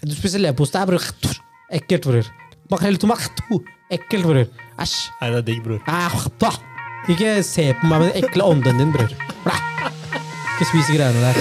Du 0.00 0.14
spiser 0.16 0.40
leverpostei, 0.40 0.80
bror. 0.88 1.04
Ekkelt, 1.76 2.06
bror. 2.08 2.28
Makrell 2.72 2.96
i 2.96 3.00
tomat. 3.02 3.42
Ekkelt, 3.92 4.24
bror. 4.24 4.46
Æsj. 4.80 4.94
Nei, 5.20 5.28
det 5.28 5.40
er 5.42 5.44
digg, 5.50 5.60
bror. 5.66 5.82
Ah. 5.84 6.14
Ikke 7.12 7.34
se 7.44 7.66
på 7.76 7.90
meg 7.90 8.00
med 8.00 8.08
den 8.14 8.24
ekle 8.24 8.46
ånden 8.48 8.80
din, 8.80 8.94
bror. 8.94 9.12
Ikke 9.12 10.70
spis 10.70 10.88
de 10.88 10.96
greiene 10.96 11.20
der. 11.20 11.36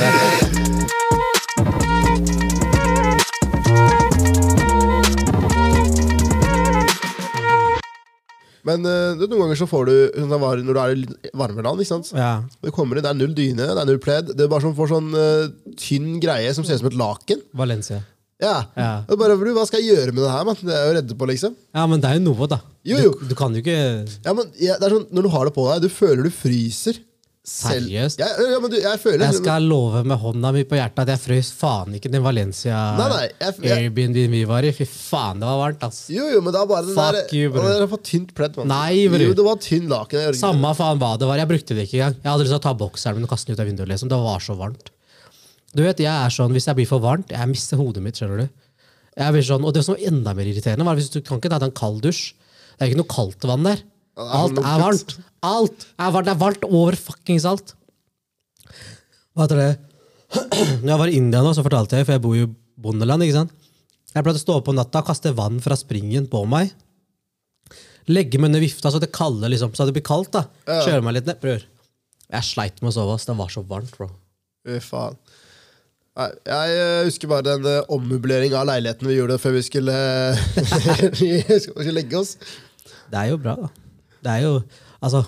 Men 8.68 8.84
du, 8.84 9.24
noen 9.24 9.46
ganger 9.46 9.64
så 9.64 9.72
får 9.72 9.88
du 9.88 9.96
sånn 10.20 10.36
var 10.44 10.60
når 10.60 10.76
du 10.76 10.84
er 10.84 10.96
i 11.00 11.32
varmere 11.32 11.64
land. 11.64 11.80
ikke 11.80 11.94
sant? 11.96 12.12
Ja. 12.12 12.44
Det 12.60 12.76
kommer 12.76 13.00
inn, 13.00 13.08
det 13.08 13.16
er 13.16 13.22
null 13.24 13.32
dyne, 13.40 13.72
det 13.72 13.82
er 13.88 13.88
null 13.88 14.04
pledd. 14.04 14.36
Det 14.36 14.50
er 14.50 14.52
bare 14.52 14.68
sånn, 14.68 14.76
får 14.76 14.96
sånn 14.98 15.12
uh, 15.16 15.76
tynn 15.80 16.18
greie 16.20 16.52
som 16.52 16.68
ser 16.68 16.76
ut 16.76 16.84
som 16.84 16.92
et 16.92 17.04
laken. 17.08 17.48
Valencia. 17.56 18.04
Ja. 18.40 18.56
Ja. 18.80 18.92
Er 19.04 19.18
bare, 19.20 19.36
du, 19.36 19.50
Hva 19.58 19.66
skal 19.68 19.82
jeg 19.84 19.92
gjøre 19.98 20.14
med 20.16 20.24
det 20.24 20.32
her? 20.32 20.46
man? 20.48 20.56
Det 20.64 20.72
er 20.76 20.86
jo 20.88 20.94
redde 21.02 21.18
på, 21.20 21.28
liksom. 21.28 21.58
ja, 21.76 21.84
men 21.92 22.00
det 22.00 22.08
er 22.14 22.20
jo 22.22 22.26
noe, 22.30 22.48
da. 22.48 22.62
Jo, 22.88 22.98
jo. 23.04 23.12
Du, 23.20 23.28
du 23.34 23.36
kan 23.36 23.52
jo 23.52 23.60
ikke 23.60 23.76
Ja, 24.24 24.32
men 24.34 24.48
ja, 24.64 24.78
det 24.80 24.88
er 24.88 24.96
sånn, 24.96 25.10
Når 25.12 25.26
du 25.28 25.30
har 25.36 25.46
det 25.50 25.54
på 25.58 25.66
deg, 25.68 25.84
du 25.84 25.90
føler 25.92 26.24
du 26.24 26.32
fryser. 26.32 27.02
Selv- 27.50 27.88
Seriøst? 27.90 28.20
Ja, 28.22 28.28
ja, 28.52 28.58
men 28.62 28.70
du, 28.70 28.76
jeg 28.78 29.00
føler 29.02 29.24
Jeg 29.26 29.38
skal 29.40 29.64
love 29.66 30.04
med 30.06 30.20
hånda 30.22 30.52
mi 30.54 30.62
på 30.70 30.78
hjertet 30.78 31.02
at 31.02 31.12
jeg 31.16 31.22
frøs 31.24 31.48
faen 31.58 31.96
ikke 31.98 32.12
den 32.14 32.22
Valencia 32.22 32.78
Nei, 33.00 33.08
nei, 33.10 33.22
jeg, 33.40 33.56
jeg, 33.64 33.78
Airbnb 33.88 34.20
vi 34.36 34.42
var 34.46 34.68
i. 34.68 34.74
Fy 34.76 34.86
faen, 34.86 35.40
det 35.42 35.48
var 35.50 35.58
varmt, 35.64 35.82
ass. 35.88 36.04
Jo, 36.14 36.28
jo, 36.30 36.44
men 36.46 36.54
det 36.54 36.62
var 36.62 36.70
bare 36.70 36.86
den 36.92 37.00
Fuck 37.00 37.18
der 37.32 37.34
you, 37.40 37.50
bro. 37.56 37.64
Det 37.66 37.80
er 37.88 37.90
for 37.96 38.04
tynt 38.12 38.36
pledd. 38.38 38.60
Nei, 38.70 39.08
bro. 39.10 39.24
Jo, 39.24 39.34
det 39.40 39.48
var 39.48 39.60
tynn 39.66 39.90
laken. 39.90 40.22
jeg 40.28 40.38
Samme 40.40 40.76
faen 40.78 41.02
hva 41.02 41.16
det 41.18 41.32
var. 41.32 41.42
Jeg 41.42 41.50
brukte 41.50 41.76
det 41.80 41.88
ikke 41.90 41.98
engang. 42.04 42.20
Jeg 42.22 42.30
hadde 42.32 42.46
lyst 42.46 42.54
til 42.54 42.62
å 42.62 42.66
ta 42.70 42.76
bokseren 42.86 43.18
min 43.20 43.26
og 43.26 43.34
kaste 43.34 43.50
den 43.50 43.58
ut 43.58 43.64
av 43.66 43.72
vinduet. 43.72 43.92
liksom. 43.96 44.12
Det 44.14 44.22
var 44.30 44.46
så 44.46 44.56
varmt. 44.60 44.94
Du 45.76 45.84
vet, 45.86 46.00
jeg 46.02 46.10
er 46.10 46.34
sånn, 46.34 46.52
Hvis 46.56 46.66
jeg 46.66 46.76
blir 46.80 46.88
for 46.90 47.00
varmt, 47.04 47.30
jeg 47.30 47.48
mister 47.52 47.78
hodet 47.78 48.02
mitt. 48.02 48.18
skjønner 48.18 48.46
du? 48.46 48.50
Jeg 49.20 49.34
blir 49.36 49.44
sånn, 49.46 49.66
og 49.68 49.74
Det 49.76 49.84
som 49.86 49.96
var 49.96 50.06
enda 50.10 50.34
mer 50.34 50.48
irriterende, 50.50 50.86
var 50.88 50.96
hvis 50.98 51.12
du 51.14 51.20
kan 51.22 51.38
ikke 51.42 51.52
ta 51.52 51.60
en 51.66 51.76
kald 51.76 52.02
dusj. 52.02 52.34
Det 52.78 52.86
er 52.86 52.92
ikke 52.92 53.02
noe 53.02 53.12
kaldt 53.12 53.46
vann 53.50 53.64
der. 53.68 53.84
er 54.18 54.34
Alt 54.40 54.58
er 54.58 54.80
varmt. 54.84 55.18
Alt 55.44 55.86
er 56.00 56.12
varmt. 56.16 56.26
Det 56.26 56.34
er 56.34 56.42
varmt 56.44 56.66
over 56.70 56.96
fuckings 56.96 57.46
alt. 57.46 57.76
Hva 59.36 59.46
heter 59.46 59.60
det? 59.60 59.72
Når 60.84 60.90
jeg 60.94 61.00
var 61.02 61.12
i 61.12 61.18
India 61.18 61.42
nå, 61.44 61.54
så 61.58 61.66
fortalte 61.66 61.98
jeg, 62.00 62.06
for 62.08 62.16
jeg 62.16 62.24
bor 62.24 62.36
jo 62.38 62.48
i 62.48 62.54
bondeland, 62.80 63.26
ikke 63.26 63.38
sant? 63.42 63.52
Jeg 64.14 64.26
pleide 64.26 64.40
å 64.42 64.42
stå 64.42 64.56
opp 64.58 64.70
om 64.72 64.78
natta, 64.78 65.04
kaste 65.06 65.34
vann 65.38 65.60
fra 65.62 65.76
springen 65.78 66.26
på 66.32 66.42
meg. 66.50 66.72
Legge 68.10 68.40
meg 68.42 68.50
under 68.50 68.64
vifta 68.64 68.90
så 68.90 68.98
det 69.02 69.12
kalde, 69.14 69.46
liksom, 69.52 69.76
så 69.78 69.86
det 69.86 69.94
blir 69.94 70.06
kaldt. 70.06 70.32
da. 70.34 70.48
Kjøre 70.66 71.04
meg 71.06 71.20
litt 71.20 71.28
ned. 71.30 71.38
Bror. 71.44 71.62
Jeg 72.30 72.46
sleit 72.46 72.82
med 72.82 72.90
å 72.90 72.96
sove. 72.96 73.14
ass. 73.18 73.28
Det 73.30 73.36
var 73.38 73.52
så 73.54 73.62
varmt, 73.70 73.92
bro. 73.98 74.10
Fy 74.66 74.80
faen. 74.84 75.18
Jeg 76.20 76.72
eh, 76.76 77.06
husker 77.08 77.30
bare 77.32 77.46
den 77.46 77.64
uh, 77.64 77.92
ommøblering 77.96 78.56
av 78.58 78.66
leiligheten 78.68 79.08
vi 79.08 79.16
gjorde 79.16 79.38
før 79.40 79.56
vi 79.56 79.62
skulle, 79.64 79.96
vi 81.22 81.30
skulle 81.64 81.94
legge 81.96 82.20
oss. 82.20 82.34
Det 83.10 83.22
er 83.22 83.32
jo 83.32 83.38
bra, 83.42 83.56
da. 83.56 83.70
Det 84.20 84.32
er 84.38 84.48
jo 84.48 84.56
Altså, 85.00 85.22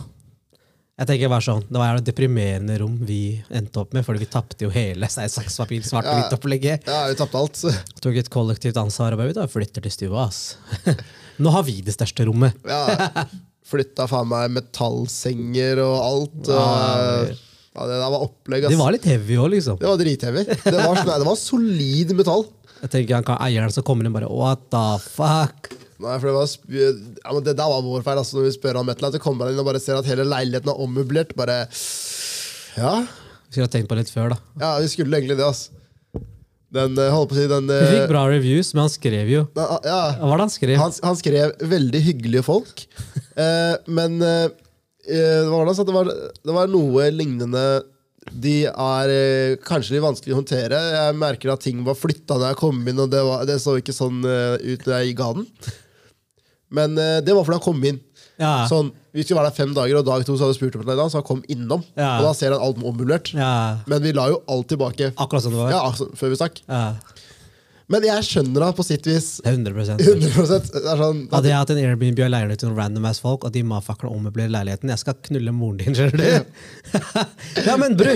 jeg 1.00 1.08
tenker 1.08 1.30
bare 1.32 1.46
sånn, 1.46 1.62
Det 1.64 1.80
var 1.80 1.96
et 1.96 2.08
deprimerende 2.10 2.76
rom 2.82 2.98
vi 3.08 3.40
endte 3.56 3.80
opp 3.80 3.94
med, 3.96 4.04
fordi 4.04 4.26
vi 4.26 4.28
tapte 4.34 4.66
jo 4.66 4.72
hele 4.74 5.08
sakspapir, 5.08 5.86
svart 5.88 6.04
og 6.04 6.12
svart-hvitt-opplegget. 6.12 6.90
Ja, 6.92 7.06
vi 7.08 7.16
tapte 7.18 7.40
alt. 7.40 7.62
Tok 8.04 8.20
et 8.20 8.32
kollektivt 8.34 8.78
ansvar 8.82 9.16
og 9.16 9.24
bare, 9.24 9.38
da 9.38 9.48
flytter 9.48 9.88
til 9.88 9.96
stua. 9.96 10.28
ass. 10.28 10.58
Nå 11.42 11.54
har 11.56 11.64
vi 11.66 11.80
det 11.86 11.96
største 11.96 12.28
rommet. 12.28 12.60
Ja, 12.68 12.84
Flytta 13.72 14.04
faen 14.12 14.28
meg 14.28 14.52
metallsenger 14.52 15.80
og 15.86 15.96
alt. 16.04 16.52
Og, 16.52 16.60
Ja, 16.60 17.40
ja, 17.72 17.86
det 17.88 18.00
der 18.02 18.10
var 18.12 18.26
opplegg, 18.26 18.66
ass. 18.66 18.74
Det 18.74 18.80
var 18.82 18.96
litt 18.96 19.06
heavy 19.08 19.38
òg, 19.40 19.52
liksom. 19.54 19.78
Det 19.80 19.88
var 19.88 20.00
drithevig. 20.02 20.44
Det 20.66 20.74
var, 20.76 21.04
det 21.08 21.28
var 21.28 21.38
solid 21.40 22.12
metall. 22.18 22.44
Jeg 22.82 22.92
tenker 22.96 23.20
han 23.20 23.26
kan 23.28 23.40
Eieren 23.46 23.72
som 23.72 23.86
kommer 23.86 24.08
inn 24.08 24.14
bare 24.16 24.28
What 24.28 24.66
the 24.74 24.86
fuck? 25.06 25.72
Nei, 26.02 26.16
for 26.18 26.32
Det 26.32 26.34
var 26.34 26.48
ja, 26.74 27.34
men 27.36 27.44
det 27.46 27.54
der 27.60 27.70
var 27.70 27.84
vår 27.86 28.04
feil. 28.06 28.22
Altså, 28.22 28.40
når 28.40 28.48
vi 28.50 28.54
spør 28.58 28.80
om 28.82 28.90
et 28.90 28.98
eller 28.98 29.12
annet, 29.12 29.20
så 29.22 29.24
kommer 29.24 29.46
han 29.48 29.54
inn 29.56 29.62
og 29.62 29.68
bare 29.70 29.82
ser 29.84 30.00
at 30.00 30.10
hele 30.10 30.26
leiligheten 30.28 30.72
er 30.74 30.82
ommøblert. 30.82 31.36
Bare 31.38 31.60
Ja, 32.76 32.96
Vi 33.06 33.54
skulle 33.54 33.68
ha 33.68 33.74
tenkt 33.76 33.92
på 33.92 33.96
det 34.00 34.06
litt 34.08 34.16
før, 34.16 34.34
da. 34.34 34.40
ja, 34.64 34.72
vi 34.82 34.90
skulle 34.92 35.20
egentlig 35.20 35.38
det, 35.38 35.46
altså. 35.46 35.78
Den 36.72 36.96
eh, 36.96 37.12
holdt 37.12 37.34
på 37.34 37.36
å 37.36 37.40
si 37.42 37.48
den 37.52 37.68
Vi 37.68 37.76
eh, 37.76 37.94
fikk 37.98 38.12
bra 38.14 38.22
reviews, 38.32 38.70
men 38.74 38.86
han 38.86 38.92
skrev 38.94 39.28
jo 39.28 39.42
ja, 39.60 39.66
ja, 39.84 39.98
Hva 40.22 40.30
var 40.30 40.40
det 40.40 40.46
han 40.46 40.54
skrev? 40.54 40.76
han, 40.80 40.94
han 41.04 41.18
skrev 41.20 41.52
'veldig 41.60 42.02
hyggelige 42.06 42.46
folk', 42.48 42.86
eh, 43.36 43.74
men 43.92 44.16
eh, 44.24 44.46
eh, 44.48 44.61
det, 45.12 45.52
han 45.52 45.88
det, 45.88 45.96
var, 45.96 46.12
det 46.46 46.56
var 46.56 46.72
noe 46.72 47.08
lignende 47.14 47.64
De 48.32 48.56
er 48.70 49.14
eh, 49.14 49.56
kanskje 49.66 49.96
litt 49.96 50.06
vanskelig 50.06 50.36
å 50.36 50.40
håndtere. 50.40 50.80
Jeg 50.96 51.18
merker 51.20 51.54
at 51.54 51.64
ting 51.66 51.82
var 51.88 51.98
flytta 51.98 52.38
da 52.40 52.52
jeg 52.52 52.60
kom 52.62 52.82
inn, 52.86 53.02
og 53.02 53.10
det, 53.12 53.24
var, 53.26 53.46
det 53.50 53.60
så 53.64 53.78
ikke 53.82 53.96
sånn 53.96 54.22
eh, 54.28 54.58
ut 54.62 54.86
da 54.86 55.02
jeg 55.02 55.18
ga 55.20 55.32
den. 55.40 55.48
Men 56.72 56.96
eh, 57.02 57.20
det 57.26 57.36
var 57.36 57.48
fordi 57.48 57.60
han 57.60 57.66
kom 57.66 57.82
inn. 57.90 58.00
Ja. 58.42 58.66
Sånn, 58.70 58.90
vi 59.14 59.26
skulle 59.26 59.42
være 59.42 59.52
der 59.52 59.58
fem 59.58 59.74
dager, 59.76 60.00
og 60.00 60.08
dag 60.08 60.24
to 60.26 60.34
så 60.38 60.46
hadde 60.48 60.56
vi 60.56 60.62
spurt 60.62 60.78
om 60.80 60.86
det, 60.88 60.96
så 60.98 61.20
han 61.20 61.28
kom 61.28 61.42
innom. 61.52 61.84
Ja. 62.00 62.16
Og 62.20 62.30
da 62.30 62.36
ser 62.38 62.56
han 62.56 62.64
alt 62.64 62.80
ommøblert. 62.82 63.34
ja. 63.38 63.52
Men 63.90 64.06
vi 64.06 64.14
la 64.18 64.30
jo 64.32 64.40
alt 64.50 64.70
tilbake 64.72 65.12
Akkurat 65.16 65.46
som 65.46 65.54
det 65.54 65.60
var. 65.62 65.74
ja, 65.74 65.82
altså, 65.90 66.08
før 66.18 66.34
vi 66.34 66.40
stakk. 66.40 66.64
Ja. 66.70 66.86
Men 67.92 68.06
jeg 68.08 68.24
skjønner 68.28 68.64
det 68.64 68.70
på 68.78 68.84
sitt 68.88 69.08
vis. 69.10 69.28
100% 69.44 70.00
100 70.00 70.60
Det 70.72 70.82
er 70.88 71.00
sånn 71.02 71.22
Hadde 71.34 71.50
jeg 71.52 71.58
hatt 71.60 71.74
en 71.74 71.82
Airbnb 71.82 72.22
og 72.24 72.32
leilighet 72.32 72.62
til 72.64 72.70
noen 72.72 72.80
random 72.80 73.08
ass 73.10 73.20
folk, 73.24 73.44
og 73.48 73.52
de 73.56 73.64
motherfuckerne 73.68 74.14
ommøblerer 74.16 74.54
leiligheten 74.54 74.94
Jeg 74.94 75.02
skal 75.04 75.18
knulle 75.28 75.54
moren 75.56 75.82
din, 75.82 75.98
skjønner 75.98 76.22
du? 76.22 77.04
ja, 77.68 77.76
men 77.82 77.98
bru! 78.00 78.14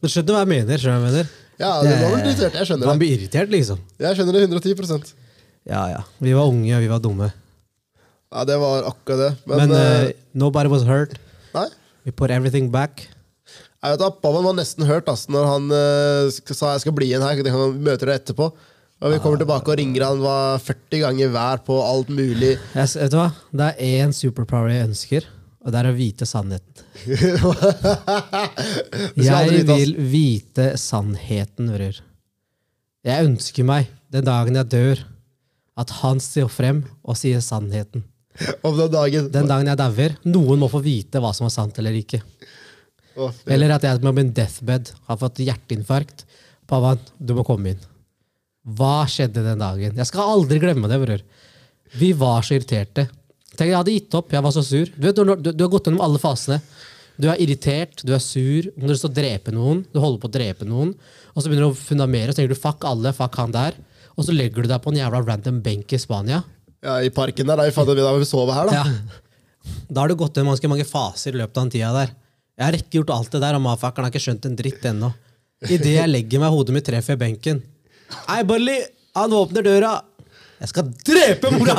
Du 0.00 0.08
skjønner 0.08 0.36
hva 0.38 0.44
jeg 0.44 0.52
mener? 0.54 0.80
skjønner 0.80 1.02
hva 1.02 1.10
jeg 1.10 1.16
mener? 1.16 1.32
Ja, 1.60 1.72
du 1.84 1.90
var 1.90 2.14
vel 2.14 2.22
irritert. 2.24 2.54
Jeg 2.56 2.68
skjønner 2.70 2.88
Man 2.88 2.96
det. 2.96 3.02
blir 3.02 3.18
irritert, 3.18 3.50
liksom. 3.52 3.80
Jeg 4.00 4.16
skjønner 4.16 4.38
det 4.38 4.46
110% 4.48 5.10
Ja, 5.68 5.82
ja. 5.92 6.00
Vi 6.24 6.32
var 6.38 6.48
unge, 6.48 6.70
og 6.78 6.80
vi 6.86 6.88
var 6.88 7.02
dumme. 7.04 7.28
Ja, 8.30 8.44
det 8.48 8.56
var 8.62 8.86
akkurat 8.88 9.20
det. 9.26 9.30
Men, 9.50 9.64
Men 9.66 9.74
uh, 9.76 10.10
nobody 10.32 10.70
was 10.72 10.86
hurt. 10.88 11.18
nei. 11.52 11.66
We 12.06 12.12
put 12.16 12.30
everything 12.32 12.70
back. 12.72 13.08
Jeg 13.82 13.92
vet 13.96 14.20
Pappaen 14.22 14.44
var 14.46 14.54
nesten 14.56 14.86
hørt 14.88 15.08
ass, 15.12 15.26
når 15.28 15.46
han 15.50 15.66
uh, 15.72 16.32
sa 16.48 16.72
jeg 16.76 16.86
skal 16.86 16.94
bli 16.96 17.10
igjen 17.10 17.24
her. 17.26 17.36
Det 17.44 17.52
kan 17.52 17.74
vi 17.74 17.84
møter 17.90 18.08
deg 18.08 18.22
etterpå. 18.22 18.48
Og 19.00 19.14
vi 19.14 19.18
kommer 19.24 19.40
tilbake 19.40 19.72
og 19.72 19.78
ringer 19.80 20.02
han 20.04 20.18
var 20.20 20.58
40 20.60 21.00
ganger 21.06 21.30
hver 21.32 21.62
på 21.64 21.78
alt 21.80 22.10
mulig. 22.12 22.50
Jeg, 22.76 22.88
vet 23.00 23.14
du 23.14 23.16
hva? 23.16 23.30
Det 23.56 23.68
er 23.70 24.02
én 24.04 24.10
superpower 24.12 24.68
jeg 24.74 24.88
ønsker, 24.90 25.28
og 25.64 25.72
det 25.72 25.78
er 25.80 25.88
å 25.88 25.94
vite 25.96 26.28
sannheten. 26.28 26.84
Jeg 29.30 29.64
vil 29.68 29.94
vite 30.12 30.66
sannheten, 30.80 31.70
bror. 31.72 32.00
Jeg 33.06 33.28
ønsker 33.30 33.64
meg, 33.64 33.88
den 34.12 34.26
dagen 34.26 34.58
jeg 34.58 34.68
dør, 34.74 35.00
at 35.80 35.92
han 36.02 36.20
står 36.20 36.50
frem 36.52 36.82
og 37.00 37.16
sier 37.16 37.40
sannheten. 37.44 38.02
Om 38.60 38.76
den 38.76 38.92
dagen. 38.92 39.30
Den 39.32 39.48
dagen 39.48 39.70
jeg 39.70 39.80
dauer, 39.80 40.16
noen 40.28 40.60
må 40.60 40.68
få 40.72 40.82
vite 40.84 41.22
hva 41.22 41.32
som 41.36 41.48
er 41.48 41.54
sant 41.54 41.78
eller 41.80 41.96
ikke. 41.96 42.20
Eller 43.48 43.72
at 43.76 43.86
jeg 43.88 44.02
på 44.02 44.12
min 44.16 44.32
deathbed 44.36 44.92
har 45.08 45.20
fått 45.20 45.40
hjerteinfarkt. 45.44 46.26
Pavan, 46.68 47.00
du 47.18 47.32
må 47.38 47.44
komme 47.48 47.72
inn. 47.74 47.80
Hva 48.76 49.06
skjedde 49.10 49.42
den 49.44 49.62
dagen? 49.62 49.96
Jeg 49.98 50.08
skal 50.08 50.34
aldri 50.36 50.60
glemme 50.62 50.90
det, 50.90 51.00
bror. 51.02 51.24
Vi 52.00 52.12
var 52.18 52.44
så 52.46 52.54
irriterte. 52.56 53.08
Tenk, 53.56 53.68
Jeg 53.68 53.76
hadde 53.76 53.94
gitt 53.96 54.14
opp, 54.14 54.30
jeg 54.32 54.44
var 54.44 54.54
så 54.54 54.62
sur. 54.64 54.90
Du, 54.94 55.06
vet, 55.08 55.16
du, 55.16 55.34
du, 55.34 55.50
du 55.52 55.64
har 55.64 55.72
gått 55.72 55.88
gjennom 55.90 56.04
alle 56.04 56.20
fasene. 56.22 56.60
Du 57.20 57.26
er 57.28 57.40
irritert, 57.42 58.00
du 58.06 58.14
er 58.16 58.22
sur, 58.22 58.70
du 58.72 58.92
står 58.94 59.10
og 59.10 59.16
dreper 59.18 59.52
noen, 59.52 59.82
du 59.92 59.98
holder 60.00 60.20
på 60.22 60.28
å 60.30 60.32
drepe 60.32 60.64
noen, 60.68 60.94
og 61.34 61.42
så 61.42 61.50
begynner 61.50 61.66
du 61.68 61.74
å 61.74 61.76
fundamere, 61.76 62.30
og 62.30 62.36
så 62.36 62.40
tenker 62.40 62.54
du 62.54 62.60
fuck 62.62 62.86
alle, 62.88 63.12
fuck 63.16 63.36
han 63.36 63.52
der, 63.52 63.76
og 64.16 64.24
så 64.24 64.32
legger 64.32 64.64
du 64.64 64.70
deg 64.70 64.80
på 64.80 64.92
en 64.94 65.00
jævla 65.02 65.20
random 65.26 65.58
benk 65.64 65.92
i 65.92 66.00
Spania. 66.00 66.38
Ja, 66.80 66.94
I 67.04 67.10
parken 67.12 67.50
der, 67.50 67.60
da 67.60 67.66
I 67.68 67.74
fant 67.76 67.90
da 67.92 68.14
vi 68.16 68.28
sover 68.28 68.56
her, 68.56 68.70
da. 68.70 68.78
Ja. 68.78 69.74
Da 69.90 70.00
har 70.00 70.08
du 70.08 70.16
gått 70.16 70.38
gjennom 70.38 70.54
ganske 70.54 70.70
mange 70.72 70.86
faser 70.88 71.36
i 71.36 71.42
løpet 71.42 71.58
av 71.58 71.66
den 71.66 71.74
tida 71.74 71.90
der. 71.92 72.14
Jeg 72.56 72.64
har 72.64 72.78
ikke 72.78 72.98
gjort 73.00 73.12
alt 73.18 73.34
det 73.36 73.42
der, 73.44 73.58
og 73.58 73.66
mafakkeren 73.66 74.08
har 74.08 74.14
ikke 74.14 74.24
skjønt 74.24 74.48
en 74.48 74.56
dritt 74.56 74.88
ennå. 74.88 75.12
Idet 75.68 75.92
jeg 75.98 76.08
legger 76.08 76.40
meg, 76.40 76.54
hodet 76.54 76.72
mitt 76.78 76.88
treffer 76.88 77.20
benken. 77.20 77.60
Hei, 78.28 78.42
Bully! 78.46 78.78
Han 79.18 79.34
åpner 79.34 79.64
døra! 79.66 79.96
Jeg 80.60 80.70
skal 80.74 80.90
drepe 81.06 81.50
mora! 81.54 81.78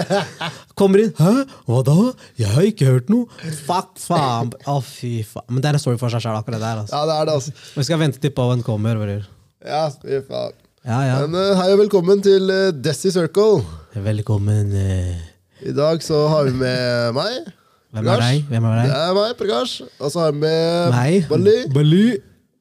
Kommer 0.78 1.02
inn. 1.02 1.10
Hæ? 1.18 1.44
Hva 1.68 1.82
da? 1.84 1.96
Jeg 2.40 2.48
har 2.54 2.68
ikke 2.68 2.88
hørt 2.88 3.10
noe. 3.12 3.28
Fuck, 3.66 3.98
faen. 4.00 4.54
Å, 4.64 4.78
fy 4.84 5.20
faen. 5.26 5.46
Men 5.50 5.60
det 5.60 5.70
er 5.70 5.78
en 5.78 5.82
story 5.82 6.00
for 6.00 6.12
seg 6.12 6.24
sjøl, 6.24 6.38
akkurat 6.38 6.56
det 6.56 6.64
der. 6.64 6.80
Altså. 6.84 6.96
Ja, 6.96 7.04
det 7.10 7.18
er 7.18 7.28
det, 7.28 7.36
altså. 7.36 7.70
Vi 7.76 7.86
skal 7.88 8.00
vente 8.00 8.22
til 8.22 8.32
Powen 8.36 8.64
kommer, 8.64 8.96
bror. 9.02 9.26
Ja, 9.66 9.84
fy 9.92 10.22
faen. 10.30 10.56
Ja, 10.88 11.02
ja. 11.04 11.16
Men 11.26 11.36
uh, 11.36 11.60
hei 11.60 11.68
og 11.74 11.82
velkommen 11.82 12.24
til 12.24 12.48
uh, 12.48 12.70
Desi 12.72 13.12
Circle. 13.12 13.60
Velkommen. 14.00 14.72
Uh... 14.72 15.24
I 15.60 15.74
dag 15.76 16.00
så 16.00 16.22
har 16.32 16.48
vi 16.48 16.54
med 16.56 17.18
meg. 17.18 17.50
Hvem 17.92 18.06
er 18.06 18.22
deg? 18.22 18.46
Hvem 18.48 18.70
er 18.70 18.78
deg? 18.78 18.92
Det 18.94 19.00
er 19.02 19.16
meg, 19.18 19.34
Prakash. 19.36 19.88
Og 19.98 20.14
så 20.14 20.24
har 20.24 20.32
vi 20.32 20.46
med 20.46 20.94
Meg? 20.94 21.26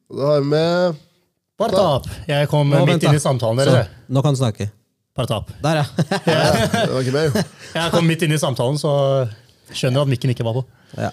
Og 0.10 0.18
så 0.18 0.34
har 0.34 0.44
vi 0.44 0.52
med 0.52 1.06
Partap. 1.60 2.08
Jeg 2.30 2.48
kom 2.52 2.70
nå, 2.72 2.84
midt 2.88 3.04
inn 3.04 3.18
i 3.18 3.22
samtalen 3.22 3.60
Så, 3.68 3.82
nå 4.08 4.22
kan 4.24 4.36
du 4.36 4.40
snakke. 4.40 4.70
Partap. 5.18 5.50
Der, 5.64 5.82
ja. 5.84 5.88
Det 6.72 6.86
var 6.94 7.02
ikke 7.04 7.16
meg, 7.16 7.26
jo. 7.34 7.44
Jeg 7.80 7.92
kom 7.96 8.08
midt 8.08 8.24
inn 8.24 8.36
i 8.36 8.40
samtalen, 8.40 8.78
så 8.80 8.94
skjønner 9.76 10.06
at 10.06 10.12
mikken 10.12 10.32
ikke 10.32 10.46
var 10.48 10.62
på. 10.62 10.64
Ja. 10.96 11.10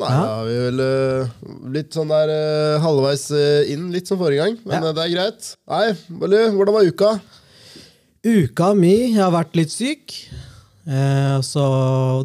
Nei, 0.00 0.08
Ja. 0.08 0.34
vi 0.48 0.54
er 0.56 0.64
vel 0.70 0.80
uh, 0.82 1.32
litt 1.74 1.94
sånn 1.94 2.10
der 2.10 2.30
uh, 2.32 2.80
halvveis 2.82 3.26
eh, 3.36 3.70
inn, 3.74 3.90
litt 3.94 4.08
som 4.08 4.18
forrige 4.20 4.42
gang. 4.46 4.56
Men 4.66 4.88
Ja. 4.88 4.92
det 4.96 5.04
er 5.04 5.12
greit. 5.14 5.50
Nei, 5.68 5.84
Ballu, 6.08 6.38
hvordan 6.56 6.76
var 6.78 6.88
uka? 6.88 7.10
Uka 8.22 8.70
mi 8.78 8.94
Jeg 9.12 9.20
har 9.20 9.32
vært 9.34 9.56
litt 9.58 9.72
syk. 9.74 10.16
Eh, 10.88 11.36
så 11.46 11.62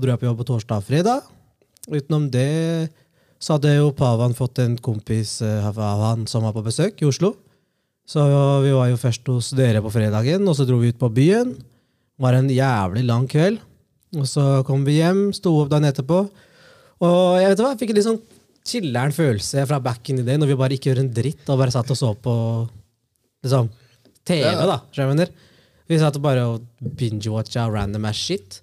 dro 0.02 0.14
jeg 0.16 0.22
på 0.24 0.30
jobb 0.30 0.40
på 0.42 0.48
torsdag 0.50 0.82
og 0.82 0.88
fredag. 0.88 1.28
Utenom 1.92 2.26
det 2.34 2.90
så 3.38 3.56
hadde 3.56 3.76
jo 3.76 3.94
Pavan 3.96 4.36
fått 4.38 4.62
en 4.64 4.78
kompis 4.82 5.42
eh, 5.46 5.66
av 5.68 6.02
han 6.02 6.26
som 6.30 6.46
var 6.48 6.56
på 6.56 6.66
besøk 6.66 7.02
i 7.02 7.10
Oslo. 7.10 7.36
Så 8.08 8.24
vi 8.64 8.72
var 8.72 8.88
jo 8.88 9.00
først 9.00 9.28
hos 9.28 9.52
dere 9.58 9.82
på 9.84 9.92
fredagen, 9.92 10.46
og 10.48 10.56
så 10.56 10.66
dro 10.68 10.80
vi 10.80 10.94
ut 10.94 11.00
på 11.00 11.10
byen. 11.12 11.52
Det 11.58 12.24
var 12.24 12.38
en 12.38 12.48
jævlig 12.50 13.04
lang 13.06 13.26
kveld. 13.30 13.60
Og 14.16 14.28
så 14.30 14.64
kom 14.68 14.86
vi 14.88 15.02
hjem, 15.02 15.28
sto 15.36 15.52
opp 15.60 15.72
dagen 15.74 15.90
etterpå. 15.90 16.22
Og 17.04 17.18
jeg 17.42 17.52
vet 17.52 17.62
hva, 17.62 17.74
jeg 17.74 17.82
fikk 17.82 17.92
en 17.92 18.00
litt 18.00 18.08
sånn 18.08 18.22
chiller'n 18.68 19.16
følelse 19.16 19.66
fra 19.68 19.82
back 19.84 20.10
in 20.12 20.22
the 20.22 20.26
day, 20.28 20.40
når 20.40 20.54
vi 20.54 20.60
bare 20.60 20.78
ikke 20.78 20.92
gjør 20.92 21.04
en 21.04 21.12
dritt 21.14 21.52
og 21.52 21.60
bare 21.60 21.74
satt 21.76 21.92
og 21.94 22.00
så 22.00 22.14
på 22.16 22.34
liksom, 23.46 23.70
TV, 24.28 24.48
da. 24.72 24.80
skjønner? 24.96 25.32
Vi 25.88 26.00
satt 26.00 26.18
og 26.20 26.24
bare 26.24 26.48
og 26.48 26.88
binge-watcha 27.00 27.68
random 27.72 28.08
ass 28.10 28.20
shit. 28.20 28.62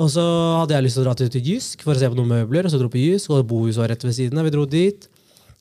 Og 0.00 0.08
så 0.08 0.22
hadde 0.62 0.76
jeg 0.76 0.86
lyst 0.86 0.96
til 0.96 1.04
å 1.04 1.10
dra 1.10 1.14
til 1.18 1.48
Jysk 1.50 1.82
for 1.84 1.92
å 1.92 2.00
se 2.00 2.08
på 2.08 2.16
noen 2.16 2.30
møbler. 2.32 2.64
Og 2.64 2.72
så 2.72 2.80
dro 2.80 2.88
på 2.92 3.00
Jysk, 3.00 3.32
og 3.34 3.48
bohuset 3.50 3.82
var 3.82 3.92
rett 3.92 4.06
ved 4.06 4.16
siden 4.16 4.40
av. 4.40 4.46
Vi 4.48 4.54
dro 4.54 4.64
dit. 4.64 5.08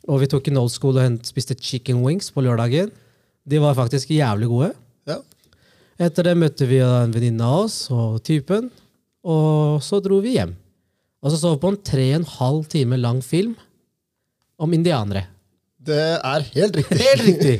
Og 0.07 0.21
vi 0.21 0.29
tok 0.31 0.47
en 0.47 0.61
old 0.61 0.71
school 0.71 0.97
og 1.01 1.17
spiste 1.27 1.57
chicken 1.59 1.99
wings 2.05 2.31
på 2.31 2.43
lørdagen. 2.45 2.93
De 3.49 3.59
var 3.59 3.75
faktisk 3.77 4.13
jævlig 4.15 4.47
gode. 4.51 4.69
Ja. 5.09 5.19
Etter 5.99 6.29
det 6.29 6.37
møtte 6.39 6.67
vi 6.69 6.79
en 6.83 7.11
venninne 7.11 7.43
av 7.43 7.65
oss 7.65 7.81
og 7.91 8.21
typen, 8.23 8.69
og 9.27 9.81
så 9.83 9.99
dro 10.03 10.21
vi 10.23 10.37
hjem. 10.37 10.53
Og 11.19 11.33
så 11.33 11.41
så 11.41 11.51
vi 11.51 11.59
på 11.59 11.73
en 11.73 11.81
tre 11.83 12.05
og 12.13 12.21
en 12.21 12.29
halv 12.37 12.69
time 12.71 12.99
lang 13.01 13.19
film 13.25 13.57
om 14.59 14.71
indianere. 14.75 15.25
Det 15.79 15.99
er 16.15 16.45
helt 16.53 16.79
riktig. 16.79 16.99
Helt 17.07 17.23
riktig! 17.23 17.55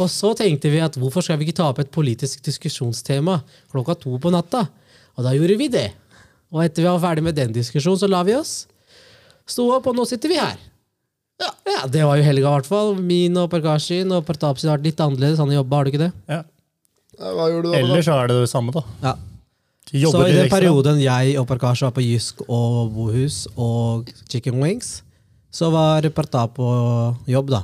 Og 0.00 0.08
så 0.12 0.32
tenkte 0.36 0.70
vi 0.72 0.80
at 0.84 0.96
hvorfor 0.96 1.24
skal 1.24 1.36
vi 1.38 1.48
ikke 1.48 1.58
ta 1.60 1.68
opp 1.70 1.80
et 1.82 1.92
politisk 1.92 2.40
diskusjonstema 2.44 3.38
klokka 3.72 3.96
to 4.00 4.16
på 4.20 4.32
natta? 4.32 4.64
Og 5.14 5.26
da 5.26 5.34
gjorde 5.36 5.58
vi 5.60 5.68
det. 5.72 5.88
Og 6.54 6.62
etter 6.64 6.84
vi 6.84 6.88
var 6.90 7.02
ferdig 7.02 7.24
med 7.26 7.36
den 7.38 7.52
diskusjonen, 7.54 7.98
så 8.00 8.08
la 8.10 8.22
vi 8.26 8.36
oss. 8.38 8.64
Sto 9.46 9.68
opp, 9.74 9.86
og 9.90 9.98
nå 9.98 10.06
sitter 10.08 10.30
vi 10.32 10.38
her. 10.40 10.56
Ja, 11.42 11.50
Det 11.90 12.04
var 12.06 12.16
jo 12.16 12.24
helga, 12.24 12.48
i 12.48 12.54
hvert 12.54 12.68
fall. 12.68 12.94
Min 12.96 13.36
og 13.40 13.50
Perkashin 13.52 14.12
og 14.14 14.24
Pertap 14.26 14.60
sin 14.60 14.70
har 14.70 14.78
vært 14.78 14.88
litt 14.88 15.00
annerledes. 15.02 15.40
Han 15.42 15.52
jobba, 15.52 15.76
har 15.76 15.84
du 15.84 15.92
ikke 15.92 16.04
det? 16.06 16.12
Ja. 16.30 16.42
Ja, 17.18 17.30
Hva 17.34 17.48
gjorde 17.50 17.68
du 17.68 17.72
da? 17.74 17.80
Ellers 17.82 18.06
så 18.06 18.16
er 18.18 18.30
det 18.30 18.40
det 18.42 18.50
samme, 18.50 18.74
da. 18.74 18.82
Ja. 19.02 19.14
Så 19.94 20.22
i 20.26 20.32
den 20.34 20.48
perioden 20.50 20.98
jeg 21.02 21.34
og 21.38 21.46
Parkash 21.46 21.84
var 21.84 21.92
på 21.94 22.02
Jysk 22.02 22.40
og 22.48 22.94
Bohus 22.94 23.44
og 23.54 24.08
Chicken 24.32 24.56
Wings, 24.62 25.02
så 25.54 25.68
var 25.70 26.06
Partap 26.16 26.56
på 26.56 26.66
jobb, 27.30 27.52
da. 27.52 27.62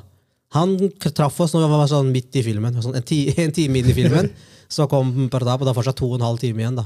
Han 0.54 0.76
traff 1.00 1.38
oss 1.40 1.54
når 1.54 1.66
vi 1.66 1.78
var 1.80 1.90
sånn 1.90 2.10
midt 2.12 2.36
i 2.38 2.42
filmen. 2.46 2.76
Sånn 2.82 2.98
en, 2.98 3.06
ti, 3.06 3.24
en 3.42 3.54
time 3.54 3.80
inn 3.80 3.90
i 3.90 3.96
filmen. 3.96 4.30
Så 4.70 4.84
kom 4.86 5.08
Partap, 5.32 5.62
og 5.62 5.66
da 5.66 5.74
fortsatt 5.74 5.98
to 5.98 6.06
og 6.12 6.20
en 6.20 6.26
halv 6.28 6.38
time 6.38 6.62
igjen, 6.62 6.76
da. 6.78 6.84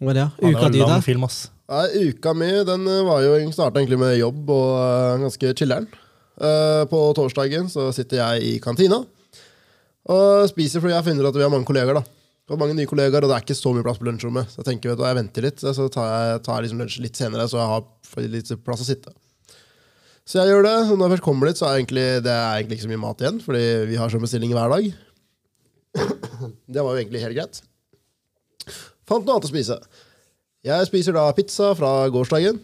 Men 0.00 0.16
er 0.16 0.20
Ja, 0.20 0.30
det 0.40 0.50
uka 0.50 0.62
var 0.62 0.72
di, 0.74 0.80
lang 0.82 0.94
da? 0.96 1.02
film, 1.04 1.26
ass. 1.26 1.50
Ja, 1.70 1.84
uka 2.10 2.34
mi 2.36 2.50
den 2.66 2.88
eh, 2.90 3.04
var 3.06 3.22
jo 3.24 3.36
starta 3.54 3.80
egentlig 3.80 4.00
med 4.00 4.18
jobb 4.18 4.50
og 4.50 4.72
uh, 4.76 5.20
ganske 5.22 5.54
chiller'n. 5.56 5.86
Uh, 6.34 6.82
på 6.90 6.98
torsdagen 7.14 7.70
så 7.70 7.92
sitter 7.94 8.18
jeg 8.18 8.42
i 8.42 8.54
kantina 8.58 9.04
og 10.10 10.48
spiser 10.50 10.82
fordi 10.82 10.96
jeg 10.96 11.06
finner 11.06 11.28
at 11.28 11.36
vi 11.38 11.44
har 11.44 11.52
mange 11.52 11.64
kolleger. 11.64 11.96
da. 11.96 12.02
Og 12.52 12.58
mange 12.60 12.74
nye 12.76 12.88
kolleger, 12.88 13.24
og 13.24 13.30
det 13.30 13.36
er 13.38 13.44
ikke 13.46 13.56
så 13.56 13.70
mye 13.72 13.84
plass 13.86 14.00
på 14.00 14.04
lunsjrommet. 14.04 14.50
Så 14.52 14.60
jeg 14.60 14.66
tenker, 14.68 14.90
vet 14.90 15.00
du, 15.00 15.04
jeg 15.06 15.16
venter 15.16 15.46
litt, 15.46 15.62
så 15.64 15.86
tar 15.88 16.10
jeg, 16.10 16.42
tar 16.44 16.58
jeg 16.58 16.66
liksom 16.66 16.82
lunsj 16.82 16.98
litt 17.00 17.16
senere, 17.16 17.46
så 17.48 17.56
jeg 17.62 17.70
har 17.70 18.26
litt 18.34 18.52
plass 18.66 18.82
å 18.84 18.88
sitte. 18.88 19.14
Så 20.28 20.40
jeg 20.42 20.52
gjør 20.52 20.66
det. 20.66 20.74
og 20.90 20.98
Når 20.98 21.06
jeg 21.06 21.14
først 21.14 21.24
kommer 21.24 21.48
dit, 21.48 21.60
så 21.60 21.70
er 21.70 21.78
egentlig, 21.78 22.04
det 22.24 22.34
er 22.34 22.58
egentlig 22.58 22.78
ikke 22.78 22.86
så 22.86 22.92
mye 22.92 23.04
mat 23.06 23.24
igjen, 23.24 23.40
fordi 23.44 23.64
vi 23.88 23.96
har 24.00 24.12
sånn 24.12 24.24
bestilling 24.24 24.52
hver 24.56 24.76
dag. 24.76 24.90
Det 26.74 26.82
var 26.82 26.92
jo 26.92 27.00
egentlig 27.00 27.24
helt 27.24 27.38
greit. 27.38 27.62
Fant 29.08 29.24
noe 29.24 29.36
annet 29.36 29.48
å 29.48 29.52
spise. 29.52 29.78
Jeg 30.64 30.88
spiser 30.88 31.16
da 31.16 31.26
pizza 31.36 31.74
fra 31.76 31.92
gårsdagen, 32.12 32.60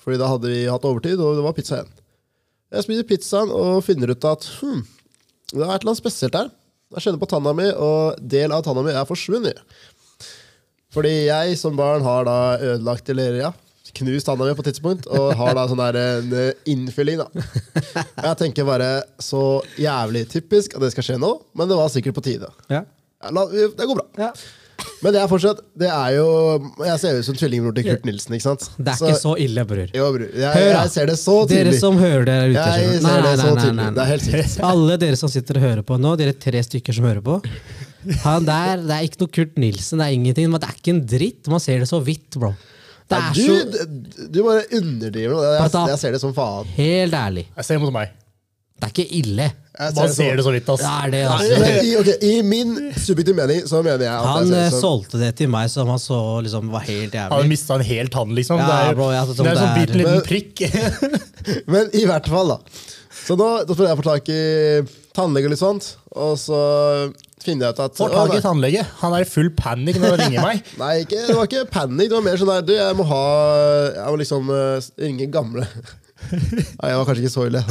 fordi 0.00 0.20
da 0.20 0.30
hadde 0.32 0.52
vi 0.52 0.64
hatt 0.70 0.86
overtid, 0.88 1.20
og 1.20 1.38
det 1.38 1.44
var 1.44 1.56
pizza 1.56 1.78
igjen. 1.80 1.90
Jeg 2.74 2.86
spiser 2.86 3.08
pizzaen 3.08 3.52
og 3.54 3.82
finner 3.86 4.10
ut 4.10 4.26
at 4.26 4.46
hm, 4.58 4.80
det 5.52 5.60
er 5.60 5.68
et 5.68 5.82
eller 5.84 5.92
annet 5.92 6.00
spesielt 6.00 6.38
her. 6.38 6.48
Jeg 6.94 7.04
kjenner 7.04 7.20
på 7.20 7.28
tanna 7.30 7.52
mi, 7.56 7.66
og 7.72 8.16
del 8.20 8.54
av 8.54 8.64
tanna 8.66 8.84
mi 8.86 8.94
er 8.94 9.08
forsvunnet. 9.08 9.60
Fordi 10.94 11.12
jeg 11.26 11.58
som 11.58 11.76
barn 11.76 12.04
har 12.06 12.26
da 12.28 12.38
ødelagt, 12.62 13.08
eller 13.10 13.38
ja, 13.40 13.52
knust 13.98 14.28
tanna 14.28 14.48
mi 14.48 14.56
på 14.56 14.64
et 14.64 14.70
tidspunkt, 14.72 15.08
og 15.10 15.34
har 15.38 15.54
da 15.58 15.66
sånn 15.70 15.82
der 15.82 16.00
en 16.00 16.34
eh, 16.38 16.66
innfylling, 16.70 17.20
da. 17.20 17.46
Jeg 18.24 18.40
tenker 18.40 18.66
bare 18.68 18.90
så 19.22 19.60
jævlig 19.80 20.24
typisk 20.32 20.78
at 20.78 20.84
det 20.86 20.94
skal 20.94 21.08
skje 21.10 21.20
nå, 21.20 21.34
men 21.58 21.70
det 21.70 21.78
var 21.78 21.92
sikkert 21.92 22.16
på 22.16 22.24
tide. 22.24 22.50
Ja, 22.72 22.84
la, 23.28 23.46
det 23.52 23.88
går 23.90 24.00
bra. 24.00 24.06
Ja. 24.30 24.32
Men 25.04 25.12
det 25.14 25.20
er 25.20 25.28
fortsatt 25.30 25.60
Det 25.78 25.88
er 25.92 26.14
jo 26.16 26.26
Jeg 26.80 27.00
ser 27.02 27.18
ut 27.20 27.26
som 27.26 27.36
tvillingbror 27.38 27.74
til 27.76 27.84
Kurt 27.86 28.06
Nilsen, 28.08 28.34
ikke 28.36 28.46
sant? 28.46 28.64
Det 28.78 28.94
er 28.94 29.00
ikke 29.10 29.20
så 29.20 29.34
ille, 29.44 29.64
bror. 29.68 29.92
Jo, 29.94 30.08
bror. 30.16 30.26
Jeg, 30.32 30.50
Hør, 30.56 30.68
jeg 30.74 30.92
ser 30.94 31.10
det 31.10 31.16
så 31.20 31.36
tydelig. 31.44 31.64
Dere 31.70 31.80
som 31.80 31.98
hører 32.00 32.28
det 32.28 32.36
ute. 32.50 32.66
Jeg 32.66 33.00
ser 33.04 33.26
det 33.26 33.32
så 33.38 33.48
nei, 33.50 33.56
tydelig. 33.62 33.76
nei, 33.80 33.88
Det 33.98 34.04
er 34.04 34.10
helt 34.12 34.28
sykt. 34.28 34.60
Alle 34.72 34.98
dere 35.04 35.20
som 35.20 35.32
sitter 35.32 35.60
og 35.60 35.66
hører 35.68 35.86
på 35.86 35.98
nå, 36.00 36.14
dere 36.20 36.36
tre 36.46 36.62
stykker 36.66 36.96
som 36.96 37.08
hører 37.08 37.24
på. 37.24 37.38
Han 38.24 38.48
der, 38.48 38.84
Det 38.84 38.96
er 38.98 39.08
ikke 39.08 39.22
noe 39.24 39.34
Kurt 39.38 39.58
Nilsen, 39.60 40.00
det 40.02 40.08
er 40.08 40.16
ingenting. 40.18 40.50
Men 40.52 40.62
det 40.64 40.70
er 40.70 40.78
ikke 40.80 40.94
en 40.96 41.02
dritt. 41.14 41.52
Man 41.52 41.62
ser 41.62 41.84
det 41.84 41.90
så 41.90 42.00
vidt, 42.04 42.30
bro. 42.40 42.54
Det 43.04 43.18
er 43.18 43.24
ja, 43.26 43.32
du, 43.36 43.74
så 43.76 44.28
du 44.32 44.38
bare 44.46 44.64
underdriver. 44.80 45.36
Jeg, 45.44 45.72
jeg 45.92 46.00
ser 46.00 46.16
det 46.16 46.20
som 46.22 46.32
faen. 46.36 46.70
Helt 46.78 47.16
ærlig. 47.20 47.44
Jeg 47.52 47.68
ser 47.68 47.82
mot 47.82 47.92
meg. 47.92 48.14
Det 48.80 48.88
er 48.88 48.94
ikke 48.94 49.20
ille. 49.20 49.50
Jeg 49.74 49.94
Man 49.96 50.10
ser 50.14 50.36
det 50.38 50.42
så 50.46 50.50
vidt, 50.54 50.68
ass. 50.70 50.82
Det 50.84 50.90
er 50.90 51.10
det, 51.10 51.20
Nei, 51.26 51.30
altså. 51.34 51.54
men 51.64 51.78
i, 51.82 51.94
ok, 51.98 52.10
I 52.22 52.34
min 52.46 52.74
subjektive 52.94 53.34
mening 53.40 53.64
så 53.66 53.80
mener 53.82 54.04
jeg 54.06 54.12
at 54.12 54.28
Han 54.28 54.44
jeg 54.46 54.54
eh, 54.54 54.68
ser 54.68 54.76
det 54.76 54.82
solgte 54.84 55.18
det 55.18 55.30
til 55.40 55.48
meg 55.50 55.70
som 55.72 55.88
han 55.90 55.98
så 55.98 56.18
liksom 56.46 56.68
var 56.70 56.84
helt 56.86 57.16
jævlig. 57.16 57.32
Han 57.32 57.42
har 57.42 57.48
mista 57.50 57.78
en 57.80 57.86
hel 57.88 58.10
tann, 58.14 58.34
liksom. 58.38 58.62
Ja, 58.62 58.68
det 58.70 58.92
er, 58.92 58.98
bro, 59.00 59.08
jeg 59.10 59.32
det 59.32 59.42
er 59.42 59.50
en 59.50 59.62
sånn 59.64 59.80
bitte 59.80 59.98
liten 59.98 60.22
prikk. 60.28 60.62
Men 61.74 61.90
i 61.90 62.04
hvert 62.06 62.30
fall, 62.30 62.54
da. 62.54 62.84
Så 63.24 63.34
nå 63.40 63.48
da 63.66 63.74
får 63.74 63.88
jeg 63.88 63.98
få 63.98 64.04
tak 64.06 64.30
i 64.30 64.42
tannlege 65.16 65.48
og 65.48 65.54
litt 65.54 65.62
sånt, 65.62 65.88
og 66.22 66.36
så 66.38 66.60
finner 67.42 67.66
jeg 67.66 67.74
ut 67.74 67.82
at 67.88 67.98
Får 67.98 68.14
tak 68.14 68.34
i 68.36 68.42
tannlege. 68.44 68.84
Han 69.00 69.16
er 69.16 69.24
i 69.24 69.28
full 69.28 69.50
panikk 69.58 69.98
når 69.98 70.14
han 70.14 70.22
ringer 70.22 70.46
meg. 70.52 70.70
Nei, 70.82 70.92
ikke, 71.02 71.24
det 71.26 71.38
var 71.40 71.50
ikke 71.50 71.64
panikk. 71.72 72.12
Det 72.12 72.18
var 72.20 72.26
mer 72.28 72.38
sånn 72.40 72.52
der 72.52 72.68
Du, 72.70 72.72
jeg 72.78 72.98
må 72.98 73.08
ha 73.10 73.24
Jeg 73.90 74.06
må 74.06 74.20
liksom 74.22 74.54
uh, 74.54 74.78
ringe 75.02 75.26
gamle 75.34 75.66
Nei, 76.30 76.88
jeg 76.88 77.00
var 77.00 77.08
kanskje 77.10 77.26
ikke 77.26 77.34
så 77.34 77.48
ille. 77.50 77.64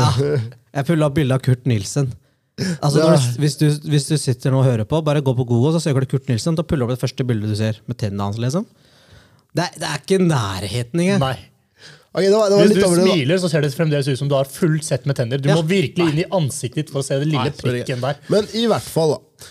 Jeg 0.74 0.88
pulla 0.90 1.08
opp 1.10 1.16
bilde 1.20 1.36
av 1.38 1.42
Kurt 1.46 1.66
Nilsen. 1.70 2.12
Altså, 2.81 3.00
Ja. 3.02 3.16
du, 3.18 3.40
hvis, 3.42 3.56
du, 3.58 3.66
hvis 3.90 4.08
du 4.10 4.16
sitter 4.22 4.52
nå 4.54 4.60
og 4.62 4.66
hører 4.68 4.86
på, 4.90 5.00
bare 5.06 5.22
gå 5.25 5.34
på 5.38 5.46
Google 5.50 5.74
så 5.75 5.81
søker 5.81 6.06
du 6.06 6.10
Kurt 6.18 6.28
Nilsen. 6.30 6.56
Da 6.58 6.64
puller 6.66 6.86
du 6.86 6.92
opp 6.94 6.98
det 7.00 7.02
første 7.04 7.25
bildet 7.25 7.50
du 7.50 7.56
ser 7.58 7.80
med 7.89 7.98
tennene 7.98 8.27
hans. 8.30 8.38
liksom. 8.42 8.65
Det, 9.53 9.68
det 9.77 9.86
er 9.89 10.01
ikke 10.01 10.22
nærheten 10.22 11.00
engang. 11.03 11.20
Nei. 11.22 11.36
Okay, 12.13 12.27
det 12.30 12.38
var, 12.38 12.50
det 12.50 12.58
var 12.60 12.68
Hvis 12.70 12.77
du 12.77 12.86
over 12.86 13.00
det, 13.01 13.06
smiler, 13.10 13.39
så 13.42 13.50
ser 13.50 13.62
det 13.65 13.72
fremdeles 13.74 14.08
ut 14.08 14.20
som 14.20 14.30
du 14.30 14.36
har 14.38 14.46
fullt 14.46 14.86
sett 14.86 15.06
med 15.10 15.18
tenner. 15.18 15.42
Du 15.42 15.50
Ja. 15.50 15.56
må 15.58 15.63
virkelig 15.65 16.12
inn 16.13 16.20
i 16.22 16.25
ansiktet 16.30 16.75
ditt 16.84 16.92
for 16.94 17.01
å 17.01 17.06
se 17.06 17.18
den 17.18 17.30
lille 17.34 17.50
Nei, 17.50 17.58
prikken 17.58 18.01
der. 18.06 18.20
Men 18.30 18.46
i 18.53 18.68
hvert 18.70 18.86
fall, 18.86 19.15
da. 19.18 19.48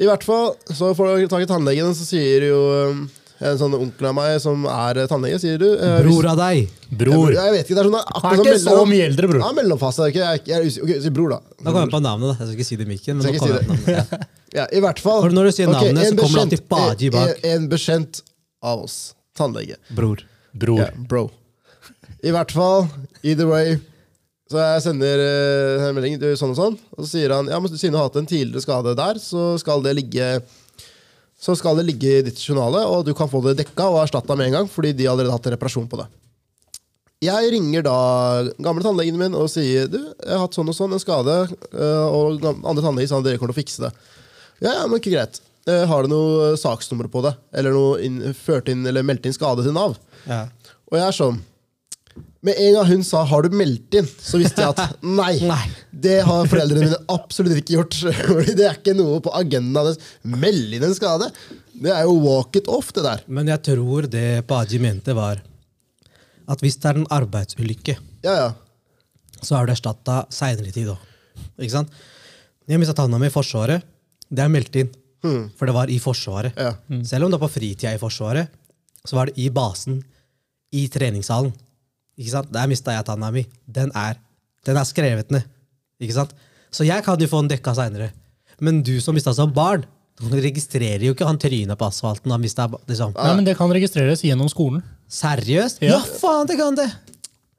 I 0.00 0.08
hvert 0.08 0.24
fall, 0.24 0.54
så 0.72 0.94
får 0.96 1.20
du 1.20 1.28
tak 1.28 1.44
i 1.44 1.50
tannlegen, 1.50 1.92
så 1.94 2.04
sier 2.08 2.48
jo 2.48 2.60
um, 2.90 3.04
en 3.44 3.58
sånn 3.60 3.74
onkel 3.76 4.08
av 4.10 4.14
meg 4.16 4.38
som 4.42 4.64
er 4.70 5.00
eh, 5.02 5.06
tannlege, 5.10 5.38
sier 5.42 5.58
du 5.60 5.66
eh, 5.74 5.98
hvis- 6.00 6.08
Bror 6.08 6.28
av 6.32 6.38
deg. 6.40 6.68
Bror. 6.90 7.32
Jeg 7.36 7.52
vet 7.54 7.64
ikke, 7.68 7.76
det 7.76 7.82
er 7.84 7.88
sånn 7.90 7.98
Han 7.98 8.04
akkurat 8.18 8.32
er 8.32 8.36
som 8.36 8.46
ikke 8.46 8.60
så 8.64 8.70
mellom- 8.72 8.92
mye 8.94 9.06
eldre, 9.10 9.28
bror. 9.30 9.40
Ja, 9.44 9.52
mellomfase. 9.58 10.06
er? 10.08 10.12
Jeg, 10.18 10.44
jeg 10.46 10.56
er 10.58 10.64
usikker. 10.68 10.84
Ok, 10.88 11.02
si 11.06 11.10
bror, 11.10 11.28
da. 11.34 11.38
Da 11.60 11.70
kommer 11.70 11.84
jeg 11.86 11.94
på 11.94 12.02
navnet. 12.04 12.26
da. 12.30 12.34
Jeg 12.44 12.46
skal 12.48 12.56
ikke 12.58 12.68
si 12.70 12.76
det 12.80 12.86
i 12.86 12.90
mikken. 12.94 13.16
men 13.16 13.22
Skal 13.22 13.32
nå 13.32 13.36
ikke 13.36 13.44
kommer 13.44 13.54
jeg 13.54 13.64
si 13.64 13.68
på 13.68 13.92
navnet. 13.94 14.12
Ja. 14.20 14.28
Ja, 14.54 14.68
i 14.70 14.78
hvert 14.78 15.00
fall. 15.02 15.20
For 15.24 15.32
når 15.34 15.48
du 15.48 15.52
sier 15.56 15.66
Ok, 15.66 15.74
navnet, 15.74 15.98
en 15.98 16.12
så 16.14 16.22
kommer 16.22 16.34
det 16.34 16.42
alltid 16.44 16.60
bekjent- 16.62 16.68
Baji 16.70 17.08
bak. 17.10 17.40
En, 17.42 17.50
en 17.62 17.68
bekjent 17.72 18.20
av 18.62 18.82
oss. 18.84 18.98
Tannlege. 19.34 19.76
Bror. 19.90 20.20
Bror. 20.54 20.78
Ja, 20.78 20.90
bro. 21.10 21.24
I 22.22 22.30
hvert 22.30 22.52
fall, 22.54 22.86
either 23.26 23.48
way. 23.50 23.80
Så 24.48 24.60
jeg 24.62 24.82
sender 24.84 25.18
eh, 25.24 25.88
en 25.88 25.96
melding 25.96 26.20
til 26.22 26.36
sånn 26.38 26.52
og 26.54 26.58
sånn, 26.60 26.78
og 26.94 27.00
så 27.02 27.08
sier 27.16 27.32
han 27.34 27.48
ja, 27.50 27.58
men 27.58 27.72
siden 27.74 27.96
du 27.96 27.98
har 27.98 28.06
hatt 28.06 28.20
en 28.20 28.28
tidligere 28.30 28.62
skade 28.62 28.94
der, 28.94 29.18
så 29.18 29.58
skal 29.58 29.82
det 29.82 29.96
ligge 29.98 30.28
så 31.44 31.52
skal 31.58 31.76
det 31.76 31.84
ligge 31.90 32.10
i 32.18 32.24
ditt 32.24 32.40
journale, 32.40 32.80
og 32.88 33.04
du 33.04 33.12
kan 33.16 33.28
få 33.28 33.42
det 33.44 33.58
dekka 33.60 33.90
og 33.92 34.00
erstatta 34.06 34.36
med 34.38 34.48
en 34.48 34.58
gang, 34.60 34.68
fordi 34.70 34.94
de 34.96 35.04
har 35.04 35.12
allerede 35.12 35.34
hatt 35.36 35.50
reparasjon 35.52 35.88
på 35.92 36.00
det. 36.00 36.06
Jeg 37.24 37.50
ringer 37.54 37.84
da 37.84 37.96
gamle 38.64 38.84
tannlegen 38.84 39.16
min 39.20 39.36
og 39.38 39.46
sier 39.52 39.86
du, 39.92 39.98
jeg 40.00 40.32
har 40.32 40.42
hatt 40.44 40.56
sånn 40.56 40.68
og 40.72 40.76
sånn 40.76 40.96
en 40.96 41.02
skade, 41.02 41.36
eh, 41.72 42.06
og 42.08 42.44
andre 42.48 42.84
tannleger 42.84 43.12
sa 43.12 43.20
dere 43.24 43.40
kommer 43.40 43.52
til 43.54 43.58
å 43.58 43.62
fikse 43.62 43.84
det. 43.86 43.92
Ja, 44.64 44.72
ja, 44.72 44.86
men 44.88 45.00
ikke 45.00 45.12
greit. 45.14 45.40
Eh, 45.68 45.84
Har 45.88 46.04
du 46.04 46.12
noe 46.12 46.50
saksnummer 46.60 47.08
på 47.12 47.22
det? 47.24 47.32
Eller 47.56 47.72
noe 47.76 48.00
inn, 48.04 48.18
ført 48.36 48.68
inn 48.72 48.84
eller 48.88 49.04
meldt 49.06 49.24
inn 49.28 49.36
skade 49.36 49.64
til 49.64 49.76
Nav? 49.76 49.96
Ja. 50.28 50.42
Og 50.90 50.98
jeg 50.98 51.06
er 51.06 51.16
sånn 51.16 51.40
Med 52.44 52.58
en 52.60 52.74
gang 52.76 52.86
hun 52.90 53.02
sa 53.06 53.22
'har 53.24 53.42
du 53.46 53.54
meldt 53.56 53.94
inn', 53.96 54.08
så 54.20 54.36
visste 54.38 54.60
jeg 54.60 54.74
at 54.76 54.98
nei. 55.20 55.38
Nei. 55.48 55.68
Det 55.90 56.18
har 56.26 56.44
foreldrene 56.50 56.84
mine 56.90 56.98
absolutt 57.08 57.56
ikke 57.62 57.76
gjort. 57.78 57.94
Fordi 58.28 58.54
Det 58.58 58.66
er 58.68 58.76
ikke 58.76 58.94
noe 58.98 59.20
på 59.24 59.32
agendaen 59.32 59.72
deres. 59.88 59.98
Meld 60.24 60.74
inn 60.76 60.84
en 60.84 60.94
skade. 60.94 61.30
Det 61.74 61.90
er 61.90 62.02
jo 62.04 62.18
walk 62.20 62.56
it 62.60 62.68
off, 62.68 62.92
det 62.92 63.02
der. 63.06 63.22
Men 63.26 63.48
jeg 63.48 63.62
tror 63.70 64.06
det 64.12 64.44
Baji 64.46 64.78
mente, 64.78 65.14
var 65.16 65.40
at 66.46 66.60
hvis 66.60 66.76
det 66.76 66.90
er 66.90 67.00
en 67.00 67.06
arbeidsulykke, 67.08 67.96
Ja, 68.22 68.34
ja. 68.36 68.50
så 69.40 69.56
er 69.56 69.66
du 69.66 69.72
erstatta 69.72 70.26
seinere 70.28 70.68
i 70.68 70.72
tid 70.76 70.88
òg. 70.92 70.98
Ikke 71.58 71.72
sant? 71.72 71.88
Jeg 72.68 72.78
mista 72.78 72.92
tanna 72.94 73.16
mi 73.18 73.26
i 73.26 73.32
Forsvaret. 73.32 73.82
Det 74.30 74.44
er 74.44 74.52
meldt 74.52 74.76
inn, 74.76 74.90
for 75.56 75.64
det 75.66 75.74
var 75.74 75.88
i 75.88 75.96
Forsvaret. 75.98 76.52
Ja. 76.60 76.74
Selv 77.02 77.24
om 77.24 77.30
det 77.32 77.40
var 77.40 77.48
på 77.48 77.54
fritida 77.56 77.94
i 77.94 77.98
Forsvaret, 78.00 78.48
så 79.04 79.16
var 79.16 79.26
det 79.32 79.38
i 79.40 79.48
basen, 79.48 80.02
i 80.72 80.86
treningssalen. 80.88 81.52
Ikke 82.20 82.30
sant? 82.36 82.50
Der 82.54 82.68
mista 82.70 82.94
jeg 82.94 83.06
tanna 83.08 83.30
mi. 83.34 83.44
Den 83.66 83.90
er, 83.98 84.18
den 84.66 84.78
er 84.80 84.86
skrevet 84.88 85.32
ned. 85.34 85.46
Ikke 86.02 86.16
sant? 86.16 86.34
Så 86.74 86.86
jeg 86.86 87.04
kan 87.06 87.18
jo 87.20 87.28
få 87.30 87.42
den 87.44 87.50
dekka 87.54 87.74
seinere. 87.76 88.10
Men 88.62 88.82
du 88.86 88.96
som 89.02 89.14
mista 89.16 89.32
som 89.34 89.50
barn, 89.54 89.84
du 90.20 90.36
registrerer 90.38 91.02
jo 91.02 91.14
ikke 91.14 91.26
han 91.26 91.38
trynet 91.42 91.78
på 91.78 91.88
asfalten. 91.88 92.30
Han 92.30 92.42
mistet, 92.42 92.74
liksom. 92.90 93.14
Nei, 93.18 93.32
men 93.38 93.46
Det 93.48 93.56
kan 93.58 93.72
registreres 93.74 94.22
gjennom 94.22 94.50
skolen. 94.52 94.82
Seriøst? 95.10 95.82
Ja. 95.82 95.98
Ja, 95.98 96.18
faen, 96.20 96.46
det 96.50 96.58
kan 96.60 96.78
det! 96.78 96.86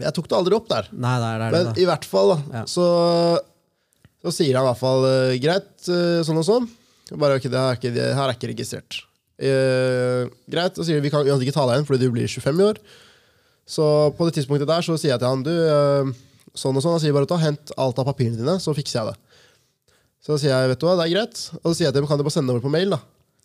Jeg 0.03 0.11
tok 0.15 0.27
det 0.31 0.35
aldri 0.35 0.55
opp 0.57 0.67
der. 0.71 0.87
Nei, 0.91 1.13
der, 1.23 1.39
der 1.39 1.51
Men 1.55 1.67
da. 1.69 1.73
i 1.79 1.85
hvert 1.87 2.07
fall, 2.07 2.33
da, 2.33 2.59
Ja. 2.59 2.63
så, 2.67 2.85
så 4.23 4.33
sier 4.35 4.57
han 4.57 4.65
i 4.65 4.69
hvert 4.71 4.79
fall 4.81 5.05
eh, 5.07 5.35
greit, 5.43 5.71
eh, 5.87 6.19
sånn 6.27 6.39
og 6.41 6.47
sånn. 6.47 6.65
Bare 7.15 7.37
ok, 7.39 7.45
det 7.47 7.59
her 7.59 7.69
er 7.75 7.79
ikke, 7.79 7.91
det 7.95 8.07
her 8.17 8.25
er 8.25 8.35
ikke 8.35 8.49
registrert. 8.51 9.01
Uh, 9.35 10.29
greit, 10.47 10.77
og 10.79 10.85
sier 10.87 11.01
vi 11.03 11.09
kan, 11.11 11.25
vi 11.25 11.31
kan 11.33 11.41
ikke 11.43 11.53
ta 11.57 11.65
deg 11.67 11.75
igjen 11.75 11.87
fordi 11.89 12.05
du 12.07 12.13
blir 12.15 12.27
25 12.31 12.61
i 12.61 12.65
år. 12.69 12.77
Så 13.65 13.85
på 14.17 14.27
det 14.27 14.37
tidspunktet 14.37 14.69
der 14.69 14.85
så 14.85 14.95
sier 14.97 15.15
jeg 15.15 15.21
til 15.21 15.31
han 15.31 15.43
du, 15.45 15.51
eh, 15.51 16.11
sånn 16.53 16.77
og 16.77 16.83
sånn. 16.85 16.95
Han 16.97 17.03
sier 17.03 17.15
bare 17.15 17.29
ta, 17.29 17.39
hent 17.41 17.73
alt 17.81 17.99
av 18.01 18.07
papirene 18.07 18.37
dine, 18.37 18.57
så 18.61 18.75
fikser 18.77 19.01
jeg 19.01 19.13
det. 19.13 19.17
Så 20.25 20.39
sier 20.41 20.53
jeg 20.53 20.71
vet 20.71 20.81
du 20.81 20.87
hva, 20.87 20.95
det 20.97 21.07
er 21.07 21.13
greit. 21.15 21.41
Og 21.61 21.69
så 21.69 21.75
sier 21.77 21.89
jeg 21.89 21.95
til 21.95 22.01
dem 22.01 22.09
kan 22.09 22.21
du 22.21 22.25
bare 22.25 22.33
sende 22.33 22.49
det 22.49 22.57
over 22.57 22.65
på 22.65 22.73
mail. 22.73 22.95
da. 22.95 23.01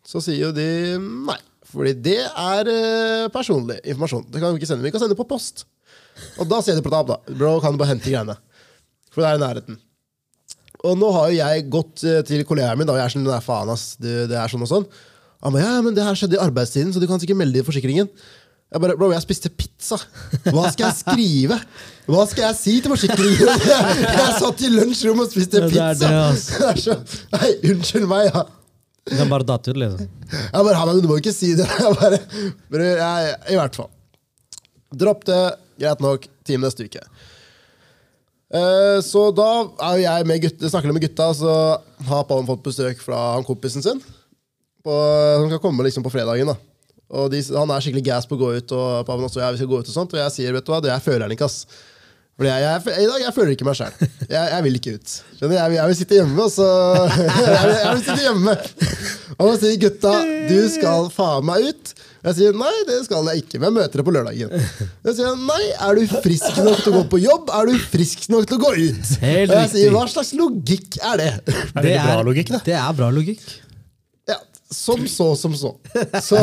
Så 0.07 0.21
sier 0.25 0.39
jo 0.47 0.53
de 0.55 0.67
nei. 0.99 1.37
Fordi 1.71 1.93
det 2.03 2.19
er 2.25 2.69
eh, 2.71 3.27
personlig 3.31 3.77
informasjon. 3.85 4.25
Det 4.31 4.41
kan 4.41 4.51
vi 4.51 4.59
ikke 4.59 4.71
sende. 4.71 4.85
Vi 4.85 4.91
kan 4.93 5.01
sende 5.03 5.15
det 5.15 5.21
på 5.21 5.29
post. 5.29 5.65
Og 6.41 6.49
da 6.49 6.59
sier 6.61 6.75
de 6.77 6.83
Pratap 6.83 7.07
da, 7.07 7.19
bro, 7.31 7.53
kan 7.63 7.73
du 7.73 7.79
bare 7.79 7.93
hente 7.93 8.09
greiene. 8.09 8.35
For 9.13 9.23
det 9.23 9.29
er 9.29 9.39
i 9.39 9.43
nærheten. 9.43 9.77
Og 10.81 10.97
nå 10.97 11.11
har 11.13 11.29
jo 11.29 11.37
jeg 11.37 11.69
gått 11.71 12.03
eh, 12.09 12.23
til 12.27 12.43
kollegaen 12.49 12.79
min, 12.79 12.89
da, 12.89 12.95
og 12.95 13.01
jeg 13.01 13.07
er 13.07 13.13
sånn, 13.13 13.25
nei 13.29 13.39
faen 13.45 13.71
ass, 13.71 13.93
det, 14.01 14.25
det 14.31 14.37
er 14.41 14.51
sånn 14.51 14.65
og 14.65 14.71
sånn. 14.71 14.87
Han 15.45 15.53
ba, 15.55 15.61
ja, 15.61 15.73
men 15.85 15.95
det 15.97 16.05
her 16.05 16.17
skjedde 16.17 16.37
i 16.37 16.41
arbeidstiden, 16.41 16.93
så 16.93 17.01
du 17.01 17.07
kan 17.09 17.21
sikkert 17.21 17.39
melde 17.39 17.59
det 17.59 17.63
i 17.63 17.67
forsikringen. 17.67 18.09
Jeg 18.71 18.79
bare, 18.79 18.95
bro, 18.95 19.09
jeg 19.11 19.23
spiste 19.25 19.49
pizza. 19.51 19.97
Hva 20.47 20.69
skal 20.71 20.85
jeg 20.85 20.95
skrive? 21.01 21.57
Hva 22.07 22.21
skal 22.29 22.45
jeg 22.45 22.55
si 22.55 22.75
til 22.79 22.93
forsikringen? 22.93 23.49
Jeg, 23.67 23.97
jeg 24.05 24.37
satt 24.39 24.63
i 24.63 24.69
lunsjrommet 24.71 25.27
og 25.27 25.33
spiste 25.33 25.63
pizza! 25.65 25.89
det 25.99 26.07
er 26.07 26.13
det, 26.13 26.21
altså. 26.29 26.61
Det 26.61 26.69
er 26.69 26.79
så, 26.85 26.95
nei, 27.35 27.49
unnskyld 27.73 28.07
meg, 28.07 28.29
ja. 28.29 28.45
Kan 29.11 29.33
bare 29.33 29.47
datt 29.49 29.67
ut, 29.67 29.75
liksom. 29.81 30.07
Jeg 30.31 30.63
bare, 30.69 30.77
«Han, 30.79 31.01
du 31.03 31.09
må 31.11 31.19
ikke 31.19 31.35
si 31.35 31.51
det. 31.59 31.67
Jeg 31.81 31.99
bare, 31.99 32.21
bror, 32.71 32.87
jeg, 33.01 33.35
I 33.51 33.59
hvert 33.59 33.81
fall. 33.81 33.91
Dropp 35.03 35.27
det. 35.27 35.41
Greit 35.81 36.07
nok. 36.07 36.31
Team 36.47 36.63
neste 36.63 36.87
uke. 36.87 37.03
Eh, 38.51 38.97
så 39.03 39.27
da 39.35 39.51
er 39.91 40.01
jeg 40.05 40.27
med 40.31 40.41
gutta, 40.43 40.71
snakker 40.71 40.95
med 40.95 41.03
gutta, 41.03 41.29
så 41.35 41.53
har 42.07 42.25
Pallen 42.27 42.47
fått 42.47 42.63
besøk 42.65 43.03
fra 43.03 43.19
han 43.35 43.45
kompisen 43.47 43.83
sin. 43.83 43.99
På, 44.83 44.95
som 45.43 45.51
skal 45.51 45.61
komme 45.63 45.83
liksom 45.85 46.07
på 46.07 46.11
fredagen. 46.13 46.55
da. 46.55 46.70
Og 47.11 47.31
de, 47.33 47.41
Han 47.57 47.71
er 47.75 47.83
skikkelig 47.83 48.05
gass 48.07 48.27
på 48.29 48.37
å 48.37 48.41
gå 48.41 48.51
ut, 48.57 48.75
og 48.77 49.05
Paven 49.07 49.27
også, 49.27 49.41
jeg, 49.43 49.55
vi 49.57 49.61
skal 49.63 49.71
gå 49.73 49.79
ut 49.81 49.89
og 49.91 49.95
sånt, 49.95 50.13
og 50.15 50.21
jeg 50.23 50.35
sier 50.37 50.53
vet 50.55 50.67
du 50.67 50.71
hva, 50.73 50.81
det 50.83 50.93
jeg 50.93 51.03
føler 51.07 51.25
han 51.27 51.33
ikke. 51.35 51.49
ass. 51.49 51.65
For 52.39 52.47
jeg, 52.47 52.63
jeg, 52.63 52.93
I 53.03 53.07
dag 53.09 53.23
jeg 53.25 53.33
føler 53.35 53.51
ikke 53.53 53.65
meg 53.67 53.75
sjæl. 53.77 53.97
Jeg, 54.31 54.45
jeg 54.49 54.63
vil 54.65 54.77
ikke 54.79 54.93
ut. 54.95 55.11
Skjønner 55.35 55.51
du? 55.51 55.57
Jeg, 55.59 55.73
jeg 55.75 55.89
vil 55.91 55.97
sitte 55.99 56.15
hjemme, 56.17 56.45
og 56.45 56.53
så 56.53 56.69
jeg 57.19 57.65
vil, 57.67 57.75
jeg 57.75 57.91
vil 57.91 58.05
sitte 58.05 58.23
hjemme. 58.23 58.55
Og 59.35 59.43
så 59.51 59.57
sier 59.61 59.81
gutta 59.83 60.13
du 60.47 60.55
skal 60.73 61.11
faen 61.13 61.45
meg 61.51 61.67
ut. 61.67 61.91
Jeg 62.21 62.37
sier 62.37 62.57
nei, 62.57 62.71
det 62.85 62.99
skal 63.07 63.27
jeg 63.31 63.41
ikke, 63.43 63.59
men 63.59 63.67
jeg 63.67 63.75
møter 63.79 64.01
deg 64.01 64.07
på 64.07 64.13
lørdagen. 64.15 64.51
Jeg 65.09 65.15
sier 65.17 65.37
nei, 65.41 65.61
er 65.73 65.97
du 65.97 66.15
frisk 66.21 66.59
nok 66.61 66.83
til 66.85 66.91
å 66.93 66.95
gå 66.99 67.03
på 67.15 67.19
jobb? 67.23 67.49
Er 67.59 67.69
du 67.71 67.85
frisk 67.91 68.27
nok 68.31 68.45
til 68.49 68.59
å 68.59 68.61
gå 68.61 68.71
ut? 68.77 69.13
Helt 69.25 69.51
og 69.51 69.57
jeg 69.57 69.71
sier 69.73 69.95
hva 69.95 70.03
slags 70.09 70.31
logikk 70.37 70.99
er 71.01 71.21
det? 71.21 71.31
Er 71.51 71.85
det 71.87 71.95
bra 72.05 72.19
logikk, 72.25 72.53
da? 72.53 72.61
Det 72.71 72.77
er 72.77 72.97
bra 72.97 73.09
logikk. 73.13 73.45
Som 74.71 75.03
så, 75.11 75.33
som 75.35 75.55
så. 75.57 75.73
Så, 76.23 76.39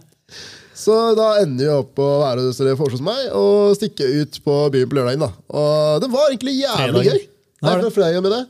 så 0.84 0.96
da 1.18 1.28
ender 1.42 1.64
vi 1.64 1.70
opp 1.70 1.94
på 1.98 2.06
å 2.16 2.22
være 2.24 2.48
hos 2.48 2.58
dere 2.60 2.78
foreslås 2.78 3.04
meg 3.04 3.30
og 3.38 3.76
stikke 3.78 4.08
ut 4.20 4.40
på 4.44 4.58
byen 4.74 4.90
på 4.90 4.98
lørdagen. 4.98 5.26
da. 5.26 5.30
Og 5.54 6.02
det 6.02 6.10
var 6.12 6.30
egentlig 6.32 6.58
jævlig 6.58 7.06
gøy. 7.10 7.20
Nei, 7.64 7.76
det 7.80 7.92
fredagen 7.94 8.26
med 8.26 8.34
det. 8.34 8.44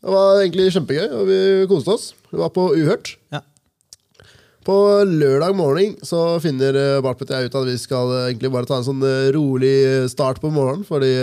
Det 0.00 0.12
var 0.14 0.40
egentlig 0.40 0.72
kjempegøy, 0.72 1.08
og 1.12 1.28
vi 1.28 1.38
koste 1.68 1.94
oss. 1.96 2.10
Vi 2.30 2.38
var 2.40 2.52
på 2.54 2.70
Uhørt. 2.76 3.16
Ja. 3.32 3.42
På 4.64 4.76
lørdag 5.08 5.54
morgen 5.56 5.96
så 6.04 6.36
finner 6.44 6.76
eh, 6.76 7.00
Bartpet 7.04 7.32
og 7.32 7.38
jeg 7.38 7.48
ut 7.48 7.56
at 7.62 7.68
vi 7.68 7.78
skal 7.80 8.12
eh, 8.12 8.26
egentlig 8.28 8.52
bare 8.52 8.68
ta 8.68 8.76
en 8.76 8.86
sånn 8.86 9.00
eh, 9.08 9.30
rolig 9.32 9.72
start 10.12 10.40
på 10.42 10.52
morgenen, 10.52 10.84
fordi 10.88 11.14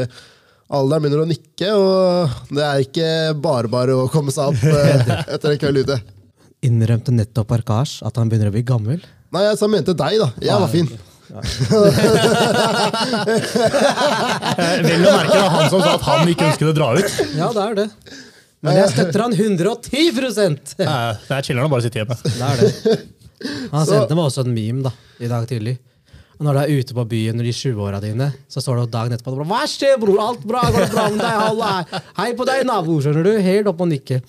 alderen 0.73 1.05
begynner 1.05 1.21
å 1.23 1.29
nikke, 1.29 1.69
og 1.77 2.53
det 2.57 2.65
er 2.65 2.83
ikke 2.83 3.09
bare 3.41 3.69
bare 3.71 3.95
å 3.95 4.07
komme 4.11 4.33
seg 4.33 4.51
opp 4.51 4.65
etter 5.35 5.53
en 5.53 5.61
kveld 5.61 5.85
ute. 5.85 5.99
Innrømte 6.65 7.13
nettopp 7.13 7.51
Arkash 7.59 7.99
at 8.07 8.15
han 8.17 8.29
begynner 8.31 8.49
å 8.49 8.55
bli 8.55 8.63
gammel. 8.65 9.03
Nei, 9.33 9.43
jeg 9.45 9.57
sa- 9.59 9.67
mente 9.69 9.93
deg, 9.93 10.17
da. 10.19 10.31
Jeg 10.41 10.59
var 10.63 10.67
fin. 10.71 10.87
Eh, 10.87 11.37
Vel 14.87 15.03
å 15.03 15.11
merke 15.11 15.35
da, 15.35 15.49
han 15.51 15.69
som 15.69 15.81
sa 15.83 15.93
at 15.97 16.05
han 16.07 16.29
ikke 16.31 16.47
ønsket 16.51 16.69
å 16.71 16.75
dra 16.77 16.87
ut. 16.97 17.17
Ja, 17.37 17.49
det 17.53 17.63
er 17.65 17.75
det. 17.81 17.87
Men 18.65 18.79
jeg 18.79 18.89
støtter 18.95 19.21
han 19.25 19.33
110 19.37 20.11
Det 20.15 20.87
Det 20.87 20.87
er 20.87 21.43
chiller'n 21.45 21.67
å 21.67 21.69
bare 21.69 21.85
sitte 21.85 21.99
hjemme. 22.01 22.17
Det 22.23 22.41
er 22.41 22.55
det. 22.63 22.71
Han 23.73 23.85
sendte 23.85 24.15
meg 24.17 24.23
også 24.31 24.45
en 24.47 24.53
meme 24.55 24.87
da, 24.87 24.91
i 25.21 25.27
dag 25.29 25.45
tidlig. 25.49 25.75
Og 26.37 26.45
når 26.45 26.53
du 26.53 26.59
er 26.61 26.73
ute 26.79 26.93
på 26.93 27.03
byen 27.09 27.41
i 27.41 27.51
20-åra 27.53 27.99
dine, 28.01 28.31
så 28.49 28.61
står 28.61 28.81
det 28.83 28.91
dagen 28.93 29.13
etterpå 29.15 29.45
Hva 29.49 29.61
skjer, 29.69 29.97
bror? 30.01 30.19
Alt 30.21 30.43
bra? 30.45 30.61
Går 30.69 30.85
det 30.85 30.91
bra 30.93 31.05
med 31.09 31.21
deg? 31.25 32.01
Hei 32.17 32.31
på 32.37 32.45
deg, 32.49 32.63
nabo! 32.69 32.97
skjønner 33.01 33.23
du? 33.25 33.31
Helt 33.41 33.69
opp 33.71 33.81
og 33.81 33.89
nikke. 33.89 34.21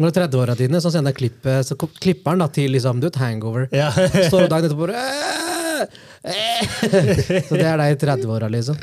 Når 0.00 0.10
det 0.10 0.16
er 0.16 0.28
30-åra 0.30 0.54
dine, 0.56 0.80
så 0.80 0.90
sender 0.94 1.12
jeg 1.12 1.18
klippet, 1.20 1.66
så 1.68 1.76
klipper 1.76 2.32
han 2.32 2.40
da 2.40 2.46
til 2.52 2.72
liksom, 2.72 3.00
du 3.02 3.08
et 3.10 3.18
hangover. 3.20 3.66
Ja. 3.76 3.90
Står 4.30 4.46
dagen 4.48 4.70
etterpå 4.70 4.86
bare. 4.88 5.02
Så 7.48 7.56
det 7.56 7.66
er 7.66 7.80
deg 7.80 7.94
i 7.94 7.98
30-åra, 8.00 8.48
liksom. 8.52 8.78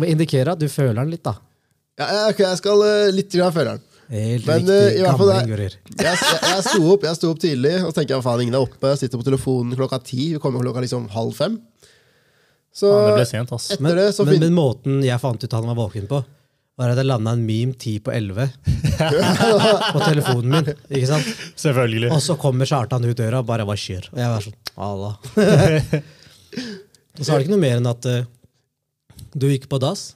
Må 0.00 0.08
indikere 0.08 0.52
at 0.54 0.60
du 0.60 0.68
føler 0.70 1.00
den 1.02 1.14
litt, 1.14 1.24
da. 1.26 1.36
Ja, 2.00 2.06
ja, 2.16 2.20
ok, 2.32 2.38
jeg 2.46 2.58
skal 2.60 2.80
uh, 2.84 3.08
litt 3.12 3.32
grann 3.34 3.52
føle 3.56 3.74
den. 3.76 3.86
Helt 4.10 4.46
Men, 4.48 4.62
riktig. 4.62 4.76
uh, 4.76 4.84
gamle 4.84 5.02
hvert 5.04 5.18
fall 5.20 5.30
Gamling, 5.30 5.50
det- 5.50 5.56
gurer. 5.56 5.74
Jeg, 5.90 6.20
jeg, 6.20 6.38
jeg, 6.50 6.62
sto 6.66 6.80
opp, 6.94 7.04
jeg 7.08 7.18
sto 7.18 7.32
opp 7.34 7.42
tidlig 7.42 7.74
og 7.84 7.92
tenker 7.96 8.14
jeg, 8.16 8.24
faen, 8.24 8.44
ingen 8.46 8.56
er 8.60 8.64
oppe. 8.64 8.92
Sitter 9.00 9.20
på 9.20 9.26
telefonen 9.26 9.76
klokka 9.78 10.00
ti. 10.04 10.30
Vi 10.36 10.40
kommer 10.42 10.64
klokka 10.64 10.84
liksom 10.84 11.08
halv 11.12 11.36
fem. 11.36 11.58
Så 12.74 12.88
Ja, 12.90 13.00
det 13.10 13.16
ble 13.18 13.26
sent, 13.28 13.52
ass. 13.56 13.68
Men, 13.82 13.96
det 13.98 14.08
så 14.16 14.24
men, 14.28 14.38
men 14.44 14.54
måten 14.56 15.00
jeg 15.04 15.20
fant 15.22 15.42
ut 15.42 15.56
han 15.58 15.66
var 15.72 15.78
våken 15.80 16.06
på, 16.10 16.20
var 16.80 16.94
at 16.94 17.00
jeg 17.00 17.08
landa 17.10 17.34
en 17.36 17.44
meme 17.44 17.76
ti 17.80 17.98
på 18.00 18.12
elleve 18.14 18.48
på 19.94 20.00
telefonen 20.02 20.54
min. 20.54 20.70
ikke 20.88 21.10
sant? 21.10 21.32
Selvfølgelig. 21.60 22.12
Og 22.14 22.22
så 22.24 22.36
kommer 22.40 22.68
Kjartan 22.68 23.04
ut 23.04 23.16
døra 23.18 23.42
og 23.42 23.48
bare 23.50 23.66
'hva 23.68 23.76
skjer?' 23.76 24.08
Og 24.12 24.22
jeg 24.22 24.32
var 24.32 24.46
sånn 24.46 24.56
Allah. 24.80 25.12
og 27.18 27.20
så 27.20 27.28
var 27.28 27.38
det 27.38 27.44
ikke 27.44 27.56
noe 27.56 27.66
mer 27.66 27.76
enn 27.82 27.90
at 27.90 28.08
uh, 28.08 28.24
du 29.36 29.46
gikk 29.50 29.68
på 29.70 29.78
dass. 29.82 30.14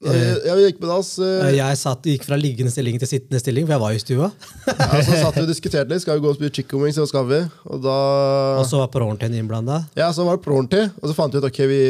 Jeg, 0.00 0.36
jeg 0.46 0.56
vi 0.56 0.62
gikk 0.64 0.78
på 0.80 0.88
dass. 0.88 1.10
Eh, 1.20 1.42
eh, 1.44 1.54
Jeg 1.58 1.76
satt, 1.76 2.06
gikk 2.08 2.22
fra 2.24 2.38
liggende 2.40 2.72
stilling 2.72 2.96
til 3.02 3.08
sittende 3.08 3.40
stilling, 3.42 3.66
for 3.68 3.76
jeg 3.76 3.82
var 3.82 3.92
i 3.92 4.00
stua. 4.00 4.30
ja, 4.70 5.00
så 5.04 5.18
satt 5.26 5.36
vi 5.36 5.44
og 5.44 5.50
diskuterte 5.50 5.92
litt. 5.92 6.00
Skal 6.00 6.16
vi 6.16 6.24
gå 6.24 6.30
og 6.32 6.38
spise 6.38 6.54
chicken 6.56 6.80
wings? 6.80 6.96
eller 6.96 7.10
skal 7.10 7.26
vi? 7.28 7.40
Og 7.68 7.82
da 7.84 7.96
Og 8.62 8.64
så 8.68 8.80
var 8.80 8.88
Pronten 8.94 9.36
innblanda. 9.36 9.82
Ja, 9.98 10.08
så 10.16 10.24
var 10.24 10.40
det 10.40 10.46
pronti, 10.46 10.80
og 10.88 11.04
så 11.04 11.16
fant 11.16 11.36
vi 11.36 11.42
ut 11.42 11.48
ok, 11.50 11.60
vi, 11.68 11.82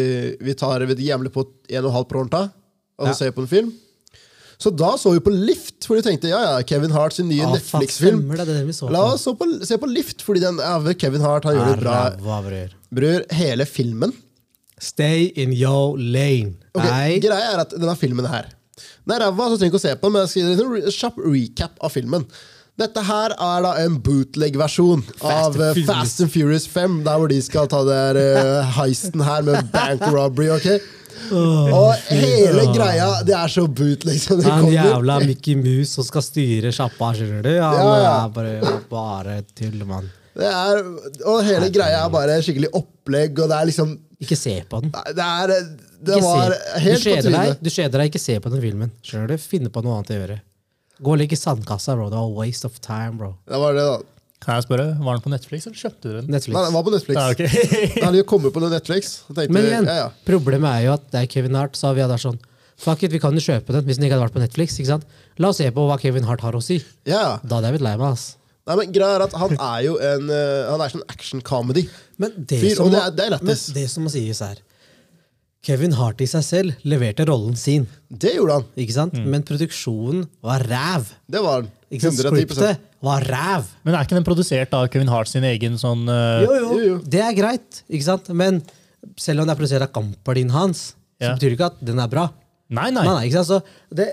vi 0.42 0.56
tar 0.58 0.82
vi 0.90 0.99
jævlig 1.06 1.30
på 1.30 1.46
en 1.70 1.87
og 1.87 1.94
en 3.00 3.09
og 3.09 3.14
så 3.14 3.14
Ja. 3.14 3.19
ser 3.26 3.33
på 3.37 3.42
en 3.47 3.50
film. 3.50 3.73
Så 4.61 4.69
da 4.76 4.90
så 5.00 5.14
vi 5.14 5.21
på 5.25 5.33
Lift, 5.33 5.87
for 5.88 5.97
vi 5.97 6.02
tenkte 6.04 6.28
ja, 6.28 6.40
ja, 6.45 6.62
Kevin 6.69 6.92
Hart 6.92 7.14
sin 7.16 7.30
nye 7.30 7.47
Netflix-film. 7.49 8.26
La 8.92 9.04
oss 9.14 9.25
så 9.25 9.33
på, 9.33 9.47
se 9.64 9.78
på 9.80 9.88
Lift, 9.88 10.21
fordi 10.21 10.42
den, 10.45 10.59
ja, 10.61 10.76
Kevin 11.00 11.25
Hart 11.25 11.45
han 11.49 11.57
gjør 11.57 11.71
det 11.71 11.80
bra. 11.80 11.95
Ræva, 12.11 12.40
bror. 12.45 12.75
Bror, 12.92 13.25
hele 13.33 13.64
filmen 13.64 14.12
Stay 14.80 15.30
in 15.37 15.52
your 15.52 15.97
lane. 15.99 16.54
Ok, 16.75 16.85
Greia 17.21 17.50
er 17.54 17.61
at 17.66 17.75
denne 17.76 17.92
filmen 18.00 18.25
her 18.28 18.47
Den 19.04 19.12
er 19.16 19.26
ræva, 19.26 19.49
så 19.50 19.59
trenger 19.59 19.75
ikke 19.75 19.80
å 19.80 19.83
se 19.83 19.97
på 19.97 20.09
den, 20.09 20.14
men 20.14 20.25
jeg 20.25 20.30
skal 20.30 20.40
gi 20.40 20.85
en 20.85 20.95
kjapp 20.97 21.19
recap 21.25 21.80
av 21.85 21.92
filmen. 21.92 22.25
Dette 22.80 23.02
her 23.04 23.35
er 23.35 23.64
da 23.64 23.73
en 23.83 23.99
bootleg-versjon 24.00 25.02
av 25.21 25.57
and 25.57 25.64
eh, 25.66 25.83
Fast 25.88 26.23
and 26.25 26.33
Furious 26.33 26.64
5, 26.71 27.00
der 27.04 27.19
hvor 27.21 27.28
de 27.28 27.40
skal 27.45 27.69
ta 27.69 27.83
det 27.85 27.97
her, 27.97 28.21
eh, 28.21 28.71
heisten 28.78 29.21
her 29.25 29.45
med 29.45 29.69
bank 29.73 30.04
robbery. 30.09 30.49
ok? 30.54 30.80
Og 31.32 31.90
hele 32.10 32.64
greia, 32.74 33.08
det 33.26 33.34
er 33.36 33.52
så 33.52 33.66
boot, 33.68 34.04
liksom. 34.08 34.40
det 34.40 34.46
Han 34.50 34.64
en 34.66 34.72
jævla 34.74 35.18
Mickey 35.26 35.54
Mouse 35.58 35.92
som 35.98 36.06
skal 36.06 36.24
styre 36.26 36.72
sjappa, 36.74 37.12
skjønner 37.16 37.44
du? 37.46 37.50
Han 37.60 37.78
Ja, 37.78 37.92
ja. 38.02 38.14
er 38.24 38.32
bare, 38.34 38.74
bare 38.90 39.36
tull, 39.58 39.84
mann. 39.88 40.08
Er, 40.40 40.80
og 41.26 41.40
hele 41.44 41.68
greia 41.74 42.04
er 42.06 42.12
bare 42.12 42.38
skikkelig 42.42 42.70
opplegg, 42.78 43.38
og 43.42 43.50
det 43.50 43.56
er 43.58 43.68
liksom 43.72 43.96
Ikke 44.22 44.36
se 44.38 44.54
på 44.70 44.80
den. 44.84 44.92
Det 45.16 45.24
er 45.26 45.54
Det 46.00 46.20
var 46.22 46.54
helt 46.80 47.04
på 47.04 47.16
trynet. 47.24 47.58
du 47.60 47.70
kjeder 47.70 47.98
deg, 48.00 48.10
ikke 48.12 48.20
se 48.22 48.38
på 48.40 48.50
den 48.52 48.62
filmen. 48.62 48.90
Skjønner 49.04 49.34
du? 49.34 49.36
Finne 49.42 49.68
på 49.72 49.82
noe 49.84 49.98
annet 49.98 50.12
å 50.14 50.18
gjøre. 50.20 50.38
Gå 51.00 51.12
og 51.14 51.18
ligg 51.22 51.32
i 51.32 51.36
sandkassa, 51.40 51.94
bro. 51.96 52.08
Det 52.12 52.18
var 52.20 52.32
waste 52.36 52.68
of 52.68 52.78
time, 52.84 53.16
bro. 53.20 53.34
Det 53.48 53.60
var 53.60 53.76
det, 53.76 53.84
da. 53.88 53.98
Kan 54.40 54.56
jeg 54.56 54.64
spørre, 54.64 54.87
Var 55.04 55.16
den 55.18 55.23
på 55.25 55.30
Netflix, 55.35 55.66
eller 55.68 55.76
kjøpte 55.76 56.00
du 56.09 56.12
den? 56.16 56.28
Netflix. 56.32 56.54
Nei, 56.56 56.62
den 56.64 56.76
var 56.78 56.85
på 56.87 56.92
Netflix. 56.94 57.16
Ja, 57.20 57.26
okay. 57.35 57.49
Den 57.99 58.04
hadde 58.06 58.20
jo 58.23 58.26
kommet 58.30 58.54
på 58.54 58.62
Netflix. 58.64 59.11
Tenkte 59.28 59.52
Men 59.52 59.66
igjen, 59.68 59.85
ja, 59.90 59.97
ja. 60.06 60.06
problemet 60.25 60.70
er 60.78 60.87
jo 60.87 60.94
at 60.94 61.04
det 61.12 61.20
er 61.20 61.26
Kevin 61.35 61.59
Hart, 61.61 61.76
så 61.76 61.90
vi 61.92 62.00
hadde 62.00 62.14
vært 62.16 62.25
sånn 62.30 62.38
Fuck 62.80 63.02
it, 63.04 63.12
vi 63.12 63.18
kan 63.20 63.37
jo 63.37 63.42
kjøpe 63.44 63.75
den 63.76 63.85
hvis 63.85 63.99
den 64.00 64.06
ikke 64.09 64.16
hadde 64.16 64.25
vært 64.30 64.37
på 64.38 64.40
Netflix. 64.40 64.78
ikke 64.80 64.88
sant? 64.94 65.04
La 65.37 65.50
oss 65.52 65.59
se 65.61 65.66
på 65.76 65.82
hva 65.85 65.99
Kevin 66.00 66.25
Hart 66.25 66.40
har 66.40 66.56
å 66.56 66.62
si. 66.64 66.78
ja. 67.04 67.37
Da 67.44 67.59
hadde 67.59 67.68
jeg 67.68 67.76
blitt 67.76 67.85
lei 67.85 67.92
meg. 68.00 68.14
ass. 68.16 68.25
Nei, 68.70 68.76
men 68.80 68.92
greia 68.94 69.18
er 69.18 69.25
at 69.26 69.32
Han 69.40 69.52
er 69.56 69.82
jo 69.85 69.94
en 70.00 70.28
uh, 70.32 70.70
Han 70.70 70.80
er 70.85 70.92
sånn 70.92 71.04
action-comedy. 71.12 71.85
Men 72.20 72.32
det, 72.38 72.62
Fyr, 72.62 72.75
som, 72.78 72.88
må, 72.88 72.94
det 72.97 73.02
er- 73.04 73.14
det 73.18 73.26
er 73.28 73.44
men 73.44 73.61
det 73.76 73.85
som 73.92 74.04
må 74.09 74.12
sies, 74.12 74.40
her 74.40 74.61
Kevin 75.68 75.92
Hart 75.99 76.23
i 76.25 76.28
seg 76.30 76.44
selv 76.47 76.87
leverte 76.88 77.26
rollen 77.28 77.56
sin, 77.61 77.85
Det 78.09 78.32
gjorde 78.38 78.54
han. 78.56 78.64
ikke 78.80 78.94
sant? 78.97 79.12
Mm. 79.20 79.26
men 79.35 79.42
produksjonen 79.44 80.23
var 80.40 80.64
ræv. 80.64 81.11
Det 81.28 81.42
var 81.44 81.61
han. 81.61 81.68
Ikke 81.90 82.06
sant? 82.06 82.20
Scriptet 82.23 82.82
var 83.02 83.25
ræv. 83.26 83.70
Men 83.85 83.97
er 83.99 84.06
ikke 84.06 84.14
den 84.18 84.26
produsert 84.26 84.75
av 84.78 84.87
Kevin 84.92 85.11
Hart 85.11 85.30
sin 85.30 85.47
egen 85.49 85.78
sånn 85.80 86.04
uh... 86.06 86.42
Jo, 86.44 86.52
jo, 86.54 86.68
Jo, 86.70 86.80
jo. 86.87 86.99
det 87.02 87.23
er 87.26 87.35
greit, 87.35 87.82
ikke 87.90 88.06
sant? 88.06 88.28
men 88.37 88.61
selv 89.18 89.42
om 89.42 89.49
det 89.49 89.54
er 89.54 89.59
produsert 89.59 89.87
av 89.87 89.90
Camperdin 89.97 90.52
hans, 90.54 90.90
så 91.20 91.32
betyr 91.35 91.50
det 91.50 91.56
ikke 91.56 91.70
at 91.73 91.80
den 91.88 91.99
er 92.02 92.11
bra. 92.12 92.26
Nei, 92.70 92.90
nei. 92.94 93.02
Nei, 93.02 93.14
nei, 93.16 93.25
ikke 93.30 93.42
sant? 93.42 93.50
Så 93.50 93.97
det, 93.97 94.06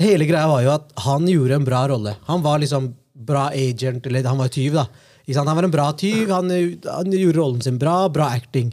hele 0.00 0.26
greia 0.28 0.48
var 0.50 0.64
jo 0.64 0.72
at 0.74 0.90
han 1.04 1.28
gjorde 1.28 1.60
en 1.60 1.68
bra 1.68 1.84
rolle. 1.92 2.16
Han 2.26 2.42
var 2.44 2.58
liksom 2.62 2.90
bra 3.30 3.46
agent, 3.54 4.08
eller 4.08 4.26
han 4.26 4.40
var 4.40 4.50
tyv, 4.52 4.74
da. 4.80 4.86
Ikke 5.26 5.36
sant? 5.36 5.50
Han 5.52 5.60
var 5.60 5.68
en 5.68 5.74
bra 5.76 5.86
tyv, 6.00 6.32
han, 6.34 6.50
han 6.88 7.14
gjorde 7.14 7.36
rollen 7.38 7.62
sin 7.62 7.78
bra, 7.78 8.08
bra 8.12 8.30
acting. 8.34 8.72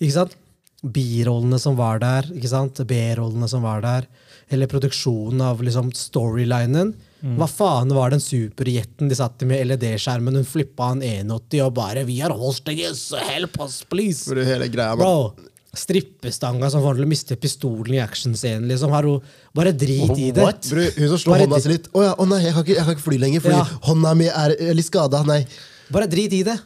Ikke 0.00 0.14
sant? 0.16 0.34
Birollene 0.82 1.60
som 1.62 1.76
var 1.78 2.00
der, 2.02 2.26
ikke 2.34 2.50
sant? 2.50 2.80
B-rollene 2.88 3.46
som 3.52 3.62
var 3.62 3.84
der, 3.84 4.08
hele 4.50 4.66
produksjonen 4.66 5.44
av 5.46 5.62
liksom 5.62 5.92
storylinen. 5.94 6.96
Hva 7.22 7.46
faen 7.46 7.92
var 7.94 8.10
den 8.10 8.20
superjetten 8.22 9.08
de 9.10 9.14
satt 9.14 9.44
i 9.44 9.46
med 9.46 9.62
LED-skjermen? 9.70 10.34
Hun 10.40 10.46
flippa 10.48 10.90
en 10.90 11.02
81 11.06 11.60
og 11.62 11.74
bare 11.76 12.02
'Vi 12.04 12.20
er 12.20 12.34
hostages! 12.34 13.12
Help 13.30 13.60
us, 13.62 13.84
please!' 13.84 14.26
For 14.26 14.34
det 14.34 14.46
hele 14.46 14.66
greia 14.68 14.96
Bro, 14.98 15.34
strippestanga 15.72 16.68
som 16.70 16.82
får 16.82 16.98
til 16.98 17.06
å 17.06 17.08
miste 17.08 17.36
pistolen 17.40 17.94
i 17.94 18.02
actionscenen. 18.02 18.66
Liksom, 18.68 18.90
har 18.90 19.06
hun, 19.08 19.22
bare 19.54 19.72
drit 19.72 20.18
i 20.18 20.30
det. 20.34 20.48
Bro, 20.68 20.82
Hun 20.98 21.08
som 21.14 21.18
slår 21.18 21.32
Bare 21.32 21.46
hånda 21.46 21.62
si 21.62 21.68
litt. 21.72 21.88
Å 21.94 22.02
ja, 22.02 22.12
å 22.18 22.26
nei, 22.28 22.42
jeg 22.42 22.52
kan 22.54 22.64
ikke, 22.66 22.74
jeg 22.76 22.84
kan 22.84 22.94
ikke 22.96 23.06
fly 23.06 23.18
lenger 23.18 23.40
fordi 23.40 23.56
Ja. 23.56 23.64
hånda 23.88 24.14
mi 24.16 24.26
er 24.26 24.56
er 24.58 24.74
litt 24.74 24.86
skada. 24.90 25.22
Nei. 25.24 25.46
Bare 25.90 26.06
drit 26.08 26.32
i 26.32 26.42
det. 26.42 26.58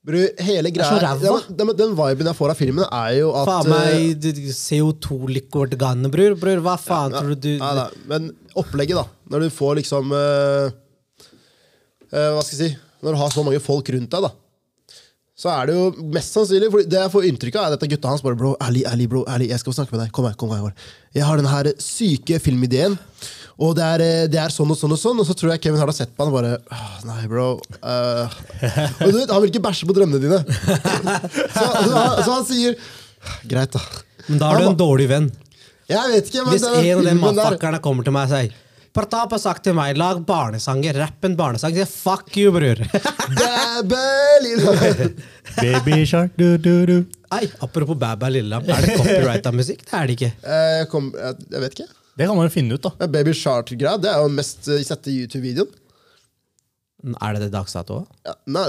Bro, 0.00 0.20
hele 0.40 0.70
greia 0.72 0.86
så 0.88 1.00
ræva. 1.02 1.28
ja, 1.28 1.54
den, 1.58 1.70
den 1.76 1.90
viben 1.98 2.28
jeg 2.30 2.36
får 2.38 2.54
av 2.54 2.56
filmen, 2.56 2.86
er 2.88 3.16
jo 3.18 3.32
at 3.36 3.50
Faen 3.50 3.66
eh, 3.68 3.72
meg 3.74 4.22
d- 4.24 4.52
CO2-liquid 4.56 5.74
bror. 5.76 6.36
Bror, 6.40 6.62
hva 6.64 6.76
faen 6.80 7.12
tror 7.12 7.34
du 7.34 7.36
du 7.44 7.50
Nei, 7.60 7.72
nei, 7.76 7.88
men 8.08 8.30
opplegget, 8.56 8.96
da. 8.96 9.04
Når 9.30 9.44
du 9.44 9.50
får 9.52 9.76
liksom 9.82 10.14
uh, 10.16 10.70
uh, 12.16 12.30
Hva 12.32 12.40
skal 12.46 12.54
jeg 12.56 12.60
si 12.62 12.70
Når 13.04 13.12
du 13.12 13.20
har 13.20 13.34
så 13.34 13.44
mange 13.44 13.60
folk 13.60 13.92
rundt 13.92 14.16
deg, 14.16 14.24
da. 14.24 14.32
Så 15.40 15.48
er 15.52 15.68
det 15.68 15.76
jo 15.76 16.08
mest 16.16 16.34
sannsynlig 16.36 16.72
for 16.72 16.84
Det 16.84 16.98
jeg 17.00 17.12
får 17.12 17.28
inntrykk 17.28 17.60
av, 17.60 17.68
er 17.68 17.76
dette 17.76 17.88
gutta 17.92 18.10
hans 18.12 18.24
bare 18.24 18.40
Bro, 18.40 18.54
ærlig, 18.64 18.86
ærlig, 18.88 19.06
bro, 19.12 19.26
ærlig, 19.28 19.50
jeg 19.52 19.60
skal 19.62 19.76
snakke 19.82 19.96
med 19.96 20.06
deg. 20.06 20.14
Kom 20.16 20.28
her, 20.28 20.36
kom 20.40 20.52
her. 20.56 20.72
Jeg 21.16 21.28
har 21.28 21.40
den 21.40 21.48
her 21.48 21.70
syke 21.80 22.40
filmideen. 22.40 22.96
Og 23.60 23.74
det 23.76 23.84
er, 23.84 24.02
eh, 24.04 24.28
det 24.32 24.38
er 24.40 24.52
sånn 24.54 24.70
og 24.72 24.78
sånn 24.78 24.94
og 24.94 25.00
sånn. 25.00 25.20
Og 25.20 25.28
så 25.28 25.36
tror 25.36 25.52
jeg 25.52 25.64
Kevin 25.66 25.82
har 25.82 25.90
da 25.90 25.96
sett 25.96 26.14
på 26.16 26.24
han 26.24 26.32
og 26.32 26.38
bare 26.38 26.54
oh, 26.72 26.94
Nei, 27.08 27.26
bro. 27.28 27.50
Uh. 27.84 28.24
og 29.04 29.12
du 29.12 29.18
vet, 29.18 29.32
Han 29.32 29.44
vil 29.44 29.52
ikke 29.52 29.64
bæsje 29.68 29.88
på 29.88 29.96
drømmene 29.96 30.22
dine. 30.22 30.40
så, 31.56 31.66
så, 31.66 31.92
han, 31.92 32.16
så 32.24 32.30
han 32.38 32.48
sier 32.48 32.80
Greit, 33.44 33.76
da. 33.76 33.82
Men 34.30 34.40
da 34.40 34.48
er 34.54 34.62
du 34.62 34.70
en 34.70 34.80
dårlig 34.80 35.10
venn. 35.10 35.28
Jeg 35.90 36.12
vet 36.14 36.28
ikke, 36.30 36.46
men 36.46 36.54
Hvis 36.54 36.66
en 36.70 36.98
av 37.02 37.06
de 37.08 37.14
matpakkerne 37.18 37.80
kommer 37.84 38.06
til 38.06 38.14
meg 38.16 38.30
og 38.30 38.36
sier 38.36 38.58
Partap 38.90 39.30
har 39.36 39.38
sagt 39.38 39.62
til 39.62 39.74
meg 39.76 39.94
lag 40.00 40.18
barnesanger, 40.26 40.96
rapp 40.98 41.26
en 41.28 41.36
barnesang. 41.38 41.76
Jeg 41.78 41.86
sier 41.86 41.92
fuck 41.94 42.34
you, 42.34 42.50
bror. 42.50 42.80
Bæbæ, 43.38 44.00
Baby 45.60 46.00
shark, 46.10 46.34
du, 46.34 46.56
du, 46.58 46.72
du. 46.88 46.96
Ei, 47.36 47.46
apropos 47.62 47.94
Bæbæ 47.94 48.32
Lilla, 48.34 48.58
Er 48.58 48.82
det 48.82 48.96
copyrighta 48.98 49.52
musikk? 49.54 49.84
Det 49.86 49.94
er 49.94 50.10
det 50.10 50.18
ikke. 50.18 50.32
Eh, 50.42 50.74
Jeg, 50.80 50.90
kom, 50.90 51.12
jeg 51.14 51.62
vet 51.62 51.78
ikke. 51.78 51.88
Det 52.20 52.26
kan 52.28 52.36
man 52.36 52.44
jo 52.44 52.52
finne 52.52 52.76
ut, 52.76 52.84
da. 52.84 53.08
Baby 53.08 53.32
Shark-greia 53.32 53.96
det 53.96 54.10
er 54.10 54.18
jo 54.20 54.28
den 54.28 54.36
mest 54.36 54.66
eh, 54.68 54.82
sette 54.84 55.08
YouTube-videoen. 55.08 55.70
Er 57.16 57.32
det 57.32 57.46
det 57.46 57.54
dags 57.54 57.72
dato 57.72 58.02
òg? 58.02 58.08
Ja, 58.28 58.34
nei, 58.52 58.66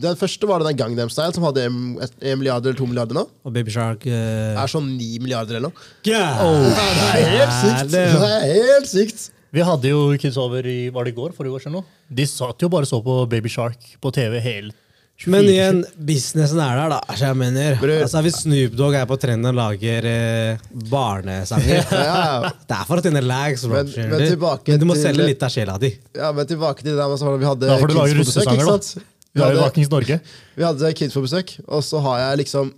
den 0.00 0.16
første 0.16 0.48
var 0.48 0.64
den 0.64 0.78
Gangnam 0.78 1.10
Style, 1.12 1.34
som 1.36 1.44
hadde 1.44 1.66
1 1.68 2.38
milliard 2.40 2.64
eller 2.64 2.78
2 2.78 2.88
milliarder 2.88 3.18
nå. 3.18 3.26
Og 3.44 3.52
Baby 3.52 3.74
Shark 3.74 4.06
uh... 4.08 4.56
Er 4.56 4.72
sånn 4.72 4.88
9 4.94 5.20
milliarder 5.20 5.58
eller 5.58 5.68
noe. 5.68 5.88
yeah. 6.08 6.40
Det 6.40 7.20
er 7.20 7.36
helt 7.36 7.58
sykt! 7.58 7.92
Det 7.92 8.06
er 8.08 8.48
helt 8.48 8.88
sykt. 8.88 9.26
Vi 9.52 9.66
hadde 9.66 9.92
jo 9.92 10.06
Kids 10.22 10.40
Over 10.40 10.64
i 10.64 10.78
var 10.94 11.04
det 11.04 11.12
i 11.12 11.18
går, 11.20 11.34
forrige 11.36 11.58
år 11.58 11.66
siden 11.66 11.76
nå. 11.82 11.84
De 12.08 12.24
satt 12.32 12.64
jo 12.64 12.70
bare 12.72 12.88
så 12.88 13.02
på 13.04 13.20
Baby 13.28 13.52
Shark 13.52 13.92
på 14.00 14.14
TV 14.14 14.40
hele 14.40 14.72
24 14.72 14.89
Men 15.28 15.44
igjen, 15.44 15.82
businessen 16.00 16.60
er 16.64 16.78
der, 16.78 16.92
da. 16.94 17.00
Så 17.12 17.26
jeg 17.28 17.36
mener, 17.36 17.74
altså 18.00 18.22
Hvis 18.24 18.38
Snoop 18.40 18.72
Dogg 18.78 18.94
er 18.96 19.04
på 19.10 19.18
trenden 19.20 19.50
og 19.50 19.56
lager 19.58 20.06
eh, 20.08 20.62
barnesanger 20.88 21.82
Ja, 22.10 22.48
Det 22.48 22.76
er 22.78 22.86
for 22.88 22.96
å 22.96 23.04
tjene 23.04 23.20
lags. 23.26 23.66
Men- 23.68 23.90
men 23.92 24.16
men 24.16 24.80
du 24.80 24.86
må 24.88 24.94
til- 24.96 25.02
selge 25.04 25.26
litt 25.28 25.42
av 25.44 25.52
sjela 25.52 25.74
di. 25.82 25.90
ja, 26.16 26.30
men 26.32 26.46
tilbake 26.48 26.80
til 26.80 26.94
det 26.94 26.98
der 27.02 27.08
med 27.12 27.40
vi 27.42 27.44
hadde 27.50 27.68
Da 27.68 27.76
får 27.82 27.88
du 27.92 27.94
lager 27.98 28.14
kids 28.14 28.20
på 28.20 28.40
besøk, 28.40 28.48
russesanger, 28.48 28.66
da. 28.66 29.04
Vi 29.30 29.38
Vi 29.38 29.40
har 29.44 29.52
jo 29.52 29.58
hadde, 29.60 29.66
Vakings 29.68 29.90
Norge. 29.90 30.20
vi 30.56 30.64
hadde 30.64 30.94
kids 30.94 31.14
på 31.14 31.22
besøk, 31.26 31.52
og 31.68 31.84
så 31.84 32.00
har 32.00 32.18
jeg 32.24 32.38
liksom 32.46 32.72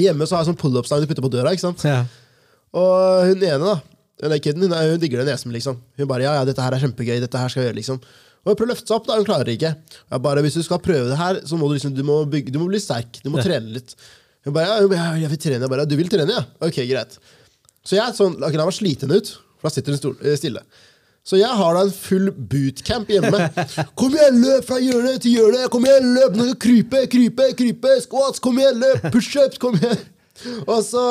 Hjemme 0.00 0.24
så 0.26 0.36
har 0.38 0.44
jeg 0.44 0.54
sånn 0.54 0.60
pull-up-stang 0.62 1.00
du 1.02 1.06
putter 1.10 1.22
på 1.26 1.30
døra. 1.30 1.52
ikke 1.52 1.60
sant? 1.66 1.84
Ja. 1.84 2.04
Og 2.72 3.26
hun 3.28 3.42
ene, 3.42 3.58
da, 3.60 3.80
Hun, 4.22 4.32
kiden, 4.40 4.62
hun, 4.64 4.72
er- 4.72 4.90
hun 4.94 5.00
digger 5.00 5.20
det 5.24 5.28
nesen, 5.34 5.52
liksom. 5.52 5.76
Hun 5.98 6.06
bare 6.08 6.22
ja, 6.24 6.34
ja, 6.40 6.44
dette 6.44 6.60
her 6.60 6.72
er 6.72 6.80
kjempegøy, 6.80 7.20
dette 7.20 7.36
her 7.40 7.48
skal 7.48 7.62
jeg 7.64 7.70
gjøre, 7.72 7.78
liksom. 7.80 8.00
Og 8.40 8.52
hun 8.52 8.56
prøver 8.56 8.70
å 8.70 8.72
løfte 8.72 8.88
seg 8.88 8.96
opp, 8.96 9.08
da, 9.08 9.18
hun 9.20 9.26
klarer 9.28 9.52
ikke. 9.52 9.74
Jeg 10.00 10.24
bare, 10.24 10.44
Hvis 10.44 10.56
du 10.56 10.62
skal 10.64 10.80
prøve 10.84 11.10
det 11.10 11.18
her, 11.20 11.40
så 11.46 11.58
må 11.60 11.68
du 11.68 11.76
liksom, 11.76 11.92
du 11.96 12.02
må, 12.06 12.22
bygge, 12.30 12.54
du 12.54 12.60
må 12.62 12.70
bli 12.70 12.80
sterk. 12.80 13.20
Du 13.24 13.28
må 13.32 13.42
trene 13.44 13.74
litt. 13.76 13.92
Hun 14.46 14.56
bare 14.56 14.78
ja, 14.80 15.08
jeg 15.20 15.32
vil 15.34 15.42
trene. 15.44 15.64
Jeg 15.66 15.72
bare, 15.72 15.88
du 15.88 15.96
vil 15.98 16.08
trene, 16.12 16.38
ja? 16.38 16.46
Ok, 16.64 16.80
greit. 16.88 17.18
Så 17.84 17.98
jeg 17.98 18.16
sånn, 18.16 18.38
la 18.40 18.48
meg 18.52 18.76
slite 18.76 19.06
henne 19.06 19.20
ut, 19.20 19.34
for 19.60 19.68
da 19.68 19.74
sitter 19.74 19.96
hun 19.96 20.00
stol, 20.00 20.16
eh, 20.24 20.38
stille. 20.40 20.64
Så 21.26 21.36
jeg 21.36 21.52
har 21.52 21.76
da 21.76 21.82
en 21.84 21.92
full 21.92 22.30
bootcamp 22.32 23.10
hjemme. 23.12 23.50
Kom 23.98 24.16
igjen, 24.16 24.40
løp 24.40 24.64
fra 24.68 24.78
hjørne 24.80 25.18
til 25.20 25.36
hjørne! 25.36 25.68
Kom 25.72 25.84
igjen, 25.84 26.08
løp! 26.16 26.38
Nå 26.38 26.48
skal 26.48 26.60
krype, 26.64 27.02
krype, 27.12 27.50
krype! 27.58 27.92
Squats, 28.06 28.40
kom 28.40 28.56
igjen, 28.60 28.80
løp! 28.80 29.04
Pushups, 29.12 29.60
kom 29.60 29.76
igjen! 29.76 30.00
Og 30.66 30.80
så 30.86 31.02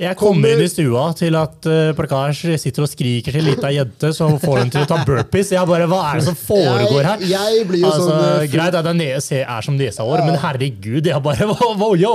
Jeg 0.00 0.16
kommer 0.20 0.52
inn 0.54 0.62
i 0.64 0.68
stua 0.70 1.04
til 1.18 1.34
at 1.38 1.66
uh, 1.68 1.92
Prakash 1.98 2.46
sitter 2.62 2.84
og 2.86 2.90
skriker 2.90 3.34
til 3.34 3.40
ei 3.42 3.52
lita 3.54 3.70
jente 3.74 4.10
som 4.16 4.36
får 4.40 4.60
henne 4.62 4.72
til 4.74 4.84
å 4.86 4.88
ta 4.88 4.98
burpees. 5.08 5.50
Jeg 5.52 5.68
bare, 5.68 5.86
Hva 5.90 6.00
er 6.12 6.20
det 6.20 6.26
som 6.28 6.38
foregår 6.38 7.02
her? 7.08 7.24
Jeg- 7.24 7.30
jeg 7.58 7.66
blir 7.68 7.82
jo 7.84 7.90
altså, 7.90 8.08
sånn, 8.08 8.18
eh, 8.18 8.38
full- 8.38 8.52
Greit 8.54 8.74
at 8.78 8.84
det 8.88 8.92
er, 8.94 8.98
nese, 9.02 9.40
er 9.44 9.62
som 9.68 9.76
nesehår, 9.78 10.24
men 10.26 10.38
herregud, 10.42 11.06
jeg 11.12 11.22
bare 11.22 11.46
wow, 11.52 11.74
wow, 11.82 11.94
yo! 11.94 12.14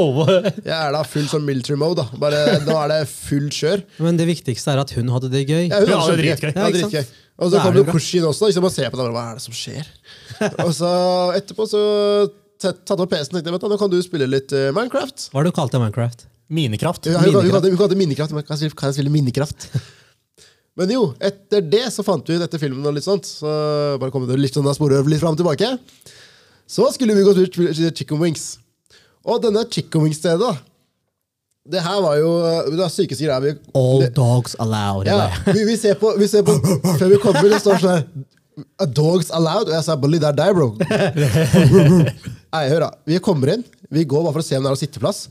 Jeg 0.63 0.73
er 0.79 0.91
da 0.95 1.03
full 1.03 1.27
sånn 1.29 1.45
military 1.45 1.77
mode. 1.77 2.01
da 2.03 2.17
Bare, 2.17 2.59
Nå 2.65 2.77
er 2.83 2.87
det 2.95 3.01
fullt 3.11 3.53
kjør. 3.59 3.83
Men 3.99 4.17
det 4.17 4.27
viktigste 4.27 4.73
er 4.73 4.81
at 4.83 4.91
hun 4.97 5.09
hadde 5.13 5.29
det 5.33 5.45
gøy. 5.47 5.67
Ja, 5.69 5.79
hun 5.83 5.93
hadde 5.99 6.17
det 6.17 6.23
dritgøy. 6.25 6.53
Ja, 6.55 6.67
Ja, 6.67 6.71
dritgøy. 6.77 7.05
Og 7.39 7.49
så 7.49 7.57
er 7.57 7.63
kommer. 7.65 7.91
Pushin 7.91 8.23
også. 8.29 8.45
Liksom, 8.49 8.63
og 8.67 8.71
ser 8.71 8.89
på 8.93 8.97
det, 8.99 9.05
bare, 9.09 9.13
Hva 9.13 9.23
er 9.31 9.39
det 9.39 9.41
som 9.41 9.53
skjer? 9.57 9.87
og 10.65 10.71
så 10.73 10.89
etterpå 11.37 11.65
så 11.69 11.81
tatt 12.63 12.93
opp 12.95 13.09
PC-en 13.11 13.25
og 13.27 13.41
tenkte 13.41 13.49
jeg, 13.49 13.55
vet 13.57 13.63
du, 13.65 13.71
nå 13.73 13.77
kan 13.81 13.89
du 13.91 13.97
spille 14.05 14.27
litt 14.29 14.53
eh, 14.55 14.69
Minecraft. 14.71 15.25
Hva 15.33 15.41
har 15.41 15.49
du 15.49 15.51
kalt 15.51 15.73
det 15.73 15.81
Minecraft? 15.81 16.27
Minikraft. 16.49 17.05
Ja, 17.07 17.19
hun, 17.19 17.33
hun, 17.33 17.43
Minikraft. 17.43 18.31
hun 18.33 18.39
hadde 18.39 18.47
Kan 18.47 18.57
jeg, 18.59 18.73
kan 18.75 18.89
jeg 18.91 18.97
spille 18.97 19.13
minekraft? 19.13 19.67
Men 20.77 20.89
jo, 20.89 21.03
etter 21.21 21.61
det 21.61 21.85
så 21.93 22.01
fant 22.05 22.25
vi 22.27 22.39
ut 22.39 22.43
etter 22.43 22.61
filmen 22.61 22.85
og 22.89 22.95
litt 22.95 23.05
sånt, 23.05 23.27
så 23.29 23.49
bare 24.01 24.09
kom 24.13 24.25
det 24.25 24.39
litt 24.41 24.55
sånn 24.57 24.65
av 24.65 24.73
sporet 24.73 25.05
litt 25.05 25.21
fram 25.21 25.35
og 25.35 25.41
tilbake. 25.41 25.69
Så 26.65 26.87
skulle 26.95 27.13
vi 27.13 27.25
gå 27.25 27.33
og 27.33 27.51
til 27.53 27.91
Chicken 27.93 28.21
Wings. 28.21 28.55
Og 29.23 29.37
denne 29.43 29.61
Chicken 29.69 30.01
Wings-stedet, 30.01 30.55
det 31.69 31.79
her 31.79 32.01
var 32.03 32.17
jo 32.19 32.31
det 32.73 32.79
var 32.79 32.89
sykeste 32.91 33.23
greia. 33.23 33.39
Vi, 33.39 33.53
All 33.77 34.01
det, 34.01 34.09
dogs 34.17 34.57
allowed. 34.59 35.07
ja, 35.07 35.29
vi, 35.45 35.61
vi, 35.69 35.77
ser 35.79 35.95
på, 36.01 36.11
vi 36.19 36.27
ser 36.27 36.43
på 36.43 36.57
Før 36.99 37.13
vi 37.13 37.21
kommer, 37.23 37.45
det 37.47 37.61
står 37.63 37.79
sånn 37.79 37.93
her 37.93 38.07
A 38.83 38.85
dogs 38.85 39.31
allowed? 39.33 39.69
Og 39.69 39.77
jeg 39.77 39.85
sa 39.85 39.95
Bolly, 39.97 40.19
det 40.21 40.27
er 40.29 40.35
deg, 40.37 40.57
bro. 40.57 40.73
Nei, 42.53 42.65
hør 42.69 42.83
da. 42.83 42.89
Vi 43.09 43.17
kommer 43.23 43.53
inn. 43.55 43.63
Vi 43.93 44.03
går 44.09 44.25
bare 44.25 44.35
for 44.35 44.43
å 44.43 44.45
se 44.45 44.59
om 44.59 44.65
det 44.65 44.73
er 44.73 44.81
sitteplass. 44.81 45.23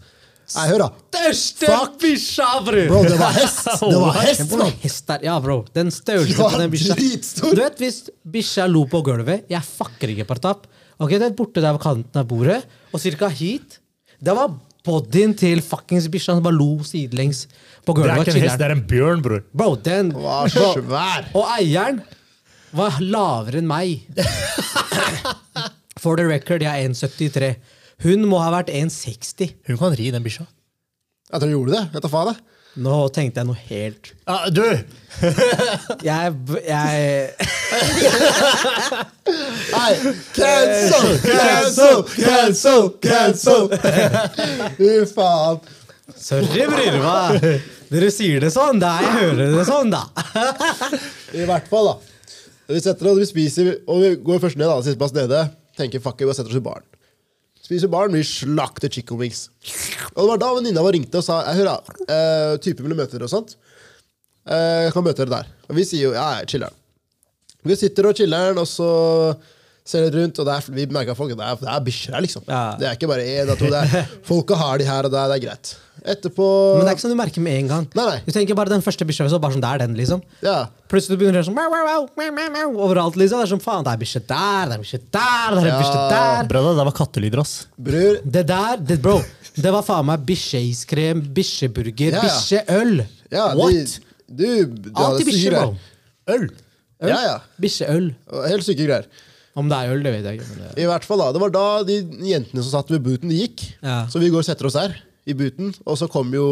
Nei, 0.56 0.64
hør 0.68 0.82
da. 0.82 0.88
Største 1.32 2.48
bror! 2.66 2.80
Bro, 2.90 3.02
det 3.06 3.18
var 3.20 3.36
hest! 3.36 3.68
Det 3.82 4.00
var 4.02 4.18
hest, 4.20 4.54
mann! 4.58 4.72
hest 4.82 5.06
der, 5.08 5.24
Ja, 5.26 5.36
bro. 5.42 5.62
Den 5.74 5.92
størrelsen 5.94 6.36
Ja, 6.38 6.48
på 6.52 6.60
den 6.60 6.72
bikkja. 6.72 6.96
Du 7.42 7.60
vet, 7.62 7.78
Hvis 7.80 8.00
bikkja 8.34 8.66
lo 8.70 8.84
på 8.90 9.02
gulvet 9.06 9.48
Jeg 9.52 9.62
fucker 9.66 10.12
ikke, 10.14 10.26
Partap. 10.28 10.66
Ok, 11.02 11.16
Den 11.22 11.36
borte 11.38 11.62
der 11.64 11.74
ved 11.76 11.82
kanten 11.82 12.20
av 12.20 12.28
bordet, 12.30 12.60
og 12.92 13.00
cirka 13.02 13.30
hit 13.32 13.78
Det 14.22 14.34
var 14.36 14.52
bodyen 14.86 15.32
til 15.38 15.62
fuckings 15.64 16.08
bikkja 16.12 16.36
som 16.36 16.42
bare 16.44 16.58
lo 16.58 16.82
sidelengs 16.86 17.44
på 17.86 17.94
gulvet. 17.94 18.12
Det 18.12 18.18
er 18.18 18.26
ikke 18.26 18.38
en 18.38 18.46
hest, 18.48 18.58
det 18.58 18.66
er 18.66 18.74
en 18.76 18.82
bjørn, 18.90 19.22
bror. 19.22 19.44
Bro, 19.54 19.76
den 19.82 20.10
var 20.14 20.50
svær. 20.50 21.28
Og 21.38 21.46
eieren 21.58 22.02
var 22.74 22.98
lavere 23.02 23.60
enn 23.62 23.68
meg. 23.70 24.02
For 26.02 26.18
the 26.18 26.26
record, 26.26 26.64
jeg 26.66 26.84
er 26.84 26.90
1,73. 26.90 27.52
Hun 28.02 28.24
må 28.26 28.38
ha 28.42 28.48
vært 28.54 28.70
1,60. 28.74 29.52
Hun 29.68 29.78
kan 29.80 29.94
ri 29.98 30.06
den 30.14 30.24
bikkja. 30.24 30.46
Jeg 31.32 31.38
tror 31.40 31.48
du 31.48 31.52
gjorde 31.54 31.74
det. 31.76 31.84
Vet 31.94 32.04
du 32.04 32.08
faen, 32.12 32.28
det. 32.32 32.38
Nå 32.82 32.94
tenkte 33.12 33.36
jeg 33.42 33.46
noe 33.50 33.60
helt 33.68 34.04
Ja, 34.24 34.36
du! 34.48 34.64
Jeg, 36.08 36.28
jeg 36.64 37.28
Nei, 39.74 39.92
cancel, 40.32 41.04
cancel, 41.26 41.98
cancel, 42.16 42.88
cancel! 43.04 43.68
Fy 44.78 44.88
faen. 45.12 45.60
Sorry, 46.16 46.64
bror. 46.70 46.96
Hva? 47.04 47.18
Dere 47.92 48.08
sier 48.14 48.40
det 48.42 48.50
sånn, 48.54 48.80
da. 48.82 48.94
Jeg 49.04 49.12
hører 49.18 49.52
det 49.58 49.66
sånn, 49.68 49.92
da. 49.92 50.02
I 51.36 51.44
hvert 51.48 51.68
fall, 51.70 51.86
da. 51.92 51.96
Vi 52.72 52.80
setter 52.80 53.10
oss, 53.12 53.20
vi 53.20 53.28
spiser, 53.28 53.64
og 53.84 53.96
vi 54.00 54.08
går 54.24 54.40
først 54.42 54.56
ned, 54.60 54.68
da. 54.72 54.80
siste 54.84 55.00
plass, 55.00 55.12
nede. 55.16 55.40
Tenker 55.78 56.00
fuck 56.04 56.18
it, 56.20 56.26
vi 56.28 56.34
setter 56.36 56.52
oss 56.52 56.58
i 56.60 56.64
baren. 56.64 56.84
Spiser 57.62 57.90
barn, 57.90 58.14
vi 58.16 58.24
slakter 58.26 58.90
chicken 58.90 59.20
wings. 59.20 59.44
Og 60.16 60.24
det 60.24 60.28
var 60.32 60.40
da 60.42 60.48
venninna 60.56 60.82
vår 60.82 60.96
ringte 60.96 61.20
og 61.20 61.26
sa 61.26 61.40
jeg 61.46 61.60
hører. 61.60 61.92
Uh, 62.08 62.54
typen 62.62 62.88
ville 62.88 62.98
møte 62.98 63.14
dere 63.14 63.28
og 63.28 63.32
sånt. 63.32 63.54
Uh, 64.42 64.88
Jeg 64.88 64.94
kan 64.96 65.06
møte 65.06 65.22
dere 65.22 65.36
der. 65.36 65.50
Og 65.70 65.78
vi 65.78 65.84
sier 65.86 66.08
jo 66.08 66.16
ja, 66.16 66.42
chiller'n. 66.42 66.74
Vi 67.62 67.76
sitter 67.78 68.08
og 68.10 68.18
chiller'n, 68.18 68.58
og 68.58 68.66
så 68.66 68.88
ser 69.84 70.04
litt 70.04 70.14
rundt, 70.14 70.38
og 70.38 70.46
det 70.46 70.54
er, 70.54 70.66
vi 70.76 70.84
merker 70.94 71.10
at 71.14 71.18
folk, 71.18 71.32
det 71.34 71.42
er, 71.42 71.56
det 71.58 71.70
er 71.72 71.80
bikkjer 71.86 72.14
her, 72.14 72.22
liksom. 72.22 72.44
Ja. 72.46 72.60
Det 72.78 72.86
er 72.86 72.94
ikke 72.98 73.08
bare 73.10 73.24
én 73.26 73.48
og 73.50 73.58
to. 73.58 73.70
Det 73.72 73.80
er, 73.82 74.10
folka 74.28 74.54
har 74.60 74.78
de 74.78 74.86
her 74.86 75.08
og 75.08 75.14
der, 75.14 75.32
det 75.32 75.38
er 75.40 75.42
greit. 75.48 75.72
Etterpå 76.02 76.46
Men 76.76 76.82
det 76.82 76.90
er 76.90 76.96
ikke 76.96 77.02
sånn 77.04 77.12
du 77.14 77.18
merker 77.18 77.42
med 77.44 77.56
en 77.60 77.68
gang. 77.70 77.84
Nei, 77.98 78.04
nei. 78.08 78.14
Du 78.26 78.30
tenker 78.34 78.56
bare 78.58 78.70
den 78.72 78.82
første 78.82 79.06
bikkja, 79.06 79.26
så 79.30 79.38
bare 79.42 79.54
sånn, 79.56 79.62
det 79.62 79.70
er 79.74 79.82
den, 79.84 79.96
liksom. 79.98 80.22
Ja. 80.42 80.56
Plutselig 80.90 81.18
begynner 81.20 81.42
det 81.42 81.46
sånn 81.46 81.58
gjøre 81.58 81.66
sånn 81.68 81.82
mau, 81.82 82.06
mau, 82.18 82.30
mau, 82.38 82.48
mau, 82.56 82.86
overalt, 82.86 83.18
liksom. 83.20 83.42
Det 83.42 83.46
er 83.48 83.52
sånn, 83.52 83.62
faen, 83.62 83.84
det 83.86 83.92
er 83.96 84.00
bikkje 84.02 84.22
der, 84.30 84.70
det 84.70 84.78
er 84.78 84.82
bikkje 84.84 85.00
der, 85.18 85.56
det 85.58 85.62
er 85.64 85.68
Ja. 85.72 85.76
bikkje 85.82 86.04
der. 86.14 86.48
Brødre, 86.54 86.74
det 86.78 86.86
var 86.90 86.96
kattelyder, 87.02 87.42
ass. 87.42 87.54
Bror, 87.90 88.20
Det 88.38 88.44
der, 88.50 88.82
det, 88.92 88.98
bro, 89.02 89.18
det 89.58 89.74
var 89.74 89.82
faen 89.86 90.06
meg 90.10 90.24
bikkjeiskrem, 90.30 91.26
bikkjeburger, 91.36 92.16
Ja, 92.16 92.22
ja. 92.22 92.30
bikkjeøl. 92.30 92.94
ja, 93.34 93.46
What? 93.58 93.98
De, 94.32 94.48
du, 94.66 94.88
du 94.88 94.90
Alltid 94.94 95.26
bikkje, 95.28 95.50
bro. 95.52 95.74
Øl. 96.32 96.46
Øl! 97.02 97.10
Ja, 97.10 97.18
ja. 97.26 97.36
Bikkjeøl. 97.60 98.12
Helt 98.46 98.64
syke 98.66 98.86
greier. 98.86 99.06
Om 99.58 99.68
det 99.68 99.78
er 99.78 99.92
øl, 99.92 100.04
det 100.04 100.12
vet 100.14 100.28
jeg 100.28 100.40
ikke. 100.40 100.50
Men 100.50 100.60
det... 100.62 100.74
I 100.80 100.88
hvert 100.88 101.04
fall 101.04 101.20
da, 101.20 101.30
Det 101.34 101.40
var 101.42 101.52
da 101.52 101.64
de 101.88 101.96
jentene 102.24 102.62
som 102.64 102.70
satt 102.72 102.92
ved 102.92 103.02
booten, 103.04 103.32
de 103.32 103.42
gikk. 103.42 103.64
Ja. 103.84 104.02
Så 104.08 104.22
vi 104.22 104.30
går 104.32 104.40
og 104.40 104.48
setter 104.48 104.68
oss 104.68 104.78
der 104.78 104.94
i 105.28 105.36
booten, 105.38 105.74
og 105.86 105.98
så 106.00 106.08
kommer 106.10 106.40
jo 106.40 106.46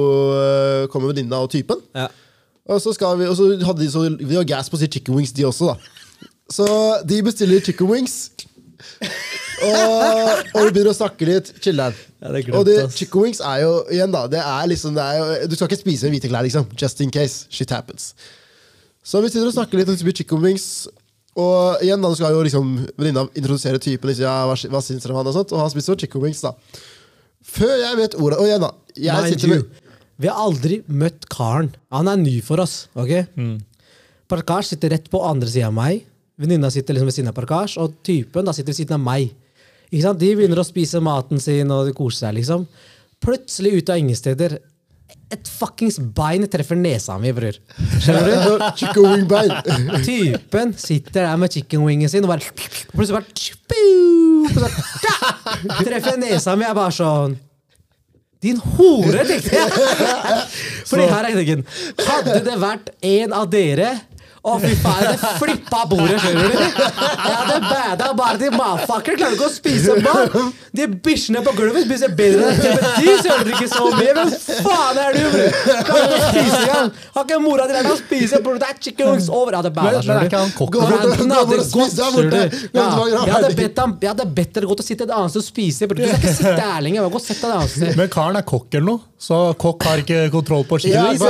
kom 0.93 1.07
venninna 1.09 1.41
og 1.43 1.51
typen. 1.51 1.81
Ja. 1.97 2.11
Og 2.71 2.79
så, 2.83 2.93
skal 2.95 3.17
vi, 3.19 3.27
og 3.27 3.35
så 3.39 3.49
hadde 3.67 3.83
de 3.83 3.89
så 3.91 4.05
Vi 4.21 4.37
har 4.37 4.47
gas 4.47 4.69
på 4.71 4.79
å 4.79 4.83
si 4.83 4.87
chicken 4.87 5.17
wings, 5.17 5.33
de 5.35 5.47
også, 5.49 5.73
da. 5.73 6.29
Så 6.51 6.67
de 7.09 7.23
bestiller 7.25 7.65
chicken 7.65 7.89
wings. 7.91 8.19
Og, 9.61 9.75
og 10.55 10.67
vi 10.67 10.71
begynner 10.73 10.93
å 10.93 10.97
snakke 10.97 11.27
litt. 11.29 11.51
Chiller'n. 11.61 11.97
Ja, 12.21 12.31
og 12.57 12.67
det, 12.69 12.77
chicken 12.97 13.25
wings 13.25 13.41
er 13.45 13.63
jo 13.65 13.73
igjen 13.93 14.13
da, 14.13 14.27
det 14.29 14.41
er 14.41 14.69
liksom, 14.69 14.95
det 14.97 15.05
er 15.05 15.19
jo, 15.21 15.49
Du 15.49 15.57
skal 15.57 15.71
ikke 15.71 15.81
spise 15.83 16.09
med 16.09 16.17
hvite 16.17 16.31
klær, 16.33 16.45
liksom. 16.47 16.69
Just 16.81 17.01
in 17.05 17.13
case. 17.13 17.47
Shit 17.53 17.73
happens. 17.75 18.13
Så 19.05 19.21
vi 19.25 19.31
sitter 19.33 19.49
og 19.49 19.57
snakker 19.57 19.81
litt 19.81 19.91
om 19.93 19.97
chicken 20.13 20.45
wings. 20.45 20.67
Og 21.41 21.85
igjen 21.85 22.03
da, 22.05 22.11
skal 22.19 22.37
jo 22.37 22.47
liksom 22.47 22.73
venninna 22.95 23.27
introdusere 23.33 23.81
typen. 23.83 24.11
Liksom, 24.11 24.27
ja, 24.27 24.39
hva, 24.51 24.57
hva 24.75 24.83
syns 24.85 25.05
dere 25.05 25.15
om 25.15 25.21
han 25.23 25.31
og 25.31 25.37
sånt 25.37 25.55
Og 25.57 25.63
han 25.63 25.71
spiser 25.73 25.99
chicken 26.01 26.25
wings, 26.25 26.43
da. 26.45 26.53
Før 27.51 27.73
jeg 27.81 27.97
vet 27.97 28.19
ordet 28.21 28.41
Og 28.43 28.49
igjen, 28.51 28.67
da. 28.67 28.75
Jeg 28.97 29.17
Mind 29.17 29.35
sitter 29.35 29.55
you, 29.55 29.63
med 29.65 29.89
vi 30.21 30.29
har 30.29 30.37
aldri 30.37 30.83
møtt 30.93 31.25
karen. 31.33 31.71
Han 31.95 32.09
er 32.11 32.19
ny 32.21 32.37
for 32.45 32.61
oss. 32.61 32.91
ok? 32.93 33.13
Parkasj 34.29 34.75
sitter 34.75 34.93
rett 34.93 35.09
på 35.11 35.23
andre 35.25 35.49
sida 35.49 35.71
av 35.71 35.77
meg. 35.79 36.03
Venninna 36.41 36.69
sitter 36.73 36.97
liksom 36.97 37.09
ved 37.09 37.17
siden 37.17 37.31
av 37.33 37.37
Parkasj, 37.39 37.79
og 37.81 37.95
typen 38.05 38.45
da 38.45 38.53
sitter 38.57 38.75
ved 38.75 38.81
siden 38.83 38.99
av 38.99 39.07
meg. 39.07 39.31
Ikke 39.89 40.05
sant? 40.05 40.21
De 40.21 40.29
begynner 40.37 40.61
å 40.61 40.67
spise 40.67 41.01
maten 41.03 41.41
sin 41.43 41.73
og 41.73 41.89
de 41.89 41.97
koser 41.97 42.27
seg. 42.27 42.37
liksom. 42.37 42.67
Plutselig, 43.21 43.73
ut 43.81 43.93
av 43.93 44.01
ingen 44.01 44.17
steder, 44.17 44.59
et 45.31 45.47
fuckings 45.47 45.99
bein 46.17 46.47
treffer 46.51 46.79
nesa 46.79 47.15
mi, 47.23 47.31
bror. 47.35 47.57
Skjønner 48.01 48.47
du? 48.47 48.65
chicken 48.81 49.07
wing 49.07 49.29
bein. 49.31 49.53
Typen 50.07 50.75
sitter 50.81 51.23
der 51.29 51.37
med 51.41 51.55
chicken 51.55 51.85
wingen 51.87 52.11
sin 52.11 52.27
og 52.27 52.33
bare 52.33 52.51
Plutselig 52.91 53.21
bare 53.21 53.31
tju, 53.39 53.55
og 54.51 54.59
da, 54.59 54.73
Treffer 55.85 56.19
nesa 56.21 56.57
mi. 56.59 56.67
Jeg 56.67 56.79
bare 56.81 56.97
sånn 56.97 57.39
Din 58.41 58.61
hore, 58.75 59.23
tenkte 59.29 59.53
jeg. 59.53 59.73
Fordi 60.89 61.07
her 61.11 61.27
er 61.29 61.35
tingen. 61.37 61.65
Hadde 62.01 62.39
det 62.47 62.55
vært 62.63 62.95
en 63.05 63.35
av 63.37 63.51
dere 63.53 63.91
å, 64.41 64.55
fy 64.57 64.71
faen, 64.81 65.05
det 65.05 65.19
flippa 65.37 65.83
bordet, 65.91 66.17
skjønner 66.23 66.49
du? 66.49 66.55
Jeg 66.57 67.35
hadde 67.37 67.57
bada 67.67 68.07
bare 68.17 68.39
de 68.41 68.49
motherfucker 68.55 69.19
klarer 69.21 69.35
ikke 69.37 69.49
å 69.51 69.53
spise 69.53 69.97
mat. 70.01 70.33
De 70.73 70.87
bikkjene 71.05 71.43
på 71.45 71.53
gulvet 71.59 71.85
spiser 71.85 72.15
bedre 72.17 72.49
enn 72.49 72.57
men 72.63 72.81
de 73.05 73.17
søler 73.21 73.51
ikke 73.53 73.69
så 73.69 73.85
mye. 73.99 74.15
Hvem 74.17 74.31
faen 74.65 75.01
er 75.03 75.19
du, 75.19 75.21
bror? 75.35 75.51
Klarer 75.91 76.07
ikke 76.07 76.17
å 76.17 76.31
spise 76.31 76.57
engang. 76.63 76.89
Har 77.19 77.29
ikke 77.29 77.41
mora 77.45 77.67
di 77.69 77.77
lært 77.77 77.91
å 77.93 77.99
spise, 78.01 78.41
bror? 78.47 78.57
Det 78.63 78.71
er 78.71 78.81
chicken 78.89 79.13
wings 79.13 79.29
over. 79.29 79.53
Jeg 79.53 79.61
hadde 79.61 79.75
Men, 79.77 79.85
bada, 79.85 80.01
er 80.01 80.01
skjønner 80.09 80.25
du. 80.25 80.35
Gå 80.71 80.81
jeg 83.11 83.33
hadde 83.35 83.55
bedt 83.61 83.79
ham 83.85 83.97
Jeg 84.01 84.15
hadde 84.15 84.31
bedt 84.41 84.57
dere 84.57 84.73
godt 84.73 84.81
å 84.81 84.87
sitte 84.89 85.05
et 85.05 85.17
annet 85.21 85.35
sted 85.35 85.45
og 85.45 85.49
spise. 85.51 85.91
Du 85.91 86.01
skal 86.01 86.17
ikke 86.17 86.37
sitte 86.41 86.69
her 86.73 86.81
lenger. 86.89 87.13
Gå 87.13 87.21
og 87.21 87.25
sett 87.29 87.41
deg 87.45 87.51
et 87.51 87.57
annet 87.61 87.77
sted. 87.77 87.97
Men 88.01 88.13
karen 88.17 88.41
er 88.41 88.47
kokk 88.49 88.73
eller 88.81 88.89
noe, 88.89 89.05
så 89.21 89.43
kokk 89.61 89.85
har 89.91 90.01
ikke 90.07 90.23
kontroll 90.33 90.65
på 90.71 90.81
skiene. 90.81 91.13
Det 91.21 91.29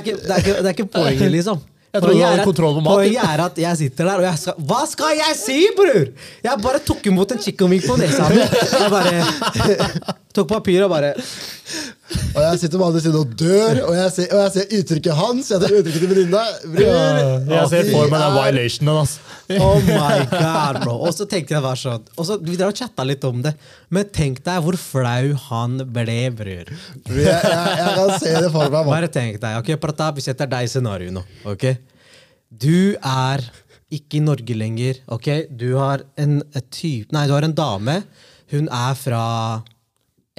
er 0.00 0.74
ikke 0.74 0.90
poenget, 0.90 1.30
liksom. 1.38 1.62
Jeg 1.90 2.02
tror 2.04 2.12
du 2.14 2.20
hadde 2.22 2.44
kontroll 2.46 2.76
på 2.78 2.82
maten. 2.86 3.16
Er 3.18 3.40
at 3.48 3.56
jeg 3.58 3.78
sitter 3.80 4.06
der, 4.06 4.20
og 4.22 4.26
jeg 4.28 4.38
skal 4.38 4.66
Hva 4.70 4.80
skal 4.86 5.16
jeg 5.18 5.38
si, 5.40 5.58
bror?! 5.74 6.04
Jeg 6.46 6.62
bare 6.62 6.82
tok 6.86 7.08
imot 7.10 7.34
en 7.34 7.42
chicken 7.42 7.72
wing 7.72 7.82
på 7.82 7.96
nesa 7.98 8.28
mi. 8.30 8.38
Jeg 8.44 8.90
bare 8.92 9.72
tok 10.36 10.46
papir 10.52 10.84
og 10.86 10.92
bare 10.94 11.14
Og 12.10 12.38
jeg 12.42 12.58
sitter 12.62 12.78
på 12.80 12.86
andre 12.88 13.00
siden 13.02 13.16
og 13.20 13.34
dør, 13.38 13.78
og 13.86 13.92
jeg 13.94 14.10
ser, 14.14 14.28
og 14.34 14.40
jeg 14.42 14.52
ser 14.54 14.72
uttrykket 14.80 15.14
hans. 15.18 15.50
Jeg 15.52 15.60
ser 15.62 15.74
uttrykket 15.78 16.00
til 16.04 16.10
venninna. 16.10 16.40
Bror, 16.72 17.18
Jeg 17.52 17.68
ser 17.72 17.90
for 17.92 18.10
meg 18.10 18.22
den 18.24 18.34
violationen. 18.38 18.90
ass. 19.02 19.12
Oh 19.58 19.78
my 19.86 20.18
god, 20.30 20.80
bro. 20.84 20.94
Og 21.06 21.14
så 21.14 21.26
tenkte 21.30 21.56
jeg 21.56 21.62
bare 21.64 21.74
sånn 21.80 22.04
Og 22.14 22.26
så 22.28 22.36
Vi 22.38 22.54
drar 22.54 22.70
og 22.70 22.76
chatta 22.78 23.02
litt 23.06 23.24
om 23.26 23.40
det, 23.42 23.50
men 23.90 24.06
tenk 24.14 24.38
deg 24.46 24.60
hvor 24.62 24.76
flau 24.78 25.32
han 25.48 25.78
ble, 25.90 26.18
bror. 26.38 26.70
Jeg, 26.70 27.24
jeg, 27.24 27.78
jeg 27.80 27.96
kan 27.98 28.12
se 28.22 28.34
det 28.36 28.50
for 28.54 28.66
meg. 28.68 28.76
mann. 28.78 28.92
Bare 28.92 29.10
tenk 29.10 29.40
deg. 29.42 29.56
ok, 29.62 29.72
Pratap, 29.82 30.18
vi 30.20 30.26
setter 30.26 30.46
deg 30.50 30.68
i 30.68 30.70
scenario 30.70 31.10
nå. 31.14 31.24
ok? 31.50 31.66
Du 32.50 32.94
er 32.98 33.42
ikke 33.90 34.18
i 34.20 34.22
Norge 34.22 34.54
lenger. 34.54 35.02
ok? 35.10 35.28
Du 35.50 35.72
har 35.78 36.02
en 36.18 36.40
type, 36.70 37.10
Nei, 37.14 37.26
du 37.26 37.34
har 37.34 37.46
en 37.46 37.54
dame. 37.58 38.00
Hun 38.54 38.68
er 38.70 38.94
fra 38.98 39.24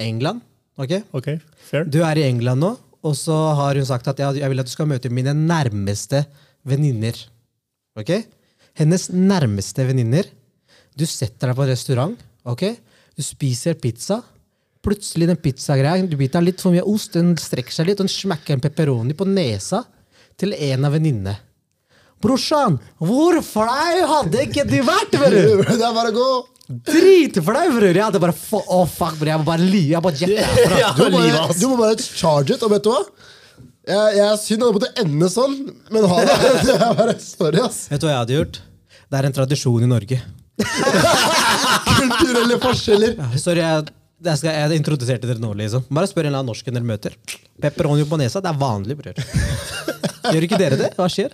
England. 0.00 0.40
Ok? 0.82 0.94
Ok, 1.18 1.28
fair. 1.70 1.88
Du 1.88 2.00
er 2.04 2.20
i 2.20 2.26
England 2.28 2.64
nå, 2.64 2.74
og 3.02 3.16
så 3.18 3.36
har 3.58 3.78
hun 3.78 3.88
sagt 3.88 4.10
at 4.12 4.20
jeg, 4.22 4.42
jeg 4.42 4.52
vil 4.52 4.62
at 4.62 4.68
du 4.68 4.74
skal 4.74 4.90
møte 4.90 5.10
mine 5.10 5.34
nærmeste 5.34 6.24
venninner. 6.68 7.18
Ok? 7.98 8.14
Hennes 8.78 9.08
nærmeste 9.12 9.84
venninner. 9.88 10.28
Du 10.96 11.04
setter 11.08 11.50
deg 11.50 11.58
på 11.58 11.64
en 11.64 11.72
restaurant, 11.72 12.24
ok? 12.48 12.64
du 13.16 13.22
spiser 13.24 13.78
pizza. 13.80 14.20
Plutselig 14.82 15.28
den 15.30 15.38
pizzagreia, 15.38 16.02
du 16.06 16.18
biter 16.18 16.42
litt 16.42 16.62
for 16.62 16.74
mye 16.74 16.82
ost, 16.90 17.14
den 17.14 17.36
strekker 17.38 17.74
seg 17.74 17.86
litt, 17.86 18.00
og 18.00 18.08
den 18.08 18.12
smekker 18.12 18.56
en 18.56 18.62
pepperoni 18.64 19.14
på 19.14 19.28
nesa 19.28 19.84
til 20.40 20.56
en 20.56 20.88
av 20.88 20.96
venninnene. 20.96 21.36
Brorsan, 22.22 22.78
hvor 23.02 23.38
flau 23.42 24.08
hadde 24.10 24.44
ikke 24.46 24.64
du 24.66 24.78
vært, 24.86 25.14
bror? 25.14 25.62
Det 25.78 25.86
er 25.86 25.94
bare 25.94 26.10
å 26.10 26.16
gå. 26.16 26.26
Dritflau, 26.88 27.66
bror! 27.76 27.88
Jeg 27.90 28.04
hadde 28.04 28.20
bare 28.22 28.34
Å, 28.34 28.60
oh, 28.60 28.86
fuck, 28.88 29.18
bror. 29.20 29.30
Jeg 29.32 29.42
må 29.42 29.46
bare 29.48 29.66
li. 29.66 29.84
Jeg 29.90 30.00
må 30.00 30.06
bare 30.08 30.20
jette 30.22 30.48
herfra. 30.48 30.80
Ja, 30.82 30.90
Du 30.96 31.04
må 31.04 31.20
bare, 31.20 31.46
du 31.58 31.64
må 31.70 31.78
bare 31.80 31.96
charge 32.06 32.56
it, 32.56 32.64
og 32.64 32.72
vet 32.74 32.84
du 32.86 32.92
hva? 32.92 33.02
Jeg, 33.82 34.12
jeg 34.18 34.26
er 34.28 34.36
synd 34.38 34.62
at 34.62 34.68
det 34.68 34.76
måtte 34.78 34.92
ende 35.02 35.28
sånn, 35.32 35.56
men 35.90 36.06
ha 36.10 36.20
det. 36.22 36.36
det 36.68 36.76
er 36.76 36.94
bare, 37.00 37.16
sorry, 37.22 37.62
ass. 37.64 37.80
Vet 37.90 38.02
du 38.02 38.06
hva 38.06 38.14
jeg 38.14 38.22
hadde 38.22 38.38
gjort? 38.38 38.60
Det 39.02 39.18
er 39.18 39.28
en 39.28 39.36
tradisjon 39.40 39.84
i 39.84 39.90
Norge. 39.90 40.20
Kulturelle 41.98 42.58
forskjeller. 42.62 43.16
Ja, 43.18 43.28
Sorry, 43.40 43.64
jeg, 43.64 43.92
jeg, 44.22 44.38
skal, 44.40 44.54
jeg 44.54 44.80
introduserte 44.80 45.28
dere 45.28 45.42
nå, 45.42 45.50
liksom. 45.58 45.84
Bare 45.90 46.08
spør 46.10 46.28
en 46.28 46.32
eller 46.32 46.44
annen 46.44 46.52
norsken 46.54 46.78
dere 46.78 46.88
møter. 46.88 47.16
Pepperoni 47.62 48.06
på 48.08 48.20
nesa, 48.20 48.40
det 48.44 48.52
er 48.52 48.60
vanlig, 48.60 48.96
bror. 49.02 49.18
Gjør 50.22 50.44
ikke 50.46 50.58
dere 50.60 50.78
det? 50.78 50.90
Hva 50.98 51.06
skjer? 51.10 51.32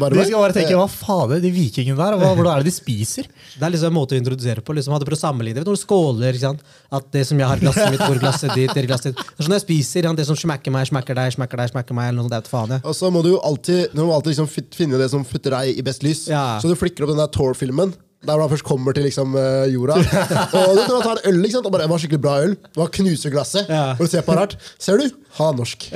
Bare 0.00 0.16
De 0.16 0.24
skal 0.24 0.40
bare 0.40 0.56
tenke 0.56 0.76
hva 0.78 0.86
fader, 0.90 1.40
de 1.44 1.50
vikingene 1.54 1.98
der, 1.98 2.16
hva, 2.20 2.30
hvordan 2.34 2.52
er 2.54 2.64
det 2.64 2.70
de 2.70 2.74
spiser? 2.76 3.28
Det 3.54 3.62
er 3.66 3.74
liksom 3.74 3.92
en 3.92 3.96
måte 3.98 4.16
å 4.16 4.20
introdusere 4.20 4.64
på. 4.64 4.76
liksom 4.76 4.94
Hadde 4.96 5.08
prøvd 5.08 5.20
å 5.20 5.22
sammenligne 5.24 5.60
det. 5.60 5.66
når 5.68 5.76
du 5.78 5.82
skåler, 5.82 6.30
ikke 6.32 6.44
sant? 6.46 6.64
At 6.94 7.10
det 7.14 7.26
som 7.28 7.38
jeg 7.42 7.50
har 7.50 7.60
glasset 7.62 7.92
mitt, 7.92 8.00
går 8.04 8.22
glasset 8.22 8.54
ditt, 8.56 8.72
det 8.72 8.84
er 8.84 8.88
glasset 8.90 9.12
ditt. 9.12 9.20
Det 9.20 9.42
er 9.44 9.48
sånn 9.48 9.56
jeg 9.58 9.66
spiser. 9.66 10.10
Det 10.14 10.26
som 10.30 10.38
smekker 10.38 10.74
meg, 10.74 10.88
smekker 10.90 11.18
deg, 11.20 11.34
smekker 11.36 11.62
deg, 11.62 11.72
smekker 11.74 11.98
meg. 11.98 12.08
eller 12.08 12.22
noe 12.22 12.28
sånt, 12.28 12.34
det 12.36 12.40
er 12.40 12.50
faen, 12.54 12.74
jeg. 12.78 12.84
Og 12.88 12.96
så 12.96 13.10
må 13.14 13.22
du 13.26 13.30
jo 13.34 13.40
alltid, 13.44 13.92
du 13.94 14.02
må 14.04 14.14
alltid 14.16 14.34
liksom 14.34 14.50
finne 14.74 15.00
det 15.00 15.10
som 15.12 15.24
putter 15.28 15.56
deg 15.58 15.78
i 15.78 15.84
best 15.86 16.02
lys. 16.06 16.26
Ja. 16.32 16.46
Så 16.62 16.70
du 16.70 16.76
flikker 16.78 17.04
opp 17.06 17.14
den 17.14 17.22
der 17.22 17.30
Tor-filmen. 17.34 17.94
Der 18.24 18.38
man 18.38 18.46
han 18.46 18.52
først 18.54 18.66
kommer 18.66 18.96
til 18.96 19.06
liksom 19.08 19.36
eh, 19.40 19.66
jorda. 19.74 19.98
Og 20.60 20.78
du 20.78 20.82
tar 20.86 21.02
ta 21.04 21.12
en 21.16 21.26
øl, 21.32 21.42
ikke 21.44 21.58
sant? 21.58 21.68
Og 21.68 21.74
bare, 21.74 21.86
det 21.86 21.94
var 21.94 22.02
skikkelig 22.02 22.22
bra 22.24 22.38
øl. 22.44 22.56
Det 22.56 22.80
var 22.80 22.94
knuser 22.98 23.34
glasset. 23.34 23.70
Ja. 23.70 23.84
Og 23.98 24.06
du 24.06 24.10
ser 24.12 24.24
på 24.26 24.36
rart. 24.38 24.56
Ser 24.80 25.00
du? 25.00 25.10
Ha 25.34 25.48
norsk. 25.50 25.88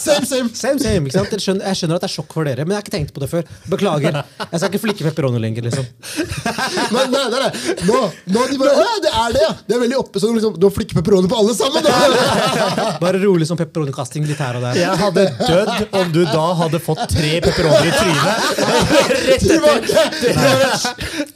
Same, 0.00 0.26
same! 0.26 0.48
same, 0.54 0.78
same, 0.82 1.06
ikke 1.06 1.14
sant? 1.14 1.30
Jeg 1.36 1.42
skjønner, 1.44 1.68
jeg 1.70 1.78
skjønner 1.78 2.00
at 2.00 2.02
det 2.02 2.08
er 2.08 2.12
sjokk 2.16 2.34
for 2.34 2.48
dere, 2.48 2.64
men 2.66 2.74
jeg 2.74 2.80
har 2.80 2.86
ikke 2.86 2.94
tenkt 2.96 3.12
på 3.14 3.22
det 3.22 3.28
før. 3.30 3.44
Beklager. 3.70 4.16
Jeg 4.40 4.58
skal 4.58 4.72
ikke 4.72 4.80
flikke 4.82 5.06
pepperoni 5.06 5.38
lenger. 5.42 5.68
liksom. 5.68 5.86
Men 6.94 7.12
nei, 7.14 7.22
nei, 7.30 7.40
nei. 7.44 7.50
Nå, 7.86 8.00
nå 8.34 8.46
de 8.50 8.58
bare, 8.58 8.72
nei, 8.80 8.96
det 9.04 9.12
er 9.20 9.36
det, 9.36 9.42
ja! 9.44 9.50
Det 9.68 9.76
er 9.76 9.82
veldig 9.84 9.98
oppe, 10.00 10.22
så 10.22 10.32
liksom, 10.34 10.56
du 10.58 10.66
har 10.66 10.74
flikker 10.74 10.98
pepperoni 10.98 11.30
på 11.30 11.38
alle 11.38 11.54
sammen! 11.54 11.86
Da. 11.86 12.88
Bare 13.04 13.20
rolig 13.22 13.46
som 13.46 13.58
pepperonikasting 13.60 14.26
litt 14.26 14.40
her 14.42 14.58
og 14.58 14.66
der. 14.66 14.80
Jeg 14.80 14.98
hadde 15.04 15.26
dødd 15.38 15.96
om 16.00 16.10
du 16.16 16.20
da 16.26 16.46
hadde 16.64 16.82
fått 16.82 17.04
tre 17.14 17.32
pepperonier 17.46 17.86
i 17.86 17.94
trynet. 17.94 18.34
Tilbake! 19.46 20.49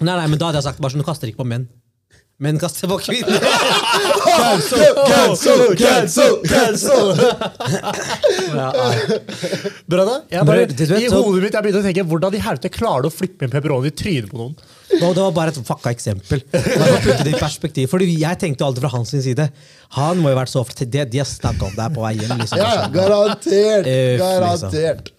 Nei, 0.04 0.14
nei, 0.16 0.26
men 0.28 0.38
da 0.38 0.50
hadde 0.50 0.60
jeg 0.60 0.68
sagt 0.70 0.80
bare 0.82 0.92
sånn, 0.94 1.02
du 1.04 1.08
kaster 1.08 1.30
ikke 1.30 1.42
på 1.44 1.48
menn. 1.54 1.66
Menn 2.42 2.56
kaster 2.58 2.90
på 2.90 2.96
kvinner. 2.98 3.38
Cancel, 4.26 5.76
cancel, 5.78 6.32
cancel! 6.50 7.12
Ja. 8.54 8.70
Bra 9.86 10.04
da. 10.08 10.16
Jeg 10.32 10.46
bare, 10.48 10.64
Du 10.66 10.74
vet, 10.84 10.98
I 11.04 11.08
så- 11.12 11.20
hodet 11.22 11.42
mitt 11.44 11.54
jeg 11.54 11.62
begynte 11.62 11.80
å 11.82 11.84
tenke 11.86 12.04
hvordan 12.10 12.34
i 12.34 12.40
helvete 12.42 12.70
klarer 12.74 13.02
du 13.06 13.08
å 13.08 13.14
flippe 13.14 13.46
en 13.46 13.52
pepperoni 13.54 13.86
i 13.92 13.94
trynet 13.94 14.30
på 14.32 14.40
noen? 14.40 14.56
Og 14.98 15.14
det 15.14 15.22
var 15.22 15.30
bare 15.38 15.54
et 15.54 15.62
fucka 15.66 15.90
eksempel. 15.94 16.42
Bare 16.50 16.74
for 16.74 16.98
å 16.98 17.02
putte 17.06 17.24
det 17.24 17.32
i 17.34 17.38
perspektiv. 17.38 17.88
Fordi 17.94 18.10
Jeg 18.18 18.38
tenkte 18.42 18.62
jo 18.62 18.66
alltid 18.68 18.82
fra 18.84 18.92
hans 18.96 19.10
sin 19.14 19.22
side. 19.22 19.46
Han 19.96 20.18
må 20.18 20.30
jo 20.30 20.36
ha 20.36 20.42
vært 20.42 20.52
så 20.54 20.60
ofte 20.66 20.86
De, 20.90 21.04
de 21.06 21.18
har 21.22 21.26
snakka 21.30 21.66
om 21.70 21.74
deg 21.78 21.94
på 21.96 22.02
vei 22.02 22.14
hjem. 22.18 22.34
liksom. 22.42 22.58
Ja, 22.58 22.74
ja, 22.74 22.86
garantert! 22.98 23.86
Uff, 23.86 24.20
Garantert. 24.26 25.10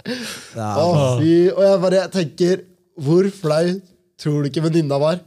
Ja. 0.56 0.70
Å, 0.84 1.20
fy. 1.20 1.34
Og 1.56 1.64
jeg 1.64 1.82
bare 1.88 2.08
tenker, 2.12 2.64
hvor 3.00 3.28
flau 3.34 3.74
tror 4.22 4.44
du 4.46 4.50
ikke 4.50 4.64
venninna 4.64 4.98
var? 5.02 5.20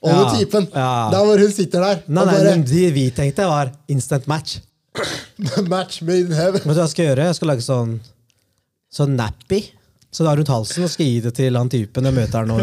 Over 0.00 0.22
Ja, 0.22 0.34
typen. 0.38 0.68
ja. 0.74 0.90
Der 1.12 1.24
hvor 1.26 1.38
hun 1.40 1.52
sitter 1.52 1.80
der. 1.82 2.02
Nei, 2.06 2.24
nei, 2.24 2.34
bare 2.36 2.56
De 2.68 2.90
vi 2.94 3.06
tenkte, 3.10 3.46
var 3.48 3.72
instant 3.88 4.26
match. 4.30 4.58
Match 5.68 6.00
made 6.02 6.26
in 6.30 6.32
heaven. 6.32 6.60
Vet 6.62 6.64
du 6.64 6.70
hva 6.72 6.84
jeg 6.86 6.92
skal 6.94 7.04
gjøre? 7.10 7.24
Jeg 7.28 7.36
skal 7.40 7.50
lage 7.52 7.64
sånn 7.66 7.96
Sånn 8.96 9.16
nappy. 9.18 9.58
Så 10.14 10.24
da 10.24 10.32
rundt 10.38 10.48
halsen 10.48 10.86
og 10.86 10.90
skal 10.92 11.04
gi 11.10 11.18
det 11.20 11.34
til 11.36 11.56
han 11.58 11.68
typen 11.68 12.06
jeg 12.08 12.14
møter 12.16 12.38
her 12.38 12.46
nå. 12.48 12.56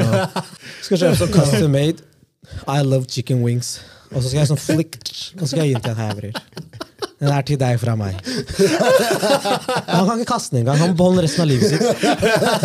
Skal 0.81 0.97
kjøpe 1.03 1.19
sånn 1.19 1.33
custom 1.35 1.75
made 1.75 2.01
I 2.65 2.79
love 2.81 3.05
chicken 3.11 3.43
wings. 3.45 3.75
Og 4.13 4.23
så 4.23 4.29
skal 4.31 4.39
jeg 4.43 4.49
sånn 4.53 4.61
flick 4.61 4.97
Og 5.35 5.43
så 5.43 5.51
skal 5.51 5.61
jeg 5.67 5.73
gi 5.73 5.77
den 5.77 5.83
til 5.83 5.93
en 5.93 6.01
her. 6.01 6.31
Den 7.21 7.29
er 7.33 7.45
til 7.45 7.59
deg 7.61 7.77
fra 7.81 7.93
meg. 7.99 8.17
Han 9.87 10.07
kan 10.07 10.17
ikke 10.17 10.31
kaste 10.33 10.55
den 10.55 10.63
engang. 10.63 10.79
Han 10.81 10.93
må 10.93 10.97
beholde 11.03 11.23
resten 11.27 11.45
av 11.45 11.49
livet 11.51 11.69
sitt. 11.69 11.85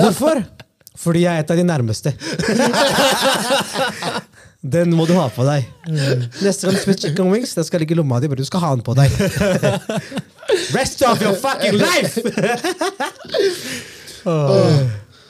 Hvorfor? 0.00 0.40
Fordi 0.98 1.22
jeg 1.24 1.30
er 1.38 1.44
et 1.44 1.50
av 1.54 1.58
de 1.60 1.64
nærmeste. 1.66 2.12
Den 4.74 4.90
må 4.98 5.04
du 5.06 5.12
ha 5.14 5.28
på 5.30 5.44
deg. 5.46 5.68
Neste 6.42 6.66
gang 6.66 6.74
du 6.74 6.80
spiser 6.82 6.98
chicken 7.04 7.28
wings, 7.30 7.52
den 7.54 7.66
skal 7.66 7.78
ligge 7.78 7.94
i 7.94 7.98
lomma 7.98 8.18
di. 8.18 8.26
men 8.26 8.40
Du 8.40 8.44
skal 8.46 8.60
ha 8.64 8.72
den 8.74 8.82
på 8.82 8.94
deg. 8.98 9.12
Rest 10.76 11.04
of 11.06 11.22
your 11.22 11.36
fucking 11.38 11.78
life! 11.78 12.18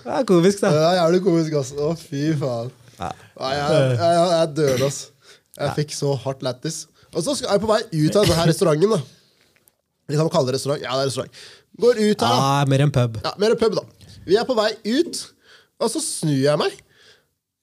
Det 0.09 0.15
er 0.17 0.25
komisk, 0.25 0.63
da. 0.63 0.71
Det 0.73 0.85
er 0.89 0.95
jævlig 1.03 1.19
komisk, 1.27 1.57
ass. 1.61 1.71
Å, 1.77 1.91
fy 2.01 2.31
faen. 2.41 2.71
Jeg, 2.99 3.13
jeg, 3.37 3.59
jeg, 3.69 3.99
jeg 4.01 4.71
er 4.73 4.85
ass. 4.87 5.01
Jeg 5.59 5.75
fikk 5.77 5.93
så 5.93 6.15
hardt 6.25 6.41
lættis. 6.47 6.87
Og 7.13 7.21
så 7.27 7.35
er 7.45 7.53
jeg 7.59 7.63
på 7.63 7.69
vei 7.69 7.83
ut 7.93 8.17
av 8.17 8.25
denne 8.31 8.47
restauranten. 8.49 8.95
da. 8.97 9.01
Vi 10.09 10.17
kan 10.17 10.31
kalle 10.33 10.49
det 10.49 10.57
restaurant. 10.57 10.81
Ja, 10.81 10.97
det 10.97 11.05
er 11.05 11.11
restaurant. 11.11 11.43
Går 11.85 12.01
ut 12.01 12.25
her, 12.25 12.33
da. 12.33 12.39
Ah, 12.41 12.65
mer 12.73 12.87
en 12.87 12.95
pub. 12.95 13.21
Ja, 13.21 13.35
mer 13.43 13.55
pub, 13.61 13.77
da. 13.77 13.85
Vi 14.29 14.41
er 14.41 14.49
på 14.49 14.57
vei 14.57 14.71
ut, 14.89 15.21
og 15.81 15.91
så 15.93 16.01
snur 16.03 16.39
jeg 16.43 16.59
meg. 16.61 16.75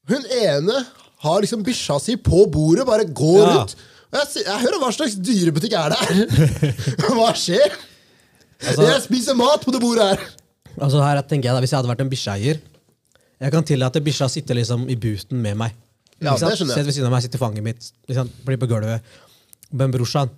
Hun 0.10 0.23
ene 0.38 0.84
har 1.25 1.41
liksom 1.41 1.63
bikkja 1.65 1.97
si 2.04 2.15
på 2.21 2.45
bordet, 2.51 2.86
bare 2.88 3.06
går 3.08 3.43
Ja. 3.47 3.63
ut. 3.63 3.75
Og 4.13 4.19
jeg, 4.21 4.45
jeg 4.45 4.60
hører 4.62 4.80
hva 4.80 4.91
slags 4.95 5.15
dyrebutikk 5.17 5.73
er 5.75 5.91
det 5.91 5.99
her? 6.06 6.69
hva 7.17 7.32
skjer? 7.36 7.73
Altså- 8.65 8.86
jeg 8.88 9.01
spiser 9.08 9.36
mat 9.36 9.65
på 9.65 9.73
det 9.75 9.82
bordet 9.84 10.06
her. 10.13 10.21
Altså 10.75 11.01
her 11.04 11.21
tenker 11.23 11.49
jeg 11.49 11.56
da, 11.56 11.60
Hvis 11.63 11.71
jeg 11.71 11.78
hadde 11.80 11.88
vært 11.88 12.01
en 12.04 12.10
bikkjeeier 12.12 12.58
Jeg 13.39 13.51
kan 13.54 13.63
tillate 13.63 14.01
bikkja 14.04 14.28
å 14.28 14.32
sitte 14.32 14.56
liksom 14.58 14.88
i 14.91 14.95
booten 14.99 15.39
med 15.43 15.56
meg. 15.60 15.75
Ja, 16.19 16.34
det 16.36 16.56
skjønner 16.56 16.71
jeg. 16.71 16.80
Sett 16.80 16.88
ved 16.88 16.95
siden 16.95 17.08
av 17.10 17.13
meg, 17.15 17.23
sitter 17.25 17.39
fanget 17.41 17.63
mitt, 17.63 17.89
liksom, 18.08 18.30
blir 18.47 18.60
på 18.60 18.67
gulvet. 18.71 19.04
Men 19.75 19.91
brorsan, 19.91 20.30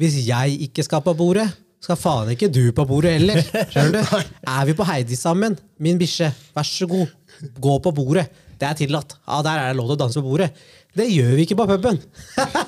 hvis 0.00 0.16
jeg 0.26 0.56
ikke 0.68 0.84
skal 0.86 1.02
på 1.04 1.12
bordet, 1.16 1.46
skal 1.84 1.98
faen 2.00 2.30
ikke 2.32 2.48
du 2.52 2.62
på 2.76 2.86
bordet 2.88 3.12
heller. 3.18 3.42
Skjønner 3.72 4.00
du? 4.08 4.32
Er 4.48 4.64
vi 4.70 4.76
på 4.78 4.86
Heidi 4.88 5.16
sammen, 5.20 5.58
min 5.84 6.00
bikkje, 6.00 6.30
vær 6.56 6.64
så 6.68 6.88
god, 6.88 7.12
gå 7.60 7.78
på 7.84 7.92
bordet. 7.94 8.26
Det 8.56 8.68
er 8.68 8.76
tillatt. 8.78 9.16
Ja, 9.26 9.42
Der 9.44 9.60
er 9.60 9.72
det 9.72 9.78
lov 9.78 9.90
til 9.90 9.96
å 9.96 10.02
danse 10.04 10.20
på 10.22 10.30
bordet. 10.30 10.50
Det 10.96 11.06
gjør 11.12 11.34
vi 11.36 11.44
ikke 11.44 11.58
på 11.58 11.66
puben. 11.68 11.98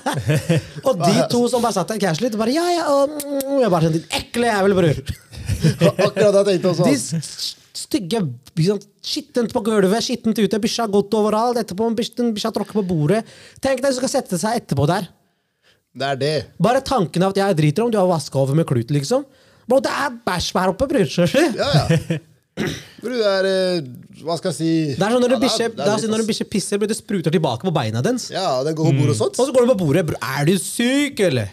og 0.87 0.99
de 1.01 1.13
to 1.33 1.41
som 1.49 1.65
bare 1.65 1.73
satt 1.79 1.95
der 1.95 2.01
casually, 2.03 2.29
bare 2.37 2.53
ja, 2.53 2.67
ja, 2.75 2.85
og, 2.93 3.15
jeg 3.63 3.71
bare 3.73 3.89
sånn, 3.89 3.97
din 3.97 4.19
ekle 4.19 4.51
jævel, 4.51 4.77
bror. 4.77 5.01
Akkurat 6.05 6.35
det 6.35 6.43
jeg 6.43 6.49
tenkte 6.51 6.73
også. 6.75 6.89
De 6.91 7.79
stygge 7.79 8.21
liksom, 8.59 8.83
Skittent 9.09 9.55
på 9.55 9.63
gulvet, 9.65 10.05
skittent 10.05 10.37
ute, 10.37 10.61
bikkja 10.61 10.85
har 10.85 10.93
gått 10.93 11.15
overalt. 11.17 11.63
Etterpå 11.63 11.89
bikkja 11.97 12.53
tråkker 12.53 12.77
på 12.83 12.85
bordet. 12.91 13.23
Tenk 13.65 13.81
deg 13.81 13.95
som 13.95 14.03
skal 14.03 14.13
sette 14.19 14.41
seg 14.41 14.61
etterpå 14.61 14.85
der. 14.91 15.09
Det 15.99 16.09
er 16.13 16.21
det. 16.21 16.35
Bare 16.61 16.85
tanken 16.85 17.25
av 17.25 17.33
at 17.33 17.41
jeg 17.41 17.57
driter 17.63 17.87
om 17.87 17.93
du 17.93 17.97
har 17.97 18.11
vaska 18.11 18.37
over 18.39 18.59
med 18.59 18.69
klut, 18.69 18.93
liksom. 18.93 19.25
Bro, 19.69 19.81
det 19.85 19.93
er 19.93 20.21
bæsj 20.29 20.53
her 20.57 20.75
oppe, 20.75 20.89
bror. 20.91 21.09
Ja, 21.09 21.71
ja. 21.81 22.19
Bror, 22.99 23.15
det 23.15 23.29
er 23.31 23.47
eh, 23.49 23.89
Hva 24.25 24.37
skal 24.41 24.51
jeg 24.51 24.57
si 24.57 24.71
Det 24.99 25.05
er 25.05 25.15
sånn 25.15 25.23
når 25.23 25.35
Ja, 25.37 25.39
en 25.39 25.93
er 25.95 26.03
sånn 26.03 26.27
bikkje 26.29 26.47
pisser, 26.51 26.81
blir 26.81 26.91
det 26.91 26.97
spruter 26.99 27.35
tilbake 27.35 27.67
på 27.69 27.73
beina 27.75 28.03
dens. 28.05 28.29
Ja, 28.35 28.63
den 28.67 28.77
går 28.79 28.91
på 28.91 28.97
bordet 28.99 29.15
og 29.15 29.21
sånt. 29.21 29.39
Og 29.39 29.49
så 29.49 29.55
går 29.55 29.67
den 29.67 29.73
på 29.75 29.79
bordet. 29.85 30.05
Bro, 30.09 30.19
er 30.19 30.49
du 30.49 30.55
syk, 30.63 31.23
eller? 31.29 31.53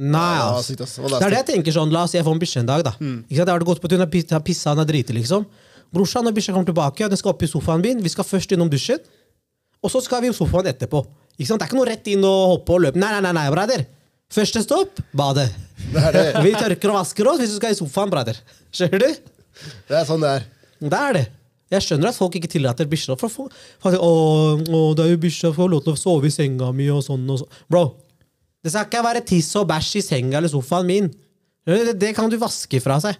Nei, 0.00 0.36
ass. 0.40 0.70
Ja. 0.72 0.86
Det 0.86 1.18
er 1.20 1.34
det 1.34 1.40
jeg 1.42 1.48
tenker 1.52 1.74
sånn, 1.76 1.92
La 1.92 2.06
oss 2.06 2.14
si 2.14 2.18
jeg 2.18 2.26
får 2.26 2.36
en 2.36 2.42
bikkje 2.42 2.62
en 2.62 2.70
dag. 2.70 2.84
da 2.86 2.94
Ikke 2.96 3.36
sant, 3.36 3.36
Jeg 3.36 3.52
har 3.52 3.66
gått 3.68 3.82
på 3.82 3.90
tunet, 3.92 4.32
har 4.32 4.44
pissa, 4.44 4.72
han 4.72 4.82
er 4.82 4.88
driti, 4.88 5.16
liksom. 5.16 5.46
Brorsan, 5.92 6.24
når 6.24 6.36
bikkja 6.36 6.54
kommer 6.54 6.70
tilbake, 6.70 7.08
den 7.10 7.18
skal 7.20 7.34
opp 7.34 7.42
i 7.42 7.50
sofaen 7.50 7.82
min, 7.82 8.02
vi 8.02 8.12
skal 8.12 8.24
først 8.24 8.52
innom 8.54 8.70
dusjen, 8.70 9.00
og 9.82 9.90
så 9.90 10.00
skal 10.04 10.22
vi 10.22 10.30
i 10.30 10.36
sofaen 10.36 10.70
etterpå. 10.70 11.02
Ikke 11.36 11.48
sant? 11.48 11.60
Det 11.60 11.66
er 11.66 11.70
ikke 11.72 11.80
noe 11.80 11.88
rett 11.88 12.10
inn 12.12 12.24
og 12.24 12.40
hoppe 12.54 12.76
og 12.76 12.84
løpe. 12.86 13.00
Nei, 13.00 13.10
nei, 13.16 13.20
nei, 13.26 13.32
nei, 13.36 13.48
brader. 13.52 13.84
Første 14.30 14.62
stopp 14.62 15.00
badet. 15.16 15.48
Det 15.90 16.10
det. 16.14 16.24
Vi 16.46 16.52
tørker 16.54 16.92
og 16.92 17.00
vasker 17.00 17.26
oss 17.32 17.40
hvis 17.42 17.54
du 17.54 17.58
skal 17.58 17.74
i 17.74 17.78
sofaen, 17.78 18.12
brader. 18.12 18.38
Skjønner 18.70 19.02
du? 19.02 19.39
Det 19.88 19.98
er 19.98 20.08
sånn 20.08 20.24
det 20.24 20.32
er. 20.38 20.48
Det 20.80 21.00
er 21.00 21.16
det. 21.18 21.26
Jeg 21.70 21.86
skjønner 21.86 22.10
at 22.10 22.18
folk 22.18 22.34
ikke 22.34 22.50
tillater 22.50 22.88
bikkjer 22.90 23.18
for 23.18 23.30
folk, 23.30 23.56
folk 23.82 23.94
å, 24.02 24.12
å, 24.58 24.78
det 24.98 25.04
er 25.04 25.12
jo 25.12 25.20
bikkja 25.22 25.52
får 25.54 25.68
lov 25.70 25.84
til 25.84 25.94
å 25.94 26.00
sove 26.00 26.26
i 26.26 26.34
senga 26.34 26.72
mi 26.74 26.88
og 26.90 27.04
sånn 27.06 27.28
og 27.30 27.44
sånn. 27.44 27.58
Bro, 27.70 27.84
det 28.64 28.72
skal 28.72 28.88
ikke 28.88 29.04
være 29.06 29.22
tiss 29.28 29.52
og 29.60 29.68
bæsj 29.70 29.92
i 30.00 30.02
senga 30.04 30.40
eller 30.40 30.50
sofaen 30.50 30.88
min. 30.88 31.10
Det, 31.68 31.94
det 32.00 32.14
kan 32.16 32.30
du 32.32 32.34
vaske 32.40 32.80
fra 32.82 32.98
seg. 33.04 33.18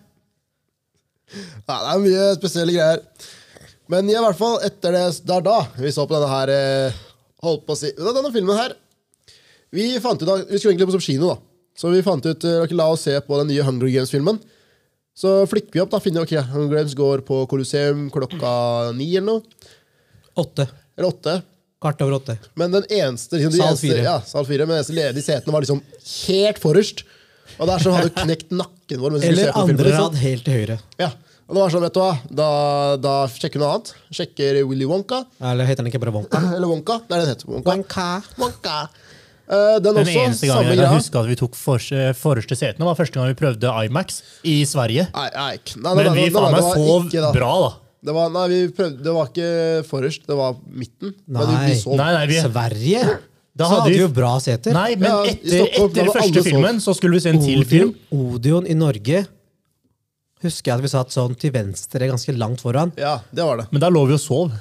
Ja, 1.30 1.76
det 1.76 1.92
er 1.92 2.02
mye 2.02 2.24
spesielle 2.40 2.74
greier. 2.74 3.04
Men 3.90 4.10
i 4.10 4.18
hvert 4.18 4.38
fall 4.38 4.58
etter 4.66 4.94
det 4.94 5.04
det 5.26 5.36
er 5.36 5.46
da 5.46 5.58
vi 5.78 5.92
så 5.94 6.06
på 6.06 6.14
denne 6.14 6.30
her 6.30 6.52
eh, 6.54 6.98
Holdt 7.42 7.64
på 7.66 7.74
å 7.74 7.78
si 7.78 7.88
Denne 7.96 8.30
filmen 8.34 8.58
her 8.58 8.74
Vi 9.74 9.86
fant 10.02 10.20
ut 10.20 10.28
vi 10.50 10.58
skulle 10.60 10.74
egentlig 10.74 10.90
på 10.90 10.94
som 10.98 11.02
kino, 11.02 11.30
da. 11.32 11.38
Så 11.78 11.90
vi 11.90 12.02
fant 12.06 12.26
ut 12.26 12.46
eh, 12.46 12.74
La 12.76 12.90
oss 12.92 13.06
se 13.08 13.16
på 13.24 13.38
den 13.40 13.50
nye 13.50 13.64
Hunger 13.66 13.90
Games-filmen. 13.90 14.38
Så 15.16 15.46
flikker 15.50 15.72
vi 15.76 15.82
opp, 15.82 15.90
da. 15.92 16.00
Finner 16.00 16.24
ok, 16.24 16.32
Games 16.70 16.94
går 16.96 17.22
på 17.26 17.42
Colosseum 17.50 18.08
klokka 18.14 18.52
ni 18.96 19.10
eller 19.16 19.26
noe. 19.26 19.68
Åtte. 20.40 20.68
Eller 20.96 21.08
åtte. 21.10 21.38
Kvart 21.80 22.02
over 22.04 22.18
åtte. 22.18 22.36
Men 22.60 22.72
den 22.72 22.84
eneste, 22.92 23.36
liksom, 23.38 23.52
de 23.54 23.58
Sal 23.60 23.70
eneste, 23.72 23.86
fire. 23.88 24.04
Ja, 24.04 24.18
sal 24.24 24.44
fire, 24.48 24.66
men 24.66 24.74
den 24.76 24.82
eneste 24.82 24.96
ledige 24.96 25.24
setene 25.26 25.54
var 25.54 25.64
liksom 25.64 25.80
helt 26.28 26.60
forrest. 26.60 27.04
Og 27.58 27.66
der 27.68 27.82
så 27.82 27.92
hadde 27.94 28.12
du 28.12 28.20
knekt 28.20 28.52
nakken 28.54 29.00
vår. 29.02 29.16
mens 29.16 29.24
Eller 29.26 29.50
på 29.52 29.64
filmen, 29.66 29.74
andre 29.76 29.88
liksom. 29.90 30.06
rad 30.06 30.20
helt 30.22 30.44
til 30.46 30.56
høyre. 30.58 30.78
Ja, 31.00 31.10
og 31.50 31.56
det 31.56 31.62
var 31.64 31.72
sånn, 31.74 31.82
vet 31.82 31.96
du 31.96 32.00
hva, 32.00 32.10
da, 32.40 32.48
da 33.02 33.14
sjekker 33.32 33.58
vi 33.58 33.62
noe 33.64 33.72
annet. 33.74 33.88
Sjekker 34.14 34.60
Willy 34.70 34.86
Wonka. 34.86 35.24
Eller 35.42 35.66
heter 35.66 35.82
den 35.82 35.90
ikke 35.90 36.02
bare 36.04 36.14
Wonka? 36.14 36.42
Eller 36.54 36.70
Wonka. 36.70 37.00
Er 37.08 37.16
den 37.24 37.32
heter. 37.32 37.48
Wonka. 37.50 37.72
Wonka. 37.74 38.08
Wonka. 38.38 38.76
Eh, 39.50 39.76
den, 39.82 39.94
Den 39.96 40.04
også, 40.04 40.12
eneste 40.22 40.46
samme 40.46 40.62
gangen 40.68 40.78
jeg 40.84 40.92
husker 40.94 41.20
at 41.24 41.26
vi 41.26 41.36
tok 41.40 41.56
for, 41.58 41.82
forreste 42.14 42.54
setene, 42.54 42.86
var 42.86 42.94
første 42.94 43.18
gang 43.18 43.32
vi 43.32 43.38
prøvde 43.40 43.72
IMAX 43.88 44.20
i 44.46 44.60
Sverige. 44.68 45.08
Nei, 45.14 45.28
nei, 45.34 45.56
nei, 45.58 45.94
nei, 45.94 45.94
Men 46.04 46.12
vi 46.14 46.26
faen 46.30 46.52
meg 46.54 46.68
sov 46.68 47.08
ikke 47.08 47.24
da. 47.24 47.32
bra, 47.34 47.48
da. 47.64 47.70
Det 48.06 48.14
var, 48.16 48.30
nei, 48.32 48.44
vi 48.52 48.60
prøvde, 48.72 49.02
det 49.04 49.12
var 49.16 49.26
ikke 49.32 49.48
forrest, 49.90 50.22
det 50.30 50.36
var 50.38 50.54
midten. 50.70 51.16
Men 51.26 51.42
vi, 51.50 51.56
Nei. 51.56 51.66
vi 51.72 51.80
sov. 51.82 51.96
Nei, 51.98 52.12
nei, 52.14 52.22
vi, 52.30 52.38
Sverige? 52.46 53.02
Da 53.60 53.66
så 53.66 53.70
hadde 53.74 53.80
hadde 53.82 53.90
vi- 53.90 53.98
vi 53.98 54.04
jo 54.06 54.08
bra 54.20 54.30
seter. 54.40 54.72
nei 54.72 54.94
men 54.94 55.10
Ja, 55.10 55.18
etter, 55.34 55.66
Stockholm, 55.66 55.90
etter 55.90 56.12
første 56.14 56.42
filmen 56.46 56.78
så 56.80 56.94
skulle 56.96 57.18
vi 57.18 57.20
se 57.26 57.30
en 57.34 57.40
til 57.42 57.64
film. 57.68 57.90
Odeon, 58.14 58.34
Odeon 58.38 58.66
i 58.70 58.74
Norge 58.78 59.26
husker 60.40 60.70
jeg 60.70 60.78
at 60.78 60.84
vi 60.86 60.88
satt 60.94 61.10
sånn 61.12 61.34
til 61.36 61.52
venstre, 61.52 62.06
ganske 62.08 62.32
langt 62.38 62.62
foran. 62.62 62.92
Ja, 62.96 63.18
det 63.34 63.44
var 63.44 63.58
det. 63.60 63.66
Men 63.74 63.82
da 63.82 63.90
lå 63.92 64.06
vi 64.08 64.14
og 64.16 64.22
sov. 64.22 64.52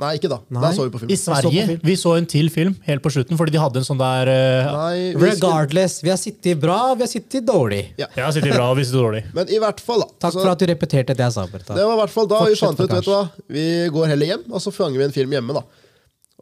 Nei, 0.00 0.10
ikke 0.16 0.30
da. 0.32 0.38
Nei. 0.48 0.60
Da 0.64 0.70
så 0.76 0.86
vi 0.86 0.92
på 0.94 1.00
film. 1.02 1.10
I 1.12 1.18
Sverige 1.20 1.64
så 1.68 1.74
vi 1.84 1.94
så 2.00 2.12
en 2.16 2.26
til 2.32 2.48
film 2.52 2.74
helt 2.86 3.02
på 3.04 3.12
slutten, 3.12 3.36
fordi 3.36 3.52
de 3.54 3.60
hadde 3.60 3.82
en 3.82 3.86
sånn 3.86 4.00
der 4.00 4.30
uh, 4.32 4.70
Nei, 4.78 4.94
vi 5.12 5.26
Regardless. 5.28 5.98
Vi 6.02 6.08
har 6.12 6.16
sittet 6.20 6.60
bra, 6.62 6.78
vi 6.96 7.04
har 7.04 7.10
sittet 7.12 7.44
dårlig. 7.48 7.82
ja. 8.00 8.08
Jeg 8.16 8.24
har 8.24 8.32
sittet 8.36 8.54
bra 8.56 8.70
og 8.72 8.78
visst 8.80 8.96
dårlig. 8.96 9.22
Men 9.36 9.52
i 9.52 9.60
hvert 9.60 9.82
fall, 9.84 10.06
da. 10.06 10.08
Takk 10.24 10.34
så- 10.38 10.40
for 10.44 10.52
at 10.54 10.64
du 10.64 10.66
repeterte 10.72 11.12
det 11.14 11.26
jeg 11.26 11.36
sa. 11.36 11.44
Bertha. 11.52 11.76
Det 11.76 11.84
var 11.84 11.98
i 11.98 12.00
hvert 12.02 12.14
fall 12.16 12.30
da 12.32 12.40
vi 12.48 12.56
fant 12.62 12.80
ut, 12.80 12.88
vet 12.96 13.04
du 13.04 13.12
hva, 13.12 13.22
vi 13.52 13.66
går 13.98 14.10
heller 14.14 14.32
hjem, 14.34 14.44
og 14.50 14.64
så 14.64 14.72
fanger 14.74 14.96
vi 15.02 15.08
en 15.10 15.16
film 15.20 15.36
hjemme, 15.36 15.60
da. 15.60 15.64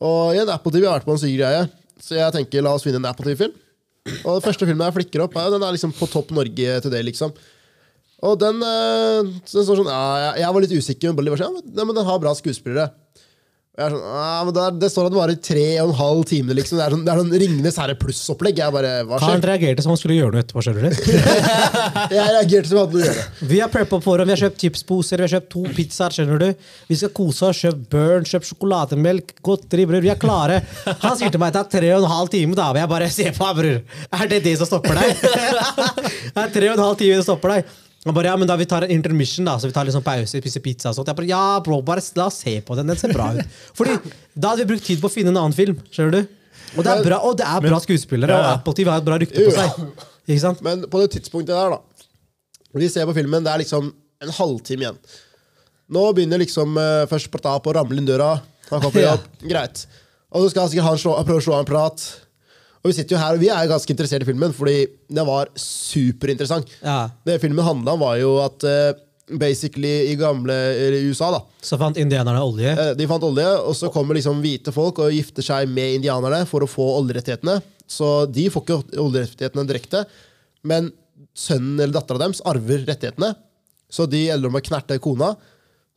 Og 0.09 0.37
i 0.37 0.43
en 0.45 0.55
Apple 0.55 0.71
TV 0.73 0.87
har 0.87 1.01
vært 1.01 1.09
på 1.11 1.17
en 1.17 1.23
syk 1.25 1.35
greie, 1.41 1.67
så 1.99 2.15
jeg 2.21 2.35
tenker 2.39 2.63
la 2.63 2.77
oss 2.79 2.87
finne 2.87 3.01
en 3.03 3.11
Apple 3.11 3.27
TV-film. 3.27 3.57
Og 4.23 4.39
den 4.39 4.45
første 4.47 4.65
filmen 4.69 4.87
jeg 4.87 4.95
flikker 5.01 5.25
opp, 5.27 5.35
ja, 5.37 5.49
den 5.51 5.65
er 5.67 5.75
liksom 5.75 5.91
på 5.99 6.07
topp 6.09 6.31
Norge 6.37 6.79
til 6.85 6.93
det, 6.95 7.03
liksom. 7.11 7.35
Og 8.27 8.39
den, 8.41 8.57
eh, 8.67 9.21
den 9.23 9.65
står 9.67 9.77
sånn 9.79 9.91
ja, 9.91 9.99
jeg, 10.23 10.41
jeg 10.43 10.55
var 10.55 10.65
litt 10.65 10.73
usikker, 10.75 11.13
men 11.15 11.29
men- 11.29 11.39
ja, 11.77 11.85
men 11.85 11.95
den 11.95 12.05
har 12.09 12.19
bra 12.23 12.33
skuespillere. 12.35 12.89
Sånn, 13.79 13.95
ja, 14.03 14.39
men 14.43 14.55
det, 14.57 14.63
det 14.83 14.89
står 14.91 15.07
at 15.07 15.13
det 15.15 15.19
varer 15.21 15.37
tre 15.39 15.65
og 15.85 15.93
en 15.93 15.99
halv 16.01 16.25
time. 16.27 16.55
Liksom. 16.59 16.81
Det 16.81 16.85
er 16.85 16.95
sånn, 16.97 17.05
det 17.07 17.13
er 17.13 17.21
sånn 17.21 17.35
Ringenes 17.43 17.77
herre 17.79 17.95
pluss-opplegg. 18.01 18.59
Han 18.59 19.45
reagerte 19.45 19.85
som 19.85 19.93
han 19.95 20.01
skulle 20.01 20.17
gjøre 20.17 20.35
noe 20.35 20.43
etterpå. 20.43 20.65
skjønner 20.67 20.89
du? 20.89 20.99
Jeg 22.19 22.35
reagerte 22.35 22.71
som 22.73 22.81
jeg 22.81 22.83
hadde 22.83 22.99
noe 22.99 23.05
å 23.05 23.07
gjøre. 23.07 23.25
Vi 23.53 23.61
har 23.63 23.71
preppa 23.71 24.01
for 24.03 24.19
ham. 24.19 24.27
vi 24.29 24.35
har 24.35 24.43
kjøpt 24.43 24.65
chipsposer, 24.65 25.23
vi 25.23 25.29
har 25.29 25.35
kjøpt 25.37 25.51
to 25.55 25.65
pizzaer. 25.77 26.17
skjønner 26.17 26.43
du? 26.43 26.69
Vi 26.91 26.99
skal 26.99 27.15
kose 27.15 27.51
oss, 27.53 27.63
kjøpt 27.63 27.89
burn, 27.95 28.29
kjøpt 28.29 28.51
sjokolademelk, 28.51 29.35
godteri, 29.47 29.87
bror. 29.87 30.03
Vi 30.03 30.11
er 30.15 30.19
klare. 30.21 30.61
Han 31.05 31.19
sier 31.21 31.31
til 31.31 31.43
meg 31.43 31.55
at 31.55 31.61
det 31.61 31.67
er 31.67 31.75
tre 31.79 31.93
og 31.95 32.03
en 32.03 32.13
halv 32.17 32.33
time, 32.35 32.59
da. 32.59 32.73
Jeg 32.83 32.93
bare 32.97 33.11
ser 33.15 33.35
på 33.37 33.47
ham, 33.47 33.61
bror. 33.63 33.83
Er 34.19 34.33
det 34.35 34.43
det 34.49 34.59
som 34.59 34.71
stopper 34.73 34.99
deg? 34.99 35.29
det 36.35 36.49
er 36.49 36.57
tre 36.59 36.73
og 36.73 36.81
en 36.81 36.89
halv 36.89 36.99
time 36.99 37.21
som 37.21 37.31
stopper 37.31 37.61
deg. 37.61 37.77
Han 38.09 38.17
bare, 38.17 38.31
ja, 38.31 38.37
men 38.41 38.49
da 38.49 38.57
Vi 38.57 38.65
tar 38.69 38.87
en 38.87 38.93
intermission, 38.95 39.45
da, 39.45 39.59
så 39.61 39.69
vi 39.69 39.75
tar 39.77 39.85
liksom 39.85 40.05
pause, 40.07 40.41
spiser 40.41 40.65
pizza 40.65 40.91
og 40.91 40.97
sånt. 40.97 41.11
Jeg 41.11 41.19
bare, 41.19 41.29
ja, 41.29 41.61
bro, 41.65 41.83
bare 41.85 42.01
la 42.17 42.29
oss 42.31 42.41
se 42.41 42.55
på 42.65 42.77
den. 42.79 42.89
Den 42.89 42.97
ser 43.01 43.13
bra 43.13 43.31
ut. 43.37 43.59
Fordi 43.77 43.99
da 44.33 44.55
hadde 44.55 44.65
vi 44.65 44.71
brukt 44.73 44.87
tid 44.89 45.03
på 45.03 45.11
å 45.11 45.13
finne 45.13 45.35
en 45.35 45.41
annen 45.43 45.57
film. 45.57 45.77
skjønner 45.93 46.17
du? 46.17 46.35
Og 46.77 46.85
det 46.85 46.93
er 46.93 47.05
bra, 47.05 47.19
og 47.25 47.37
det 47.41 47.47
er 47.49 47.65
bra 47.65 47.79
skuespillere, 47.85 48.37
og. 48.37 48.51
Apple 48.59 48.77
TV 48.77 48.91
har 48.93 49.03
et 49.03 49.07
bra 49.07 49.19
rykte 49.21 49.45
på 49.45 49.55
seg. 49.55 50.05
Ikke 50.29 50.43
sant? 50.43 50.61
Men 50.65 50.85
på 50.89 51.01
det 51.03 51.13
tidspunktet 51.17 51.55
der, 51.55 51.77
da 51.77 52.81
Vi 52.81 52.89
ser 52.93 53.09
på 53.09 53.17
filmen, 53.17 53.45
det 53.45 53.53
er 53.53 53.63
liksom 53.63 53.93
en 54.25 54.33
halvtime 54.37 54.85
igjen. 54.85 54.99
Nå 55.95 56.03
begynner 56.17 56.41
liksom 56.43 56.77
uh, 56.77 57.07
først 57.09 57.31
Pratap 57.33 57.69
å 57.69 57.77
ramle 57.79 58.01
inn 58.01 58.09
døra. 58.09 58.35
Han 58.69 58.83
kommer 58.83 58.97
på 58.97 59.05
jobb. 59.09 59.29
Greit. 59.49 59.87
Og 60.29 60.45
så 60.45 60.53
skal 60.53 60.69
sikkert 60.69 60.91
han 60.91 61.01
slå, 61.01 61.15
prøve 61.25 61.41
å 61.41 61.47
slå 61.47 61.57
av 61.57 61.65
en 61.65 61.71
prat. 61.71 62.05
Og 62.89 62.95
vi 62.95 62.97
sitter 63.03 63.17
jo 63.19 63.21
her, 63.21 63.37
og 63.37 63.43
vi 63.43 63.51
er 63.53 63.69
ganske 63.69 63.93
interessert 63.93 64.25
i 64.25 64.29
filmen, 64.31 64.55
fordi 64.57 64.79
den 65.13 65.27
var 65.29 65.51
superinteressant. 65.61 66.71
Ja. 66.81 67.11
Det 67.29 67.35
filmen 67.43 67.67
handla 67.67 67.93
om, 67.93 68.01
var 68.01 68.15
jo 68.17 68.31
at 68.41 68.65
eh, 68.65 68.95
basically 69.37 69.91
i 70.09 70.15
gamle 70.17 70.55
USA, 71.05 71.29
da 71.35 71.43
Så 71.61 71.77
fant 71.81 72.01
indianerne 72.01 72.41
olje. 72.41 72.73
Eh, 72.73 72.95
De 72.97 73.09
fant 73.11 73.27
olje, 73.29 73.45
og 73.61 73.77
så 73.77 73.91
kommer 73.93 74.17
liksom 74.17 74.41
hvite 74.41 74.73
folk 74.73 75.03
og 75.05 75.13
gifter 75.13 75.45
seg 75.45 75.69
med 75.69 75.99
indianerne 75.99 76.47
for 76.49 76.65
å 76.65 76.71
få 76.71 76.87
oljerettighetene. 77.03 77.59
Så 77.89 78.09
de 78.33 78.47
får 78.53 78.65
ikke 78.65 78.81
oljerettighetene 79.05 79.67
direkte, 79.69 80.07
men 80.65 80.89
sønnen 81.39 81.77
eller 81.83 81.95
dattera 81.99 82.25
deres 82.25 82.41
arver 82.49 82.87
rettighetene. 82.89 83.35
Så 83.93 84.09
de 84.09 84.27
ender 84.33 84.49
med 84.53 84.65
å 84.65 84.69
knerte 84.71 84.97
kona. 85.05 85.35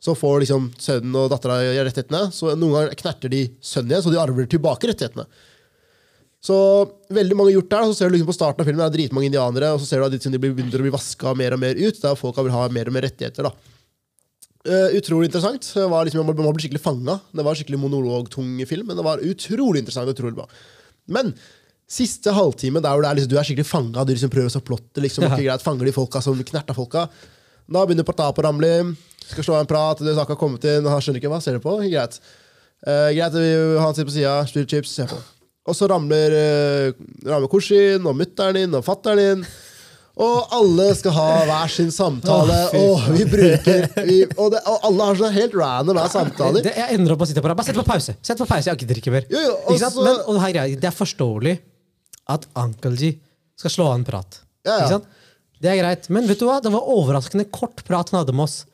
Så 0.02 0.16
får 0.18 0.42
liksom 0.42 0.68
sønnen 0.82 1.16
og 1.20 1.28
dattera 1.30 1.60
rettighetene. 1.86 2.26
Så 2.34 2.52
noen 2.58 2.74
ganger 2.76 2.96
knerter 3.00 3.30
de 3.32 3.42
sønnen 3.62 3.92
igjen, 3.94 4.04
så 4.04 4.12
de 4.12 4.20
arver 4.20 4.48
tilbake 4.50 4.90
rettighetene. 4.90 5.24
Så 6.42 6.54
veldig 7.14 7.36
mange 7.38 7.52
gjort 7.54 7.70
der, 7.70 7.84
så 7.86 7.94
ser 7.94 8.10
du 8.10 8.16
liksom 8.16 8.30
på 8.32 8.34
starten 8.34 8.64
av 8.64 8.66
filmen 8.66 8.82
det 8.82 8.88
er 8.88 8.96
dritmange 8.96 9.28
indianere, 9.30 9.68
og 9.76 9.82
så 9.82 9.86
ser 9.86 10.02
du 10.02 10.08
at 10.08 10.16
de 10.26 10.40
begynner 10.42 10.80
å 10.82 10.86
bli 10.88 10.94
vaska 10.94 11.36
mer 11.38 11.54
og 11.54 11.60
mer 11.62 11.78
ut. 11.78 12.00
Der 12.02 12.18
folk 12.18 12.40
vil 12.42 12.50
ha 12.54 12.64
mer 12.74 12.90
og 12.90 12.96
mer 12.96 13.06
rettigheter. 13.06 13.46
da. 13.46 13.52
Uh, 14.62 14.94
utrolig 14.98 15.26
interessant. 15.30 15.66
Det 15.74 15.86
var 15.90 16.06
liksom, 16.06 16.26
man 16.26 16.38
man 16.38 16.54
ble 16.54 16.62
skikkelig 16.64 16.82
fanga. 16.82 17.20
Det 17.34 17.44
var 17.46 17.58
skikkelig 17.58 17.80
monologtung 17.82 18.50
film, 18.66 18.90
men 18.90 18.98
det 18.98 19.06
var 19.06 19.22
utrolig 19.22 19.82
interessant. 19.82 20.10
utrolig 20.10 20.34
bra. 20.38 20.48
Men 21.06 21.32
siste 21.92 22.34
halvtime, 22.34 22.82
der 22.82 22.94
hvor 22.94 23.06
er 23.06 23.18
liksom, 23.18 23.30
du 23.30 23.38
er 23.38 23.46
skikkelig 23.46 23.68
fanga, 23.68 24.04
du 24.06 24.14
liksom 24.14 24.30
prøver 24.32 24.58
å 24.58 24.64
plotte, 24.66 25.02
liksom, 25.02 25.26
ikke 25.28 25.44
greit, 25.48 25.62
fanger 25.62 25.86
de 25.90 25.94
folka 25.94 26.22
som 26.24 26.38
knerta 26.42 26.74
folka. 26.74 27.06
Da 27.70 27.86
begynner 27.86 28.06
Pratap 28.06 28.38
å 28.38 28.46
ramle 28.48 28.70
skal 29.22 29.46
slå 29.46 29.58
en 29.60 29.68
prat, 29.70 30.00
det 30.02 30.14
har 30.18 30.38
kommet 30.38 30.64
inn, 30.66 30.86
han 30.90 31.02
skjønner 31.02 31.22
ikke 31.22 31.30
hva 31.30 31.38
ser 31.42 31.58
du 31.58 31.62
på. 31.62 31.76
Greit. 31.86 32.18
Uh, 32.82 33.10
greit, 33.14 33.34
vi- 33.38 33.78
Han 33.78 33.94
sitter 33.94 34.10
på 34.10 34.14
sida, 34.18 34.34
spiller 34.50 34.66
chips, 34.66 34.94
ser 34.98 35.06
på. 35.10 35.18
Og 35.68 35.76
så 35.78 35.86
ramler, 35.90 36.32
uh, 36.34 37.04
ramler 37.28 37.50
Korsin 37.52 38.02
og 38.08 38.16
mutter'n 38.18 38.58
inn 38.64 38.72
og 38.74 38.82
fatter'n 38.86 39.20
inn. 39.22 39.44
Og 40.22 40.50
alle 40.52 40.90
skal 40.98 41.14
ha 41.16 41.26
hver 41.48 41.70
sin 41.72 41.88
samtale. 41.94 42.56
Oh, 42.76 43.00
og 43.08 43.14
vi 43.16 43.24
bruker 43.30 43.86
vi, 44.04 44.18
og, 44.36 44.50
det, 44.52 44.60
og 44.68 44.82
alle 44.90 45.06
har 45.08 45.16
sånn 45.22 45.32
helt 45.38 45.54
random 45.56 45.96
hver 45.96 46.10
samtaler. 46.12 46.66
Det, 46.66 46.74
jeg 46.76 46.98
ender 46.98 47.14
opp 47.14 47.24
å 47.24 47.28
sitte 47.30 47.40
på. 47.40 47.48
Bare 47.48 47.64
sett 47.64 47.78
på 47.78 47.86
pause! 47.86 48.16
Sett 48.20 48.42
på 48.42 48.48
pause, 48.50 48.68
Jeg 48.68 48.82
gidder 48.82 49.00
ikke 49.00 49.14
mer. 49.14 49.24
Jo, 49.32 49.40
jo, 49.46 49.54
Ikke 49.70 49.80
sant? 49.86 49.96
Men, 50.04 50.18
og 50.28 50.40
her, 50.44 50.58
er- 50.66 50.74
det 50.82 50.90
er 50.90 50.98
forståelig 50.98 51.54
at 52.36 52.44
Uncle 52.60 52.92
G 52.98 53.14
skal 53.62 53.72
slå 53.78 53.88
av 53.88 53.96
en 54.02 54.06
prat. 54.10 54.42
Ja, 54.66 54.74
ja. 54.74 54.76
Ikke 54.82 54.92
sant? 54.98 55.08
Det 55.62 55.70
er 55.72 55.78
greit. 55.80 56.10
Men 56.12 56.26
vet 56.28 56.42
du 56.42 56.48
hva? 56.50 56.58
det 56.60 56.74
var 56.74 56.90
overraskende 56.92 57.46
kort 57.54 57.80
prat 57.86 58.10
han 58.12 58.20
hadde 58.20 58.34
med 58.36 58.48
oss. 58.50 58.64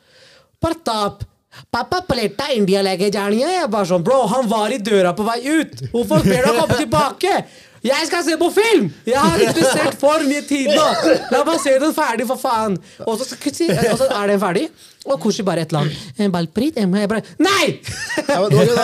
Partap! 0.64 1.22
Pappa 1.70 2.02
pletta 2.06 2.50
India 2.54 2.82
janiye. 2.82 3.48
Jeg 3.60 3.70
bare 3.72 3.88
sånn, 3.88 4.04
Bro, 4.04 4.26
han 4.30 4.48
var 4.50 4.72
i 4.72 4.78
døra 4.78 5.14
på 5.16 5.24
vei 5.26 5.40
ut! 5.48 5.88
Hvorfor 5.92 6.22
ber 6.26 6.44
du 6.44 6.50
ham 6.52 6.60
komme 6.62 6.78
tilbake? 6.78 7.40
Jeg 7.82 8.06
skal 8.08 8.24
se 8.26 8.34
på 8.38 8.48
film! 8.50 8.88
Jeg 9.06 9.18
har 9.18 9.42
interessert 9.42 9.98
for 10.00 10.22
mye 10.26 10.42
tid 10.46 10.70
nå! 10.74 10.86
La 11.30 11.44
meg 11.46 11.60
se 11.62 11.76
den 11.78 11.94
ferdig, 11.94 12.26
for 12.26 12.40
faen! 12.40 12.74
Og 13.06 13.20
så, 13.20 13.36
er 13.38 14.32
den 14.32 14.40
ferdig, 14.42 14.64
og 15.06 15.20
Kushi 15.22 15.44
bare 15.46 15.62
et 15.62 15.72
eller 15.72 15.86
annet. 15.86 16.00
«Eh, 16.18 16.24
jeg 16.26 17.10
bare 17.12 17.22
Nei! 17.38 17.68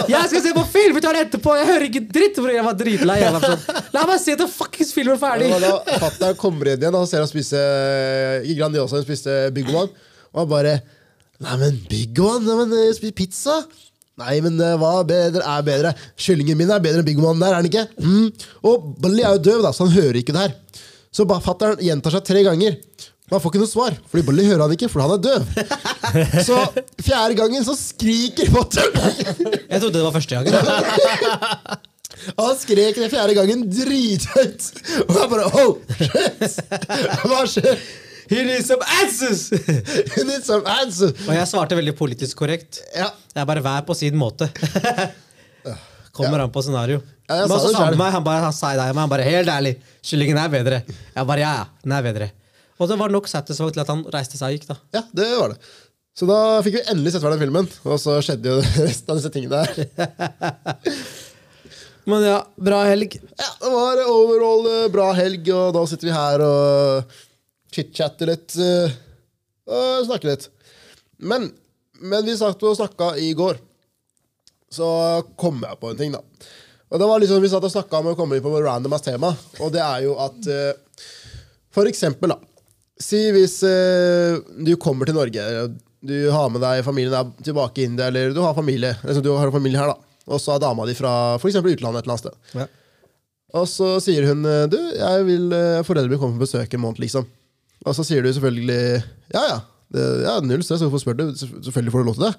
Jeg 0.09 0.31
skal 0.31 0.45
se 0.47 0.55
på 0.55 0.65
film! 0.71 0.95
Vi 0.97 1.03
tar 1.05 1.19
det 1.19 1.27
etterpå! 1.27 1.57
Jeg 1.59 1.71
hører 1.73 1.89
ikke 1.91 2.05
dritt! 2.07 2.39
Bror. 2.39 2.55
Jeg 2.55 2.67
var 2.67 2.79
dritlei. 2.79 3.21
Sånn, 3.45 3.85
La 3.97 4.07
meg 4.09 4.23
se 4.23 4.39
den 4.39 4.51
fuckings 4.51 4.95
filmen 4.95 5.19
ferdig! 5.21 5.51
Da 5.59 6.01
fatter'n 6.07 6.39
kommer 6.39 6.73
inn 6.73 6.83
igjen 6.87 6.99
og 6.99 7.09
ser 7.11 7.25
han 7.25 7.31
spise 7.31 7.61
Grandiosa, 8.55 9.01
han 9.01 9.07
spiste 9.07 9.41
Big 9.55 9.71
One. 9.75 9.91
Og 10.35 10.45
han 10.45 10.53
bare 10.55 10.79
Nei, 11.45 11.57
men 11.61 11.81
Big 11.91 12.21
One? 12.23 12.45
Nei, 12.47 12.57
men 12.63 12.77
jeg 12.87 12.99
spiser 12.99 13.17
pizza? 13.19 13.57
Nei, 14.21 14.37
men 14.45 14.59
eh, 14.63 14.77
hva 14.79 15.01
bedre 15.07 15.43
er 15.43 15.65
bedre? 15.67 15.95
Kyllingen 16.21 16.59
min 16.59 16.71
er 16.71 16.83
bedre 16.83 17.03
enn 17.03 17.09
Big 17.09 17.19
One 17.21 17.41
der, 17.43 17.57
er 17.57 17.65
den 17.65 17.73
ikke? 17.73 17.87
Mm. 17.99 18.29
Og 18.71 18.93
Bully 19.03 19.25
er 19.25 19.35
jo 19.37 19.43
døv, 19.49 19.65
da, 19.65 19.73
så 19.75 19.89
han 19.89 19.97
hører 19.97 20.21
ikke 20.21 20.35
det 20.37 20.45
her. 20.47 20.55
Så 21.15 21.27
fatter'n 21.29 21.83
gjentar 21.83 22.15
seg 22.15 22.27
tre 22.27 22.45
ganger. 22.47 22.79
Man 23.33 23.41
får 23.41 23.51
ikke 23.51 23.63
noe 23.63 23.71
svar, 23.71 23.97
fordi 24.11 24.25
Bully 24.27 24.45
hører 24.47 24.67
han 24.67 24.75
ikke, 24.77 24.91
for 24.93 25.03
han 25.03 25.15
er 25.15 25.23
døv. 25.25 25.47
Så 26.49 26.59
fjerde 27.03 27.39
gangen 27.39 27.65
så 27.67 27.75
skriker 27.79 28.51
fatter'n. 28.53 28.93
Jeg 29.71 29.81
trodde 29.81 29.97
det 29.97 30.05
var 30.05 30.15
første 30.15 30.37
gangen. 30.37 31.81
Han 32.39 32.55
skrek 32.57 32.97
den 32.97 33.11
fjerde 33.13 33.35
gangen 33.37 33.65
drithøyt. 33.69 34.69
Og 35.03 35.17
jeg 35.19 35.31
bare 35.33 35.49
oh, 35.61 35.75
shit! 35.99 36.61
Hva 37.27 37.41
skjer? 37.51 37.83
He 38.31 38.43
needs 38.47 38.69
some 38.71 38.85
answers! 39.03 39.49
He 40.15 40.25
needs 40.25 40.47
some 40.49 40.65
answers! 40.81 41.13
Og 41.27 41.35
jeg 41.37 41.49
svarte 41.51 41.77
veldig 41.79 41.95
politisk 41.99 42.39
korrekt. 42.41 42.81
Ja. 42.97 43.11
Jeg 43.35 43.49
bare 43.51 43.63
hver 43.65 43.85
på 43.89 43.97
sin 43.99 44.17
måte. 44.19 44.49
Kommer 46.15 46.45
an 46.45 46.53
på 46.55 46.63
scenario. 46.63 47.01
Ja, 47.27 47.41
jeg 47.41 47.49
Men 47.49 47.57
sa 47.57 47.59
så 47.59 47.69
det 47.73 47.77
sa 47.77 47.85
han 47.89 47.99
meg, 47.99 48.13
han 48.15 48.25
bare 48.27 48.45
han 48.45 48.55
sa 48.55 48.71
det, 48.79 48.87
men 48.95 49.03
han 49.03 49.11
bare 49.11 49.25
helt 49.27 49.51
ærlig, 49.51 49.73
kyllingen 50.07 50.39
er 50.39 50.51
bedre. 50.53 50.83
Jeg 50.87 51.27
bare 51.31 51.43
ja, 51.43 51.53
ja, 51.63 51.65
den 51.83 51.95
er 51.97 52.05
bedre. 52.07 52.29
Og 52.79 52.91
det 52.91 52.99
var 53.01 53.11
nok 53.15 53.27
satisfying 53.31 53.75
til 53.75 53.83
at 53.83 53.91
han 53.91 54.05
reiste 54.15 54.39
seg 54.39 54.53
og 54.53 54.59
gikk, 54.59 54.69
da. 54.71 54.77
ja, 54.99 55.03
det 55.17 55.27
var 55.41 55.55
det. 55.55 55.59
Så 56.15 56.29
da 56.31 56.39
fikk 56.63 56.77
vi 56.79 56.85
endelig 56.93 57.17
sett 57.17 57.25
den 57.27 57.41
filmen, 57.43 57.67
og 57.91 57.99
så 57.99 58.21
skjedde 58.23 58.53
jo 58.53 58.61
resten 58.87 59.11
av 59.11 59.19
disse 59.19 59.33
tingene 59.35 59.65
der. 59.65 59.73
Men 62.07 62.23
ja, 62.27 62.39
bra 62.61 62.83
helg. 62.85 63.17
Ja, 63.41 63.49
Det 63.63 63.71
var 63.73 64.03
overall 64.05 64.67
eh, 64.71 64.89
bra 64.93 65.09
helg, 65.17 65.49
og 65.57 65.73
da 65.75 65.85
sitter 65.89 66.11
vi 66.11 66.15
her 66.15 66.45
og 66.45 67.15
chit-chatter 67.75 68.31
litt. 68.31 68.55
Uh, 68.57 68.93
Og 69.65 70.07
snakker 70.09 70.31
litt. 70.31 70.49
Men, 71.25 71.49
men 72.03 72.27
vi 72.27 72.37
satt 72.37 72.63
og 72.67 72.77
snakka 72.79 73.15
i 73.21 73.33
går. 73.37 73.61
Så 74.75 74.87
kom 75.41 75.63
jeg 75.63 75.81
på 75.81 75.93
en 75.93 75.99
ting, 76.01 76.15
da. 76.15 76.21
Og 76.91 77.01
det 77.01 77.07
var 77.09 77.23
liksom, 77.23 77.43
Vi 77.43 77.51
satt 77.51 77.65
og 77.65 77.73
snakka 77.73 78.01
om 78.01 78.13
å 78.13 78.17
komme 78.19 78.37
inn 78.37 78.45
på 78.45 78.53
random 78.63 78.95
ass 78.95 79.07
tema, 79.07 79.33
og 79.63 79.73
det 79.75 79.83
er 79.83 80.05
jo 80.05 80.17
at 80.23 80.51
uh, 80.51 81.07
For 81.75 81.91
eksempel, 81.91 82.35
da. 82.35 82.39
Si 83.01 83.21
hvis 83.35 83.59
uh, 83.67 84.39
du 84.63 84.75
kommer 84.81 85.09
til 85.09 85.17
Norge, 85.19 85.45
du 86.05 86.17
har 86.31 86.51
med 86.53 86.63
deg 86.63 86.85
familien 86.87 87.15
der 87.15 87.47
tilbake 87.47 87.83
i 87.83 87.89
India, 87.89 88.11
eller 88.11 88.35
du 88.37 88.43
har 88.45 88.55
familie 88.55 88.93
liksom 89.03 89.25
du 89.25 89.33
har 89.33 89.55
familie 89.55 89.81
her, 89.81 89.95
da. 89.95 90.19
Og 90.31 90.41
så 90.41 90.55
er 90.55 90.63
dama 90.63 90.87
di 90.89 90.95
fra 90.97 91.13
eksempel 91.37 91.75
utlandet 91.75 92.03
et 92.03 92.07
eller 92.07 92.15
annet 92.15 92.27
sted. 92.27 92.61
Ja. 92.61 92.67
Og 93.55 93.67
så 93.71 93.89
sier 94.03 94.27
hun 94.29 94.45
du, 94.71 94.79
jeg 94.99 95.27
vil 95.29 95.53
eh, 95.55 95.83
foreldrene 95.87 96.11
mine 96.11 96.21
komme 96.21 96.39
på 96.39 96.47
besøk 96.47 96.73
en 96.75 96.83
måned, 96.83 97.03
liksom. 97.05 97.27
Og 97.85 97.97
så 97.99 98.05
sier 98.07 98.23
du 98.25 98.31
selvfølgelig 98.33 98.81
ja, 99.35 99.43
ja. 99.51 99.57
Det, 99.95 100.05
ja 100.25 100.37
null 100.43 100.63
stress, 100.65 100.81
hvorfor 100.87 101.03
spør 101.03 101.19
du? 101.19 101.25
Selvf- 101.39 101.59
Selvfølgelig 101.67 101.93
får 101.95 102.05
du 102.05 102.09
lov 102.11 102.17
til 102.21 102.27
det. 102.29 102.35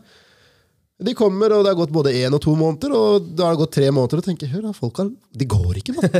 De 1.06 1.12
kommer, 1.19 1.52
og 1.52 1.65
det 1.65 1.74
har 1.74 1.78
gått 1.82 1.91
både 1.91 2.13
én 2.15 2.32
og 2.34 2.39
to 2.43 2.54
måneder, 2.56 2.93
og 2.95 3.26
da 3.36 3.50
har 3.50 3.56
det 3.58 3.60
gått 3.65 3.74
tre 3.76 3.89
måneder. 3.91 4.21
Og 4.21 4.28
tenker, 4.30 4.48
hør 4.54 4.62
da, 4.69 4.71
folk 4.76 5.02
har, 5.02 5.10
De 5.36 5.48
går 5.52 5.80
ikke, 5.82 5.95
mann. 5.98 6.13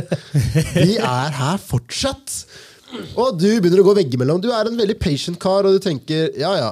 De 0.76 0.98
er 1.00 1.36
her 1.38 1.60
fortsatt. 1.64 2.34
Og 3.16 3.38
du 3.40 3.48
begynner 3.56 3.80
å 3.82 3.86
gå 3.88 3.94
veggimellom. 3.98 4.40
Du 4.44 4.50
er 4.52 4.68
en 4.68 4.76
veldig 4.78 4.98
patient 5.00 5.40
kar, 5.42 5.64
og 5.66 5.74
du 5.78 5.80
tenker 5.82 6.28
ja, 6.38 6.52
ja, 6.60 6.68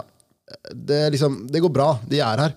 det, 0.71 1.01
liksom, 1.17 1.47
det 1.51 1.65
går 1.65 1.73
bra. 1.75 1.89
De 2.09 2.21
er 2.23 2.45
her. 2.45 2.55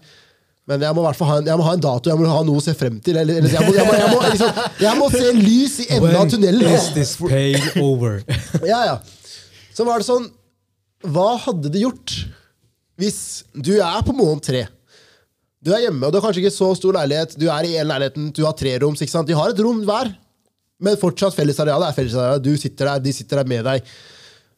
Men 0.67 0.84
jeg 0.84 0.91
må, 0.97 1.00
i 1.00 1.08
hvert 1.08 1.15
fall 1.21 1.30
ha 1.32 1.38
en, 1.39 1.47
jeg 1.47 1.58
må 1.62 1.63
ha 1.63 1.73
en 1.78 1.84
dato, 1.88 2.12
jeg 2.12 2.19
må 2.19 2.28
ha 2.28 2.41
noe 2.43 2.60
å 2.60 2.63
se 2.67 2.73
frem 2.76 2.97
til. 3.04 3.15
Eller, 3.23 3.39
eller 3.39 3.54
jeg, 3.56 3.63
må, 3.63 3.71
jeg, 3.78 3.88
må, 3.88 3.95
jeg, 3.95 4.10
må, 4.12 4.19
liksom, 4.34 4.58
jeg 4.84 5.00
må 5.00 5.08
se 5.15 5.30
lys 5.39 5.78
i 5.80 5.86
enden 5.95 6.17
av 6.19 6.28
tunnelen. 6.34 6.73
is 6.76 6.89
this 6.91 7.13
pain 7.23 7.69
over? 7.80 8.19
Ja, 8.67 8.82
ja. 8.91 8.97
Så 9.78 9.86
var 9.86 10.02
det 10.02 10.10
sånn 10.10 10.26
Hva 11.06 11.36
hadde 11.46 11.70
det 11.74 11.86
gjort 11.86 12.18
hvis 12.98 13.45
du 13.54 13.76
er 13.78 14.01
på 14.01 14.16
måned 14.18 14.41
tre? 14.41 14.64
Du 15.62 15.70
er 15.70 15.84
hjemme, 15.84 16.01
og 16.08 16.10
du 16.10 16.18
har 16.18 16.24
kanskje 16.24 16.41
ikke 16.41 16.56
så 16.56 16.72
stor 16.78 16.95
leilighet. 16.97 17.36
Du 17.38 17.45
er 17.54 17.68
i 17.68 17.76
en 17.78 17.86
leiligheten, 17.86 18.32
du 18.34 18.39
har 18.41 18.56
tre 18.58 18.72
roms. 18.82 19.04
ikke 19.04 19.14
sant? 19.14 19.30
De 19.30 19.36
har 19.38 19.51
et 19.51 19.62
rom 19.62 19.84
hver. 19.86 20.10
Men 20.82 20.97
fortsatt 20.97 21.36
fellesarealet 21.38 21.91
er 21.91 21.97
fellesarealet. 21.97 22.45
Du 22.45 22.58
sitter 22.58 22.89
der, 22.89 23.04
de 23.06 23.14
sitter 23.14 23.41
der 23.41 23.51
med 23.51 23.68
deg. 23.70 23.91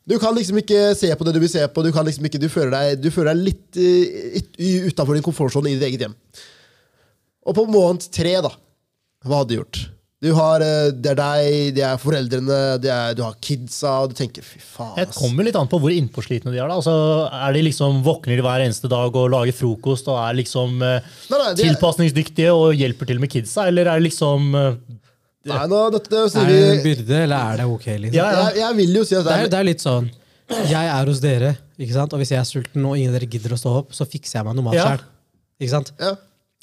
Du 0.07 0.15
kan 0.23 0.35
liksom 0.37 0.61
ikke 0.61 0.93
se 0.95 1.11
på 1.11 1.27
det 1.27 1.35
du 1.35 1.41
vil 1.43 1.51
se 1.51 1.65
på. 1.67 1.83
Du, 1.83 1.91
liksom 1.91 2.29
ikke, 2.29 2.39
du, 2.39 2.47
føler, 2.51 2.71
deg, 2.77 3.03
du 3.03 3.11
føler 3.11 3.35
deg 3.35 3.49
litt 3.49 3.79
uh, 3.83 4.87
utafor 4.87 5.19
din 5.19 5.25
komfortsone 5.25 5.71
i 5.71 5.75
ditt 5.75 5.87
eget 5.89 6.07
hjem. 6.07 6.15
Og 7.43 7.59
på 7.59 7.67
måned 7.67 8.07
tre, 8.15 8.37
da, 8.45 8.53
hva 9.27 9.41
hadde 9.41 9.51
du 9.51 9.59
gjort? 9.59 9.83
Du 10.19 10.33
har, 10.35 10.59
eh, 10.59 10.89
det 10.91 11.13
er 11.13 11.15
deg, 11.15 11.75
det 11.77 11.83
er 11.87 11.99
foreldrene, 12.01 12.55
det 12.83 12.89
er, 12.91 13.13
du 13.15 13.21
har 13.23 13.37
kidsa, 13.39 14.01
og 14.03 14.09
du 14.11 14.17
tenker 14.19 14.43
fy 14.43 14.59
faen. 14.59 14.97
Det 14.97 15.13
kommer 15.15 15.47
litt 15.47 15.55
an 15.55 15.69
på 15.71 15.79
hvor 15.79 15.93
innpåslitne 15.95 16.51
de 16.51 16.59
er. 16.59 16.67
da. 16.67 16.75
Altså, 16.75 16.91
er 17.31 17.53
de 17.55 17.61
liksom 17.69 18.01
Våkner 18.03 18.35
de 18.35 18.43
hver 18.43 18.65
eneste 18.65 18.91
dag 18.91 19.15
og 19.15 19.29
lager 19.31 19.55
frokost 19.55 20.09
og 20.11 20.17
er 20.19 20.35
liksom 20.41 20.81
eh, 20.83 21.07
Nei, 21.31 21.39
nei, 21.39 21.53
tilpasningsdyktige 21.61 22.51
og 22.51 22.75
hjelper 22.75 23.07
til 23.13 23.21
med 23.23 23.31
kidsa, 23.31 23.69
eller 23.71 23.87
er 23.87 24.01
det 24.01 24.09
liksom 24.09 24.49
det, 24.51 25.53
Nei, 25.53 25.61
nå, 25.71 25.79
det, 25.95 26.01
det 26.11 26.23
Er 26.35 26.49
det 26.51 26.57
en 26.67 26.81
byrde, 26.83 27.21
eller 27.23 27.53
er 27.53 27.61
det 27.61 27.67
ok? 27.71 27.85
liksom? 28.03 28.17
Ja, 28.19 28.25
ja. 28.35 28.41
jeg, 28.49 28.57
jeg 28.59 28.77
vil 28.81 28.99
jo 28.99 29.03
si 29.07 29.15
at 29.15 29.23
Det 29.29 29.37
er, 29.37 29.47
det 29.53 29.59
er 29.61 29.67
litt 29.69 29.85
sånn 29.85 30.09
Jeg 30.67 30.89
er 30.97 31.13
hos 31.13 31.21
dere, 31.23 31.53
ikke 31.79 31.95
sant? 31.95 32.11
og 32.17 32.19
hvis 32.19 32.33
jeg 32.35 32.41
er 32.43 32.49
sulten 32.49 32.89
og 32.89 32.97
ingen 32.99 33.13
av 33.13 33.21
dere 33.21 33.29
gidder 33.31 33.55
å 33.55 33.61
stå 33.61 33.71
opp, 33.85 33.95
så 33.95 34.03
fikser 34.09 34.41
jeg 34.41 34.49
meg 34.49 34.59
noe 34.59 34.67
mat 34.67 34.75
Ja. 34.75 34.89
selv. 34.97 35.07
Ja. 35.95 36.11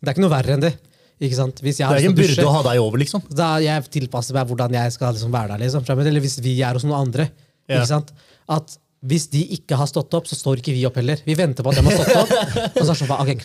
Det 0.02 0.10
er 0.10 0.12
ikke 0.12 0.24
noe 0.26 0.32
verre 0.36 0.56
enn 0.58 0.64
det. 0.66 0.74
Ikke 1.16 1.36
sant? 1.38 1.60
Det 1.64 1.72
er 1.80 1.96
ikke 1.96 2.10
en 2.12 2.16
byrde 2.18 2.44
å 2.44 2.54
ha 2.58 2.62
deg 2.66 2.80
over, 2.82 3.00
liksom. 3.00 3.22
da 3.32 3.54
jeg 3.64 3.86
tilpasser 3.94 4.36
meg 4.36 4.50
hvordan 4.50 4.74
jeg 4.76 4.92
skal 4.92 5.14
liksom 5.16 5.32
være 5.32 5.54
der. 5.54 5.62
Liksom. 5.64 5.86
Eller 5.96 6.24
hvis 6.24 6.36
vi 6.44 6.58
er 6.60 6.76
hos 6.76 6.84
noen 6.84 6.98
andre. 7.06 7.30
Ja. 7.64 7.78
Ikke 7.78 7.88
sant? 7.88 8.12
At 8.52 8.76
hvis 9.06 9.28
de 9.32 9.42
ikke 9.56 9.78
har 9.78 9.88
stått 9.88 10.12
opp, 10.16 10.28
så 10.28 10.36
står 10.36 10.60
ikke 10.60 10.74
vi 10.74 10.84
opp 10.88 10.96
heller. 11.00 11.20
Vi 11.24 11.36
venter 11.38 11.64
på 11.64 11.72
at 11.72 11.78
de 11.78 11.84
har 11.86 12.00
stått 12.00 12.20
opp. 12.20 12.34
og 12.72 12.82
så 12.82 12.92
er 12.92 13.00
sånn, 13.00 13.12
okay, 13.16 13.38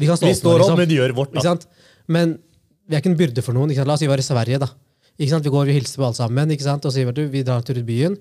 vi 0.00 0.08
kan 0.08 0.20
stå 0.20 0.28
Vi 0.28 0.32
opp 0.32 0.38
nå, 0.38 0.40
står 0.40 0.54
opp, 0.54 0.62
liksom. 0.64 0.80
men 0.80 0.94
gjør 0.96 1.16
vårt. 1.18 1.36
Da. 1.36 1.56
Men 2.10 2.36
vi 2.86 2.96
er 2.96 3.02
ikke 3.02 3.12
en 3.12 3.18
byrde 3.20 3.44
for 3.44 3.56
noen. 3.56 3.74
La 3.76 3.96
oss 3.96 4.02
si 4.02 4.08
vi 4.08 4.12
var 4.12 4.22
i 4.22 4.26
Sverige. 4.26 4.60
da. 4.62 4.70
Ikke 5.20 5.32
sant? 5.34 5.44
Vi 5.44 5.52
går 5.52 5.68
og 5.68 5.76
hilser 5.76 6.00
på 6.00 6.06
alle 6.08 6.16
sammen 6.16 6.54
ikke 6.54 6.64
sant? 6.66 6.86
og 6.88 6.94
sier 6.94 7.12
vi 7.12 7.44
drar 7.44 7.60
en 7.60 7.66
tur 7.66 7.76
ut 7.80 7.86
byen. 7.86 8.16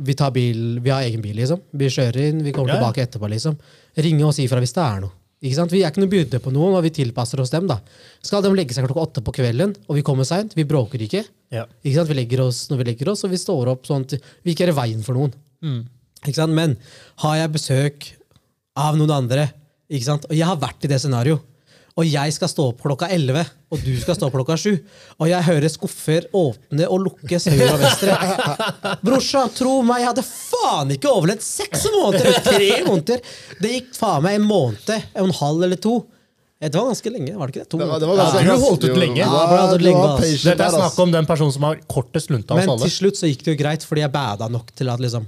Vi, 0.00 0.16
tar 0.16 0.32
bil, 0.34 0.80
vi 0.82 0.90
har 0.90 1.04
egen 1.06 1.22
bil, 1.22 1.36
liksom. 1.38 1.60
Vi 1.76 1.90
kjører 1.92 2.30
inn, 2.30 2.44
vi 2.46 2.54
kommer 2.56 2.74
ja. 2.74 2.80
tilbake 2.80 3.04
etterpå. 3.04 3.30
liksom. 3.30 3.58
Ringe 4.00 4.26
og 4.26 4.34
si 4.34 4.46
ifra 4.48 4.62
hvis 4.62 4.74
det 4.74 4.82
er 4.82 5.02
noe. 5.04 5.19
Ikke 5.40 5.56
sant? 5.56 5.72
Vi 5.72 5.80
er 5.80 5.88
ikke 5.92 6.02
noe 6.02 6.12
byrde 6.12 6.38
på 6.44 6.50
noen, 6.52 6.74
og 6.76 6.82
vi 6.84 6.90
tilpasser 6.92 7.40
oss 7.40 7.52
dem. 7.52 7.66
da. 7.70 7.78
Skal 8.22 8.42
de 8.44 8.50
legge 8.52 8.74
seg 8.76 8.84
klokka 8.84 9.06
åtte 9.06 9.22
på 9.24 9.32
kvelden, 9.38 9.72
og 9.88 9.96
vi 9.96 10.02
kommer 10.04 10.26
seint, 10.28 10.52
vi 10.58 10.66
bråker 10.68 11.00
ikke. 11.06 11.22
Ja. 11.54 11.64
Ikke 11.80 11.96
sant? 11.96 12.10
Vi 12.12 12.18
legger 12.18 12.42
oss 12.44 12.66
når 12.70 12.82
vi 12.82 12.88
legger 12.90 13.08
oss, 13.14 13.24
og 13.24 13.32
vi 13.32 13.40
står 13.40 13.70
opp 13.72 13.88
sånn 13.88 14.04
at 14.04 14.18
vi 14.44 14.52
ikke 14.52 14.66
er 14.68 14.74
i 14.74 14.76
veien 14.76 15.00
for 15.06 15.16
noen. 15.16 15.32
Ikke 16.26 16.36
sant? 16.36 16.52
Men 16.56 16.76
har 17.24 17.38
jeg 17.40 17.54
besøk 17.56 18.10
av 18.76 18.98
noen 19.00 19.10
andre, 19.16 19.48
ikke 19.90 20.06
sant? 20.06 20.28
og 20.28 20.36
jeg 20.36 20.46
har 20.46 20.60
vært 20.60 20.84
i 20.84 20.92
det 20.92 21.00
scenarioet, 21.02 21.42
og 21.98 22.06
jeg 22.06 22.32
skal 22.36 22.48
stå 22.52 22.68
opp 22.70 22.84
klokka 22.84 23.08
11, 23.12 23.42
og 23.74 23.82
du 23.84 23.90
skal 24.00 24.16
stå 24.16 24.28
opp 24.28 24.36
klokka 24.38 24.56
7, 24.60 24.70
og 25.18 25.26
jeg 25.30 25.46
hører 25.48 25.72
skuffer 25.72 26.28
åpne 26.36 26.86
og 26.86 27.02
lukkes 27.08 27.48
høyre 27.50 27.72
og 27.74 27.82
venstre. 27.82 28.14
Brorsan, 29.04 29.50
tro 29.56 29.80
meg, 29.86 30.04
jeg 30.04 30.10
hadde 30.12 30.24
faen 30.28 30.94
ikke 30.96 31.10
overlevd 31.10 31.44
seks 31.44 31.88
måneder! 31.96 32.30
eller 32.30 32.46
Tre 32.46 32.70
måneder! 32.86 33.26
Det 33.60 33.74
gikk 33.74 33.92
faen 33.98 34.24
meg 34.26 34.38
en 34.40 34.46
måned, 34.48 34.94
en 35.24 35.34
halv 35.42 35.66
eller 35.68 35.80
to. 35.82 35.98
Det 36.60 36.76
var 36.76 36.90
ganske 36.90 37.10
lenge, 37.10 37.32
var 37.40 37.48
det 37.48 37.54
ikke 37.54 37.62
det? 37.64 37.70
To 37.72 37.78
Det 37.80 37.86
var, 37.88 38.00
det 38.02 38.08
var 38.10 38.18
ganske 38.20 38.40
Ja, 38.44 38.54
du 38.54 38.64
holdt 38.66 38.82
ut 38.84 38.98
lenge. 39.00 39.20
Ja, 39.24 39.60
det 39.70 39.80
lenge, 39.80 40.08
Dette 40.44 40.66
er 40.66 40.74
snakk 40.74 40.98
om 41.00 41.12
den 41.14 41.28
personen 41.28 41.54
som 41.54 41.64
har 41.64 41.78
kortest 41.88 42.28
lunte 42.28 42.52
hos 42.52 42.60
Men 42.60 42.74
alle. 42.74 42.84
til 42.84 42.92
slutt 42.98 43.16
så 43.16 43.30
gikk 43.30 43.46
det 43.46 43.54
jo 43.54 43.60
greit, 43.62 43.86
fordi 43.88 44.02
jeg 44.04 44.12
bada 44.12 44.48
nok 44.52 44.68
til 44.76 44.90
at 44.92 45.00
liksom 45.00 45.24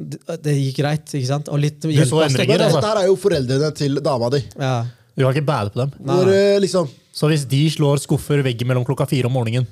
Det, 0.00 0.18
det 0.46 0.54
gikk 0.56 0.78
greit, 0.80 1.04
ikke 1.12 1.28
sant? 1.28 1.50
Og 1.52 1.60
litt 1.60 1.84
så 1.84 1.92
hjelp, 1.92 2.14
endringer, 2.24 2.64
altså. 2.64 2.80
dette 2.80 2.88
her 2.88 3.00
er 3.02 3.10
jo 3.10 3.18
foreldrene 3.20 3.68
til 3.76 4.00
dama 4.02 4.30
di. 4.32 4.40
Ja. 4.56 4.72
Du 5.16 5.22
kan 5.24 5.32
ikke 5.34 5.46
bære 5.48 5.70
på 5.74 5.80
dem. 5.82 5.90
Hvor 6.08 6.28
eh, 6.32 6.58
liksom 6.62 6.88
Så 7.12 7.28
hvis 7.28 7.42
de 7.50 7.62
slår 7.70 8.00
skuffer 8.00 8.40
veggen 8.46 8.66
mellom 8.70 8.84
klokka 8.88 9.04
fire 9.10 9.28
om 9.28 9.34
morgenen 9.36 9.66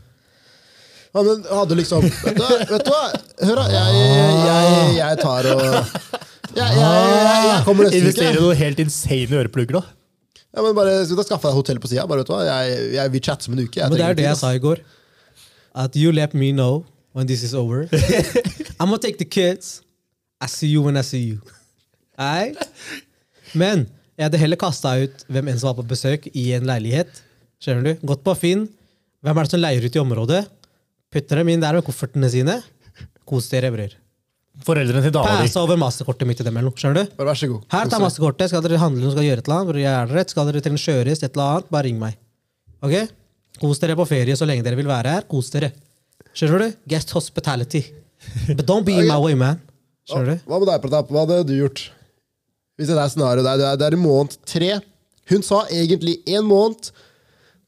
ja, 1.10 1.22
men 1.26 1.40
hadde 1.50 1.74
liksom 1.78 2.04
Vet 2.06 2.36
du, 2.36 2.42
hva- 2.44 2.58
vet 2.70 2.84
du 2.86 2.90
hva? 2.92 3.06
Hør, 3.48 3.56
da. 3.58 3.64
Jeg, 3.72 4.02
jeg, 4.46 4.90
jeg 5.00 5.16
tar 5.18 5.48
og 5.50 5.62
jeg, 5.64 5.80
jeg, 6.54 6.76
jeg, 6.76 7.40
jeg 7.48 7.64
kommer 7.66 7.88
neste 7.88 7.98
Investere 7.98 8.28
i 8.30 8.36
uke. 8.36 8.44
noe 8.44 8.58
helt 8.60 8.82
insane 8.84 9.40
øreplugger, 9.40 9.80
da. 9.80 9.82
Ja, 10.54 10.62
men 10.66 10.76
bare 10.78 10.92
skal 11.06 11.18
du 11.18 11.24
skaffe 11.26 11.48
deg 11.50 11.56
hotell 11.58 11.80
på 11.82 11.90
sida. 11.90 12.04
Bare, 12.10 12.22
vet 12.22 12.30
du 12.30 12.32
hva? 12.36 12.40
Jeg, 12.46 12.78
jeg 12.94 13.12
vil 13.16 13.22
chatte 13.26 13.50
om 13.50 13.56
en 13.58 13.64
uke. 13.64 13.80
Jeg 13.80 13.90
Men 13.90 13.96
det 13.96 13.98
trenger 13.98 14.10
er 14.10 14.14
det 14.14 14.22
tid, 14.22 14.28
jeg 14.28 14.36
ass. 14.36 14.40
sa 14.46 14.52
i 14.54 14.62
går. 14.62 14.82
At 15.84 15.98
you 15.98 16.12
let 16.14 16.34
me 16.34 16.52
know 16.54 16.84
when 17.14 17.26
this 17.26 17.42
is 17.46 17.54
over. 17.58 17.88
I'm 18.78 18.86
gonna 18.90 18.98
take 19.02 19.18
the 19.18 19.26
kids. 19.26 19.80
I 20.40 20.46
see 20.46 20.70
you 20.70 20.82
when 20.86 20.96
I 20.98 21.02
see 21.02 21.22
you. 21.26 21.40
Nei? 22.18 22.52
Men 23.54 23.88
jeg 24.20 24.26
hadde 24.28 24.40
heller 24.42 24.58
kasta 24.60 24.90
ut 25.00 25.22
hvem 25.32 25.48
enn 25.48 25.58
som 25.60 25.70
var 25.70 25.78
på 25.80 25.86
besøk 25.88 26.26
i 26.36 26.50
en 26.52 26.66
leilighet. 26.68 27.22
Skjønner 27.60 27.86
du? 27.86 28.02
Gått 28.10 28.20
på 28.26 28.34
Finn. 28.36 28.66
Hvem 29.24 29.38
er 29.40 29.46
det 29.48 29.52
som 29.54 29.62
leier 29.62 29.84
ut 29.86 29.96
i 29.96 30.00
området? 30.02 30.42
Putter 31.10 31.40
dem 31.40 31.48
inn 31.54 31.62
der 31.62 31.78
med 31.78 31.86
koffertene 31.86 32.28
sine. 32.32 32.58
Kos 33.28 33.48
dere, 33.48 33.70
bror. 33.72 33.94
Foreldrene 34.66 35.00
til 35.06 35.14
dama 35.14 35.38
di. 35.38 35.46
Pass 35.48 35.56
over 35.56 35.78
masterkortet 35.80 36.28
mitt 36.28 36.36
til 36.40 36.44
dem. 36.44 36.56
eller 36.60 36.68
noe, 36.68 36.76
Skjønner 36.76 37.06
du? 37.08 37.14
Bare 37.16 37.30
vær 37.30 37.38
så 37.40 37.48
god. 37.48 37.62
Her, 37.72 37.88
ta 37.88 38.00
masterkortet. 38.02 38.50
Skal 38.52 38.64
dere 38.66 38.80
handle 38.82 39.06
noe, 39.06 39.14
skal 39.14 39.24
gjøre 39.24 39.40
et 39.40 39.48
eller 39.48 39.62
annet, 39.64 39.78
jeg 39.80 39.92
er 39.94 40.12
rett, 40.18 40.34
skal 40.34 40.50
dere 40.50 40.62
trenge 40.66 40.82
kjøres, 40.84 41.22
et 41.24 41.30
eller 41.32 41.46
annet, 41.56 41.70
bare 41.72 41.86
ring 41.88 42.00
meg. 42.02 42.18
Ok? 42.84 42.96
Kos 43.62 43.80
dere 43.80 43.96
på 43.96 44.06
ferie 44.10 44.36
så 44.36 44.48
lenge 44.48 44.66
dere 44.66 44.76
vil 44.76 44.88
være 44.90 45.14
her. 45.16 45.24
Kos 45.30 45.48
dere. 45.54 45.72
Skjønner 46.36 46.66
du? 46.66 46.76
Guest 46.92 47.16
hospitality. 47.16 47.86
But 48.52 48.66
don't 48.68 48.84
be 48.84 48.98
in 49.00 49.08
my 49.08 49.16
way, 49.22 49.38
man. 49.38 49.62
Skjønner 50.10 50.36
du? 50.36 50.44
Hva 50.50 50.60
med 50.60 50.68
deg, 50.74 50.84
Pratap? 50.84 51.08
Hva 51.12 51.24
hadde 51.24 51.40
du 51.48 51.56
gjort? 51.56 51.86
Hvis 52.80 52.88
det 52.88 52.96
er 52.96 53.12
scenarioet 53.12 53.44
der, 53.44 53.60
det 53.60 53.68
er, 53.68 53.76
det 53.76 53.86
er 53.90 53.98
i 53.98 54.00
måned 54.00 54.40
tre. 54.48 54.72
Hun 55.30 55.44
sa 55.44 55.66
egentlig 55.68 56.18
én 56.24 56.46
måned. 56.48 56.88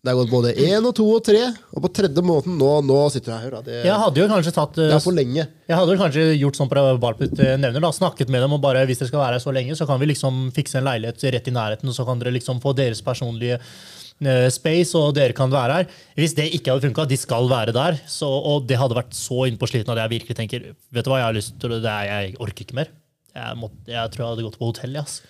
Det 0.02 0.10
er 0.10 0.16
gått 0.18 0.32
både 0.32 0.50
én 0.58 0.82
og 0.88 0.96
to 0.98 1.04
og 1.14 1.20
tre. 1.22 1.40
Og 1.76 1.84
på 1.84 1.90
tredje 1.94 2.22
måneden 2.26 2.56
nå, 2.58 2.70
nå 2.88 2.96
sitter 3.14 3.30
du 3.30 3.36
her. 3.38 3.52
Det, 3.62 3.82
Jeg 3.86 3.98
hadde 4.00 4.18
jo 4.18 4.30
kanskje 4.32 4.52
tatt 4.56 4.72
det 4.80 4.88
eh, 4.88 4.94
er 4.96 5.02
for 5.04 5.14
lenge. 5.14 5.44
Jeg 5.70 5.78
hadde 5.78 5.94
jo 5.94 6.00
kanskje 6.00 6.24
gjort 6.40 6.58
sånn 6.58 6.70
på 6.72 6.82
Barput 7.04 7.36
eh, 7.38 7.52
nevner, 7.60 7.84
da, 7.84 7.92
snakket 7.94 8.32
med 8.32 8.42
dem 8.42 8.56
og 8.56 8.64
bare 8.64 8.82
hvis 8.88 8.98
dere 8.98 9.12
skal 9.12 9.22
være 9.22 9.38
her 9.38 9.44
så 9.44 9.54
lenge, 9.54 9.76
så 9.78 9.86
kan 9.86 10.00
vi 10.02 10.08
liksom 10.10 10.48
fikse 10.56 10.80
en 10.80 10.88
leilighet 10.88 11.22
rett 11.36 11.50
i 11.52 11.54
nærheten, 11.54 11.92
og 11.92 11.94
så 11.94 12.08
kan 12.08 12.18
dere 12.18 12.34
liksom 12.34 12.58
få 12.64 12.72
deres 12.80 13.04
personlige 13.06 13.60
eh, 13.60 14.48
space, 14.56 14.96
og 14.98 15.14
dere 15.20 15.36
kan 15.38 15.54
være 15.54 15.76
her. 15.78 15.94
Hvis 16.18 16.34
det 16.40 16.48
ikke 16.56 16.74
hadde 16.74 16.88
funka, 16.88 17.06
de 17.12 17.20
skal 17.22 17.46
være 17.52 17.76
der, 17.76 18.00
så, 18.10 18.26
og 18.26 18.66
det 18.66 18.80
hadde 18.82 18.98
vært 18.98 19.14
så 19.14 19.44
innpåsliten 19.52 19.94
at 19.94 20.02
jeg 20.02 20.16
virkelig 20.16 20.40
tenker 20.40 20.66
vet 20.72 21.06
du 21.06 21.12
hva, 21.14 21.22
jeg 21.22 21.30
har 21.30 21.38
lyst 21.38 21.54
til 21.62 21.78
det, 21.78 21.94
jeg 22.10 22.34
orker 22.42 22.66
ikke 22.66 22.80
mer. 22.80 22.90
Jeg, 23.34 23.56
måtte, 23.60 23.80
jeg 23.88 24.12
tror 24.12 24.24
jeg 24.26 24.30
hadde 24.34 24.46
gått 24.50 24.58
på 24.60 24.68
hotell. 24.70 24.94
Yes. 25.00 25.20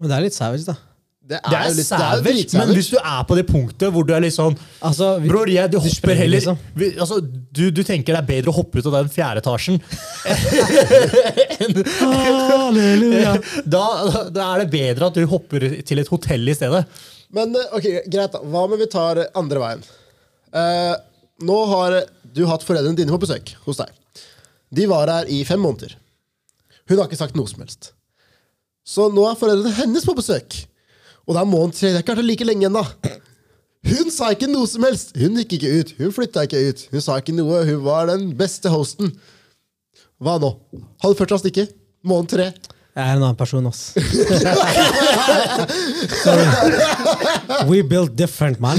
Men 0.00 0.10
det 0.12 0.16
er 0.18 0.26
litt 0.28 0.36
savage, 0.38 0.66
da. 0.68 0.76
Det 1.22 1.38
Det 1.38 1.54
er 1.54 1.68
litt- 1.70 1.76
det 1.76 1.82
er 1.94 1.98
savage, 2.18 2.54
men 2.58 2.72
hvis 2.74 2.88
du 2.90 2.96
er 2.98 3.20
på 3.28 3.36
det 3.38 3.44
punktet 3.46 3.92
hvor 3.94 4.02
du 4.06 4.10
er 4.12 4.20
litt 4.24 4.34
sånn 4.34 4.56
Altså, 4.82 5.20
vi- 5.22 5.28
Bror, 5.30 5.46
jeg, 5.46 5.70
du 5.70 5.76
du 5.78 5.84
hopper 5.84 6.14
heller 6.18 6.34
liksom. 6.40 6.58
vi, 6.74 6.88
altså, 6.98 7.20
du, 7.22 7.70
du 7.70 7.82
tenker 7.86 8.16
det 8.16 8.18
er 8.18 8.26
bedre 8.26 8.50
å 8.50 8.56
hoppe 8.56 8.78
ut 8.82 8.86
av 8.90 8.96
den 8.96 9.08
fjerde 9.14 9.38
etasjen 9.38 9.78
Halleluja. 12.02 13.36
da, 13.74 13.84
da 14.34 14.48
er 14.56 14.64
det 14.64 14.68
bedre 14.74 15.08
at 15.10 15.14
du 15.18 15.24
hopper 15.30 15.68
til 15.86 16.02
et 16.02 16.10
hotell 16.10 16.48
i 16.50 16.56
stedet. 16.58 16.82
Men 17.32 17.54
eh, 17.56 17.70
ok, 17.78 17.86
greit, 18.12 18.34
da. 18.34 18.42
Hva 18.42 18.66
med 18.70 18.82
vi 18.82 18.90
tar 18.92 19.22
andre 19.38 19.62
veien? 19.62 19.84
Uh, 20.52 20.94
nå 21.46 21.58
har 21.70 22.00
du 22.34 22.42
hatt 22.50 22.64
foreldrene 22.66 22.98
dine 22.98 23.12
på 23.14 23.22
besøk 23.22 23.54
hos 23.66 23.80
deg. 23.80 23.94
De 24.72 24.86
var 24.90 25.06
her 25.12 25.30
i 25.32 25.42
fem 25.48 25.60
måneder. 25.62 25.94
Hun 26.90 26.98
har 26.98 27.06
ikke 27.08 27.20
sagt 27.20 27.36
noe 27.38 27.48
som 27.50 27.62
helst. 27.62 27.92
Så 28.82 29.06
nå 29.14 29.22
er 29.28 29.38
foreldrene 29.38 29.74
hennes 29.76 30.06
på 30.06 30.14
besøk. 30.18 30.56
Og 31.26 31.36
det 31.36 31.42
er 31.42 31.50
måned 31.50 31.76
tre. 31.78 31.92
Det 31.94 32.02
er 32.02 32.16
vært 32.16 32.26
like 32.26 32.46
lenge 32.48 32.66
ennå. 32.66 32.82
Hun 33.86 34.10
sa 34.14 34.30
ikke 34.34 34.48
noe 34.50 34.66
som 34.70 34.82
helst. 34.86 35.14
Hun 35.18 35.38
gikk 35.40 35.56
ikke 35.58 35.70
ut. 35.78 35.92
Hun 36.00 36.12
flytta 36.14 36.44
ikke 36.46 36.60
ut. 36.68 36.82
Hun 36.92 37.02
sa 37.04 37.18
ikke 37.22 37.34
noe. 37.36 37.62
Hun 37.68 37.80
var 37.86 38.10
den 38.10 38.28
beste 38.38 38.70
hosten. 38.72 39.14
Hva 40.22 40.36
nå? 40.42 40.52
Hadde 41.02 41.18
ført 41.18 41.32
seg 41.34 41.38
å 41.38 41.42
stikke. 41.44 41.64
Måned 42.06 42.30
tre. 42.34 42.50
Jeg 42.92 43.08
er 43.08 43.16
en 43.16 43.22
annen 43.22 43.38
person, 43.38 43.64
ass. 43.70 43.94
Sorry. 46.22 46.44
We 47.70 47.80
built 47.82 48.14
different, 48.18 48.60
man. 48.60 48.76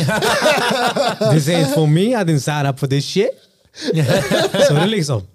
This 1.31 1.47
ain't 1.49 1.73
for 1.73 1.87
me. 1.87 2.13
I 2.13 2.23
didn't 2.23 2.43
sign 2.43 2.67
up 2.67 2.77
for 2.79 2.87
this 2.87 3.07
shit. 3.07 3.31
Sorry, 3.73 4.85
liksom. 4.91 5.25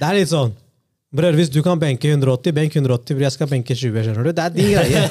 Det 0.00 0.08
er 0.08 0.18
litt 0.18 0.32
sånn 0.32 0.50
Bror, 1.14 1.36
hvis 1.38 1.50
du 1.54 1.60
kan 1.62 1.78
benke 1.78 2.08
180, 2.10 2.50
benk 2.56 2.74
180. 2.74 3.14
bror, 3.14 3.22
Jeg 3.28 3.34
skal 3.36 3.50
benke 3.50 3.74
20. 3.78 4.02
skjønner 4.02 4.26
du? 4.26 4.32
Det 4.34 4.44
er 4.44 4.54
din 4.56 4.70
greie. 4.74 5.02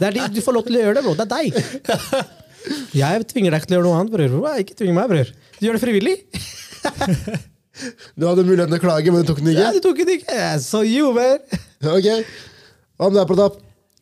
Det 0.00 0.08
er 0.10 0.16
din, 0.18 0.34
du 0.36 0.42
får 0.44 0.56
lov 0.58 0.66
til 0.66 0.76
å 0.76 0.82
gjøre 0.82 0.98
det, 0.98 1.04
bro. 1.06 1.14
Det 1.16 1.24
er 1.24 1.32
deg. 1.32 1.46
Jeg 2.98 3.26
tvinger 3.30 3.54
deg 3.54 3.62
ikke 3.62 3.70
til 3.70 3.76
å 3.76 3.78
gjøre 3.78 3.86
noe 3.88 4.00
annet, 4.02 4.12
bror. 4.12 4.58
Ikke 4.60 4.76
tving 4.76 4.92
meg, 4.96 5.08
bror. 5.12 5.30
Du 5.56 5.64
gjør 5.68 5.78
det 5.78 5.82
frivillig. 5.86 6.16
Du 8.16 8.24
hadde 8.28 8.44
muligheten 8.48 8.72
til 8.72 8.80
å 8.80 8.84
klage, 8.84 9.12
men 9.12 9.24
du 9.24 9.28
tok 9.30 9.40
den 9.42 9.50
ikke? 9.52 9.64
Ja, 9.64 9.72
du 9.76 9.80
tok 9.84 9.98
den 10.00 10.12
ikke. 10.18 10.36
Så 10.64 10.80
you, 10.88 11.08
man. 11.16 11.40
Ok. 11.92 12.06
Hva 12.96 13.08
med 13.12 13.18
deg, 13.20 13.26
Pratap? 13.32 13.58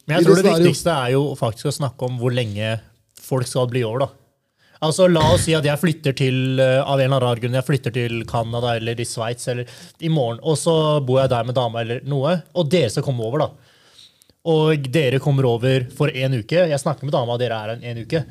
Men 0.06 0.18
jeg 0.18 0.26
tror 0.26 0.38
det 0.42 0.46
viktigste 0.50 0.92
er 1.06 1.14
jo 1.14 1.22
faktisk 1.38 1.70
å 1.70 1.76
snakke 1.78 2.06
om 2.10 2.18
hvor 2.20 2.34
lenge 2.34 2.74
folk 3.24 3.48
skal 3.50 3.70
bli 3.70 3.82
over. 3.86 4.04
da. 4.04 4.23
Altså, 4.82 5.06
La 5.08 5.22
oss 5.34 5.44
si 5.46 5.54
at 5.56 5.64
jeg 5.64 5.80
flytter 5.80 6.16
til 6.18 6.60
eh, 6.60 6.80
av 6.82 6.98
en 6.98 7.04
eller 7.04 7.14
annen 7.14 7.22
rar 7.22 7.42
grunn, 7.42 7.54
jeg 7.54 7.66
flytter 7.68 7.94
til 7.94 8.24
Canada 8.28 8.74
eller 8.78 8.98
i 9.00 9.06
Sveits 9.06 9.48
eller 9.52 9.70
i 10.00 10.10
morgen, 10.12 10.40
og 10.42 10.58
så 10.58 10.74
bor 11.06 11.20
jeg 11.22 11.30
der 11.32 11.46
med 11.46 11.56
dama 11.56 11.84
eller 11.84 12.02
noe, 12.10 12.34
og 12.54 12.68
dere 12.72 12.90
skal 12.90 13.06
komme 13.06 13.24
over. 13.24 13.46
da. 13.46 13.70
Og 14.50 14.90
dere 14.92 15.22
kommer 15.24 15.46
over 15.48 15.86
for 15.96 16.12
en 16.12 16.40
uke. 16.40 16.66
Jeg 16.68 16.82
snakker 16.82 17.06
med 17.06 17.14
dama, 17.14 17.36
og 17.36 17.40
dere 17.40 17.56
er 17.56 17.70
her 17.70 17.76
en, 17.78 17.86
en 17.94 18.02
uke. 18.04 18.24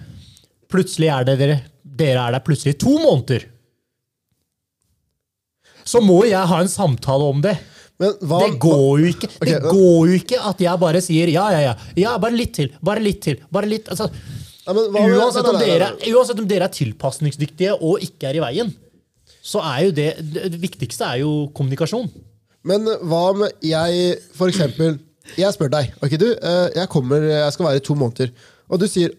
Plutselig 0.70 1.10
er 1.10 1.26
det 1.30 1.39
dere, 1.39 1.58
dere 1.84 2.28
er 2.28 2.36
der 2.36 2.46
plutselig 2.46 2.78
to 2.82 3.00
måneder. 3.00 3.48
så 5.84 6.00
må 6.04 6.22
jeg 6.26 6.48
ha 6.48 6.62
en 6.64 6.72
samtale 6.72 7.26
om 7.28 7.41
det. 7.44 7.58
Men 8.02 8.16
hva, 8.26 8.39
Det 8.41 8.60
går 8.60 9.02
jo 9.04 9.10
ikke 9.12 9.28
Det 9.46 9.58
går 9.62 10.08
jo 10.10 10.14
ikke 10.18 10.39
at 10.50 10.62
jeg 10.64 10.82
bare 10.82 11.02
sier 11.06 11.30
ja, 11.30 11.44
ja, 11.54 11.60
ja. 11.62 11.74
ja 12.00 12.14
bare 12.18 12.36
litt 12.36 12.56
til. 12.58 12.72
Bare 12.82 13.04
litt 13.04 13.22
til. 13.22 13.38
bare 13.54 13.70
litt, 13.70 13.89
altså, 13.94 14.10
Ja, 14.68 14.74
men 14.76 14.86
hva- 14.93 15.03
uansett, 15.20 15.47
om 15.49 15.57
nei, 15.57 15.66
nei, 15.68 15.78
nei, 15.80 15.89
dere, 15.99 16.14
uansett 16.16 16.39
om 16.39 16.47
dere 16.47 16.68
er 16.70 16.74
tilpasningsdyktige 16.78 17.74
og 17.82 17.99
ikke 18.05 18.30
er 18.30 18.38
i 18.39 18.43
veien, 18.43 18.70
så 19.43 19.59
er 19.59 19.86
jo 19.89 19.91
det 19.91 20.07
Det 20.53 20.59
viktigste 20.61 21.03
er 21.03 21.18
jo 21.24 21.49
kommunikasjon. 21.55 22.07
Men 22.64 22.86
hva 23.03 23.22
om 23.34 23.43
jeg, 23.61 24.20
for 24.38 24.47
eksempel 24.47 24.99
Jeg 25.38 25.53
spør 25.55 25.70
deg. 25.72 25.91
Ok, 26.03 26.18
du, 26.20 26.30
eh, 26.36 26.70
jeg 26.76 26.89
kommer, 26.91 27.22
jeg 27.24 27.51
skal 27.55 27.66
være 27.66 27.80
i 27.80 27.84
to 27.84 27.95
måneder. 27.95 28.32
Og 28.70 28.80
du 28.80 28.88
sier 28.91 29.11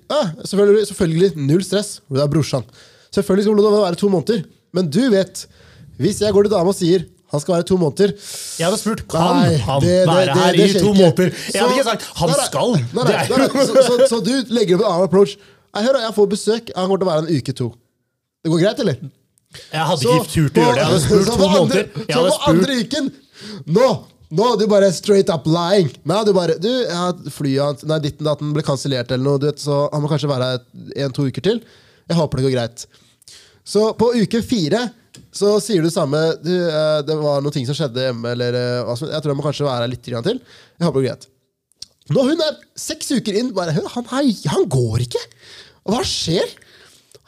selvfølgelig, 0.45 0.87
selvfølgelig 0.91 1.31
null 1.37 1.63
stress. 1.65 2.01
Det 2.13 2.21
er 2.21 2.29
brorsan. 2.29 2.65
Selvfølgelig 3.13 3.45
skal 3.47 3.57
det 3.57 3.73
være 3.73 3.93
i 3.97 4.01
to 4.03 4.09
måneder. 4.13 4.43
Men 4.77 4.91
du 4.91 5.01
vet, 5.11 5.47
hvis 5.99 6.21
jeg 6.21 6.33
går 6.33 6.45
til 6.45 6.53
dama 6.53 6.69
og 6.73 6.77
sier 6.77 7.07
han 7.35 7.43
skal 7.43 7.57
være 7.57 7.67
to 7.69 7.77
måneder 7.81 8.13
Jeg 8.15 8.65
hadde 8.69 8.79
spurt 8.81 9.03
kan 9.11 9.41
Nei, 9.41 9.57
han 9.67 9.83
det- 9.83 9.91
det- 9.91 10.07
være 10.09 10.37
her 10.39 10.53
det 10.59 10.69
i 10.71 10.79
to 10.79 10.93
måneder. 10.95 11.33
Jeg 11.53 11.61
hadde 11.63 11.75
ikke 11.77 11.89
sagt 11.91 12.07
han 12.21 12.33
Nei, 12.33 12.47
skal. 12.47 12.73
Nei, 12.95 13.05
nei. 13.11 13.67
Så, 13.67 13.85
så, 13.91 13.99
så 14.15 14.21
du 14.25 14.33
legger 14.55 14.79
opp 14.79 14.87
en 14.87 14.93
annen 14.93 15.09
approach. 15.11 15.37
Jeg 15.75 15.89
hører 15.89 16.01
jeg 16.07 16.15
får 16.15 16.31
besøk. 16.37 16.73
Han 16.79 16.87
kommer 16.89 17.03
til 17.03 17.09
å 17.09 17.13
være 17.13 17.27
en 17.27 17.37
uke 17.43 17.55
to. 17.61 17.69
Det 18.45 18.53
går 18.53 18.61
greit, 18.65 18.81
eller? 18.85 18.99
Jeg 19.73 19.87
hadde 19.91 20.03
Så 20.03 20.17
ikke 20.19 20.33
turt 20.33 20.59
å 20.59 20.65
gjøre 20.65 20.75
det. 20.75 20.81
Jeg 20.81 20.91
hadde 20.91 21.05
spurt 21.05 21.27
to 21.31 21.49
måneder. 21.53 21.85
Så 21.95 22.19
på 22.25 22.35
spurt 22.35 22.49
andre 22.51 22.81
uken 22.83 23.13
Nå! 23.77 23.89
Nå 24.35 24.47
er 24.51 24.57
du 24.59 24.65
bare 24.67 24.89
straight 24.91 25.29
up 25.31 25.45
lying. 25.47 25.91
Nei, 26.11 26.25
du 26.27 26.33
bare 26.35 26.57
Du, 26.59 26.69
har 26.91 27.15
flyet 27.31 27.85
Nei, 27.87 27.99
ditten 28.03 28.27
datten 28.27 28.51
ble 28.57 28.65
kansellert 28.67 29.13
eller 29.15 29.23
noe, 29.23 29.39
du 29.39 29.47
vet, 29.47 29.61
så 29.63 29.85
han 29.93 30.03
må 30.03 30.11
kanskje 30.11 30.31
være 30.31 30.49
her 30.55 31.05
en-to 31.07 31.29
uker 31.29 31.45
til. 31.45 31.61
Jeg 32.11 32.19
håper 32.19 32.41
det 32.41 32.47
går 32.49 32.55
greit. 32.57 32.87
Så 33.65 33.93
på 34.01 34.11
uke 34.17 34.41
fire 34.45 34.81
så 35.35 35.57
sier 35.63 35.83
du 35.83 35.89
det 35.89 35.95
samme. 35.97 36.21
Du, 36.45 36.53
eh, 36.55 37.01
det 37.07 37.17
var 37.19 37.43
noen 37.43 37.55
ting 37.55 37.67
som 37.67 37.75
skjedde 37.77 38.05
hjemme, 38.09 38.33
eller 38.37 38.55
eh, 38.55 38.83
hva 38.87 38.95
som- 38.99 39.11
Jeg 39.11 39.21
tror 39.23 39.33
jeg 39.35 39.39
må 39.41 39.47
kanskje 39.47 39.67
være 39.67 39.83
her 39.85 39.91
litt 39.91 40.03
til. 40.07 40.41
Jeg 40.79 40.87
håper 40.87 41.03
det 41.03 41.09
går 41.09 41.09
greit. 41.11 41.27
Når 42.15 42.29
hun 42.31 42.41
er 42.45 42.57
seks 42.77 43.11
uker 43.17 43.35
inn, 43.41 43.53
bare 43.57 43.73
«Hør, 43.73 43.89
han, 43.97 44.05
han 44.53 44.67
går 44.69 45.07
ikke! 45.07 45.23
Hva 45.89 46.03
skjer? 46.05 46.51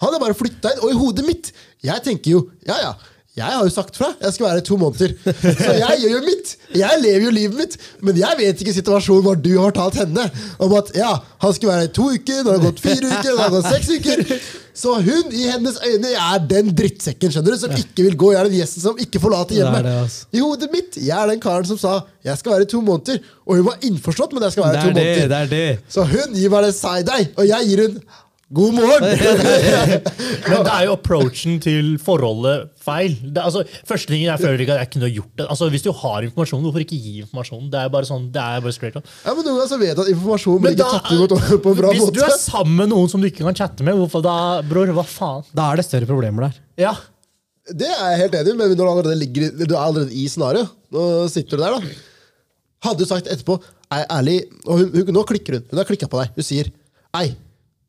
Han 0.04 0.14
er 0.14 0.20
bare 0.20 0.36
flytta 0.36 0.74
inn, 0.74 0.82
og 0.84 0.90
i 0.92 0.98
hodet 1.00 1.24
mitt 1.26 1.52
Jeg 1.82 2.02
tenker 2.04 2.30
jo, 2.34 2.40
ja 2.68 2.76
ja, 2.82 2.90
jeg 3.36 3.52
har 3.52 3.64
jo 3.66 3.72
sagt 3.72 3.98
fra. 3.98 4.14
Jeg 4.22 4.32
skal 4.32 4.46
være 4.46 4.62
i 4.62 4.64
to 4.64 4.76
måneder. 4.80 5.12
Så 5.60 5.72
jeg 5.76 5.98
gjør 6.02 6.12
jo 6.14 6.20
mitt. 6.24 6.52
Jeg 6.72 7.00
lever 7.02 7.24
jo 7.26 7.32
livet 7.36 7.58
mitt. 7.60 7.74
Men 8.00 8.16
jeg 8.16 8.38
vet 8.38 8.62
ikke 8.64 8.72
situasjonen 8.78 9.26
hvor 9.26 9.36
du 9.36 9.50
har 9.58 9.66
fortalt 9.74 9.98
henne 10.00 10.24
om 10.64 10.72
at 10.78 10.92
ja, 10.96 11.10
han 11.44 11.52
skulle 11.56 11.74
være 11.74 11.90
i 11.90 11.92
to 11.98 12.06
uker, 12.14 12.40
nå 12.40 12.54
har 12.54 12.62
det 12.62 12.70
gått 12.70 12.80
fire 12.86 13.10
uker, 13.10 13.28
nå 13.28 13.36
har 13.42 13.52
det 13.52 13.58
gått 13.58 13.68
seks 13.74 13.92
uker. 13.98 14.40
Så 14.76 14.94
hun, 15.00 15.30
i 15.32 15.46
hennes 15.48 15.76
øyne, 15.84 16.10
er 16.20 16.42
den 16.48 16.72
drittsekken 16.76 17.32
skjønner 17.32 17.54
du, 17.54 17.60
som 17.60 17.76
ikke 17.76 18.08
vil 18.08 18.18
gå. 18.20 18.32
Jeg 18.34 18.40
er 18.40 18.50
den 18.50 18.58
gjesten 18.58 18.84
som 18.88 18.98
ikke 19.00 19.20
forlater 19.22 19.56
er 19.56 19.62
hjemmet. 19.62 19.88
altså. 20.02 20.26
I 20.36 20.42
hodet 20.44 20.72
mitt, 20.72 20.98
jeg 21.00 21.16
er 21.16 21.32
den 21.32 21.40
karen 21.44 21.68
som 21.68 21.80
sa 21.80 21.94
jeg 22.26 22.40
skal 22.40 22.56
være 22.56 22.66
i 22.66 22.70
to 22.72 22.80
måneder. 22.84 23.20
Og 23.46 23.60
hun 23.60 23.68
var 23.68 23.84
innforstått 23.88 24.32
med 24.36 24.42
at 24.44 24.50
jeg 24.50 24.56
skal 24.56 24.66
være 24.66 24.80
i 24.80 24.84
to 24.84 24.92
det, 24.92 25.06
måneder. 25.06 25.28
det 25.32 25.40
er 25.44 25.50
det. 25.52 25.92
Så 25.92 26.04
hun 26.08 26.36
gir 26.36 26.52
meg 26.52 26.68
det 26.70 26.76
side-eye, 26.76 27.28
og 27.36 27.48
jeg 27.52 27.68
gir 27.70 27.84
hun 27.86 28.00
god 28.54 28.74
morgen. 28.76 29.02
Men 30.50 30.60
det 30.66 30.72
er 30.72 30.84
jo 30.86 30.92
approachen 30.94 31.56
til 31.62 31.96
forholdet 32.02 32.68
feil. 32.82 33.16
Det, 33.24 33.40
er 33.40 33.48
altså, 33.48 33.64
første 33.88 34.12
tingen 34.12 34.28
jeg 34.28 34.42
føler 34.42 34.62
ikke 34.62 34.76
at 34.76 34.84
jeg 34.84 34.90
kunne 34.94 35.10
gjort 35.10 35.32
det. 35.40 35.46
Altså, 35.50 35.68
Hvis 35.72 35.86
du 35.86 35.90
har 36.02 36.26
informasjon, 36.28 36.62
hvorfor 36.66 36.84
ikke 36.84 37.00
gi 37.00 37.16
informasjon? 37.24 37.66
Det 37.72 37.80
er 37.80 37.90
bare 37.96 38.08
sånn, 38.08 38.28
det 38.34 38.42
er 38.42 38.62
bare 38.62 38.76
straight 38.76 38.98
up. 39.00 39.10
Ja, 39.24 39.34
men 39.34 39.42
Noen 39.42 39.58
ganger 39.58 39.72
så 39.72 39.80
vet 39.82 40.02
at 40.04 40.12
informasjon 40.12 40.62
blir 40.62 40.76
ikke 40.76 40.88
tatt 40.94 41.12
imot 41.16 41.36
på 41.64 41.74
en 41.74 41.80
bra 41.82 41.92
hvis 41.94 42.04
måte. 42.04 42.16
du 42.18 42.24
er 42.28 42.36
sammen 42.38 42.78
med 42.84 42.92
noen 42.94 43.10
som 43.12 43.22
du 43.22 43.30
ikke 43.30 43.42
kan 43.46 43.58
chatte 43.58 43.86
med, 43.86 43.98
hvorfor 43.98 44.22
da, 44.26 44.36
bror? 44.66 44.94
Hva 45.00 45.06
faen? 45.10 45.46
Da 45.56 45.70
er 45.72 45.82
det 45.82 45.86
større 45.88 46.08
problemer 46.10 46.48
der. 46.48 46.60
Ja. 46.86 46.94
Det 47.66 47.88
er 47.90 48.12
jeg 48.12 48.20
helt 48.26 48.36
enig 48.38 48.52
i, 48.52 48.58
men 48.60 48.76
når 48.76 48.84
du 48.84 48.90
allerede 48.92 49.18
ligger 49.18 49.48
du 49.58 49.72
er 49.72 49.80
allerede 49.82 50.14
i 50.14 50.28
scenarioet, 50.30 50.70
nå 50.94 51.06
sitter 51.32 51.58
du 51.58 51.64
der, 51.64 51.74
da. 51.80 51.96
Hadde 52.86 53.02
du 53.02 53.08
sagt 53.08 53.26
etterpå 53.32 53.56
Ei, 53.86 54.00
ærlig, 54.10 54.40
og 54.66 54.80
hun, 54.80 54.88
hun, 54.94 55.10
Nå 55.14 55.22
klikker 55.26 55.56
hun. 55.56 55.66
Hun 55.70 55.78
har 55.78 55.86
klikka 55.86 56.08
på 56.10 56.18
deg. 56.18 56.32
Hun 56.34 56.46
sier 56.46 56.70
Ei, 57.14 57.28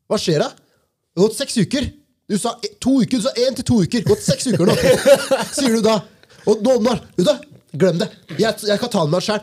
hva 0.08 0.20
skjer 0.22 0.43
da? 0.43 0.51
Det 0.51 1.22
har 1.22 1.28
gått 1.28 1.39
seks 1.39 1.58
uker. 1.58 1.89
Du 2.28 2.38
sa 2.39 2.53
e- 2.64 2.74
to 2.84 3.01
uker, 3.01 3.18
du 3.18 3.24
sa 3.24 3.34
én 3.39 3.55
til 3.55 3.66
to 3.68 3.82
uker. 3.84 4.03
Gått 4.08 4.24
seks 4.24 4.47
uker 4.51 4.68
nå. 4.68 4.76
Sier 5.58 5.78
du 5.78 5.84
da. 5.86 5.99
Og 6.47 6.64
nå 6.64 6.80
vet 6.88 7.24
du? 7.28 7.32
Glem 7.78 7.97
det. 7.99 8.08
Jeg, 8.39 8.53
jeg 8.64 8.80
kan 8.80 8.89
ta 8.89 9.01
det 9.03 9.12
med 9.12 9.18
meg 9.18 9.26
sjæl. 9.26 9.41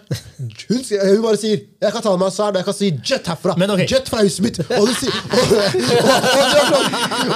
Hun, 0.71 0.81
hun 0.81 1.23
bare 1.23 1.39
sier 1.39 1.59
jeg 1.61 1.93
kan 1.93 2.03
ta 2.03 2.09
det 2.09 2.19
med 2.19 2.25
meg 2.25 2.33
selv, 2.35 2.57
jeg 2.59 2.67
kan 2.67 2.77
si 2.79 2.89
jet 3.05 3.29
herfra. 3.31 3.55
Men 3.61 3.75
ok. 3.75 3.85
Jet 3.91 4.09
fra 4.11 4.23
huset 4.25 4.43
mitt. 4.47 4.61
Og, 4.65 4.89
du 4.89 4.95
sier, 4.97 5.13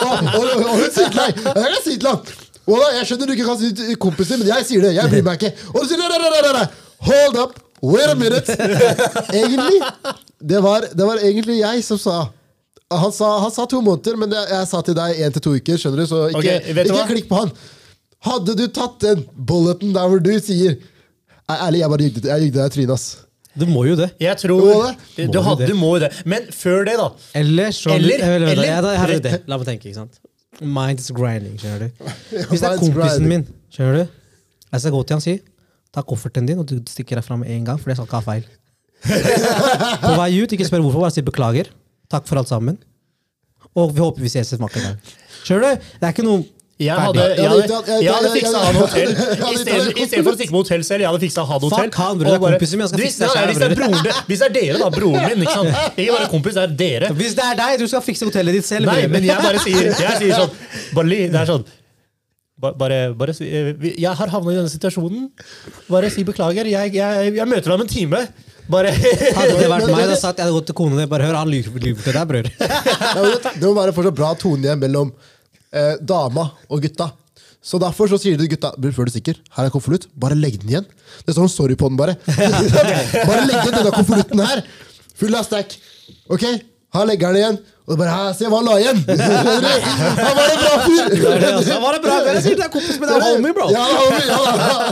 og, 0.09 0.17
og, 0.33 0.45
hun 0.73 0.89
sier 0.89 1.13
til 1.13 1.21
deg 1.21 1.43
Jeg 1.45 1.69
kan 1.69 1.83
si 1.85 1.95
til 1.99 2.09
ham 2.09 2.25
da, 2.69 2.89
Jeg 2.97 3.09
skjønner 3.09 3.29
du 3.29 3.35
ikke 3.37 3.49
kan 3.49 3.61
si 3.61 3.71
til 3.77 4.01
kompisen, 4.01 4.41
men 4.41 4.51
jeg 4.51 4.69
sier 4.71 4.89
det. 4.89 4.95
Jeg 4.97 5.13
bryr 5.13 5.25
meg 5.29 5.41
ikke. 5.41 5.69
Og 5.75 5.85
du 5.85 5.93
sier 5.93 6.01
nei, 6.01 6.09
nei, 6.25 6.53
nei. 6.57 6.67
Hold 7.11 7.41
up. 7.45 7.61
Wait 7.85 8.11
a 8.11 8.15
minute. 8.15 8.57
Egentlig, 9.33 9.81
det 10.41 10.63
var, 10.63 10.89
det 10.95 11.07
var 11.07 11.17
egentlig 11.23 11.61
jeg 11.61 11.85
som 11.87 11.99
sa 12.01 12.17
han 12.91 13.13
sa, 13.13 13.27
han 13.43 13.51
sa 13.53 13.67
to 13.69 13.81
måneder, 13.85 14.17
men 14.17 14.31
jeg, 14.33 14.47
jeg 14.51 14.67
sa 14.71 14.81
til 14.87 14.95
deg 14.97 15.19
én 15.27 15.33
til 15.35 15.43
to 15.45 15.51
uker. 15.59 15.77
skjønner 15.81 16.01
du? 16.01 16.07
Så 16.09 16.21
ikke, 16.31 16.39
okay, 16.41 16.85
ikke 16.87 17.07
klikk 17.11 17.27
på 17.29 17.41
han. 17.43 17.51
Hadde 18.25 18.55
du 18.59 18.65
tatt 18.75 18.97
den 19.05 19.25
bulleten 19.37 19.93
der 19.95 20.09
hvor 20.09 20.23
du 20.25 20.31
sier 20.43 20.79
«Nei, 21.49 21.57
Ærlig, 21.65 21.79
jeg 21.81 21.89
bare 21.93 22.07
jugde 22.09 22.29
jeg 22.29 22.43
jugde 22.47 22.59
deg 22.59 22.67
i 22.71 22.73
trynet, 22.75 22.91
ass. 22.93 23.05
Du 23.59 23.65
må 23.67 23.85
jo 23.89 23.95
det. 23.99 24.11
Jeg 24.21 24.37
tror 24.41 24.61
Du 24.61 24.67
må 24.69 24.81
det. 24.85 24.95
Du, 25.33 25.39
Må 25.43 25.55
det. 25.59 25.69
du 25.71 25.75
må 25.79 25.93
jo 25.97 26.01
det. 26.05 26.11
Men 26.29 26.45
før 26.53 26.85
det, 26.87 26.97
da. 27.01 27.07
Eller 27.41 27.71
så 27.75 27.95
Eller- 27.95 28.21
eller, 28.25 28.49
eller- 28.53 28.65
jeg, 28.69 28.83
jeg, 28.85 28.99
her 29.03 29.13
er 29.15 29.23
det. 29.25 29.33
La 29.49 29.57
meg 29.59 29.67
tenke. 29.67 29.89
ikke 29.89 29.99
sant? 30.01 30.19
Mind 30.61 30.99
is 31.01 31.09
grinding. 31.15 31.57
skjønner 31.59 31.87
du? 31.89 32.13
Hvis 32.51 32.61
det 32.61 32.69
er 32.69 32.79
kompisen 32.83 33.29
min, 33.31 33.47
skjønner 33.73 34.01
du? 34.03 34.19
Jeg 34.73 34.81
skal 34.85 34.93
gå 34.93 35.03
til 35.09 35.15
han 35.17 35.23
og 35.23 35.27
si 35.29 35.37
ta 35.95 36.03
kofferten 36.05 36.45
din 36.47 36.59
og 36.61 36.67
du 36.69 36.77
stikker 36.91 37.17
deg 37.17 37.25
fram 37.25 37.41
med 37.41 37.49
en 37.55 37.65
gang, 37.65 37.79
for 37.81 37.89
jeg 37.91 37.97
skal 37.97 38.09
ikke 38.09 38.19
ha 38.21 38.27
feil. 38.27 38.49
På 40.05 40.15
vei 40.19 40.31
ut, 40.43 40.53
ikke 40.53 40.67
spør 40.69 40.83
hvorfor, 40.85 41.05
bare 41.07 41.15
si 41.15 41.23
beklager. 41.25 41.71
Takk 42.11 42.27
for 42.29 42.41
alt 42.41 42.49
sammen. 42.49 42.79
Og 43.77 43.91
vi 43.95 44.01
håper 44.03 44.25
vi 44.25 44.31
ses 44.33 44.53
et 44.57 44.61
vakkert 44.63 44.83
dag. 44.87 45.11
Skjønner 45.45 45.77
du? 45.77 45.91
Det 46.01 46.07
er 46.09 46.15
ikke 46.15 46.25
noe 46.27 46.45
Jeg 46.79 46.95
hadde, 46.95 47.23
jeg 47.35 47.49
hadde, 47.51 47.79
jeg- 48.03 48.13
hadde 48.15 48.29
fiksa 48.37 48.59
han 48.63 48.77
hotell. 48.79 49.13
Istedenfor 49.59 50.31
å 50.31 50.35
stikke 50.39 50.53
på 50.55 50.61
hotell 50.63 50.85
selv, 50.87 51.03
jeg 51.03 51.09
hadde 51.11 51.21
fiksa 51.25 51.43
han 51.49 51.61
hotell. 51.65 51.89
Fuck 51.89 51.97
han, 51.99 52.19
bror, 52.21 52.29
det 52.29 52.35
er 52.37 52.43
bare- 52.45 52.59
kompisen 52.61 52.79
min, 52.79 52.85
jeg 52.87 52.91
skal 52.93 53.03
fikse 53.03 53.19
det 53.19 53.31
selv, 53.33 53.49
Hvis 53.51 53.59
det 53.59 53.67
er 53.67 53.75
bror. 53.75 53.89
broren 53.89 54.29
hvis 54.29 54.39
det 54.39 54.47
er 54.47 54.55
dere, 54.59 54.79
da. 54.79 54.91
Broren 54.95 55.27
min. 55.29 55.43
ikke 55.43 55.57
sant? 55.59 55.99
Ikke 55.99 56.13
bare 56.15 56.29
kompis, 56.31 56.55
det 56.55 56.63
er 56.63 56.77
dere. 56.83 57.09
Hvis 57.19 57.35
det 57.35 57.45
er 57.49 57.57
deg, 57.59 57.79
du 57.83 57.87
skal 57.91 58.05
fikse 58.07 58.25
hotellet 58.31 58.53
ditt 58.61 58.65
selv. 58.71 58.87
Nei, 58.87 59.07
men 59.11 59.27
jeg 59.27 59.43
bare 59.43 59.59
sier, 59.59 59.91
jeg 59.91 60.15
sier 60.23 60.35
sånn 60.39 60.55
Barli, 60.95 61.19
det 61.35 61.41
er 61.43 61.51
sånn 61.51 61.67
bare, 62.59 63.01
bare 63.15 63.35
si 63.35 63.45
eh, 63.47 63.75
Jeg 63.99 64.15
har 64.19 64.29
havna 64.29 64.51
i 64.55 64.57
denne 64.59 64.71
situasjonen. 64.71 65.29
Bare 65.91 66.11
si 66.11 66.23
beklager. 66.27 66.67
Jeg, 66.67 66.95
jeg, 66.95 67.35
jeg 67.35 67.47
møter 67.47 67.71
deg 67.71 67.75
om 67.75 67.85
en 67.85 67.91
time. 67.91 68.23
Bare 68.69 68.93
Hadde 68.93 69.57
det 69.57 69.69
vært 69.71 69.89
meg, 69.95 70.05
da 70.11 70.19
satt 70.19 70.39
jeg 70.39 70.47
hadde 70.47 70.57
gått 70.57 70.69
til 70.71 70.77
kona 70.77 70.99
di 71.01 71.07
bare 71.11 71.29
hør, 71.29 71.39
han 71.41 71.51
lyver 71.51 71.81
til 71.81 72.13
deg, 72.13 72.25
bror. 72.29 72.51
Det, 73.59 73.65
må 73.65 73.73
være 73.77 73.95
fortsatt 73.97 74.19
bra 74.19 74.35
tone 74.39 74.67
igjen 74.67 74.83
mellom 74.83 75.13
eh, 75.73 75.97
dama 76.01 76.51
og 76.69 76.85
gutta. 76.85 77.11
Så 77.65 77.81
derfor 77.83 78.09
så 78.11 78.19
sier 78.21 78.37
du 78.37 78.45
til 78.45 78.53
gutta 78.55 78.73
før 78.95 79.09
du 79.09 79.15
stikker, 79.15 79.41
her 79.57 79.69
er 79.69 79.75
konvolutt. 79.75 80.07
Bare 80.21 80.37
legg 80.39 80.61
den 80.63 80.75
igjen. 80.75 80.87
Det 81.27 81.35
står 81.35 81.49
en 81.49 81.53
sorry 81.53 81.79
på 81.79 81.91
den, 81.91 81.99
bare. 82.01 82.17
bare 82.29 83.47
legg 83.49 83.59
igjen 83.65 83.79
denne 83.81 83.95
konvolutten 83.97 84.45
her. 84.45 84.63
Full 85.19 85.35
av 85.35 85.49
stack. 85.49 85.75
Ok, 86.33 86.47
her 86.95 87.09
legger 87.09 87.35
den 87.35 87.43
igjen. 87.43 87.61
Og 87.89 87.97
bare, 87.97 88.13
«Hæ, 88.13 88.33
Se 88.37 88.49
hva 88.53 88.59
han 88.61 88.67
la 88.69 88.75
igjen! 88.83 88.99
Han 90.19 90.35
var 90.37 90.51
en 90.53 90.59
bra 90.61 90.73
fyr! 90.85 91.07
Han. 91.09 91.83
Var 91.85 91.97
en 91.97 92.03
bra? 92.05 92.17
Jeg 92.29 92.43
sier 92.45 92.59
det 92.59 92.67
er 92.67 92.73
kompis 92.73 92.99
med 93.01 93.09
deg, 93.09 93.23
homie, 93.25 93.53
bro. 93.57 93.69
Ja, 93.73 93.85
homie, 93.89 94.27
ja. 94.29 94.43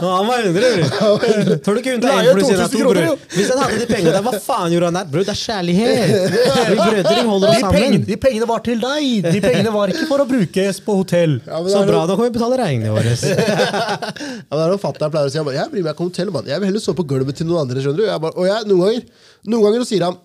Han 0.01 0.31
var 0.31 0.47
100, 0.47 0.55
bror. 0.57 1.59
Tror 1.67 1.77
du 1.77 1.83
ikke 1.83 1.97
hun 1.97 2.05
tar 2.05 2.09
Det 2.09 2.15
er 2.15 2.23
en 2.23 2.29
jo 2.29 2.35
pluss 2.39 2.49
en 2.49 2.57
2000 2.57 2.65
av 2.65 2.73
to, 2.73 2.79
bror? 2.89 3.27
Hvis 3.37 3.51
han 3.53 3.61
hadde 3.61 3.81
de 3.83 3.89
pengene 3.91 4.15
der, 4.17 4.25
hva 4.25 4.41
faen 4.47 4.73
gjorde 4.73 4.91
han 4.91 4.99
der? 5.01 5.11
Bror, 5.13 5.27
det 5.29 5.35
er 5.35 5.41
kjærlighet. 5.43 6.17
Vi 6.71 6.79
brødre 6.81 7.27
holder 7.29 7.47
de 7.47 7.53
oss 7.53 7.65
sammen. 7.67 7.99
de 8.09 8.19
pengene 8.25 8.51
var 8.53 8.65
til 8.71 8.83
deg! 8.87 9.29
De 9.29 9.45
pengene 9.45 9.77
var 9.77 9.93
ikke 9.93 10.09
for 10.09 10.25
å 10.25 10.29
brukes 10.33 10.81
på 10.89 10.99
hotell. 11.03 11.39
Så 11.45 11.85
bra, 11.91 12.03
da 12.09 12.17
kan 12.17 12.25
vi 12.31 12.33
betale 12.39 12.61
regningene 12.63 12.97
våre. 12.97 13.13
Ja, 13.13 14.53
det 14.57 14.63
er 14.65 14.73
noe 14.73 14.81
fatter'n 14.81 15.13
pleier 15.13 15.29
å 15.29 15.33
si. 15.33 15.41
Jeg 15.57 15.69
meg 15.77 15.93
ikke 15.93 16.07
om 16.07 16.11
hotell, 16.11 16.33
mann. 16.33 16.49
Jeg 16.49 16.63
vil 16.63 16.73
heller 16.73 16.83
sove 16.83 17.03
på 17.03 17.09
gulvet 17.13 17.37
til 17.37 17.49
noen 17.51 17.67
andre. 17.67 17.85
skjønner 17.85 18.01
du? 18.01 18.31
Og 18.33 18.45
jeg, 18.49 18.69
noen 18.71 18.87
ganger 18.87 19.35
noen 19.47 19.63
ganger 19.69 19.85
sier 19.87 20.03
han 20.09 20.17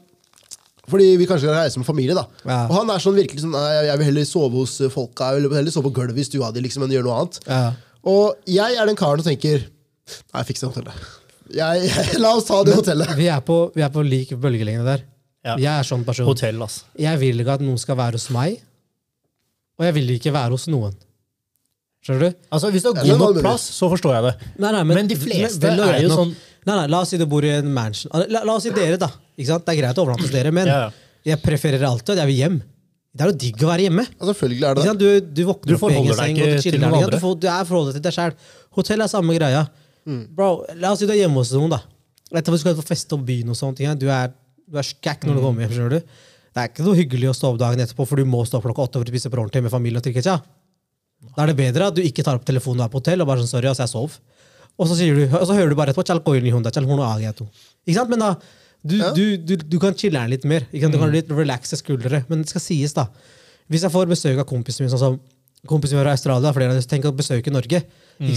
Fordi 0.92 1.08
vi 1.22 1.28
kanskje 1.30 1.48
kan 1.50 1.58
reise 1.62 1.80
med 1.82 1.88
familie. 1.88 2.16
da 2.18 2.26
Ja. 2.46 2.60
Og 2.68 2.76
han 2.82 2.92
er 2.94 3.00
sånn 3.04 3.16
virkelig 3.18 3.42
sånn 3.46 3.56
«Nei, 3.56 3.68
jeg, 3.78 3.86
jeg 3.90 4.02
vil 4.02 4.10
heller 4.12 4.28
sove 4.28 4.60
hos 4.62 4.76
eh, 4.84 4.92
folka. 4.94 5.32
Jeg 5.32 5.46
vil 5.48 5.58
heller 5.62 5.74
sove 5.74 5.88
på 5.90 5.96
gulvet 6.02 6.20
i 6.20 6.28
stua 6.28 6.52
di 6.52 6.64
liksom, 6.66 6.84
enn 6.86 6.94
gjøre 6.98 7.08
noe 7.08 7.20
annet. 7.22 7.40
Ja. 7.48 7.64
Og 8.12 8.50
jeg 8.50 8.76
er 8.82 8.90
den 8.90 9.00
karen 9.00 9.24
som 9.24 9.32
tenker 9.32 9.64
Nei, 10.34 10.42
fiks 10.44 10.60
det 10.64 10.68
hotellet. 10.72 11.04
Jeg, 11.52 11.86
jeg, 11.88 12.18
la 12.20 12.34
oss 12.36 12.48
ta 12.50 12.62
det 12.68 12.76
hotellet. 12.76 13.14
Vi 13.16 13.28
er 13.32 13.40
på, 13.48 13.62
vi 13.76 13.84
er 13.86 13.92
på 13.94 14.04
lik 14.04 14.34
bølgelengde 14.40 14.84
der. 14.88 15.06
Ja. 15.46 15.56
Jeg 15.58 15.72
er 15.72 15.88
sånn 15.88 16.04
person. 16.06 16.28
Hotell, 16.28 16.60
altså. 16.62 16.84
Jeg 17.00 17.20
vil 17.22 17.40
ikke 17.42 17.56
at 17.58 17.64
noen 17.66 17.80
skal 17.82 17.98
være 17.98 18.20
hos 18.20 18.28
meg, 18.34 18.60
og 19.80 19.88
jeg 19.88 19.96
vil 19.98 20.12
ikke 20.18 20.34
være 20.36 20.54
hos 20.54 20.68
noen. 20.70 20.94
Skjønner 22.02 22.32
du? 22.32 22.38
Altså, 22.50 22.70
Hvis 22.74 22.84
du 22.86 22.90
har 22.90 22.98
god 23.06 23.20
nok 23.22 23.40
plass, 23.44 23.66
så 23.78 23.90
forstår 23.92 24.16
jeg 24.18 24.24
det. 24.28 24.34
Nei, 24.62 24.72
nei, 24.74 24.84
Men 24.90 25.10
de 25.10 25.18
fleste 25.22 25.70
men, 25.70 25.84
er 25.86 26.00
jo 26.02 26.10
sånn- 26.14 26.36
Nei, 26.62 26.76
nei, 26.76 26.88
La 26.94 27.00
oss 27.02 27.10
si 27.10 27.18
du 27.18 27.26
bor 27.26 27.42
i 27.46 27.50
en 27.50 27.72
mansion. 27.74 28.12
La, 28.30 28.44
la 28.46 28.54
oss 28.54 28.64
si 28.68 28.70
dere, 28.74 28.98
da. 29.02 29.08
Ikke 29.42 29.50
sant? 29.52 29.66
Det 29.68 29.74
er 29.74 29.80
greit 29.82 29.98
å 30.00 30.06
overnatte 30.06 30.28
hos 30.28 30.34
dere, 30.36 30.52
men 30.56 30.70
Ja, 30.70 30.78
ja. 30.86 30.92
jeg 31.34 31.42
prefererer 31.44 31.88
alltid 31.90 32.14
at 32.16 32.22
jeg 32.24 32.30
vil 32.32 32.40
hjem. 32.44 32.60
Det 33.12 33.26
er 33.26 33.32
jo 33.34 33.38
digg 33.44 33.64
å 33.66 33.68
være 33.68 33.84
hjemme. 33.90 34.04
Ja, 34.08 34.26
selvfølgelig 34.30 34.64
er 34.70 34.76
det 34.78 34.84
Ikke 34.86 34.86
det. 34.86 34.92
sant? 34.92 35.02
Du, 35.02 35.34
du 35.36 35.42
våkner 35.50 35.68
Du 35.68 35.76
opp 35.76 35.82
i 35.84 35.92
egen 35.92 36.06
forholder 36.06 36.12
deg 36.12 36.20
seng 36.22 36.36
ikke 36.38 36.46
og 36.46 36.52
du 36.52 36.62
til 36.62 36.64
chiller. 36.64 36.80
noen 36.80 36.88
ikke 36.88 37.02
sant? 37.02 37.08
andre. 37.10 37.18
Du, 37.18 37.24
får, 37.26 37.34
du 37.44 37.48
er 37.52 37.66
forholdet 37.68 37.98
til 37.98 38.04
deg 38.06 38.16
sjøl. 38.16 38.36
Hotell 38.78 39.04
er 39.04 39.12
samme 39.12 39.36
greia. 39.36 39.64
Bro, 40.38 40.48
la 40.80 40.92
oss 40.96 41.02
si 41.04 41.10
du 41.10 41.12
er 41.12 41.20
hjemme 41.26 41.42
hos 41.42 41.52
noen, 41.58 41.74
da. 41.76 41.82
Etter 42.32 42.48
at 42.48 42.56
du 42.56 42.62
skal 42.64 42.78
på 42.80 42.86
fest 42.88 43.12
og 43.18 43.26
byen 43.28 43.52
og 43.52 43.58
sånt. 43.60 43.82
ikke 43.84 43.92
sant? 43.92 44.00
Du 44.00 44.08
er, 44.08 44.32
du 44.72 44.80
er 44.80 44.88
skækk 44.88 45.28
når 45.28 45.36
du 45.36 45.44
kommer 45.44 45.66
hjem. 45.66 45.74
skjønner 45.76 45.98
du? 45.98 46.16
Det 46.52 46.64
er 46.64 46.72
ikke 46.72 46.86
noe 46.88 46.96
hyggelig 47.02 47.30
å 47.32 47.36
stå 47.36 47.52
opp 47.52 47.60
dagen 47.60 47.84
etterpå, 47.84 48.08
for 48.08 48.16
du 48.20 48.26
må 48.32 48.46
stå 48.48 48.60
opp 48.62 48.66
klokka 48.70 48.88
åtte 48.88 49.00
for 49.02 49.08
å 49.08 49.12
spise 49.12 49.30
ordentlig 49.32 49.64
med 49.68 49.72
familie 49.76 50.00
og 50.00 50.08
drikke 50.08 50.24
tja. 50.24 50.38
Da 51.36 51.44
er 51.44 51.52
det 51.52 51.58
bedre 51.60 51.92
at 51.92 51.96
du 51.96 52.02
ikke 52.04 52.24
tar 52.26 52.40
opp 52.40 52.48
telefonen 52.48 52.82
og 52.82 52.88
er 52.88 52.92
på 52.96 53.00
hotell 53.04 53.22
og 53.24 53.28
bare 53.30 53.44
sånn, 53.44 53.52
sorry, 53.52 53.68
altså 53.70 53.84
jeg 53.86 53.92
sov. 53.92 54.16
Og 54.80 54.88
så, 54.90 54.96
sier 54.98 55.16
du, 55.20 55.26
og 55.36 55.44
så 55.48 55.54
hører 55.54 55.70
du 55.70 55.78
bare 55.78 55.92
etterpå 55.94 56.08
«Chal 56.08 56.24
hunda, 56.56 56.72
chal 56.72 56.88
hono. 56.88 57.06
Ikke 57.86 57.96
sant? 58.00 58.10
Men 58.10 58.20
da, 58.24 58.32
du, 58.84 58.96
Ja. 58.98 59.12
du, 59.14 59.38
du, 59.38 59.56
du 59.58 59.78
kan 59.80 59.94
chille 59.94 60.18
den 60.20 60.32
litt 60.34 60.46
mer. 60.50 60.66
Du 60.72 60.80
kan 60.98 61.12
litt 61.14 61.30
relaxe 61.30 61.78
skuldre. 61.78 62.24
Men 62.30 62.42
det 62.42 62.50
skal 62.54 62.64
sies, 62.64 62.94
da. 62.98 63.08
Hvis 63.72 63.84
jeg 63.86 63.94
får 63.94 64.10
besøk 64.10 64.40
av 64.42 64.48
kompisen 64.50 64.84
min, 64.86 64.92
sånn 64.92 65.00
som 65.02 65.20
kompisen 65.70 65.98
min 65.98 66.04
fra 66.06 66.16
Australia, 66.18 66.52
flere 66.56 66.74
av 66.74 66.80
dem 66.80 66.90
tenk 66.90 67.06
å 67.06 67.14
besøke 67.16 67.54
Norge, 67.54 67.84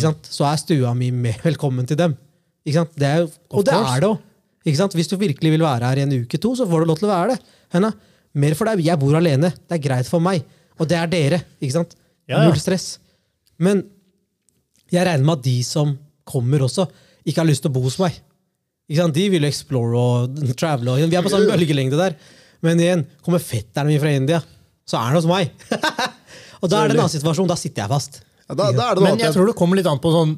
sant? 0.01 0.29
så 0.31 0.45
er 0.51 0.61
stua 0.61 0.93
mi 0.95 1.11
med 1.11 1.41
velkommen 1.43 1.89
til 1.89 1.97
dem. 2.01 2.17
Det 2.65 2.75
er, 3.09 3.27
og 3.51 3.65
det 3.67 3.75
er 3.75 4.01
det 4.05 4.11
òg. 4.11 4.21
Hvis 4.65 5.11
du 5.11 5.17
virkelig 5.21 5.51
vil 5.53 5.61
være 5.65 5.91
her 5.91 6.01
i 6.01 6.05
en 6.07 6.15
uke 6.25 6.39
to, 6.41 6.55
så 6.57 6.65
får 6.69 6.85
du 6.85 6.89
lov 6.89 7.01
til 7.01 7.09
å 7.09 7.13
være 7.13 7.35
det. 7.35 7.57
Henne? 7.75 7.91
Mer 8.41 8.55
for 8.57 8.69
deg. 8.71 8.81
Jeg 8.85 8.99
bor 9.01 9.17
alene. 9.19 9.51
Det 9.53 9.77
er 9.77 9.83
greit 9.85 10.09
for 10.09 10.21
meg. 10.25 10.45
Og 10.81 10.89
det 10.89 10.97
er 10.99 11.11
dere. 11.13 11.41
ikke 11.61 11.77
sant? 11.77 11.93
Ja, 12.29 12.39
ja. 12.39 12.47
Null 12.49 12.57
stress. 12.61 12.99
Men 13.61 13.85
jeg 14.93 15.05
regner 15.07 15.25
med 15.27 15.39
at 15.39 15.45
de 15.45 15.59
som 15.67 15.93
kommer 16.25 16.65
også, 16.65 16.87
ikke 17.25 17.43
har 17.43 17.49
lyst 17.49 17.65
til 17.65 17.71
å 17.73 17.77
bo 17.77 17.83
hos 17.85 17.99
meg. 18.01 18.17
Ikke 18.91 19.01
sant? 19.01 19.17
De 19.17 19.29
vil 19.33 19.47
jo 19.47 19.51
explore 19.51 20.01
og 20.01 20.41
travele. 20.61 20.95
Og, 20.95 21.11
vi 21.11 21.19
er 21.19 21.25
på 21.25 21.33
samme 21.33 21.53
bølgelengde 21.53 22.01
der. 22.01 22.17
Men 22.65 22.81
igjen, 22.81 23.05
kommer 23.25 23.43
fetteren 23.43 23.91
min 23.91 24.01
fra 24.01 24.13
India, 24.17 24.41
så 24.89 24.99
er 24.99 25.11
han 25.11 25.19
hos 25.19 25.29
meg. 25.29 25.53
og 26.63 26.71
da 26.73 26.81
er 26.81 26.91
det 26.91 26.97
en 26.97 27.05
annen 27.05 27.13
situasjon. 27.13 27.49
Da 27.51 27.57
sitter 27.61 27.85
jeg 27.85 27.93
fast. 27.93 28.21
Ja, 28.49 28.57
da, 28.57 28.69
da 28.77 28.91
er 28.91 28.99
det 28.99 29.07
Men 29.07 29.23
jeg 29.23 29.37
tror 29.37 29.49
det 29.49 29.57
kommer 29.59 29.81
litt 29.81 29.89
an 29.89 30.01
på 30.05 30.13
sånn 30.13 30.35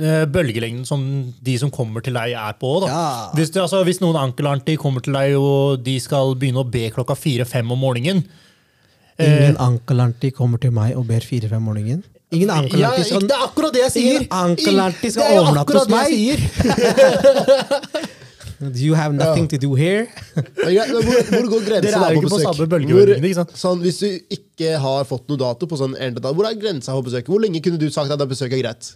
eh, 0.00 0.24
bølgelengden 0.32 0.88
som 0.88 1.04
de 1.44 1.58
som 1.60 1.72
kommer 1.72 2.04
til 2.04 2.16
deg, 2.16 2.32
er 2.36 2.56
på. 2.60 2.72
Da. 2.84 2.90
Ja. 2.92 3.06
Hvis, 3.36 3.52
det, 3.52 3.64
altså, 3.64 3.84
hvis 3.88 4.00
noen 4.04 4.18
ankelanti 4.20 4.76
kommer 4.80 5.04
til 5.04 5.16
deg 5.16 5.36
og 5.40 5.84
de 5.84 5.98
skal 6.00 6.36
begynne 6.36 6.64
å 6.64 6.68
be 6.68 6.88
klokka 6.96 7.16
fire-fem 7.18 7.72
om 7.72 7.80
morgenen 7.84 8.24
Ingen 9.16 9.56
ankelanti 9.62 10.28
kommer 10.36 10.60
til 10.60 10.74
meg 10.76 10.96
og 10.96 11.06
ber 11.08 11.24
fire-fem 11.24 11.62
morgenen. 11.64 12.02
Ingen 12.34 12.48
ja, 12.50 12.54
ikke, 12.96 13.20
Det 13.22 13.30
er 13.36 13.42
akkurat 13.46 13.70
det 13.76 13.82
jeg 13.84 13.92
sier! 13.94 14.16
ingen 14.16 14.26
ankelanti 14.34 15.06
Det 15.06 15.12
skal 15.14 15.26
er 15.30 15.36
overnatte 15.44 15.76
hos 15.78 15.88
meg. 15.88 16.10
You 18.74 18.94
have 18.96 19.12
nothing 19.12 19.44
to 19.52 19.58
do 19.60 19.74
here. 19.76 20.06
ja, 20.72 20.86
hvor, 20.88 21.02
hvor 21.28 21.44
går 21.52 21.60
grensa 21.66 21.90
Dere 21.90 21.92
er 21.92 22.00
da 22.00 22.06
jo 22.14 22.16
på 22.16 22.20
ikke 22.22 22.30
på 22.30 22.36
besøk? 22.38 22.54
samme 22.56 22.66
bølgelengde, 22.72 22.96
Hvor- 22.96 23.12
ikke 23.28 23.34
sant? 23.36 23.50
Sånn, 23.60 23.82
hvis 23.84 23.98
du 24.00 24.06
ikke 24.32 24.70
har 24.80 25.04
fått 25.04 25.26
noe 25.28 25.36
dato 25.42 25.66
på 25.68 25.76
sånn 25.76 25.92
enda, 26.00 26.32
hvor 26.32 26.46
er 26.48 26.54
grensa 26.56 26.94
på 26.96 27.02
besøk? 27.10 27.26
Hvor 27.28 27.40
lenge 27.44 27.60
kunne 27.62 27.76
du 27.82 27.90
sagt 27.92 28.10
at 28.14 28.18
det 28.22 28.28
besøket 28.30 28.56
er 28.56 28.62
greit? 28.64 28.88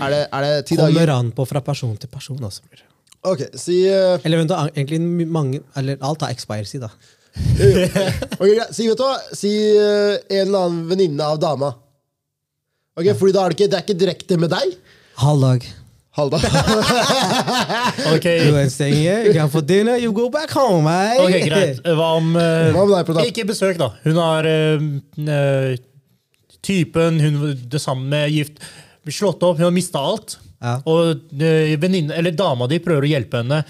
Er 0.00 0.08
det, 0.14 0.22
er 0.32 0.40
det 0.46 0.54
ti 0.70 0.76
Kommer 0.80 0.96
dager? 0.96 1.12
an 1.18 1.28
på 1.36 1.44
fra 1.48 1.60
person 1.64 1.92
til 2.00 2.08
person. 2.12 2.40
Også. 2.48 2.60
Ok, 3.28 3.40
si, 3.60 3.82
uh, 3.92 4.16
Eller 4.24 4.38
vent, 4.42 4.50
da, 4.54 4.64
egentlig 4.72 5.00
mange, 5.28 5.60
eller 5.76 5.96
alt 6.00 6.20
har 6.24 6.30
expire-si, 6.32 6.78
da. 6.80 6.88
ok, 7.36 8.48
greit. 8.48 8.72
si, 8.76 8.88
vet 8.88 8.96
du 8.96 9.04
hva? 9.04 9.18
Si 9.36 9.52
uh, 9.76 10.16
en 10.30 10.40
eller 10.46 10.58
annen 10.70 10.86
venninne 10.88 11.20
av 11.34 11.36
dama. 11.42 11.74
Ok, 12.96 13.10
fordi 13.18 13.34
da 13.36 13.42
er 13.44 13.52
det 13.52 13.58
ikke, 13.58 13.66
det 13.68 13.76
er 13.76 13.82
ikke 13.84 13.98
direkte 14.00 14.36
med 14.40 14.48
deg. 14.48 14.70
Halv 15.20 15.42
dag. 15.44 15.64
Halv 16.16 16.30
dag. 16.32 16.44
okay. 18.14 18.46
You 18.48 18.70
staying 18.72 18.96
here, 19.02 19.26
you 19.26 19.34
can 19.36 19.50
for 19.52 19.60
dinner, 19.60 19.98
you 20.00 20.14
go 20.16 20.30
back 20.32 20.50
home, 20.56 20.80
mate. 20.86 21.20
ok, 21.20 21.34
greit. 21.44 21.82
Hva 21.84 22.06
om 22.16 22.30
uh, 22.38 22.70
Hva 22.72 22.86
med 22.88 23.10
deg? 23.18 23.28
Ikke 23.34 23.44
besøk, 23.50 23.76
da. 23.82 23.90
Hun 24.06 24.16
har 24.16 24.48
eh, 24.48 24.86
eh, 25.28 25.76
typen, 26.64 27.20
hun 27.20 27.52
det 27.68 27.82
samme 27.84 28.08
med 28.14 28.32
gift. 28.32 28.64
Slått 29.12 29.44
opp, 29.44 29.60
hun 29.60 29.68
har 29.68 29.76
mista 29.76 30.00
alt. 30.00 30.38
Ja. 30.64 30.78
Og 30.88 31.20
uh, 31.36 31.76
venninne, 31.82 32.16
eller 32.16 32.32
dama 32.32 32.64
di 32.70 32.80
prøver 32.80 33.04
å 33.04 33.12
hjelpe 33.12 33.44
henne. 33.44 33.60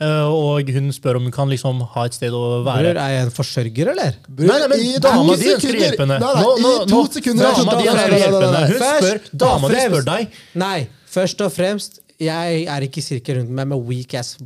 Eh, 0.00 0.26
og 0.32 0.70
hun 0.74 0.90
spør 0.96 1.18
om 1.20 1.26
hun 1.28 1.34
kan 1.34 1.50
liksom 1.52 1.82
ha 1.94 2.04
et 2.08 2.16
sted 2.16 2.34
å 2.36 2.42
være. 2.66 2.90
Bror, 2.90 3.00
er 3.04 3.14
jeg 3.14 3.26
en 3.26 3.34
forsørger, 3.36 3.92
eller? 3.94 4.18
Nei, 4.38 4.46
nei, 4.50 4.68
men 4.72 4.84
I 4.84 4.92
dama 5.02 5.36
di 5.40 5.50
ønsker 5.54 5.76
å 5.76 5.82
hjelpe 5.84 6.06
henne. 6.06 6.20
Nei, 6.22 6.30
nei, 6.36 6.44
Nå, 6.44 6.52
nå, 6.64 6.72
I 6.80 6.92
to 6.92 7.00
sekunder 7.18 7.50
Dama 7.60 7.76
di 7.80 7.90
ønsker 7.94 8.14
å 8.16 8.22
hjelpe 8.22 8.44
henne. 8.46 8.62
Hun 8.70 8.86
spør, 8.86 9.20
dama 9.44 9.68
og 9.68 9.74
di 9.74 9.82
spør 9.86 10.08
deg. 10.10 10.38
Nei, 10.64 10.78
først 11.16 11.44
og 11.46 11.52
fremst, 11.54 12.00
jeg 12.20 12.64
er 12.68 12.86
ikke 12.88 13.00
i 13.00 13.06
sirkel 13.06 13.40
rundt 13.40 13.52
meg 13.60 13.70
med 13.72 13.84
weak 13.88 14.16
ass. 14.20 14.36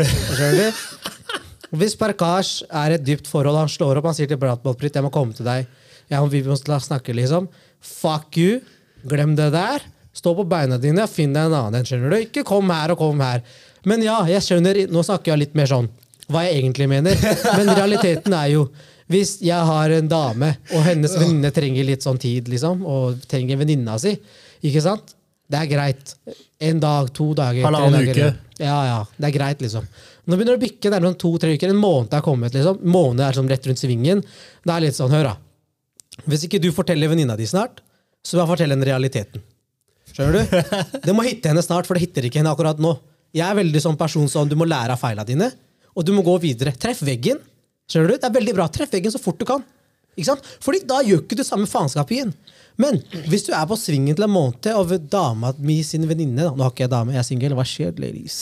Skjønner 0.00 0.60
du? 0.60 0.84
Hvis 1.80 1.94
Parkash 1.94 2.64
er 2.66 2.96
et 2.96 3.04
dypt 3.06 3.28
forhold, 3.30 3.58
han 3.60 3.70
slår 3.70 4.00
opp, 4.00 4.08
han 4.10 4.16
sier 4.18 4.30
til 4.30 4.40
Bratbollpritt, 4.40 4.96
jeg 4.98 5.06
må 5.06 5.12
komme 5.14 5.36
til 5.36 5.46
deg, 5.46 5.68
ja, 6.10 6.18
vi 6.26 6.40
må 6.42 6.56
snakke, 6.58 7.14
liksom. 7.14 7.46
Fuck 7.80 8.38
you, 8.40 8.58
glem 9.06 9.36
det 9.38 9.52
der. 9.54 9.84
Stå 10.16 10.32
på 10.34 10.42
beina 10.50 10.80
dine, 10.82 11.04
finn 11.06 11.36
deg 11.36 11.46
en 11.46 11.54
annen, 11.60 11.86
skjønner 11.86 12.10
du? 12.10 12.16
Ikke 12.24 12.42
kom 12.46 12.72
her 12.74 12.96
og 12.96 12.98
kom 12.98 13.20
her. 13.22 13.44
Men 13.88 14.02
ja, 14.04 14.18
jeg 14.28 14.44
skjønner, 14.44 14.84
nå 14.92 15.02
snakker 15.06 15.32
jeg 15.32 15.44
litt 15.46 15.54
mer 15.58 15.70
sånn, 15.70 15.88
hva 16.30 16.44
jeg 16.46 16.60
egentlig 16.60 16.88
mener. 16.90 17.16
Men 17.56 17.72
realiteten 17.76 18.34
er 18.36 18.50
jo, 18.54 18.66
hvis 19.10 19.38
jeg 19.42 19.68
har 19.70 19.94
en 19.96 20.10
dame, 20.10 20.52
og 20.74 20.84
hennes 20.86 21.16
venninne 21.18 21.50
trenger 21.54 21.86
litt 21.88 22.04
sånn 22.06 22.20
tid, 22.20 22.50
liksom, 22.52 22.84
og 22.86 23.22
trenger 23.30 23.58
venninna 23.58 23.96
si, 23.98 24.12
ikke 24.66 24.84
sant? 24.84 25.16
Det 25.50 25.58
er 25.58 25.66
greit. 25.66 26.12
En 26.62 26.78
dag, 26.78 27.08
to 27.16 27.32
dager, 27.34 27.64
Halvannen 27.66 28.06
uke. 28.06 28.28
Ja, 28.60 28.76
ja. 28.86 28.98
Det 29.16 29.30
er 29.30 29.34
greit, 29.34 29.62
liksom. 29.64 29.86
Nå 30.28 30.36
begynner 30.36 30.54
det 30.54 30.60
å 30.60 30.62
bikke 30.62 30.92
nærmere 30.92 31.18
to-tre 31.18 31.56
uker. 31.56 31.72
En 31.72 31.80
måned 31.80 32.12
er 32.14 32.22
kommet. 32.22 32.54
liksom. 32.54 32.78
Måned 32.86 33.24
er 33.24 33.34
sånn 33.34 33.48
rett 33.50 33.66
rundt 33.66 33.80
svingen. 33.80 34.20
Det 34.62 34.74
er 34.74 34.84
litt 34.84 34.94
sånn, 34.94 35.10
hør 35.10 35.32
da. 35.32 35.36
Hvis 36.28 36.44
ikke 36.46 36.60
du 36.62 36.68
forteller 36.76 37.10
venninna 37.10 37.34
di 37.40 37.48
snart, 37.50 37.80
så 38.22 38.36
vil 38.36 38.44
jeg 38.44 38.50
fortelle 38.52 38.76
henne 38.76 38.86
realiteten. 38.86 39.42
Skjønner 40.12 40.38
du? 40.38 40.72
Det 41.08 41.14
må 41.16 41.24
hitte 41.26 41.50
henne 41.50 41.64
snart, 41.64 41.88
for 41.88 41.96
det 41.96 42.04
hitter 42.04 42.28
ikke 42.28 42.42
henne 42.42 42.52
akkurat 42.52 42.78
nå. 42.82 42.92
Jeg 43.36 43.46
er 43.46 43.58
veldig 43.60 43.82
sånn 43.82 43.98
person 43.98 44.28
som 44.30 44.48
du 44.50 44.56
må 44.58 44.66
lære 44.68 44.96
av 44.96 45.00
feilene 45.02 45.26
dine, 45.28 45.50
og 45.94 46.06
du 46.06 46.12
må 46.16 46.24
gå 46.26 46.34
videre. 46.42 46.72
Treff 46.78 47.02
veggen. 47.06 47.38
Skjønner 47.90 48.14
du? 48.14 48.20
Det 48.22 48.28
er 48.30 48.34
veldig 48.38 48.54
bra. 48.56 48.66
Treff 48.72 48.92
veggen 48.94 49.12
så 49.14 49.20
fort 49.22 49.38
du 49.38 49.46
kan. 49.48 49.62
Ikke 50.16 50.32
sant? 50.32 50.46
Fordi 50.62 50.82
da 50.88 51.00
gjør 51.06 51.22
ikke 51.22 51.38
du 51.38 51.44
samme 51.46 51.68
faenskapet 51.70 52.16
igjen. 52.16 52.32
Men 52.80 52.96
hvis 53.28 53.44
du 53.46 53.50
er 53.52 53.66
på 53.68 53.76
svingen 53.76 54.16
til 54.16 54.24
en 54.24 54.32
måned 54.32 54.66
og 54.72 54.92
dama 55.12 55.50
mi 55.60 55.80
sin 55.84 56.06
venninne 56.08 56.46
da. 56.46 56.52
Nå 56.56 56.64
har 56.64 56.72
ikke 56.72 56.86
jeg 56.86 56.92
dame, 56.94 57.12
jeg 57.14 57.20
er 57.22 57.26
singel. 57.28 57.54
Hva 57.58 57.66
skjer, 57.68 57.92
ladies? 58.00 58.38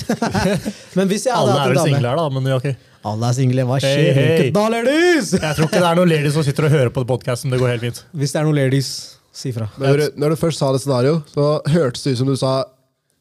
Men 0.99 1.11
hvis 1.11 1.27
jeg 1.27 1.35
hadde 1.35 1.55
Alle 1.57 1.65
er 1.65 1.75
vel 1.75 1.81
single 1.83 2.13
her, 2.13 2.21
da. 2.21 2.29
Men 2.37 2.49
okay. 2.57 2.77
ok. 2.77 2.95
Alle 3.13 3.31
er 3.31 3.37
single. 3.41 3.67
Hva 3.69 3.81
skjer? 3.83 4.01
Hey, 4.15 4.31
hey. 4.45 4.51
da, 4.55 4.65
ladies? 4.73 5.33
Jeg 5.35 5.59
tror 5.59 5.67
ikke 5.69 5.83
det 5.83 5.91
er 5.91 6.01
noen 6.01 6.13
ladies 6.13 6.37
som 6.39 6.47
sitter 6.47 6.69
og 6.69 6.75
hører 6.77 6.93
på 6.95 7.05
podkasten. 7.09 7.53
Det 7.55 7.61
går 7.61 7.75
helt 7.75 7.87
fint. 7.89 8.03
Hvis 8.21 8.35
det 8.35 8.41
er 8.43 8.49
noen 8.49 8.59
ladies, 8.61 8.93
si 9.35 9.53
fra. 9.57 9.69
Når, 9.81 10.03
du- 10.05 10.23
når 10.23 10.35
du 10.35 10.41
først 10.45 10.63
sa 10.63 10.71
det 10.75 10.83
scenario, 10.85 11.19
så 11.35 11.49
hørtes 11.75 12.07
det 12.07 12.15
ut 12.15 12.23
som 12.23 12.31
du 12.31 12.37
sa 12.39 12.55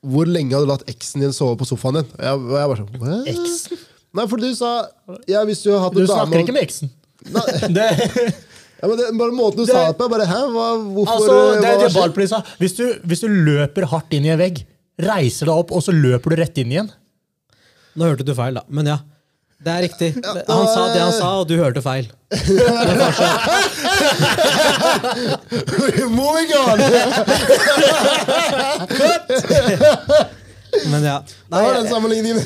Hvor 0.05 0.29
lenge 0.29 0.53
hadde 0.53 0.67
du 0.67 0.71
latt 0.71 0.83
eksen 0.91 1.23
din 1.23 1.33
sove 1.35 1.57
på 1.59 1.65
sofaen 1.67 2.01
din? 2.01 2.09
Jeg, 2.21 2.37
og 2.37 2.53
jeg 2.57 2.69
bare 2.71 2.83
sånn, 2.83 3.07
Hæ? 3.07 3.17
Eksen? 3.33 3.79
Nei, 4.17 4.25
for 4.31 4.41
du 4.41 4.47
sa 4.55 4.69
ja, 5.29 5.41
hvis 5.45 5.63
du 5.65 5.71
har 5.73 5.81
hatt 5.87 5.95
Du 5.97 6.01
en 6.03 6.07
dame 6.09 6.19
snakker 6.27 6.43
ikke 6.45 6.55
med 6.55 6.63
eksen. 6.67 6.91
Nei, 7.33 7.43
Det, 7.77 7.87
ja, 8.77 8.87
men 8.87 8.95
det, 8.99 9.07
bare 9.17 9.33
måten 9.35 9.57
du 9.59 9.65
Det- 9.65 9.73
sa 9.73 9.87
det 9.89 9.97
på, 9.99 10.05
jeg 10.07 10.13
bare 10.13 10.27
Hæ? 10.29 10.39
Hva, 10.53 10.67
hvorfor 10.95 11.13
altså, 11.17 11.33
hva 11.33 11.57
det 11.57 11.73
er 11.73 11.83
det 11.83 11.91
har? 11.97 12.27
Sa. 12.31 12.41
Hvis 12.61 12.77
du, 12.77 12.85
hvis 13.09 13.25
du 13.25 13.27
løper 13.49 13.89
hardt 13.91 14.13
inn 14.15 14.27
i 14.29 14.31
en 14.35 14.39
vegg, 14.41 14.63
reiser 15.01 15.49
deg 15.49 15.53
opp, 15.65 15.73
og 15.75 15.83
så 15.85 15.93
løper 15.95 16.33
du 16.33 16.41
rett 16.43 16.57
inn 16.63 16.71
igjen 16.73 16.91
Nå 17.97 18.05
hørte 18.11 18.25
du 18.27 18.33
feil, 18.37 18.53
da. 18.59 18.61
Men 18.69 18.85
ja. 18.93 18.99
Det 19.57 19.71
er 19.73 19.81
riktig. 19.87 20.11
Han 20.23 20.67
sa 20.69 20.81
det 20.93 21.01
han 21.01 21.13
sa, 21.15 21.29
og 21.41 21.47
du 21.49 21.55
hørte 21.57 21.81
feil. 21.81 22.05
Moving 26.13 26.51
on! 26.59 26.77
Men 30.91 31.03
ja. 31.03 31.23
Det 31.25 31.33
Nei, 31.49 31.63
var 31.63 31.73
den 31.73 31.87
sammenligningen. 31.89 32.41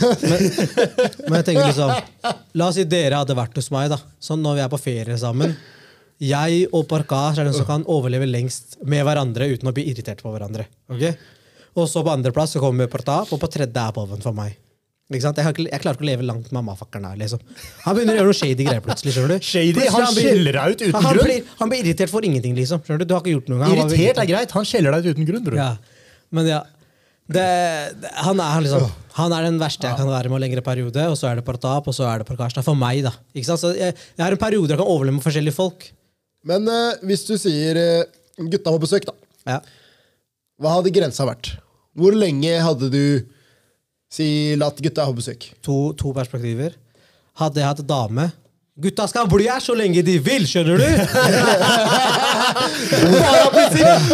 Men 1.28 1.36
jeg 1.40 1.46
tenker 1.50 1.68
liksom 1.68 1.92
La 2.58 2.68
oss 2.70 2.76
si 2.80 2.84
dere 2.88 3.16
hadde 3.20 3.36
vært 3.38 3.58
hos 3.60 3.70
meg, 3.74 3.90
da. 3.92 3.98
Sånn 4.24 4.42
når 4.46 4.54
vi 4.60 4.64
er 4.66 4.72
på 4.72 4.80
ferie 4.82 5.18
sammen. 5.20 5.56
Jeg 6.22 6.68
og 6.70 6.86
Parkash 6.90 7.42
er 7.42 7.46
den 7.50 7.56
som 7.58 7.66
kan 7.68 7.84
overleve 7.90 8.28
lengst 8.30 8.78
med 8.86 9.02
hverandre 9.08 9.50
uten 9.52 9.70
å 9.72 9.76
bli 9.76 9.88
irritert 9.92 10.22
på 10.22 10.32
hverandre. 10.32 10.68
Ok? 10.94 11.04
Og 11.82 11.86
så 11.90 12.04
på 12.06 12.14
andreplass 12.14 12.54
kommer 12.62 12.92
Partap, 12.92 13.32
og 13.34 13.40
på 13.42 13.48
tredje 13.50 13.82
er 13.82 13.96
Poven 13.96 14.22
for 14.22 14.34
meg. 14.38 14.52
Jeg, 15.12 15.46
har 15.46 15.58
jeg 15.60 15.82
klarer 15.84 15.98
ikke 15.98 16.06
å 16.06 16.10
leve 16.10 16.26
langt 16.28 16.50
med 16.50 16.58
mammafakkeren 16.60 17.08
her. 17.10 17.18
Liksom. 17.20 17.42
Han 17.86 17.98
begynner 17.98 18.16
å 18.16 18.20
gjøre 18.22 18.32
noe 18.32 18.40
shady 18.40 18.68
greier 18.68 18.84
plutselig. 18.86 19.16
skjønner 19.16 19.34
du? 19.36 19.48
Shady? 19.52 19.88
han, 19.88 20.06
Han 20.06 20.14
blir- 20.16 20.28
skjeller 20.30 20.58
deg 20.58 20.76
ut 20.76 20.84
uten 20.86 20.96
han, 20.98 21.08
grunn? 21.18 21.26
Blir, 21.28 21.56
han 21.62 21.74
blir 21.74 21.84
irritert 21.86 22.14
for 22.14 22.28
ingenting, 22.28 22.54
liksom. 22.58 22.84
Du? 22.88 23.04
Du 23.04 23.16
har 23.16 23.24
ikke 23.24 23.36
gjort 23.36 23.50
noe. 23.52 23.64
Han 23.66 23.82
Irritert 23.82 24.22
er 24.24 24.30
greit, 24.30 24.54
han 24.56 24.68
skjeller 24.68 24.96
deg 24.96 25.10
ut 25.10 25.18
uten 25.18 25.28
grunn, 25.28 25.44
bror. 25.50 25.60
ja. 25.60 25.74
Men 26.32 26.48
ja. 26.48 26.62
Det, 27.32 27.44
det, 28.02 28.10
han, 28.26 28.40
er 28.44 28.64
liksom, 28.66 28.88
han 29.16 29.34
er 29.36 29.46
den 29.48 29.60
verste 29.62 29.88
jeg 29.88 30.00
kan 30.00 30.10
være 30.10 30.32
med 30.32 30.40
en 30.40 30.44
lengre 30.44 30.64
periode, 30.66 31.04
og 31.08 31.16
så 31.20 31.30
er 31.30 31.40
det 31.40 31.46
Partap, 31.48 31.88
og 31.88 31.96
så 31.96 32.08
er 32.10 32.24
det 32.24 32.36
er 32.36 32.66
for 32.66 32.76
meg, 32.76 33.04
da. 33.06 33.14
Ikke 33.32 33.56
jeg, 33.78 33.96
jeg 34.18 34.24
har 34.26 34.36
en 34.36 34.42
periode 34.42 34.74
jeg 34.74 34.82
kan 34.82 34.90
overleve 34.90 35.16
med 35.20 35.24
forskjellige 35.24 35.56
folk. 35.56 35.86
Men 36.48 36.68
uh, 36.68 36.98
hvis 37.08 37.24
du 37.28 37.36
sier 37.40 37.78
uh, 37.78 38.48
gutta 38.52 38.74
på 38.74 38.82
besøk, 38.84 39.08
da. 39.08 39.16
Ja. 39.48 39.60
Hva 40.62 40.76
hadde 40.78 40.94
grensa 40.94 41.26
vært? 41.30 41.54
Hvor 41.98 42.16
lenge 42.16 42.58
hadde 42.62 42.90
du 42.92 43.04
si, 44.12 44.28
la 44.60 44.70
gutta 44.76 45.06
ha 45.08 45.16
besøk? 45.16 45.48
To, 45.64 45.94
to 45.98 46.12
perspektiver. 46.16 46.76
Hadde 47.40 47.62
jeg 47.62 47.70
hatt 47.70 47.86
dame, 47.88 48.28
Gutta 48.80 49.04
skal 49.08 49.28
bli 49.28 49.50
her 49.52 49.60
så 49.60 49.74
lenge 49.76 50.00
de 50.02 50.14
vil, 50.24 50.46
skjønner 50.48 50.78
du? 50.80 50.84
Bare 53.22 53.50
prinsipp! 53.52 54.06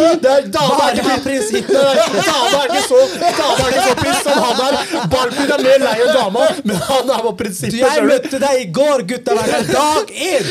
Dama 0.50 0.88
er 0.88 0.96
ikke 0.98 1.18
prinsipp! 1.22 1.68
Dama 1.70 2.58
er 2.58 2.64
ikke 2.66 2.82
så 2.88 2.98
Dama 3.22 3.54
er 3.54 3.68
ikke 3.70 3.84
så 3.84 3.92
piss 4.00 4.24
som 4.26 4.40
han 4.42 4.58
er. 4.64 4.74
Balpin 5.12 5.52
er 5.54 5.62
mer 5.62 5.78
lei 5.84 5.92
enn 6.02 6.10
dama, 6.16 6.42
men 6.66 6.80
han 6.88 7.12
er 7.14 7.22
på 7.28 7.32
prinsippet. 7.38 7.78
jeg 7.78 8.02
du? 8.02 8.08
møtte 8.10 8.40
deg 8.42 8.64
i 8.64 8.66
går, 8.80 9.04
gutta. 9.12 9.36
Hver 9.38 9.62
dag 9.70 10.10
én! 10.26 10.50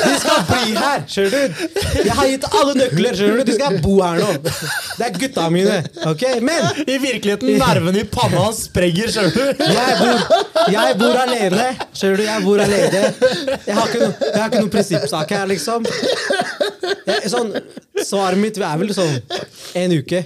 De 0.00 0.14
skal 0.24 0.40
bli 0.48 0.72
her, 0.78 1.04
skjønner 1.12 1.36
du? 1.36 1.60
Jeg 2.08 2.16
har 2.22 2.32
gitt 2.32 2.48
alle 2.62 2.74
nøkler, 2.80 3.20
skjønner 3.20 3.36
du? 3.36 3.44
De 3.52 3.58
skal 3.60 3.78
bo 3.84 3.98
her 4.00 4.16
nå. 4.24 4.30
Det 4.96 5.04
er 5.10 5.14
gutta 5.26 5.44
mine. 5.52 5.76
ok? 6.08 6.24
Men 6.48 6.60
I 6.86 6.96
virkeligheten, 7.04 7.52
nervene 7.60 8.00
i 8.00 8.08
panna 8.16 8.48
hans 8.48 8.64
sprenger, 8.70 9.12
skjønner 9.12 9.36
du. 9.36 9.44
jeg 9.76 10.00
bor, 10.00 10.16
jeg 10.72 10.98
bor 11.04 11.22
alene. 11.26 11.68
Skjønner 11.92 12.16
du? 12.16 12.26
Jeg 12.32 12.48
bor 12.48 12.58
alene. 12.66 13.04
Jeg 13.66 13.74
har 13.76 13.88
ikke, 13.88 14.00
no, 14.02 14.10
jeg 14.26 14.38
har 14.40 14.46
ikke 14.50 14.60
noen 14.62 14.70
prinsippsak 14.76 15.32
her, 15.36 15.46
liksom. 15.50 15.80
Jeg, 17.06 17.30
sånn, 17.32 17.50
svaret 18.06 18.38
mitt 18.40 18.56
er 18.62 18.78
vel 18.80 18.92
sånn 18.96 19.18
en 19.82 19.92
uke. 19.98 20.20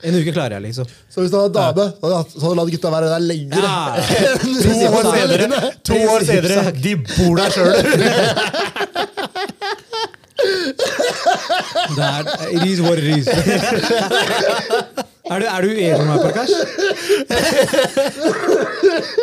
En 0.00 0.14
uke 0.16 0.32
klarer 0.32 0.54
jeg, 0.56 0.62
liksom. 0.70 0.86
Så 1.12 1.20
hvis 1.20 1.32
du 1.32 1.36
hadde 1.36 1.52
dame, 1.58 1.84
så 2.00 2.08
hadde- 2.08 2.30
så 2.32 2.40
hadde 2.46 2.54
du 2.54 2.60
latt 2.62 2.72
gutta 2.72 2.90
være 2.94 3.08
der 3.12 3.20
lenger. 3.20 3.60
Ja. 3.60 3.78
To 4.70 4.72
år 4.88 5.04
senere, 5.12 5.46
to 5.84 5.94
år 6.14 6.20
senere 6.24 6.72
de 6.80 6.94
bor 7.04 7.34
der 7.36 7.50
sjøl. 7.52 7.70
Det 11.96 12.04
er 12.06 12.22
it 12.56 12.64
is 12.70 12.80
what 12.80 12.98
it 12.98 13.04
is. 13.18 13.28
Er 15.28 15.42
du, 15.42 15.46
er 15.46 15.60
du 15.60 15.68
uenig 15.68 15.98
med 16.00 16.06
meg, 16.08 16.20
Parkash? 16.24 16.54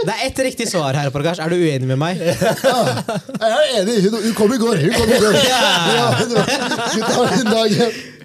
Det 0.05 0.13
er 0.13 0.19
ett 0.27 0.39
riktig 0.45 0.67
svar 0.69 0.93
her, 0.93 1.09
Parkash. 1.11 1.41
Er 1.41 1.49
du 1.49 1.57
uenig 1.57 1.87
med 1.89 1.97
meg? 1.97 2.21
Jeg 2.21 3.49
er 3.49 3.81
enig. 3.81 3.95
Hun, 4.05 4.33
kom 4.37 4.53
i 4.53 4.59
går. 4.61 4.77
Hun 4.85 4.93
kom 4.93 5.09
i 5.09 5.19
går. 5.23 5.33
Ja, 5.49 6.05
sin. 6.93 7.03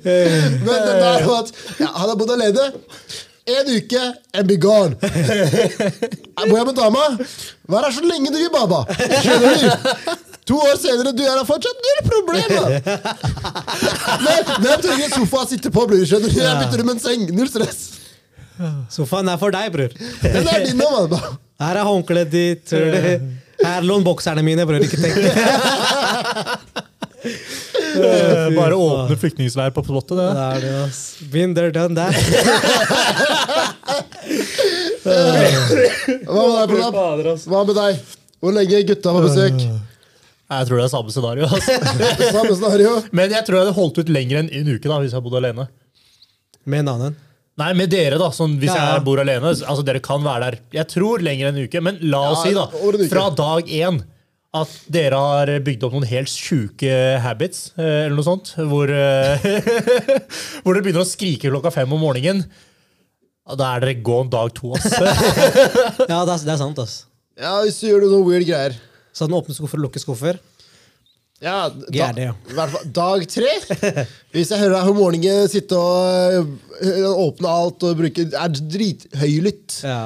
Men 0.03 0.79
det 0.85 0.95
der 1.01 1.25
var 1.27 1.39
at 1.45 1.53
ja, 1.79 1.89
han 1.89 2.09
har 2.11 2.17
bodd 2.19 2.35
alene. 2.35 2.65
En 3.53 3.67
uke 3.75 4.03
and 4.39 4.47
be 4.47 4.57
gone. 4.61 4.95
Bor 5.01 6.57
jeg 6.59 6.67
med 6.69 6.77
dama? 6.79 7.03
Vær 7.71 7.87
her 7.89 7.95
så 7.97 8.03
lenge 8.07 8.31
du 8.31 8.39
vil, 8.39 8.53
baba. 8.55 8.85
Skjønner 9.23 9.57
du? 9.59 9.67
To 10.51 10.57
år 10.59 10.75
senere, 10.83 11.13
du 11.15 11.23
er 11.23 11.37
her 11.39 11.45
fortsatt. 11.47 11.79
Null 11.87 12.01
problem, 12.09 12.49
da! 12.51 12.63
Men, 14.25 14.41
men 14.59 14.67
jeg 14.73 14.81
trenger 14.83 15.05
en 15.07 15.13
sofa 15.15 15.43
å 15.45 15.47
sitte 15.53 15.71
på, 15.71 15.85
bror. 15.87 16.03
Skjønner 16.09 16.29
du? 16.35 16.39
Jeg 16.43 16.57
bytter 16.65 16.83
om 16.83 16.91
en 16.95 17.03
seng. 17.03 17.21
Null 17.37 17.51
stress. 17.53 17.81
Sofaen 18.93 19.31
er 19.33 19.39
for 19.41 19.51
deg, 19.55 19.71
bror. 19.75 19.91
Den 20.25 20.49
er 20.51 20.65
din 20.67 20.79
nå, 20.83 20.89
mann. 21.13 21.39
Her 21.63 21.79
er 21.79 21.87
håndkleet 21.87 22.31
ditt. 22.33 22.75
Her 23.63 23.87
lån 23.87 24.03
bokserne 24.07 24.43
mine, 24.47 24.67
bror. 24.67 24.83
Ikke 24.83 24.99
tenk. 24.99 25.15
Bare 28.57 28.75
åpne 28.75 29.15
flyktningleir 29.21 29.71
på 29.77 29.83
plottet, 29.87 30.17
Det 30.19 30.27
Det. 30.27 30.43
er 30.43 30.59
det, 30.65 30.73
ass. 30.89 31.01
Been 31.31 31.55
there, 31.55 31.71
done 31.71 31.95
that. 31.95 32.15
Hva 36.27 36.43
med 36.43 36.55
deg, 36.57 36.67
Pranab? 36.73 36.95
Hva 37.47 37.63
med 37.69 37.75
deg? 37.79 37.93
Hvor 38.43 38.53
lenge 38.57 38.83
gutta 38.91 39.13
på 39.15 39.23
besøk? 39.27 39.59
Jeg 40.61 40.69
tror 40.69 40.81
det 40.81 40.85
er 40.87 40.93
samme 40.93 41.13
scenario. 41.15 41.49
Altså. 41.49 41.77
Samme 42.37 42.55
scenario. 42.59 42.95
Men 43.17 43.33
jeg 43.35 43.47
tror 43.47 43.59
jeg 43.59 43.67
hadde 43.67 43.77
holdt 43.79 44.01
ut 44.03 44.11
lenger 44.13 44.41
enn 44.43 44.51
en 44.61 44.71
uke 44.75 44.89
da, 44.91 44.99
hvis 45.03 45.15
jeg 45.17 45.25
bodde 45.25 45.41
alene. 45.43 45.69
Med 46.69 46.85
en 46.85 46.91
annen. 46.95 47.17
Nei, 47.61 47.71
med 47.77 47.91
dere, 47.93 48.17
da. 48.21 48.31
Sånn, 48.33 48.55
hvis 48.61 48.71
Ja, 48.73 48.79
ja. 48.81 48.95
jeg 48.97 49.05
bor 49.07 49.21
alene. 49.21 49.51
Altså, 49.53 49.83
Dere 49.85 50.01
kan 50.05 50.23
være 50.25 50.47
der 50.51 50.59
jeg 50.79 50.89
tror 50.95 51.23
lenger 51.25 51.51
enn 51.51 51.59
en 51.61 51.69
uke. 51.69 51.83
Men 51.85 51.99
la 52.13 52.23
oss 52.33 52.47
Ja, 52.47 52.49
si, 52.49 52.57
da, 52.57 53.09
fra 53.13 53.27
dag 53.37 53.69
én 53.69 54.01
at 54.53 54.73
dere 54.93 55.17
har 55.17 55.51
bygd 55.65 55.85
opp 55.87 55.95
noen 55.97 56.05
helt 56.11 56.29
sjuke 56.29 56.93
habits, 57.25 57.71
eh, 57.81 58.03
eller 58.07 58.19
noe 58.19 58.27
sånt, 58.27 58.51
hvor, 58.69 58.91
eh, 58.93 59.47
hvor 60.63 60.77
dere 60.77 60.85
begynner 60.85 61.05
å 61.07 61.09
skrike 61.09 61.49
klokka 61.49 61.73
fem 61.73 61.93
om 61.97 62.03
morgenen. 62.05 62.45
Da 63.59 63.73
er 63.75 63.85
dere 63.87 63.95
gone 64.05 64.29
dag 64.33 64.53
to. 64.57 64.75
ass. 64.77 64.93
Ja, 66.13 66.21
det 66.29 66.35
er, 66.37 66.45
det 66.45 66.53
er 66.53 66.61
sant, 66.61 66.79
ass. 66.85 66.99
Ja, 67.41 67.55
hvis 67.65 67.81
du 67.81 67.89
gjør 67.89 68.05
noe 68.05 68.13
sånn 68.13 68.27
weird 68.29 68.45
greier. 68.49 68.77
Sånn 69.13 69.35
åpne 69.37 69.55
skuffer 69.57 69.79
og 69.81 69.87
lukke 69.89 70.01
skuffer. 70.03 70.39
Ja, 71.43 71.67
Gærent, 71.91 72.19
ja. 72.23 72.33
i 72.47 72.55
hvert 72.55 72.71
fall 72.71 72.91
dag 72.95 73.25
tre. 73.27 73.53
Hvis 74.31 74.53
jeg 74.55 74.61
hører 74.61 74.77
deg 74.77 74.91
om 74.93 74.99
morgenen 75.01 75.49
sitte 75.51 75.75
og 75.75 76.53
øh, 76.79 77.09
åpne 77.25 77.51
alt 77.51 77.83
og 77.89 77.97
bruke 77.99 78.29
Er 78.31 78.53
drithøylytt. 78.55 79.81
Ja. 79.83 79.97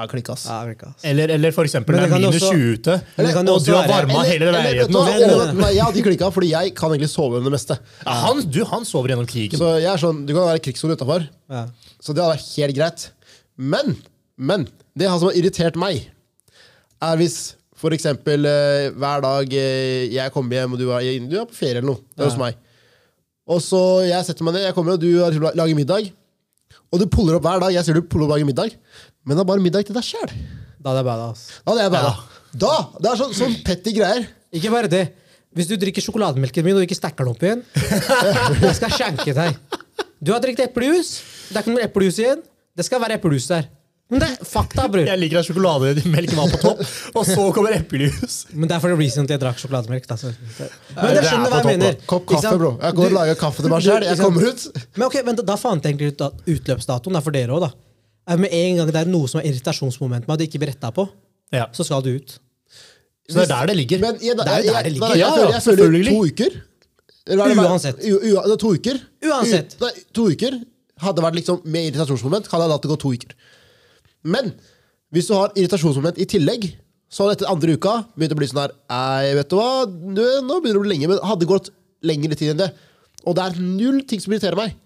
Ja, 0.00 0.06
klikk, 0.08 0.30
ass. 0.32 0.46
ja 0.48 0.62
ass. 0.86 1.04
Eller, 1.04 1.28
eller 1.34 1.52
for 1.52 1.68
eksempel 1.68 1.98
det 1.98 2.06
det 2.06 2.08
er 2.08 2.22
minus 2.22 2.38
også- 2.38 2.54
20 2.56 2.72
ute, 2.78 2.94
det 3.18 3.34
og 3.52 3.64
du 3.66 3.72
har 3.74 3.88
varma 3.90 4.22
hele 4.24 4.48
leiligheten. 4.54 4.96
så- 4.96 5.52
Nei, 5.58 5.70
jeg 5.74 5.84
hadde 5.84 6.04
klikka, 6.06 6.30
fordi 6.32 6.50
jeg 6.54 6.74
kan 6.78 6.94
egentlig 6.94 7.10
sove 7.12 7.36
gjennom 7.36 7.50
det 7.50 7.52
meste. 7.58 7.76
Ja, 8.06 8.14
han, 8.24 8.40
du, 8.48 8.64
han 8.64 8.86
sover 8.88 9.12
gjennom 9.12 9.28
krigen. 9.28 9.58
Så 9.60 9.74
jeg 9.82 9.92
er 9.92 10.00
sånn, 10.00 10.24
Du 10.24 10.32
kan 10.32 10.46
være 10.48 10.62
krigssone 10.64 10.96
utafor, 10.96 11.28
Ja. 11.50 11.66
så 12.00 12.14
det 12.14 12.22
hadde 12.24 12.38
vært 12.38 12.56
helt 12.56 12.76
greit. 12.80 13.10
Men, 13.58 13.96
men 14.38 14.68
det 14.96 15.10
som 15.20 15.28
har 15.28 15.36
irritert 15.36 15.76
meg, 15.76 16.08
er 17.02 17.16
hvis 17.20 17.56
for 17.80 17.96
eksempel 17.96 18.44
eh, 18.48 18.88
hver 19.00 19.22
dag 19.24 19.54
eh, 19.56 20.08
jeg 20.12 20.32
kommer 20.34 20.58
hjem, 20.58 20.74
og 20.76 20.80
du 20.80 20.88
er, 20.92 21.06
du 21.30 21.36
er 21.40 21.46
på 21.48 21.56
ferie 21.56 21.78
eller 21.80 21.94
noe. 21.94 22.02
Det 22.12 22.24
er 22.24 22.28
hos 22.30 22.38
meg. 22.40 22.58
Og 23.50 23.62
så 23.64 23.80
jeg 24.06 24.26
setter 24.28 24.46
meg 24.46 24.58
ned, 24.58 24.66
jeg 24.68 24.76
kommer, 24.76 24.98
og 24.98 25.02
du 25.02 25.10
har 25.22 25.36
lager 25.58 25.78
middag. 25.78 26.10
Og 26.90 27.00
du 27.00 27.06
puller 27.10 27.38
opp 27.38 27.46
hver 27.46 27.62
dag. 27.62 27.72
Jeg 27.74 27.86
ser 27.86 27.96
du 27.98 28.04
puller 28.04 28.28
opp 28.28 28.34
lager 28.36 28.48
middag, 28.48 28.74
men 29.24 29.36
det 29.38 29.42
er 29.44 29.48
bare 29.48 29.64
middag 29.64 29.86
til 29.88 29.96
deg 29.96 30.06
sjæl. 30.06 30.34
Da 30.80 30.92
er 30.92 31.00
det 31.00 31.06
bad, 31.08 31.24
ass. 31.30 31.46
Da 31.64 31.74
hadde 31.74 31.86
jeg 31.88 32.04
Ja. 32.04 32.12
Da! 32.60 32.74
Det 32.98 33.10
er 33.10 33.18
sånn, 33.20 33.34
sånn 33.36 33.56
petty 33.66 33.92
greier. 33.94 34.24
Ikke 34.50 34.72
bare 34.72 34.90
det. 34.90 35.04
Hvis 35.54 35.68
du 35.70 35.76
drikker 35.78 36.02
sjokolademelken 36.02 36.66
min 36.66 36.78
og 36.78 36.86
ikke 36.86 36.98
stacker 36.98 37.26
den 37.26 37.32
opp 37.34 37.42
igjen, 37.42 37.62
jeg 38.66 38.76
skal 38.78 38.94
skjenke 38.94 39.34
deg. 39.34 39.58
Du 40.22 40.32
har 40.34 40.42
drukket 40.42 40.68
eplejus. 40.68 41.16
Det 41.50 41.58
er 41.58 41.64
ikke 41.64 41.74
noe 41.74 41.84
eplejus 41.86 42.18
igjen. 42.22 42.42
Det 42.76 42.86
skal 42.86 43.02
være 43.02 43.16
eplejus 43.18 43.48
der. 43.50 43.66
Men 44.10 44.22
det 44.24 44.28
er 44.28 44.46
fakta, 44.46 44.88
bror. 44.90 45.04
Jeg 45.06 45.20
liker 45.22 45.38
at 45.38 45.46
sjokolademelken 45.46 46.34
var 46.40 46.50
på 46.50 46.58
topp, 46.64 46.80
og 47.14 47.26
så 47.28 47.44
kommer 47.54 47.76
eplejus. 47.76 48.40
Men 48.50 48.66
det 48.70 48.74
er 48.74 48.82
for 48.82 48.96
recent 48.98 49.30
jeg 49.30 49.38
drakk 49.42 49.60
sjokolademelk. 49.62 50.08
Da. 50.10 50.16
Men 50.18 51.12
jeg 51.14 51.20
er 51.20 51.28
skjønner 51.28 51.52
hva 51.52 51.60
jeg 51.60 51.68
mener. 51.70 52.00
Kopp 52.10 52.26
kaffe, 52.32 52.52
bro. 52.58 52.72
Jeg 52.82 52.96
går 52.98 53.06
og 53.06 53.16
lager 53.20 53.38
kaffe 53.38 53.62
til 53.62 53.70
meg 53.70 53.84
sjøl. 53.86 54.06
Jeg 54.08 54.18
kommer 54.18 54.48
ut. 54.50 54.64
Men 54.96 55.06
ok, 55.06 55.16
vent, 55.30 55.44
Da 55.50 55.56
fant 55.60 55.86
jeg 55.86 55.94
egentlig 55.94 56.12
ut 56.16 56.24
at 56.26 56.42
utløpsdatoen 56.56 57.20
er 57.20 57.24
for 57.26 57.36
dere 57.38 57.54
òg, 57.54 57.68
da. 57.68 58.36
Med 58.40 58.52
en 58.54 58.80
gang 58.80 58.90
det 58.90 59.00
er 59.04 59.10
noe 59.10 59.30
som 59.30 59.40
er 59.40 59.46
irritasjonsmoment 59.50 60.26
med 60.26 60.34
at 60.34 60.42
det 60.42 60.48
ikke 60.50 60.60
blir 60.64 60.72
retta 60.74 60.90
på, 60.94 61.06
Ja. 61.54 61.68
så 61.74 61.86
skal 61.86 62.02
du 62.02 62.10
ut. 62.16 62.38
Så 63.30 63.38
det 63.38 63.46
er 63.46 63.52
der 63.54 63.70
det 63.70 63.76
ligger. 63.78 64.02
Men 64.02 64.18
jeg, 64.18 64.36
Det 64.36 64.46
er 64.46 64.66
jo 64.66 64.72
der 64.74 64.82
det 64.82 64.92
ligger. 64.96 65.16
Ja, 65.18 65.30
jeg 65.54 65.62
føler 65.62 66.10
to 66.10 66.24
uker. 66.26 66.58
Er 67.30 67.36
Uansett. 67.38 68.02
To 68.58 68.74
uker. 68.74 69.00
Uansett. 69.22 69.76
Nei, 69.80 69.90
to 70.16 70.26
uker 70.32 70.58
hadde 71.00 71.22
vært 71.24 71.38
liksom 71.38 71.62
med 71.64 71.90
irritasjonsmoment. 71.90 72.48
Kan 72.50 72.60
jeg 72.64 72.72
latt 72.72 72.82
det 72.82 72.90
gå 72.90 72.98
to 72.98 73.12
uker. 73.14 73.34
Men 74.24 74.52
hvis 75.14 75.28
du 75.30 75.34
har 75.34 75.52
irritasjonsmoment 75.56 76.18
i 76.20 76.26
tillegg, 76.28 76.68
så 77.10 77.26
etter 77.32 77.48
andre 77.50 77.74
uka 77.74 77.96
begynt 78.14 78.36
å 78.36 78.38
bli 78.38 78.46
sånn 78.46 78.60
her 78.62 78.74
Ei, 78.94 79.32
vet 79.34 79.50
du 79.50 79.56
hva, 79.58 79.86
du, 79.88 80.22
nå 80.46 80.60
begynner 80.60 80.78
det 80.78 80.82
å 80.82 80.84
bli 80.84 80.92
lenge, 80.92 81.08
men 81.10 81.24
hadde 81.26 81.48
gått 81.50 81.72
lengre 82.06 82.38
tid 82.38 82.52
enn 82.52 82.60
det, 82.62 82.68
og 83.26 83.34
det 83.36 83.48
er 83.48 83.58
null 83.60 83.98
ting 84.08 84.22
som 84.22 84.32
irriterer 84.32 84.56
meg, 84.60 84.76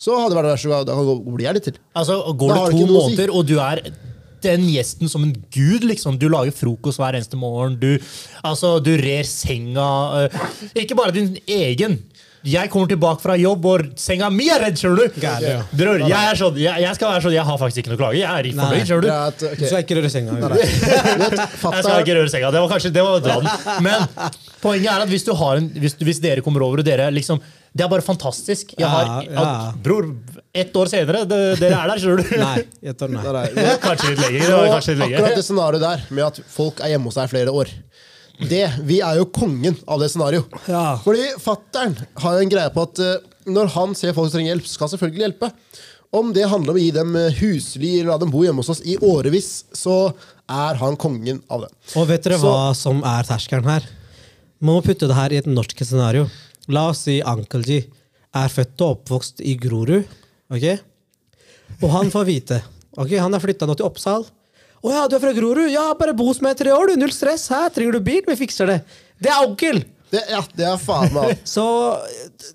så 0.00 0.14
hadde 0.16 0.32
det 0.32 0.38
vært 0.38 0.52
verst 0.54 0.64
så 0.68 0.78
da 0.86 0.94
kan 0.96 1.08
du 1.10 1.34
bli 1.34 1.48
her 1.48 1.56
litt 1.58 1.66
til. 1.66 1.80
Altså, 1.98 2.20
Går 2.32 2.54
det 2.54 2.60
det 2.62 2.78
to 2.78 2.86
måneder, 2.88 3.26
si. 3.28 3.34
og 3.36 3.50
du 3.50 3.58
er 3.60 3.82
den 4.40 4.62
gjesten 4.72 5.10
som 5.12 5.26
en 5.26 5.34
gud, 5.52 5.84
liksom. 5.84 6.16
Du 6.16 6.24
lager 6.32 6.54
frokost 6.56 6.96
hver 7.02 7.18
eneste 7.18 7.36
morgen. 7.36 7.74
Du, 7.82 7.98
altså, 8.40 8.78
du 8.80 8.94
rer 8.96 9.26
senga. 9.28 9.88
øh, 10.22 10.38
ikke 10.80 10.96
bare 10.96 11.12
din 11.12 11.34
egen. 11.44 11.98
Jeg 12.46 12.70
kommer 12.72 12.88
tilbake 12.88 13.20
fra 13.20 13.34
jobb, 13.36 13.66
og 13.68 13.82
senga 14.00 14.30
mi 14.32 14.46
er 14.48 14.62
redd, 14.64 14.78
skjønner 14.80 15.10
du. 15.12 15.18
Bror, 15.76 16.00
jeg 16.08 16.28
er 16.30 16.38
sånn, 16.40 16.56
jeg, 16.60 16.82
jeg 16.86 16.96
skal 16.96 17.12
være 17.12 17.24
sånn, 17.26 17.34
jeg 17.36 17.44
har 17.50 17.58
faktisk 17.60 17.82
ikke 17.82 17.92
noe 17.92 17.98
å 17.98 18.00
klage. 18.00 18.20
Jeg 18.20 18.30
er 18.30 18.48
i 18.48 18.52
Nei. 18.56 18.64
fornøyd, 18.64 18.86
skjønner 18.88 19.04
du. 19.04 19.10
At, 19.12 19.44
okay. 19.50 19.60
Du 19.60 19.64
skal 19.68 19.84
ikke 19.84 19.98
røre 19.98 20.12
senga. 20.14 20.38
Jeg 21.70 21.84
skal 21.84 22.04
ikke 22.04 22.16
røre 22.16 22.32
senga. 22.32 22.50
Det 22.54 22.62
var 22.64 22.70
kanskje 22.72 22.92
det 22.94 23.04
var 23.04 23.20
draden. 23.24 23.48
Men 23.84 24.06
poenget 24.62 24.88
er 24.92 25.04
at 25.04 25.12
hvis, 25.12 25.24
du 25.26 25.34
har 25.36 25.60
en, 25.60 25.68
hvis, 25.84 25.96
hvis 26.00 26.20
dere 26.24 26.44
kommer 26.44 26.64
over 26.64 26.80
og 26.80 26.86
dere 26.86 27.10
liksom 27.12 27.40
Det 27.76 27.84
er 27.84 27.90
bare 27.92 28.02
fantastisk. 28.02 28.72
Jeg 28.78 28.88
har, 28.88 29.10
Ja, 29.26 29.34
ja. 29.36 29.44
At, 29.44 29.76
bror, 29.84 30.08
ett 30.50 30.74
år 30.76 30.90
senere, 30.90 31.26
det, 31.28 31.40
dere 31.60 31.76
er 31.76 31.92
der, 31.92 32.00
skjønner 32.02 32.24
du. 32.24 32.32
Nei. 32.40 32.64
et 32.90 33.04
år 33.04 33.14
nei. 33.14 33.46
Kanskje 33.84 34.14
litt 34.14 34.24
lenger. 34.24 34.46
Det 34.46 34.56
var 34.56 34.72
kanskje 34.78 34.96
litt 34.96 35.06
akkurat 35.10 35.36
det 35.38 35.46
scenarioet 35.46 35.84
der, 35.84 36.08
med 36.10 36.26
at 36.30 36.42
folk 36.56 36.80
er 36.80 36.94
hjemme 36.94 37.12
hos 37.12 37.20
deg 37.20 37.28
i 37.28 37.34
flere 37.36 37.54
år 37.62 37.76
det, 38.48 38.64
Vi 38.88 39.00
er 39.04 39.20
jo 39.20 39.26
kongen 39.34 39.76
av 39.86 40.00
det 40.00 40.08
scenarioet. 40.12 40.54
Ja. 40.70 40.96
Fordi 41.04 41.26
fattern 41.42 41.96
har 42.22 42.38
jo 42.38 42.46
en 42.46 42.52
greie 42.52 42.72
på 42.74 42.84
at 42.86 43.00
eh, 43.04 43.28
når 43.50 43.72
han 43.76 43.94
ser 43.98 44.14
folk 44.16 44.30
som 44.30 44.38
trenger 44.38 44.54
hjelp, 44.54 44.68
skal 44.68 44.86
han 44.86 44.94
selvfølgelig 44.94 45.24
hjelpe. 45.26 45.50
Om 46.16 46.32
det 46.34 46.48
handler 46.50 46.74
om 46.74 46.80
å 46.80 46.82
gi 46.82 46.90
dem 46.94 47.14
eh, 47.18 47.36
husly 47.40 47.92
eller 48.00 48.12
la 48.14 48.18
dem 48.22 48.32
bo 48.32 48.42
hjemme 48.46 48.64
hos 48.64 48.72
oss 48.74 48.82
i 48.82 48.96
årevis, 48.96 49.50
så 49.76 50.10
er 50.50 50.80
han 50.80 50.98
kongen 51.00 51.42
av 51.52 51.66
det. 51.66 51.72
Og 52.00 52.08
vet 52.10 52.24
dere 52.26 52.40
hva 52.42 52.72
som 52.76 53.04
er 53.06 53.28
terskelen 53.28 53.68
her? 53.70 53.86
Man 54.60 54.76
må 54.76 54.82
putte 54.84 55.08
det 55.08 55.16
her 55.16 55.32
i 55.32 55.38
et 55.40 55.48
norsk 55.48 55.78
scenario. 55.86 56.26
La 56.70 56.88
oss 56.90 57.04
si 57.06 57.20
Uncle 57.24 57.62
G 57.64 57.78
er 58.36 58.52
født 58.52 58.82
og 58.84 58.98
oppvokst 58.98 59.40
i 59.46 59.56
Grorud. 59.58 60.04
ok? 60.52 60.66
Og 61.80 61.88
han 61.94 62.10
får 62.12 62.26
vite 62.28 62.58
ok, 62.98 63.14
Han 63.22 63.34
er 63.34 63.42
flytta 63.42 63.66
nå 63.68 63.76
til 63.78 63.86
Oppsal, 63.86 64.26
'Å 64.80 64.90
ja, 64.94 65.06
du 65.08 65.16
er 65.16 65.20
fra 65.20 65.32
Grorud? 65.36 65.68
Ja, 65.70 65.90
bare 65.94 66.14
bo 66.16 66.24
hos 66.30 66.40
meg 66.40 66.56
i 66.56 66.62
tre 66.64 66.72
år, 66.72 66.88
du. 66.88 66.96
Null 67.00 67.12
stress. 67.12 67.48
Her 67.52 67.68
Trenger 67.74 67.92
du 67.98 68.00
bil? 68.00 68.22
Vi 68.26 68.36
fikser 68.46 68.66
det.' 68.70 68.82
Det 69.20 69.28
er 69.28 69.42
onkel! 69.46 69.82
Det, 70.10 70.24
ja, 70.26 70.40
det 70.58 70.64
er 70.66 70.78
faen 70.80 71.12
meg. 71.14 71.38
Så 71.54 71.62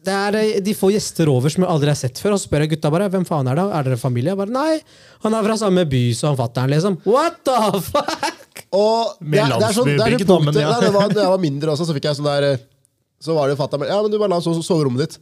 det 0.03 0.11
er, 0.11 0.35
eh, 0.41 0.57
De 0.65 0.73
får 0.75 0.91
gjester 0.97 1.29
over 1.31 1.53
som 1.53 1.63
jeg 1.63 1.71
aldri 1.71 1.87
har 1.93 1.95
sett 1.95 2.19
før, 2.19 2.33
og 2.35 2.41
så 2.41 2.49
spør 2.49 2.65
jeg 2.65 2.73
gutta 2.73 2.89
bare 2.91 3.07
hvem 3.13 3.23
faen 3.29 3.47
er 3.47 3.55
det. 3.55 3.63
Er 3.77 3.85
dere 3.87 3.99
familie? 4.01 4.33
Jeg 4.33 4.39
bare, 4.41 4.51
Nei, 4.51 4.81
han 5.23 5.37
er 5.37 5.45
fra 5.47 5.55
samme 5.61 5.85
by 5.87 6.01
som 6.17 6.35
fatter'n, 6.35 6.73
liksom. 6.73 6.97
What 7.07 7.37
the 7.47 7.79
fuck? 7.85 8.65
Og 8.75 9.15
det, 9.21 9.39
er- 9.39 9.55
det 9.55 9.69
er 9.69 9.77
sånn, 9.77 9.87
det 9.93 10.03
er 10.03 10.17
men 10.17 10.27
punktet, 10.27 10.59
ja. 10.65 10.73
Det 10.83 10.91
var, 10.97 11.07
da 11.13 11.21
jeg 11.23 11.31
var 11.37 11.43
mindre 11.45 11.71
også, 11.77 11.87
så 11.87 11.95
fikk 11.95 12.09
jeg 12.09 12.19
sånn 12.19 12.27
der 12.27 12.49
eh, 12.49 12.63
Så 13.23 13.37
var 13.37 13.47
det 13.47 13.55
jo 13.55 13.61
fatter'n 13.63 13.87
Ja, 13.87 14.01
men 14.03 14.11
du 14.11 14.17
bare 14.19 14.33
la 14.35 14.41
sove 14.43 14.59
sove 14.65 14.83
rommet 14.89 15.05
ditt. 15.05 15.19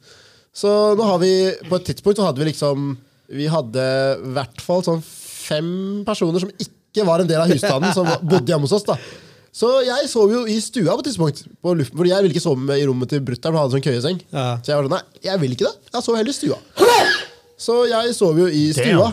Så 0.58 0.72
nå 0.98 1.06
har 1.06 1.20
vi 1.22 1.30
På 1.70 1.78
et 1.78 1.86
tidspunkt 1.92 2.18
så 2.18 2.26
hadde 2.32 2.42
vi 2.42 2.50
liksom 2.50 2.96
Vi 3.30 3.46
hadde 3.50 3.84
i 4.24 4.34
hvert 4.40 4.62
fall 4.62 4.82
sånn 4.86 5.04
fem 5.06 6.02
personer 6.08 6.42
som 6.42 6.50
ikke 6.56 6.72
var 7.02 7.20
en 7.20 7.28
del 7.28 7.42
av 7.42 7.50
husstanden, 7.50 7.94
som 7.98 8.06
bodde 8.22 8.54
hjemme 8.54 8.68
hos 8.70 8.76
oss. 8.78 8.84
da 8.86 8.98
Så 9.54 9.70
jeg 9.86 10.10
sov 10.10 10.30
jo 10.32 10.46
i 10.46 10.60
stua 10.62 10.94
på 10.94 11.02
et 11.02 11.10
tidspunkt. 11.10 11.44
På 11.62 11.74
luften, 11.74 11.98
fordi 11.98 12.10
jeg 12.14 12.22
ville 12.22 12.34
ikke 12.38 12.46
sove 12.46 12.78
i 12.78 12.86
rommet 12.86 13.10
til 13.10 13.22
brutter'n, 13.26 13.54
han 13.54 13.64
hadde 13.64 13.74
sånn 13.78 13.86
køyeseng. 13.86 14.22
Ja. 14.30 14.46
Så 14.62 14.72
jeg 14.72 14.78
var 14.78 14.88
sånn, 14.90 14.96
nei, 15.00 15.22
jeg 15.26 15.42
vil 15.42 15.56
ikke 15.58 15.66
det. 15.66 15.74
Jeg 15.94 16.06
sov 16.06 16.18
heller 16.18 16.30
i 16.30 16.38
stua. 16.38 16.60
Så 17.58 17.80
jeg 17.90 18.14
sov 18.18 18.38
jo 18.38 18.48
i 18.50 18.64
stua 18.74 19.10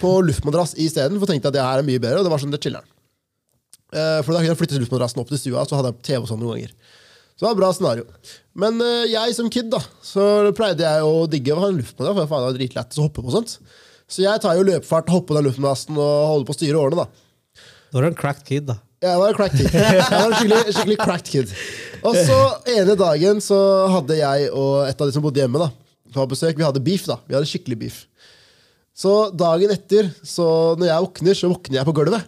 på 0.00 0.14
luftmadrass 0.24 0.72
isteden, 0.80 1.18
for 1.20 1.26
tenkte 1.28 1.48
at 1.50 1.56
det 1.56 1.64
her 1.64 1.82
er 1.82 1.86
mye 1.86 2.00
bedre. 2.00 2.20
Og 2.22 2.24
det 2.24 2.32
var 2.32 2.40
sånn, 2.40 2.52
det 2.54 2.60
chiller'n. 2.64 2.86
Eh, 3.90 4.20
For 4.22 4.32
da 4.32 4.38
kunne 4.40 4.52
jeg 4.52 4.60
flytte 4.60 4.78
luftmadrassen 4.80 5.20
opp 5.20 5.28
til 5.32 5.40
stua, 5.40 5.64
så 5.66 5.76
hadde 5.80 5.90
jeg 5.92 6.02
TV 6.06 6.22
og 6.22 6.28
sånn 6.30 6.40
noen 6.40 6.56
ganger. 6.60 6.72
Så 7.34 7.42
det 7.42 7.46
var 7.48 7.54
et 7.56 7.60
bra 7.62 7.70
scenario. 7.74 8.04
Men 8.60 8.80
eh, 8.84 9.06
jeg 9.10 9.34
som 9.34 9.48
kid, 9.50 9.70
da, 9.72 9.80
så 10.04 10.22
pleide 10.56 10.84
jeg 10.84 11.06
å 11.08 11.24
digge 11.30 11.56
å 11.56 11.60
ha 11.62 11.70
en 11.72 11.80
luftmadrass, 11.80 12.16
for 12.20 12.30
faen, 12.30 12.44
det 12.44 12.50
var 12.52 12.58
dritlett 12.60 12.98
å 13.00 13.06
hoppe 13.08 13.24
på 13.24 13.34
sånt. 13.34 13.56
Så 14.10 14.24
jeg 14.24 14.42
tar 14.42 14.56
jo 14.58 14.66
løpefart, 14.66 15.10
hopper 15.12 15.32
på 15.32 15.38
den 15.38 15.46
luftmadrassen 15.48 15.96
og 15.96 16.14
holder 16.32 16.48
på 16.48 16.54
å 16.56 16.58
styre 16.58 16.80
årene, 16.80 17.04
da. 17.04 17.62
Da 17.90 18.00
er 18.00 18.06
du 18.06 18.08
en 18.10 18.18
cracked 18.18 18.46
kid, 18.48 18.66
da. 18.70 18.76
Jeg 19.00 19.16
var 19.22 19.30
en 19.32 19.36
cracked 19.38 19.60
kid. 19.62 19.70
Jeg 19.72 20.08
var 20.10 20.26
en 20.26 20.34
skikkelig, 20.36 20.74
skikkelig 20.76 20.98
cracked 21.00 21.30
kid. 21.32 21.54
Og 22.04 22.16
så 22.18 22.38
ene 22.74 22.96
dagen 23.00 23.40
så 23.44 23.58
hadde 23.94 24.18
jeg 24.18 24.50
og 24.50 24.74
et 24.88 25.00
av 25.00 25.08
de 25.08 25.14
som 25.14 25.24
bodde 25.24 25.40
hjemme, 25.42 25.62
da, 25.62 25.70
på 26.14 26.26
besøk, 26.32 26.58
vi 26.58 26.66
hadde 26.66 26.82
beef. 26.84 27.06
da, 27.08 27.20
Vi 27.30 27.38
hadde 27.38 27.48
skikkelig 27.48 27.78
beef. 27.84 28.02
Så 29.00 29.14
dagen 29.32 29.72
etter, 29.72 30.10
så 30.26 30.46
når 30.76 30.90
jeg 30.90 31.06
våkner, 31.06 31.38
så 31.38 31.48
våkner 31.54 31.80
jeg 31.80 31.88
på 31.88 31.94
gulvet. 31.96 32.26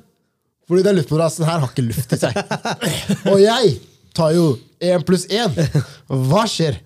Fordi 0.71 0.85
den 0.87 0.97
luftmadrassen 1.01 1.45
her 1.45 1.59
har 1.61 1.69
ikke 1.73 1.85
luft 1.85 2.15
i 2.15 2.19
seg. 2.23 2.39
Og 3.33 3.41
jeg 3.43 3.75
tar 4.17 4.33
jo 4.37 4.47
én 4.81 5.03
pluss 5.05 5.27
én. 5.29 5.53
Hva 6.31 6.47
skjer? 6.49 6.79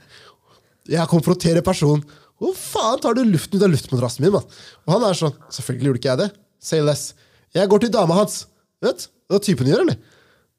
Jeg 0.91 1.11
konfronterer 1.11 1.63
personen. 1.67 2.03
Hvor 2.43 2.53
faen 2.59 3.01
tar 3.01 3.17
du 3.17 3.23
luften 3.25 3.57
ut 3.59 3.65
av 3.65 3.73
luftmadrassen 3.73 4.27
min? 4.27 4.35
mann? 4.35 4.45
Og 4.85 4.93
han 4.97 5.07
er 5.09 5.17
sånn 5.17 5.33
Selvfølgelig 5.57 5.89
gjorde 5.91 6.01
ikke 6.03 6.11
jeg 6.13 6.21
det. 6.25 6.29
Say 6.67 6.83
less. 6.85 7.07
Jeg 7.57 7.71
går 7.73 7.87
til 7.87 7.93
dama 7.95 8.19
hans. 8.19 8.43
Vet 8.85 9.07
du 9.07 9.33
hva 9.33 9.41
typen 9.43 9.71
gjør, 9.71 9.83
eller? 9.87 9.97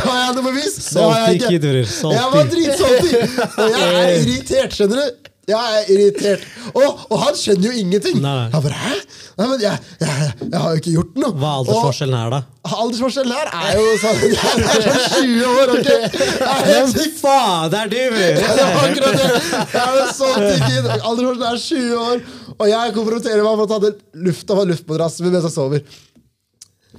Har 0.00 0.16
jeg 0.18 0.34
noe 0.38 0.44
bevis? 0.46 0.76
Det 0.94 1.02
har 1.04 1.18
jeg 1.20 1.60
bror. 1.60 2.14
Jeg 2.16 2.32
var 2.34 2.50
dritsalty! 2.54 3.12
Og 3.60 3.74
jeg 3.74 3.90
er 4.00 4.12
irritert, 4.22 4.76
skjønner 4.78 5.02
du? 5.02 5.30
Jeg 5.44 5.78
er 5.78 5.88
irritert. 5.92 6.44
Og, 6.72 7.00
og 7.10 7.18
han 7.20 7.36
skjønner 7.36 7.66
jo 7.68 7.72
ingenting. 7.82 8.20
Nei. 8.24 8.46
Jeg 8.52 8.64
bare, 8.64 8.78
hæ? 8.80 8.94
Nei, 9.38 9.48
men 9.50 9.60
jeg, 9.60 9.80
jeg, 10.00 10.28
jeg 10.40 10.60
har 10.62 10.70
jo 10.70 10.80
ikke 10.80 10.92
gjort 10.94 11.18
noe. 11.20 11.32
Hva 11.40 11.50
er 11.50 11.58
aldersforskjellen 11.60 12.16
her, 12.16 12.30
da? 12.32 12.40
Aldersforskjellen 12.78 13.34
her 13.36 13.50
er 13.58 13.76
jo 13.76 13.90
sånn 14.00 14.22
Jeg 14.24 14.38
er 14.38 14.86
sånn 14.86 15.26
20 15.26 15.44
år, 15.50 15.74
ok? 15.74 15.90
Jeg 15.90 16.48
er 16.54 16.70
helt 16.70 16.94
sikker. 16.94 17.18
faen, 17.20 17.76
er 17.80 17.92
du! 17.92 17.98
Det 18.14 18.54
var 18.60 18.80
akkurat 18.86 19.20
det. 19.20 19.28
Jeg 19.74 19.82
er 19.84 19.98
jo 19.98 20.06
så 20.16 20.30
tykk. 20.38 20.72
Aldersforskjellen 20.94 21.46
er 21.50 21.62
20 21.66 22.00
år, 22.06 22.24
og 22.54 22.66
jeg 22.72 22.96
konfronterer 23.00 23.44
meg 23.44 23.60
med 23.60 23.66
å 23.66 23.70
ta 23.74 23.80
den 23.84 24.26
lufta 24.30 24.56
av 24.56 24.68
luftmadrassen 24.72 25.28
min 25.28 25.36
mens 25.36 25.48
jeg 25.50 25.56
sover. 25.58 25.84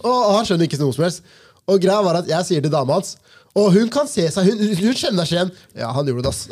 Og 0.03 0.21
han 0.35 0.45
skjønner 0.45 0.69
ikke 0.69 0.81
noe 0.83 0.93
som 0.93 1.07
helst. 1.07 1.25
Og 1.65 1.81
greia 1.81 2.03
var 2.05 2.19
at 2.21 2.29
jeg 2.29 2.45
sier 2.45 2.61
til 2.61 2.73
dama 2.73 2.99
hans 2.99 3.15
og 3.55 3.69
hun 3.71 3.87
kan 3.87 4.03
se 4.11 4.25
seg, 4.27 4.49
hun, 4.49 4.59
hun 4.81 4.95
kjenner 4.99 5.23
seg 5.27 5.37
igjen. 5.37 5.51
Ja, 5.79 5.93
han 5.95 6.09
gjorde 6.09 6.25
det, 6.25 6.31
ass. 6.33 6.41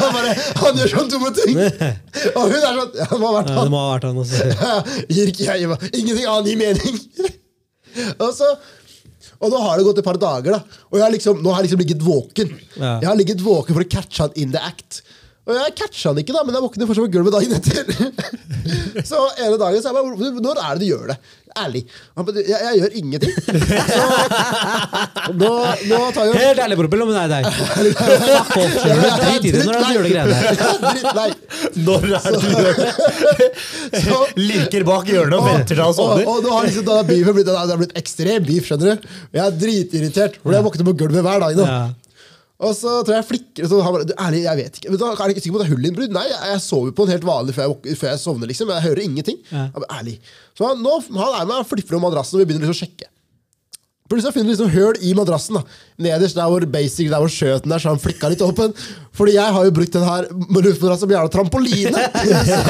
han, 0.00 0.14
bare, 0.14 0.30
han 0.62 0.80
gjør 0.80 0.92
sånne 0.94 1.10
dumme 1.12 1.32
ting. 1.36 1.52
Og 2.32 2.46
hun 2.48 2.56
er 2.56 2.78
sånn 2.78 2.96
Ja, 2.96 3.08
det 3.10 3.18
må 3.20 3.28
ha 3.28 3.34
vært 3.36 3.52
han. 3.52 3.58
Ja, 3.58 3.66
det 3.66 3.74
må 3.74 3.82
ha 3.82 3.90
vært 3.90 4.06
han 4.08 4.22
også. 4.22 4.40
Gir 5.18 5.32
ikke 5.34 5.50
jeg 5.50 5.68
meg. 5.68 5.84
Ingenting 5.90 6.30
annet 6.32 6.48
gir 6.48 6.58
mening. 6.62 6.96
og, 8.24 8.30
så, 8.38 8.48
og 9.36 9.52
nå 9.52 9.60
har 9.66 9.76
det 9.76 9.86
gått 9.90 10.00
et 10.00 10.08
par 10.08 10.20
dager, 10.22 10.56
da. 10.56 10.80
Og 10.88 10.96
jeg 10.96 11.04
har 11.04 11.14
liksom, 11.18 11.44
nå 11.44 11.52
har 11.52 11.60
jeg 11.60 11.68
liksom 11.68 11.84
ligget 11.84 12.08
våken. 12.08 12.56
Ja. 12.78 12.96
Jeg 13.04 13.10
har 13.10 13.20
ligget 13.20 13.44
våken 13.44 13.76
for 13.76 13.84
å 13.84 13.90
catche 13.98 14.24
han 14.24 14.40
in 14.40 14.56
the 14.56 14.64
act. 14.64 15.02
Og 15.44 15.54
jeg 15.60 15.76
catcha 15.78 16.10
han 16.10 16.24
ikke, 16.24 16.34
da, 16.34 16.40
men 16.48 16.56
jeg 16.56 16.64
våkner 16.64 16.88
fortsatt 16.88 17.04
på 17.04 17.14
gulvet 17.20 17.36
dagen 17.36 17.52
etter. 17.60 17.84
så 19.12 19.28
ene 19.36 19.60
dagen 19.60 19.84
så 19.84 19.92
jeg 19.92 19.98
bare, 20.00 20.40
Når 20.40 20.56
er 20.64 20.72
det 20.72 20.80
du 20.80 20.88
gjør 20.88 21.12
det? 21.12 21.20
Ærlig. 21.56 21.82
Jeg, 22.16 22.58
jeg 22.66 22.78
gjør 22.80 22.92
ingenting. 23.00 23.32
Så 25.26 25.32
nå, 25.40 25.50
nå 25.88 26.00
tar 26.12 26.28
jeg 26.28 26.40
Helt 26.42 26.60
ærlig, 26.66 26.76
bror. 26.80 26.88
Mellom 26.92 27.08
meg 27.10 27.16
og 27.16 27.30
deg. 27.32 27.42
Drit 28.86 29.48
i 29.48 29.52
det. 29.54 29.62
Når 29.64 29.72
er 29.72 29.80
det 29.80 29.86
du 29.86 29.94
gjør 29.96 30.04
de 30.06 30.10
greiene 30.12 30.36
her? 30.36 30.44
Drittlei. 30.84 31.30
Når 31.86 32.00
er 32.06 32.28
det 32.28 32.40
du 32.42 32.48
gjør 32.52 32.74
det? 32.80 32.88
Lirker 34.50 34.82
bak 34.88 35.04
hjørnet 35.10 35.38
og 35.38 35.46
venter 35.48 35.74
til 35.74 35.84
han 35.84 35.94
sovner. 35.96 36.24
og 36.28 36.42
nå 36.44 36.56
har 36.56 36.68
liksom 36.68 36.84
beefen 37.08 37.36
blitt, 37.36 37.48
det 37.48 37.56
har 37.56 37.80
blitt 37.80 37.96
ekstrem 37.98 38.44
beef, 38.46 38.68
skjønner 38.68 38.86
du? 38.96 39.06
Jeg 39.36 39.44
er 39.46 39.60
dritirritert, 39.62 40.40
fordi 40.42 40.58
jeg 40.58 40.66
våkner 40.68 40.90
på 40.90 40.98
gulvet 41.04 41.24
hver 41.26 41.46
dag 41.46 41.56
nå. 41.58 41.70
Og 42.56 42.72
så 42.72 42.92
tror 43.04 43.12
jeg 43.12 43.20
jeg 43.20 43.28
flikker 43.28 43.66
så 43.68 43.80
han 43.84 43.92
bare, 43.92 44.06
du, 44.08 44.14
Ærlig, 44.16 44.44
jeg 44.46 44.60
vet 44.62 44.78
ikke. 44.78 44.92
Men 44.92 45.00
da 45.02 45.10
er 45.10 45.18
jeg 45.20 45.36
ikke 45.36 45.42
sikker 45.44 45.56
på 45.56 45.60
at 45.60 45.66
det 45.66 45.68
er 45.68 45.74
hull 45.74 45.88
i. 45.88 46.12
Nei, 46.16 46.22
jeg, 46.30 46.38
jeg 46.54 46.62
sover 46.64 46.94
på 46.96 47.04
en 47.04 47.12
helt 47.12 47.26
vanlig 47.28 47.56
før 47.56 47.68
jeg, 47.68 47.98
før 48.00 48.12
jeg 48.12 48.22
sovner, 48.22 48.52
liksom. 48.52 48.72
Jeg 48.72 48.86
hører 48.86 49.02
ingenting. 49.04 49.42
Ja. 49.50 49.66
Jeg 49.66 49.82
bare, 49.82 49.98
ærlig. 49.98 50.16
Så 50.56 50.70
han, 50.70 50.80
nå, 50.80 50.94
han 51.18 51.36
er 51.42 51.50
med 51.50 51.60
og 51.60 51.68
flipper 51.68 51.98
om 51.98 52.06
madrassen, 52.08 52.38
og 52.38 52.42
vi 52.42 52.48
begynner 52.48 52.64
liksom 52.70 52.78
å 52.78 52.80
sjekke. 52.86 53.10
Plutselig 54.06 54.36
finner 54.36 54.46
vi 54.46 54.54
liksom 54.54 54.70
høl 54.70 54.98
i 55.02 55.12
madrassen. 55.18 55.58
da 55.58 56.04
Nederst 56.06 56.38
der 56.38 56.50
hvor 56.50 56.64
basic, 56.70 57.08
der 57.10 57.22
hvor 57.22 57.32
skjøten 57.32 57.72
er, 57.74 57.82
så 57.82 57.92
han 57.92 58.00
flikka 58.02 58.30
litt 58.30 58.44
åpen. 58.46 58.74
Fordi 59.18 59.34
jeg 59.34 59.54
har 59.56 59.66
jo 59.66 59.72
brukt 59.74 59.96
den 59.96 60.06
her 60.06 60.28
luftmadrassen 60.30 61.02
som 61.02 61.14
jævla 61.16 61.32
trampoline! 61.34 62.04
så, 62.50 62.60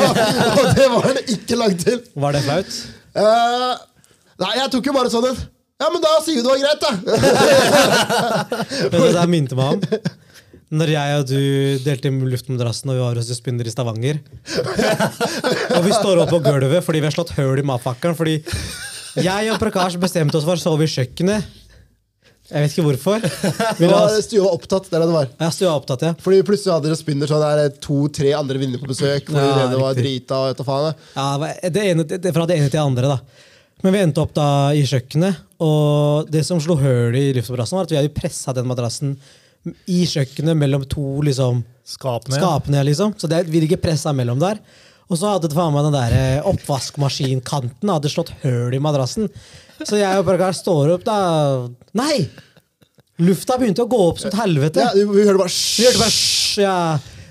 og 0.57 0.70
det 0.78 0.87
var 0.95 1.11
den 1.11 1.34
ikke 1.37 1.61
lagd 1.61 1.84
til. 1.84 2.01
Var 2.24 2.39
det 2.39 2.43
flaut? 2.47 2.78
Uh, 3.16 3.74
nei, 4.43 4.55
jeg 4.62 4.72
tok 4.72 4.89
jo 4.89 4.97
bare 4.97 5.12
sånn 5.12 5.28
en. 5.28 5.45
Ja, 5.76 5.90
men 5.92 6.00
da 6.00 6.14
sier 6.24 6.38
vi 6.38 6.44
det 6.44 6.48
var 6.48 6.60
greit, 6.62 6.80
da! 6.80 6.92
men 8.92 9.02
det 9.02 9.10
der 9.12 9.28
minte 9.28 9.58
meg 9.58 9.74
om? 9.74 10.14
Når 10.76 10.90
jeg 10.90 11.18
og 11.18 11.26
du 11.28 11.40
delte 11.84 12.10
luftmadrassen 12.10 12.90
og 12.90 12.96
vi 12.96 13.02
var 13.04 13.18
hos 13.20 13.28
en 13.30 13.36
spinner 13.38 13.68
i 13.68 13.72
Stavanger. 13.74 14.18
og 15.76 15.84
vi 15.84 15.92
står 15.92 16.22
opp 16.24 16.32
på 16.32 16.40
gulvet 16.42 16.80
fordi 16.82 17.02
vi 17.04 17.06
har 17.06 17.14
slått 17.14 17.34
høl 17.36 17.60
i 17.60 17.66
matpakkeren. 17.68 18.16
Fordi 18.18 18.38
jeg 19.20 19.52
og 19.52 19.60
Prakash 19.60 20.00
bestemte 20.00 20.40
oss 20.40 20.48
for 20.48 20.56
å 20.56 20.64
sove 20.64 20.88
i 20.88 20.90
kjøkkenet. 20.90 21.54
Jeg 22.46 22.62
vet 22.62 22.72
ikke 22.72 22.86
hvorfor. 22.86 23.24
Var, 23.78 24.16
stua 24.22 24.44
var 24.46 24.52
opptatt. 24.56 24.88
det 24.88 24.96
er 24.96 25.02
det 25.02 25.08
det 25.10 25.16
var 25.16 25.28
Ja, 25.42 25.48
stua 25.54 25.72
opptatt, 25.76 26.04
ja. 26.06 26.12
Fordi 26.22 26.44
plutselig 26.46 26.72
hadde 26.72 26.88
dere 26.88 26.98
spinner 26.98 27.30
sånn 27.30 27.42
der 27.42 27.72
to-tre 27.82 28.32
andre 28.38 28.60
venner 28.62 28.80
på 28.80 28.88
besøk. 28.90 29.28
Fordi 29.28 29.48
Ja, 29.50 29.66
det 29.72 29.80
var 29.82 29.98
drita 29.98 30.40
og 30.40 30.48
vet 30.52 30.62
du 30.62 30.66
faen. 30.66 31.04
ja 31.18 31.70
det 31.74 31.84
ene, 31.90 32.06
det, 32.06 32.32
fra 32.32 32.46
det 32.48 32.56
ene 32.56 32.70
til 32.70 32.78
det 32.78 32.84
andre, 32.86 33.12
da. 33.16 33.44
Men 33.84 33.92
vi 33.92 34.00
endte 34.02 34.22
opp 34.22 34.32
da 34.36 34.48
i 34.76 34.84
kjøkkenet, 34.88 35.42
og 35.62 36.30
det 36.32 36.42
som 36.48 36.60
slo 36.62 36.78
høl 36.80 37.16
i 37.18 37.26
luftmadrassen, 37.36 37.76
var 37.76 37.86
at 37.88 37.92
vi 37.92 37.98
hadde 37.98 38.14
pressa 38.16 38.54
den 38.56 38.68
madrassen 38.68 39.16
i 39.90 40.04
kjøkkenet 40.08 40.56
mellom 40.58 40.84
to 40.88 41.04
liksom, 41.26 41.62
Skapene. 41.86 42.38
skapene, 42.38 42.82
liksom. 42.86 43.14
Så 43.18 43.28
det 43.30 43.44
vi 43.50 43.60
ligger 43.62 43.80
pressa 43.82 44.14
mellom 44.16 44.40
der. 44.42 44.60
Og 45.06 45.20
så 45.20 45.34
hadde 45.34 45.50
det 45.50 45.54
faen 45.54 45.74
meg 45.74 45.86
den 45.86 45.94
der 45.94 46.14
eh, 46.16 46.48
oppvaskmaskinkanten 46.50 47.92
hadde 47.92 48.10
slått 48.10 48.32
høl 48.42 48.74
i 48.74 48.80
madrassen. 48.82 49.28
Så 49.84 50.00
jeg 50.00 50.18
og 50.18 50.26
Prakar 50.26 50.56
står 50.56 50.96
opp, 50.96 51.04
da. 51.06 51.18
Nei! 51.98 52.24
Lufta 53.22 53.56
begynte 53.60 53.84
å 53.84 53.90
gå 53.90 54.00
opp 54.10 54.18
som 54.20 54.32
et 54.32 54.40
helvete. 54.40 54.82
Ja, 54.82 54.90
vi 54.96 55.24
hørte 55.24 55.40
bare 55.40 55.52
Vi 55.52 55.86
hørte 55.86 56.02
bare 56.02 56.64
ja. 56.64 56.78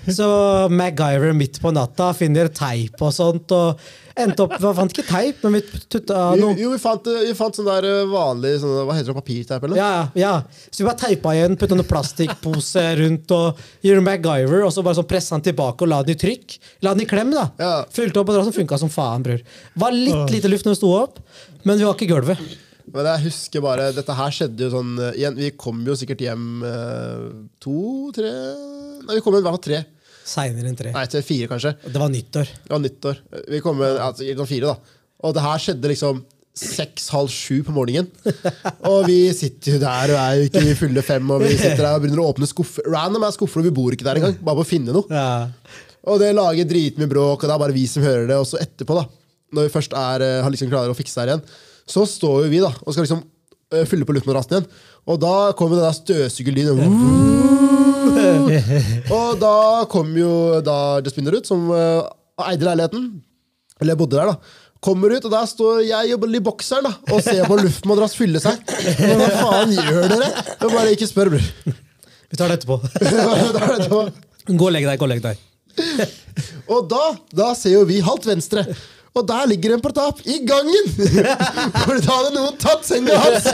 Så 0.06 0.26
MacGyver 0.70 1.34
midt 1.34 1.60
på 1.62 1.72
natta 1.74 2.12
finner 2.14 2.48
teip 2.54 3.00
og 3.02 3.12
sånt. 3.14 3.52
Og 3.54 4.05
endte 4.22 4.44
opp, 4.44 4.54
Vi 4.60 4.72
fant 4.78 4.94
ikke 4.94 5.04
teip, 5.08 5.42
men 5.44 5.56
vi 5.58 5.80
tutta 5.92 6.22
noe. 6.40 6.56
jo 6.58 6.72
vi, 6.72 6.80
fant, 6.80 7.08
vi 7.26 7.34
fant 7.36 7.58
sånn 7.58 7.68
der 7.68 7.86
eh, 7.88 8.02
vanlig 8.10 8.56
sånn, 8.62 8.74
Hva 8.88 8.96
heter 8.96 9.12
det? 9.12 9.16
Papirteip, 9.20 9.66
eller? 9.68 9.80
Ja, 9.80 9.90
ja. 10.18 10.34
Så 10.70 10.82
vi 10.82 10.88
bare 10.88 11.00
teipa 11.04 11.34
igjen, 11.36 11.56
putta 11.60 11.78
noe 11.78 11.88
plastikkpose 11.88 12.84
rundt 13.02 13.34
og 13.36 13.64
gjorde 13.86 14.04
MacGyver, 14.06 14.66
og 14.66 14.74
så 14.74 14.84
bare 14.86 14.98
sånn 15.00 15.08
pressa 15.10 15.36
den 15.36 15.46
tilbake 15.50 15.86
og 15.86 15.92
la 15.92 16.02
den 16.06 16.16
i 16.16 16.20
trykk. 16.20 16.58
La 16.86 16.94
den 16.96 17.06
i 17.06 17.08
klem, 17.10 17.34
da. 17.36 17.48
Ja. 17.60 17.72
Fylte 17.92 18.22
opp 18.22 18.32
det 18.32 18.44
funka 18.56 18.78
som 18.80 18.92
faen, 18.92 19.26
bror. 19.26 19.42
Var 19.76 19.98
litt 19.98 20.32
lite 20.38 20.52
luft 20.52 20.68
når 20.68 20.76
vi 20.76 20.80
sto 20.80 20.94
opp, 20.96 21.20
men 21.64 21.76
vi 21.76 21.84
var 21.86 21.96
ikke 21.98 22.08
i 22.08 22.14
gulvet. 22.14 22.46
Men 22.94 23.08
jeg 23.10 23.24
husker 23.26 23.62
bare 23.64 23.88
Dette 23.96 24.14
her 24.14 24.34
skjedde 24.34 24.62
jo 24.62 24.70
sånn 24.70 24.92
eh, 25.02 25.16
igjen, 25.18 25.34
Vi 25.40 25.48
kom 25.58 25.80
jo 25.82 25.96
sikkert 25.98 26.22
hjem 26.22 26.62
eh, 26.62 27.24
to, 27.62 28.12
tre 28.14 28.30
Nei, 28.30 29.16
vi 29.16 29.24
kom 29.24 29.34
hjem 29.34 29.42
i 29.42 29.46
hvert 29.48 29.56
fall 29.56 29.64
tre. 29.66 29.80
Seinere 30.26 30.70
enn 30.70 30.78
tre. 30.78 30.92
Nei, 30.94 31.04
til 31.10 31.22
fire, 31.22 31.48
kanskje. 31.50 31.76
Det 31.86 32.00
var 32.02 32.10
nyttår. 32.10 32.54
Det 32.64 32.72
var 32.74 32.82
nyttår. 32.82 33.20
Vi 33.52 33.60
kom 33.62 33.78
med 33.78 34.00
altså, 34.02 34.26
sånn 34.26 34.50
fire, 34.50 34.72
da. 34.74 34.96
Og 35.26 35.36
det 35.36 35.44
her 35.44 35.62
skjedde 35.62 35.92
liksom 35.92 36.24
seks-halv 36.56 37.28
sju 37.32 37.60
på 37.66 37.74
morgenen. 37.76 38.08
Og 38.90 39.06
vi 39.10 39.18
sitter 39.36 39.76
jo 39.76 39.80
der 39.82 40.12
og 40.14 40.20
er 40.20 40.38
jo 40.38 40.46
ikke 40.48 40.62
i 40.64 40.76
fulle 40.78 41.02
fem, 41.04 41.32
og 41.34 41.42
vi 41.44 41.52
sitter 41.52 41.82
der 41.82 41.98
og 41.98 42.04
begynner 42.04 42.22
å 42.22 42.30
åpne 42.30 42.48
skuffer. 42.48 42.86
Random 42.88 43.26
er 43.26 43.34
skuffer, 43.34 43.60
og 43.60 43.68
vi 43.68 43.74
bor 43.76 43.92
ikke 43.92 44.06
der 44.06 44.20
engang. 44.22 44.38
Bare 44.40 44.62
på 44.62 44.64
å 44.64 44.68
finne 44.68 44.94
noe. 44.96 45.04
Ja. 45.12 45.82
Og 46.08 46.20
det 46.22 46.30
lager 46.36 46.68
dritmye 46.70 47.10
bråk, 47.10 47.42
og 47.42 47.50
det 47.50 47.54
er 47.54 47.60
bare 47.60 47.76
vi 47.76 47.84
som 47.90 48.04
hører 48.06 48.24
det. 48.30 48.38
Og 48.40 48.48
så 48.48 48.60
etterpå, 48.62 48.96
da, 48.96 49.04
når 49.56 49.68
vi 49.68 49.74
først 49.74 49.96
er, 50.00 50.24
eh, 50.24 50.42
har 50.46 50.54
liksom 50.54 50.70
klarer 50.72 50.94
å 50.94 50.96
fikse 50.96 51.18
det 51.18 51.26
her 51.26 51.34
igjen, 51.34 51.44
så 51.92 52.06
står 52.08 52.46
jo 52.46 52.52
vi 52.54 52.62
da, 52.64 52.72
og 52.72 52.94
skal 52.94 53.04
liksom 53.04 53.22
eh, 53.74 53.84
fylle 53.90 54.08
på 54.08 54.16
luftmadrassen 54.16 54.56
igjen. 54.56 54.70
Og 55.06 55.20
da 55.22 55.52
kommer 55.58 55.78
den 55.78 55.86
der 55.86 55.94
støvsugerlyden. 55.94 56.80
Og 59.14 59.36
da 59.40 59.54
kom 59.90 60.10
jo 60.18 60.60
da 60.66 60.98
Jasminer 61.04 61.38
ut, 61.38 61.46
som 61.46 61.68
uh, 61.70 62.02
eide 62.48 62.66
leiligheten. 62.66 63.10
Eller 63.82 63.98
bodde 63.98 64.18
der, 64.18 64.32
da. 64.32 64.62
Kommer 64.82 65.14
ut, 65.14 65.24
og 65.24 65.32
der 65.32 65.46
står 65.48 65.80
jeg 65.86 66.14
og 66.16 66.26
i 66.26 66.42
bokseren 66.44 66.86
da, 66.88 66.92
og 67.12 67.22
ser 67.24 67.46
på 67.48 67.58
luftmadrass 67.60 68.16
fylle 68.18 68.42
seg. 68.42 68.60
Men 69.00 69.22
hva 69.22 69.30
faen 69.40 69.74
gjør 69.76 70.08
dere? 70.12 70.28
Jeg 70.60 70.74
bare 70.74 70.92
ikke 70.94 71.08
spør, 71.10 71.32
bror. 71.36 71.76
Vi 72.26 72.38
tar 72.38 72.50
det 72.50 72.60
etterpå. 72.60 72.80
Da 73.00 73.06
er 73.14 73.46
det 73.54 73.78
etterpå. 73.80 74.02
Gå 74.46 74.68
og 74.68 74.74
legg 74.74 74.86
deg. 74.86 74.98
gå 75.00 75.06
og 75.06 75.12
legg 75.14 75.22
deg. 75.24 75.36
Og 76.70 76.86
da, 76.90 77.02
da 77.34 77.50
ser 77.58 77.76
jo 77.76 77.86
vi 77.88 78.02
halvt 78.04 78.28
venstre. 78.30 78.66
Og 79.16 79.24
der 79.24 79.46
ligger 79.48 79.72
en 79.72 79.82
tap 79.96 80.18
i 80.28 80.36
gangen! 80.44 80.90
For 81.86 81.96
da 82.04 82.16
hadde 82.18 82.32
noen 82.34 82.58
tatt 82.60 82.84
senga 82.84 83.16
hans! 83.16 83.46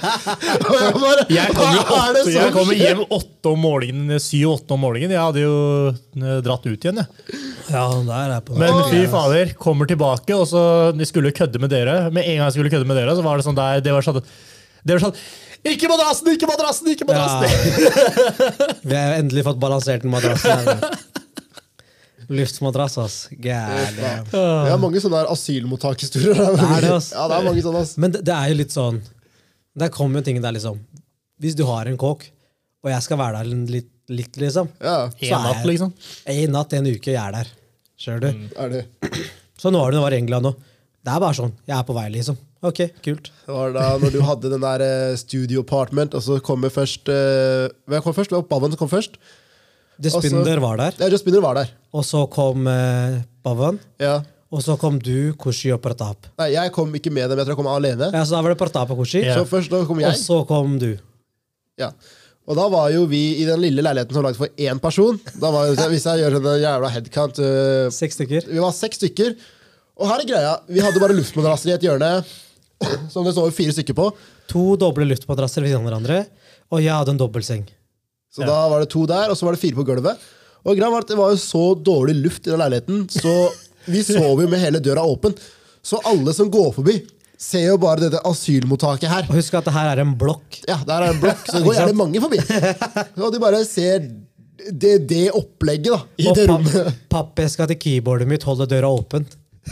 Og 0.70 0.76
jeg 0.76 0.92
bare 1.02 1.24
Jeg 1.34 1.56
Hva 1.56 1.66
er 1.66 2.14
det 2.14 2.22
åtte, 2.22 2.22
som 2.22 2.36
jeg 2.36 2.54
kom 2.54 2.70
hjem 2.76 3.02
åtte 3.08 3.50
om 3.50 3.64
morgenen, 3.64 4.22
syv-åtte 4.22 4.76
om 4.76 4.84
morgenen. 4.86 5.16
Jeg 5.16 5.24
hadde 5.24 5.42
jo 5.42 5.56
eh, 5.90 6.38
dratt 6.46 6.68
ut 6.68 6.86
igjen. 6.86 7.02
Jeg. 7.02 7.42
Ja, 7.72 7.84
der 8.06 8.36
er 8.36 8.46
på 8.46 8.58
Men 8.60 8.80
fy 8.92 9.02
fader, 9.10 9.52
kommer 9.58 9.90
tilbake, 9.90 10.36
og 10.36 10.46
så 10.50 10.62
de 10.94 11.10
skulle 11.10 11.34
kødde 11.34 11.62
med 11.62 11.74
dere. 11.74 12.04
Med 12.14 12.26
en 12.26 12.38
gang 12.38 12.46
jeg 12.46 12.58
skulle 12.58 12.72
kødde 12.72 12.86
med 12.88 12.98
dere, 13.00 13.18
så 13.18 13.26
var 13.26 13.40
det 13.40 13.46
sånn 13.48 13.58
der 13.58 13.82
Det 13.84 13.94
var 13.94 14.06
sånn, 14.06 14.22
det 14.86 14.96
var 14.96 15.08
sånn 15.08 15.20
Ikke 15.74 15.90
madrassen, 15.90 16.30
ikke 16.36 16.48
madrassen, 16.50 16.94
ikke 16.94 17.08
madrassen! 17.10 17.50
Ja. 17.50 18.74
Vi 18.88 18.94
har 18.94 19.18
endelig 19.18 19.44
fått 19.50 19.58
balansert 19.62 20.06
den 20.06 20.14
madrassen. 20.14 20.70
her. 20.70 21.19
Luftmadrass, 22.30 22.96
ass. 23.02 23.14
God 23.32 23.42
Det 23.42 24.70
er 24.70 24.80
mange 24.80 25.02
sånne 25.02 25.24
asylmottakshistorier. 25.32 26.38
Det 26.60 26.66
er 26.66 26.84
det, 26.86 26.92
ass. 26.94 27.10
Ja, 27.16 27.26
det 27.30 27.38
er 27.40 27.46
mange 27.48 27.64
sånne, 27.64 27.82
ass. 27.82 27.96
Men 28.00 28.14
det, 28.14 28.22
det 28.28 28.36
er 28.36 28.52
jo 28.52 28.58
litt 28.60 28.74
sånn 28.74 29.00
Der 29.82 29.90
kommer 29.94 30.20
jo 30.20 30.28
ting 30.28 30.38
der, 30.42 30.54
liksom. 30.54 30.78
Hvis 31.40 31.56
du 31.58 31.64
har 31.66 31.88
en 31.90 31.98
kåk, 31.98 32.28
og 32.84 32.92
jeg 32.92 33.04
skal 33.06 33.18
være 33.20 33.40
der 33.40 33.66
litt, 33.74 33.90
litt 34.12 34.38
liksom 34.40 34.68
Ja, 34.78 35.08
En 35.10 35.46
natt, 35.48 35.66
liksom. 35.66 35.92
En 36.30 36.54
natt, 36.54 36.76
en 36.78 36.90
uke, 36.90 37.10
jeg 37.12 37.20
er 37.20 37.40
der. 37.40 37.50
Skjønner 38.00 38.26
du? 38.28 38.44
er 38.56 38.74
det. 38.76 38.84
Sånn 39.60 39.76
var 39.76 39.90
det 39.90 39.98
når 39.98 40.00
jeg 40.00 40.06
var 40.06 40.16
i 40.16 40.20
England 40.22 40.50
òg. 40.52 40.62
Det 41.00 41.12
er 41.12 41.20
bare 41.22 41.36
sånn. 41.36 41.52
Jeg 41.68 41.74
er 41.78 41.84
på 41.88 41.94
vei, 41.96 42.06
liksom. 42.12 42.36
Ok, 42.64 42.80
kult. 43.04 43.30
Det 43.46 43.54
var 43.56 43.70
da 43.72 43.84
når 44.00 44.12
du 44.12 44.18
hadde 44.24 44.50
den 44.52 44.64
der 44.64 44.82
eh, 44.84 45.14
studio 45.20 45.62
apartment, 45.64 46.12
og 46.16 46.24
så 46.24 46.36
kommer 46.44 46.72
først 46.72 47.08
eh, 47.08 47.68
Hvem 47.88 48.04
kom 48.04 48.16
først? 48.16 48.34
Som 48.36 48.76
kom 48.80 48.90
først. 48.92 49.16
Despinder 50.00 50.60
var 50.62 50.80
der, 50.80 50.94
Ja, 50.98 51.08
Jaspinner 51.12 51.42
var 51.44 51.58
der. 51.60 51.72
og 51.92 52.04
så 52.08 52.24
kom 52.32 52.66
eh, 52.70 53.20
Bavan. 53.44 53.78
Ja. 54.00 54.20
Og 54.50 54.62
så 54.64 54.74
kom 54.80 54.96
du, 54.98 55.32
Kushi 55.38 55.70
og 55.70 55.78
Pratap. 55.84 56.26
Nei, 56.40 56.48
jeg 56.56 56.72
kom 56.74 56.90
ikke 56.98 57.12
med 57.14 57.30
dem, 57.30 57.38
jeg 57.38 57.46
tror 57.46 57.54
jeg 57.54 57.60
kom 57.60 57.68
alene. 57.70 58.08
Ja, 58.10 58.24
så 58.26 58.34
da 58.34 58.40
var 58.42 58.54
det 58.54 58.58
Pratap 58.58 58.90
og 58.90 58.98
Kushi. 59.04 59.22
Ja. 59.22 59.36
Så 59.38 59.46
først 59.46 59.70
da 59.70 59.84
kom 59.86 60.00
Og 60.02 60.16
så 60.18 60.40
kom 60.48 60.74
du. 60.80 60.96
Ja. 61.78 61.92
Og 62.50 62.56
da 62.58 62.64
var 62.72 62.88
jo 62.90 63.04
vi 63.06 63.20
i 63.38 63.44
den 63.46 63.60
lille 63.62 63.84
leiligheten 63.84 64.10
som 64.16 64.24
var 64.24 64.30
laget 64.32 64.40
for 64.40 64.50
én 64.58 64.80
person. 64.82 65.20
Da 65.38 65.52
var 65.54 65.68
jo, 65.68 65.76
Hvis 65.92 66.08
jeg 66.08 66.24
gjør 66.24 66.38
sånn 66.40 66.48
jævla 66.64 66.90
headcount 66.90 67.38
øh, 67.38 67.90
Seks 67.94 68.18
stykker. 68.18 68.48
Vi 68.50 68.58
var 68.58 68.74
seks 68.74 68.98
stykker. 68.98 69.36
Og 70.00 70.08
her 70.08 70.24
er 70.24 70.28
greia. 70.32 70.54
Vi 70.66 70.82
hadde 70.82 71.02
bare 71.02 71.14
luftmadrasser 71.14 71.70
i 71.70 71.76
et 71.76 71.84
hjørne 71.86 72.10
som 73.12 73.26
det 73.26 73.34
står 73.36 73.52
fire 73.54 73.74
stykker 73.76 73.94
på. 73.94 74.08
To 74.50 74.74
doble 74.80 75.04
luftmadrasser 75.06 75.62
ved 75.62 75.70
siden 75.70 75.84
av 75.84 75.90
hverandre, 75.90 76.22
og 76.72 76.80
jeg 76.82 76.94
hadde 76.96 77.12
en 77.14 77.20
dobbeltseng. 77.20 77.66
Så 78.30 78.46
da 78.46 78.58
var 78.70 78.82
det 78.82 78.90
to 78.92 79.06
der, 79.10 79.30
og 79.30 79.38
så 79.38 79.48
var 79.48 79.56
det 79.56 79.62
fire 79.62 79.78
på 79.78 79.86
gulvet. 79.86 80.28
Og 80.64 80.78
var 80.78 81.00
at 81.02 81.08
Det 81.08 81.16
var 81.18 81.32
jo 81.32 81.40
så 81.40 81.74
dårlig 81.74 82.14
luft 82.20 82.46
i 82.46 82.50
den 82.52 82.60
leiligheten, 82.60 83.08
så 83.10 83.50
vi 83.92 84.02
sov 84.04 84.42
jo 84.42 84.48
med 84.48 84.60
hele 84.60 84.78
døra 84.78 85.02
åpen. 85.02 85.34
Så 85.82 85.98
alle 86.04 86.34
som 86.36 86.50
går 86.52 86.72
forbi, 86.76 87.00
ser 87.40 87.70
jo 87.70 87.78
bare 87.80 88.04
dette 88.04 88.20
asylmottaket 88.28 89.08
her. 89.08 89.28
Og 89.30 89.38
husk 89.38 89.54
at 89.56 89.64
det 89.64 89.72
her 89.74 89.92
er 89.94 90.02
en 90.02 90.12
blokk. 90.20 90.60
Ja, 90.68 90.76
det 90.84 90.92
her 90.92 91.06
er 91.06 91.14
en 91.14 91.22
blokk, 91.22 91.46
så 91.48 91.56
det 91.58 91.64
går 91.66 91.78
gjerne 91.78 91.96
mange 91.96 92.20
forbi. 92.22 92.40
Og 93.24 93.32
de 93.32 93.40
bare 93.42 93.62
ser 93.64 94.04
det, 94.60 94.98
det 95.08 95.30
opplegget 95.32 95.94
da, 95.94 96.02
i 96.20 96.26
Og 96.28 96.36
det 96.36 96.44
rommet. 96.50 96.98
pappeska 97.08 97.64
til 97.70 97.80
keyboardet 97.80 98.28
mitt 98.28 98.44
holder 98.44 98.68
døra 98.68 98.92
åpen. 98.92 99.24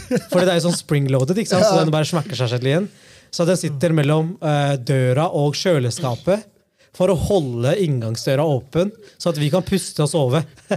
Fordi 0.09 0.47
det 0.47 0.55
er 0.55 0.57
jo 0.57 0.65
sånn 0.65 0.79
springloaded, 0.79 1.37
ikke 1.37 1.51
sant? 1.53 1.67
så 1.67 1.77
den 1.83 1.93
bare 1.93 2.09
smakker 2.09 2.37
seg 2.37 2.49
selv 2.55 2.65
igjen. 2.65 2.89
Så 3.29 3.45
den 3.45 3.57
sitter 3.61 3.93
mellom 3.93 4.33
uh, 4.41 4.73
døra 4.81 5.27
og 5.37 5.53
kjøleskapet 5.57 6.47
for 6.99 7.13
å 7.13 7.15
holde 7.15 7.71
inngangsdøra 7.79 8.43
åpen, 8.43 8.91
så 9.15 9.31
at 9.31 9.39
vi 9.39 9.47
kan 9.53 9.63
puste 9.63 10.03
og 10.03 10.11
sove. 10.11 10.41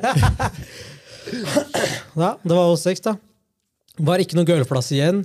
ja, 2.15 2.37
det 2.43 2.55
var 2.55 2.69
oss 2.71 2.85
seks, 2.87 3.03
da. 3.03 3.17
Det 3.99 4.07
var 4.07 4.23
ikke 4.23 4.39
noen 4.39 4.49
gulvplass 4.49 4.93
igjen. 4.95 5.25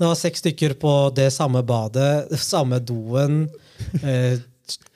Det 0.00 0.06
var 0.06 0.16
seks 0.16 0.40
stykker 0.40 0.78
på 0.80 0.92
det 1.16 1.28
samme 1.34 1.60
badet, 1.66 2.30
samme 2.40 2.78
doen. 2.80 3.42
Eh, 4.00 4.38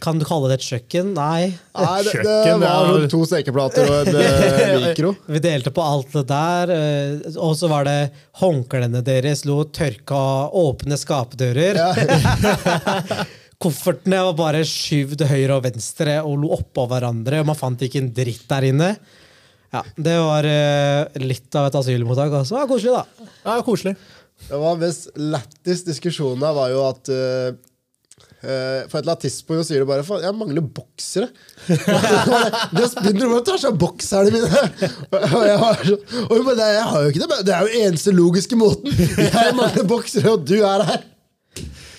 kan 0.00 0.20
du 0.20 0.24
kalle 0.24 0.48
det 0.52 0.60
et 0.60 0.66
kjøkken? 0.70 1.10
Nei. 1.16 1.50
Nei, 1.76 1.98
det, 2.06 2.22
det 2.22 2.54
var 2.62 2.88
ja. 2.94 3.08
to 3.10 3.20
sekeplater 3.28 3.90
og 3.90 4.08
en 4.08 4.18
eh, 4.22 4.74
mikro. 4.86 5.12
Vi 5.26 5.42
delte 5.44 5.72
på 5.74 5.84
alt 5.84 6.14
det 6.14 6.24
der. 6.30 6.72
eh, 6.78 7.36
Og 7.36 7.56
så 7.58 7.68
var 7.72 7.84
det 7.88 7.98
håndklærne 8.40 9.02
deres 9.04 9.44
lå 9.48 9.64
tørka 9.74 10.22
åpne 10.62 10.96
skapdører. 11.00 11.80
Koffertene 13.62 14.22
var 14.26 14.34
bare 14.38 14.62
skyvd 14.66 15.26
høyre 15.30 15.58
og 15.58 15.66
venstre 15.66 16.16
og 16.26 16.38
lo 16.42 16.50
oppå 16.56 16.86
hverandre. 16.90 17.40
og 17.42 17.50
Man 17.50 17.58
fant 17.58 17.84
ikke 17.86 18.00
en 18.02 18.10
dritt 18.16 18.48
der 18.50 18.66
inne. 18.70 18.90
Ja, 19.74 19.82
Det 19.96 20.16
var 20.22 20.46
eh, 20.46 21.20
litt 21.22 21.54
av 21.58 21.68
et 21.68 21.78
asylmottak. 21.78 22.32
Altså. 22.40 22.54
Det 22.54 22.64
var 22.64 22.70
koselig, 22.70 22.96
da. 22.98 23.30
Ja, 23.44 23.60
koselig. 23.66 23.94
Det 24.48 24.58
var 24.60 24.80
mest 24.80 25.08
lættis 25.16 25.84
diskusjonen 25.86 26.42
her 26.44 26.54
var 26.56 26.72
jo 26.72 26.80
at 26.88 27.08
eh, 27.14 27.54
eh, 28.42 28.80
For 28.90 28.98
et 28.98 29.00
eller 29.00 29.14
annet 29.14 29.22
tidspunkt 29.24 29.62
så 29.62 29.66
sier 29.68 29.84
du 29.84 29.88
bare 29.88 30.04
Faen, 30.06 30.24
jeg 30.26 30.36
mangler 30.36 30.66
boksere. 30.76 31.30
det 31.70 32.88
begynner 32.98 33.22
du 33.22 33.30
bare 33.30 33.40
å 33.40 33.46
ta 33.46 33.56
seg 33.62 33.78
bokserne 33.80 34.34
mine. 34.34 34.64
Og 35.30 35.46
jeg 35.48 35.58
var 35.62 35.80
så, 35.86 35.98
og 36.26 36.36
hun 36.36 36.46
bare, 36.50 36.58
«Nei, 36.60 36.70
jeg 36.76 36.86
har 36.90 37.06
jo 37.06 37.14
ikke 37.14 37.24
det, 37.24 37.30
men 37.32 37.48
det 37.48 37.56
er 37.56 37.66
jo 37.66 37.82
eneste 37.86 38.14
logiske 38.14 38.58
måten. 38.60 38.94
Jeg 39.24 39.56
mangler 39.58 39.86
boksere, 39.88 40.34
og 40.34 40.46
du 40.46 40.56
er 40.60 40.86
her. 40.90 41.02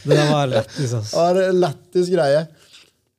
Det 0.06 0.30
var 0.30 0.48
lættis, 0.52 0.92
Det 0.92 1.00
altså. 1.00 1.18
var 1.18 1.42
en 1.50 1.60
lættis 1.64 2.12
greie. 2.14 2.46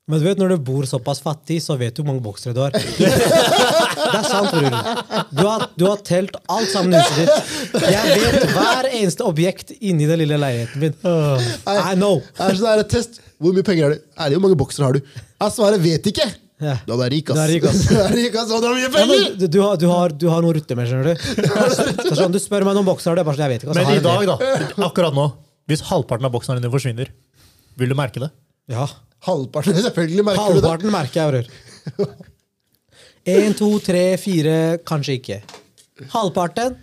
Men 0.06 0.20
du 0.22 0.24
vet, 0.28 0.38
når 0.38 0.52
du 0.54 0.62
bor 0.62 0.86
såpass 0.86 1.18
fattig, 1.18 1.56
så 1.64 1.74
vet 1.74 1.96
du 1.96 2.04
hvor 2.04 2.12
mange 2.12 2.22
boksere 2.22 2.54
du 2.54 2.60
har. 2.62 2.70
Det 2.76 4.18
er 4.20 4.26
sant, 4.28 4.52
bror. 4.54 4.76
Du 5.34 5.42
har, 5.42 5.64
du 5.74 5.84
har 5.88 6.02
telt 6.06 6.36
alt 6.46 6.70
sammen 6.70 6.94
i 6.94 7.00
huset 7.02 7.26
ditt. 7.26 7.88
Jeg 7.90 8.20
vet 8.22 8.44
hver 8.54 8.86
eneste 8.92 9.26
objekt 9.26 9.72
inni 9.80 10.06
den 10.06 10.22
lille 10.22 10.38
leiligheten 10.38 10.84
min. 10.84 10.94
I 11.02 11.96
know. 11.98 12.20
Det 12.38 12.46
er 12.52 12.60
sånn 12.60 12.84
test. 12.92 13.18
Hvor 13.42 13.52
mye 13.56 13.66
penger 13.66 13.88
har 13.88 13.96
du? 13.96 14.04
Ærlig, 14.14 14.38
hvor 14.38 14.44
mange 14.46 14.58
boksere 14.62 14.86
har 14.86 14.94
du? 14.96 15.00
Jeg 15.42 15.56
svarer 15.58 15.82
vet 15.82 16.06
ikke. 16.12 16.28
Ja. 16.62 16.78
Du 16.86 16.94
er 16.94 17.10
rik, 17.12 17.30
ass. 17.30 17.36
Du 17.36 17.42
er 17.42 17.50
rik, 17.52 17.66
ass. 17.68 17.82
Du 17.90 17.98
er 18.00 18.14
rik, 18.16 18.36
ass, 18.38 18.52
og 18.54 18.62
du 18.62 18.68
har 18.70 18.78
mye 18.78 18.92
penger! 18.94 19.18
Ja, 19.26 19.32
du, 19.42 19.46
du, 19.50 19.58
har, 19.60 19.74
du, 19.82 19.88
har, 19.90 20.14
du 20.22 20.28
har 20.32 20.44
noe 20.44 20.54
å 20.54 20.56
rutte 20.56 20.78
med, 20.78 20.88
skjønner 20.88 21.10
du. 21.10 21.26
Så, 21.76 21.90
er 22.14 22.20
sånn, 22.22 22.32
du 22.32 22.40
spør 22.40 22.64
meg 22.68 22.78
noen 22.78 22.86
bokser 22.86 23.12
har 23.12 23.18
du, 23.18 23.24
bare 23.26 23.36
sånn, 23.36 23.44
jeg 23.50 23.58
vet 23.58 23.66
ikke. 23.66 23.74
altså, 23.74 23.90
Men 23.90 23.98
i 23.98 24.06
dag, 24.06 24.30
da, 24.30 24.86
akkurat 24.86 25.18
nå, 25.18 25.26
hvis 25.70 25.82
halvparten 25.88 26.26
av 26.28 26.32
boksene 26.34 26.60
dine 26.60 26.70
forsvinner, 26.72 27.10
vil 27.76 27.90
du 27.92 27.96
merke 27.98 28.22
det? 28.22 28.30
Ja. 28.72 28.86
Halvparten, 29.26 29.74
selvfølgelig 29.82 30.24
merker 30.26 30.52
du 30.54 30.60
det. 30.60 30.62
Halvparten 30.68 30.92
merker 30.94 31.20
jeg, 31.20 31.46
bror. 31.96 32.16
Én, 33.26 33.54
to, 33.58 33.68
tre, 33.82 34.04
fire, 34.22 34.56
kanskje 34.86 35.16
ikke. 35.18 35.40
Halvparten. 36.12 36.76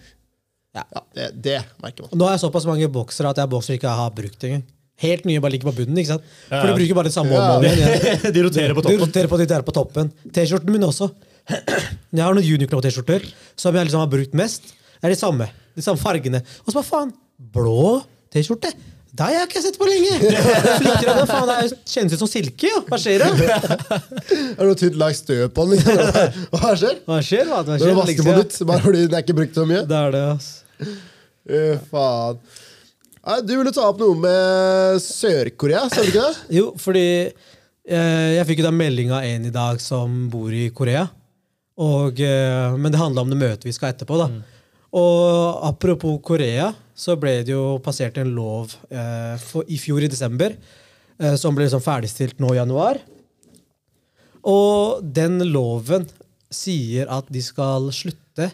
Ja, 0.75 0.83
det, 1.15 1.27
det 1.45 1.57
merker 1.83 2.07
man. 2.07 2.15
Nå 2.17 2.25
har 2.27 2.35
jeg 2.35 2.41
såpass 2.43 2.65
mange 2.67 2.87
boksere 2.91 3.29
at 3.31 3.37
jeg 3.39 3.45
har 3.45 3.51
boksere 3.51 3.77
ikke 3.77 3.93
har 3.95 4.11
brukt 4.17 4.43
engang. 4.47 4.63
Helt 5.03 5.23
nye 5.27 5.41
bare 5.41 5.53
ligger 5.55 5.69
på 5.71 5.75
bunnen. 5.79 5.97
ikke 6.01 6.11
sant? 6.15 6.25
For 6.49 6.55
Ja. 6.59 6.65
du 6.73 6.77
bruker 6.79 6.97
bare 6.97 7.09
det 7.09 7.13
samme 7.15 7.33
Ja. 7.33 7.57
om 7.57 7.63
igjen. 7.65 8.33
De 8.35 8.43
roterer 8.45 8.73
på 8.75 8.81
toppen. 8.83 8.97
De 8.99 9.03
roterer 9.05 9.29
på 9.31 9.37
de 9.41 9.45
der 9.49 9.61
på 9.65 9.73
toppen. 9.75 10.11
T-skjorten 10.33 10.71
min 10.73 10.83
også. 10.85 11.09
Jeg 12.13 12.23
har 12.23 12.33
noen 12.35 12.45
Uniqlo-T-skjorter 12.57 13.25
som 13.59 13.75
jeg 13.75 13.87
liksom 13.89 13.99
har 14.03 14.07
brukt 14.11 14.33
mest. 14.37 14.69
Det 15.01 15.09
er 15.09 15.13
de 15.15 15.19
samme. 15.19 15.47
De 15.75 15.81
samme 15.83 15.99
fargene. 15.99 16.39
Og 16.63 16.69
så 16.71 16.77
bare 16.77 16.87
faen, 16.87 17.11
blå 17.53 18.01
T-skjorte? 18.33 18.73
Det 19.13 19.21
har 19.21 19.33
jeg 19.35 19.45
ikke 19.45 19.61
sett 19.61 19.75
på 19.77 19.85
lenge! 19.85 20.15
Flikker 20.81 21.11
av 21.11 21.19
det, 21.19 21.25
faen, 21.29 21.51
det 21.51 21.91
kjennes 21.91 22.15
ut 22.15 22.23
som 22.23 22.29
silke. 22.31 22.71
jo. 22.71 22.81
Hva 22.87 22.97
skjer 22.97 23.21
da? 23.21 23.29
Er 24.57 24.57
det 24.57 24.65
noe 24.65 24.73
lagt 24.73 24.99
lag 25.03 25.17
støv 25.19 25.43
på 25.53 25.67
den? 25.69 25.83
Hva 26.49 26.73
skjer? 26.79 26.97
Hva 27.05 27.19
skjer, 27.21 27.45
hva? 27.51 27.61
Hva 27.67 27.77
Når 27.77 27.91
du 27.91 27.99
vasker 27.99 28.25
på 28.25 28.35
nytt, 28.39 28.59
bare 28.71 28.85
fordi 28.87 29.05
den 29.05 29.17
er 29.19 29.25
ikke 29.25 29.37
brukt 29.37 29.59
så 29.59 29.67
mye? 29.69 29.83
Det 29.85 29.99
er 29.99 30.15
det, 30.17 30.23
ass. 30.33 30.49
Uh, 31.45 31.75
faen. 31.91 32.41
Nei, 33.23 33.37
du 33.45 33.53
ville 33.53 33.71
ta 33.71 33.85
opp 33.87 34.01
noe 34.01 34.17
med 34.19 34.97
Sør-Korea, 34.99 35.85
sa 35.87 36.01
du 36.01 36.09
ikke 36.09 36.25
det? 36.25 36.47
Jo, 36.57 36.65
fordi 36.75 37.05
eh, 37.23 38.31
jeg 38.35 38.47
fikk 38.49 38.59
jo 38.59 38.65
da 38.65 38.73
melding 38.75 39.13
av 39.15 39.23
en 39.23 39.45
i 39.47 39.53
dag 39.53 39.79
som 39.79 40.25
bor 40.33 40.51
i 40.51 40.65
Korea. 40.75 41.05
Og, 41.79 42.19
eh, 42.19 42.75
men 42.75 42.91
det 42.91 42.99
handla 42.99 43.23
om 43.23 43.31
det 43.31 43.39
møtet 43.39 43.69
vi 43.69 43.75
skal 43.77 43.93
etterpå. 43.93 44.17
da. 44.19 44.27
Og 44.99 45.63
apropos 45.69 46.19
Korea, 46.25 46.67
så 46.93 47.15
ble 47.19 47.39
det 47.45 47.53
jo 47.55 47.79
passert 47.83 48.17
en 48.21 48.33
lov 48.35 48.75
eh, 48.93 49.35
for, 49.41 49.65
i 49.67 49.79
fjor 49.81 50.05
i 50.05 50.11
desember 50.11 50.53
eh, 50.53 51.35
som 51.39 51.55
ble 51.55 51.65
liksom 51.65 51.83
ferdigstilt 51.83 52.41
nå 52.41 52.53
i 52.53 52.59
januar. 52.59 52.99
Og 54.49 55.01
den 55.15 55.39
loven 55.49 56.05
sier 56.53 57.09
at 57.11 57.29
de 57.33 57.41
skal 57.41 57.89
slutte 57.95 58.51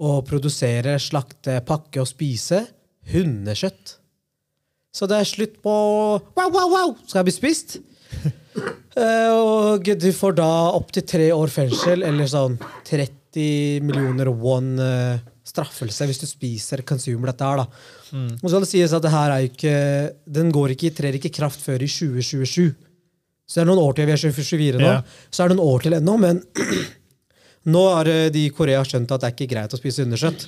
å 0.00 0.18
produsere, 0.26 0.98
slakte, 1.00 1.60
pakke 1.66 2.02
og 2.02 2.08
spise 2.08 2.64
hundekjøtt. 3.12 3.96
Så 4.90 5.06
det 5.06 5.20
er 5.20 5.28
slutt 5.28 5.60
på 5.62 5.72
wow, 5.72 6.50
wow, 6.50 6.68
wow, 6.72 6.94
skal 7.06 7.20
jeg 7.22 7.30
bli 7.30 7.38
spist. 7.40 7.80
Eh, 8.98 9.30
og 9.30 9.86
du 10.02 10.08
får 10.12 10.32
da 10.34 10.48
opptil 10.74 11.04
tre 11.06 11.28
år 11.30 11.52
fengsel, 11.54 12.02
eller 12.04 12.26
sånn 12.28 12.56
30 12.88 13.84
millioner 13.86 14.28
one 14.28 14.82
eh, 14.82 15.20
straffelse 15.50 16.06
hvis 16.08 16.22
du 16.22 16.26
spiser 16.28 16.84
consumer 16.86 17.32
dette 17.32 17.46
her. 17.46 17.62
da. 17.62 17.66
Og 18.38 18.46
så 18.46 18.52
skal 18.54 18.64
det 18.64 18.70
sies 18.70 18.94
at 18.96 19.04
det 19.04 19.12
her 19.14 19.34
er 19.34 19.42
jo 19.42 19.50
ikke, 19.50 19.74
den 20.38 20.54
går 20.54 20.76
ikke, 20.76 20.94
trer 20.96 21.18
ikke 21.18 21.32
kraft 21.40 21.62
før 21.64 21.82
i 21.82 21.90
2027. 21.90 22.70
Så 23.50 23.58
det 23.58 23.64
er 23.64 23.70
noen 23.72 23.82
år 23.82 23.96
til. 23.98 24.06
Vi 24.06 24.14
er 24.14 24.22
24 24.22 24.78
nå. 24.78 24.86
Yeah. 24.86 25.18
Så 25.30 25.42
er 25.42 25.50
det 25.50 25.58
noen 25.58 25.72
år 25.74 25.82
til 25.82 25.96
ennå, 25.98 26.14
men 26.22 26.42
nå 27.74 27.82
har 27.90 28.10
eh, 28.10 28.28
de 28.30 28.46
i 28.46 28.54
Korea 28.54 28.84
skjønt 28.86 29.10
at 29.10 29.24
det 29.24 29.30
er 29.30 29.34
ikke 29.34 29.50
greit 29.50 29.74
å 29.74 29.80
spise 29.80 30.06
hundekjøtt. 30.06 30.46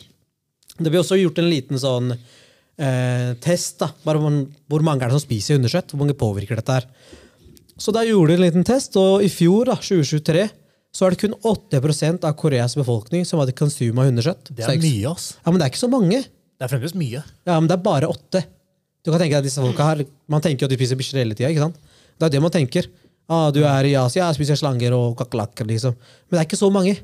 Det 0.78 0.88
blir 0.88 1.02
også 1.02 1.18
gjort 1.18 1.42
en 1.42 1.50
liten 1.50 1.80
sånn 1.82 2.14
eh, 2.14 3.32
test. 3.42 3.80
da, 3.82 3.90
bare 4.06 4.22
hvor, 4.22 4.38
hvor 4.70 4.86
mange 4.86 5.02
er 5.02 5.10
det 5.10 5.18
som 5.18 5.24
spiser 5.26 5.58
hundekjøtt? 5.58 5.92
Hvor 5.92 6.04
mange 6.04 6.18
påvirker 6.18 6.62
dette 6.62 6.78
her? 6.78 6.88
Så 7.82 7.90
da 7.94 8.04
gjorde 8.06 8.30
de 8.30 8.38
en 8.38 8.44
liten 8.44 8.66
test, 8.68 8.94
og 9.00 9.24
i 9.24 9.30
fjor, 9.32 9.72
da, 9.72 9.76
2023, 9.82 10.46
så 10.92 11.06
er 11.06 11.14
det 11.14 11.20
kun 11.22 11.34
8% 11.42 12.24
av 12.28 12.34
Koreas 12.36 12.74
befolkning 12.76 13.24
som 13.26 13.40
hadde 13.40 13.54
konsum 13.56 13.98
av 13.98 14.10
hundekjøtt. 14.10 14.50
Det 14.54 14.64
Så 14.64 14.70
er 14.72 14.76
ikke- 14.78 14.90
mye, 14.90 15.10
ass. 15.12 15.36
Ja, 15.44 15.50
men 15.50 15.58
det 15.60 15.66
er 15.66 15.70
ikke 15.72 15.86
så 15.86 15.90
mange. 15.90 16.20
Det 16.22 16.60
er 16.60 16.68
fremdeles 16.68 16.94
mye. 16.94 17.22
Ja, 17.46 17.58
men 17.60 17.66
det 17.68 17.78
er 17.78 17.82
bare 17.82 18.06
åtte. 18.08 18.44
Du 19.02 19.10
kan 19.10 19.18
tenke 19.18 19.32
deg 19.34 19.40
at 19.40 19.44
disse 19.44 19.58
folka 19.60 19.82
her, 19.96 20.04
Man 20.28 20.40
tenker 20.40 20.60
jo 20.60 20.64
at 20.66 20.70
de 20.70 20.76
spiser 20.76 20.96
bikkjer 20.96 21.18
hele 21.24 21.34
tida. 21.34 21.48
ikke 21.50 21.58
sant? 21.64 21.76
Det 22.18 22.26
er 22.26 22.28
det 22.30 22.42
man 22.42 22.50
tenker. 22.50 22.86
Ah, 23.28 23.50
du 23.50 23.64
er 23.64 23.84
i 23.84 23.94
Asia, 23.94 24.30
jeg 24.30 24.36
spiser 24.46 24.56
slanger 24.60 24.92
og 24.92 25.16
kakerlakker. 25.16 25.66
Liksom. 25.66 25.94
Men 26.30 26.30
det 26.30 26.40
er 26.40 26.44
ikke 26.46 26.58
så 26.60 26.70
mange. 26.70 26.98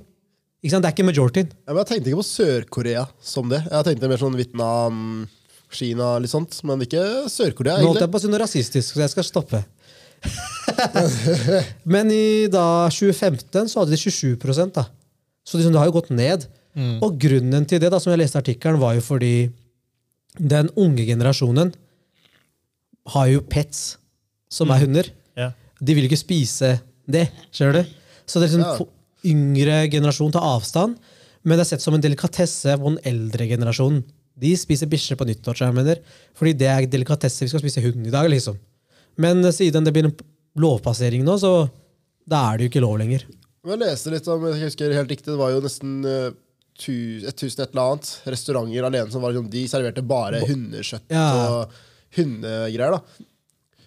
Ikke 0.62 0.70
sant? 0.70 0.82
Det 0.82 0.90
er 0.90 0.94
ikke 0.94 1.08
majorityen. 1.12 1.50
Ja, 1.66 1.72
men 1.72 1.84
jeg 1.84 1.86
tenkte 1.86 2.10
ikke 2.10 2.20
på 2.22 2.28
Sør-Korea 2.28 3.08
som 3.22 3.48
det. 3.48 3.62
Jeg 3.70 3.84
tenkte 3.84 4.08
mer 4.08 4.16
sånn 4.18 4.36
Vietnam, 4.36 5.28
Kina, 5.70 6.18
litt 6.18 6.30
sånt. 6.30 6.62
Men 6.64 6.80
ikke 6.80 7.02
Sør-Korea, 7.28 7.78
egentlig. 7.78 7.84
Nå 7.84 7.92
holdt 7.94 8.00
jeg 8.00 8.10
på 8.10 8.18
å 8.18 8.20
si 8.20 8.28
noe 8.28 8.40
rasistisk, 8.40 8.94
så 8.94 9.00
jeg 9.04 9.10
skal 9.10 9.24
stoppe. 9.24 9.64
Men 11.94 12.10
i 12.12 12.46
da 12.52 12.88
2015 12.92 13.70
så 13.70 13.82
hadde 13.82 13.94
de 13.94 14.00
27 14.00 14.36
da. 14.74 14.84
Så 15.46 15.58
liksom, 15.58 15.72
det 15.72 15.80
har 15.80 15.88
jo 15.90 15.96
gått 15.98 16.10
ned. 16.14 16.46
Og 17.02 17.16
grunnen 17.18 17.64
til 17.66 17.80
det, 17.82 17.90
da, 17.90 17.98
som 17.98 18.12
jeg 18.12 18.20
leste 18.20 18.38
artikkelen, 18.38 18.78
var 18.78 18.94
jo 18.94 19.02
fordi 19.02 19.50
den 20.38 20.68
unge 20.78 21.02
generasjonen 21.08 21.72
har 23.14 23.30
jo 23.32 23.40
pets 23.50 23.96
som 24.52 24.70
er 24.70 24.84
hunder. 24.84 25.08
Yeah. 25.34 25.56
De 25.82 25.96
vil 25.96 26.06
ikke 26.06 26.20
spise 26.20 26.76
det. 27.10 27.24
Skjønner 27.50 27.80
du? 27.80 27.96
Så 28.28 28.38
det 28.38 28.46
er 28.50 28.58
liksom 28.58 28.66
Ja. 28.68 28.86
yngre 29.32 29.78
generasjon 29.90 30.30
tar 30.32 30.44
avstand, 30.44 30.98
men 31.42 31.58
det 31.58 31.64
er 31.64 31.70
sett 31.72 31.82
som 31.82 31.94
en 31.94 32.04
delikatesse 32.04 32.76
på 32.78 32.94
den 32.94 33.00
eldre 33.04 33.48
generasjonen. 33.48 34.04
De 34.38 34.54
spiser 34.54 34.86
bikkjer 34.86 35.18
på 35.18 35.26
nyttår, 35.26 35.56
så 35.56 35.66
jeg 35.66 35.74
mener. 35.74 35.98
fordi 36.34 36.52
det 36.54 36.68
er 36.68 36.86
delikatesse. 36.86 37.42
Vi 37.42 37.48
skal 37.48 37.60
spise 37.60 37.82
hund 37.82 38.06
i 38.06 38.10
dag, 38.10 38.28
liksom. 38.30 38.56
Men 39.18 39.42
siden 39.52 39.84
det 39.86 39.92
blir 39.96 40.08
en 40.08 40.16
lovpassering 40.58 41.24
nå, 41.26 41.36
så 41.42 41.52
da 42.28 42.44
er 42.52 42.58
det 42.58 42.66
jo 42.66 42.72
ikke 42.72 42.84
lov 42.84 42.98
lenger. 43.00 43.24
Jeg 43.68 43.80
leste 43.82 44.12
litt 44.14 44.28
om, 44.30 44.44
jeg 44.52 44.62
husker 44.68 44.94
helt 44.94 45.10
riktig, 45.10 45.32
det 45.32 45.38
var 45.40 45.50
jo 45.52 45.62
nesten 45.64 45.96
eh, 46.08 46.28
et 46.78 47.34
tusen 47.36 47.64
et 47.64 47.72
eller 47.74 47.82
annet 47.96 48.10
restauranter 48.30 48.84
alene 48.86 49.10
som 49.10 49.24
var 49.24 49.32
liksom, 49.34 49.48
de 49.50 49.64
serverte 49.68 50.04
bare 50.06 50.38
hundekjøtt 50.46 51.10
Ja. 51.10 51.24
og 51.50 51.74
hundegreier. 52.16 52.94
da. 52.94 53.26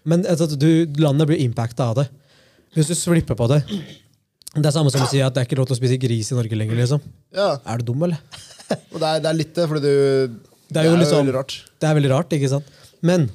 Men 0.04 0.26
altså, 0.28 0.50
du, 0.60 0.68
landet 1.00 1.30
blir 1.30 1.40
impacta 1.46 1.88
av 1.94 2.02
det. 2.02 2.08
Hvis 2.76 2.92
du 2.92 2.96
slipper 2.96 3.36
på 3.36 3.48
det 3.52 3.62
Det 4.56 4.64
er 4.66 4.72
samme 4.76 4.92
som 4.92 5.04
å 5.04 5.08
si 5.12 5.20
at 5.24 5.34
det 5.36 5.42
er 5.42 5.48
ikke 5.48 5.58
lov 5.60 5.68
til 5.70 5.76
å 5.76 5.80
spise 5.80 5.98
gris 6.00 6.30
i 6.32 6.36
Norge 6.36 6.56
lenger. 6.60 6.76
liksom. 6.80 7.02
Ja, 7.36 7.54
Er 7.66 7.80
du 7.80 7.92
dum, 7.94 8.04
eller? 8.04 8.20
det 8.70 9.04
er, 9.08 9.20
det 9.24 9.30
er 9.32 9.38
litt 9.40 9.54
det, 9.56 9.68
fordi 9.72 9.82
du 9.88 10.40
Det 10.72 10.82
er 10.84 10.90
jo 10.90 10.98
liksom- 11.00 11.24
veldig 11.24 11.36
rart. 11.40 11.56
Det 11.80 11.88
er 11.90 11.96
veldig 11.96 12.12
rart, 12.12 12.36
ikke 12.36 12.50
sant? 12.52 12.68
Men 13.02 13.30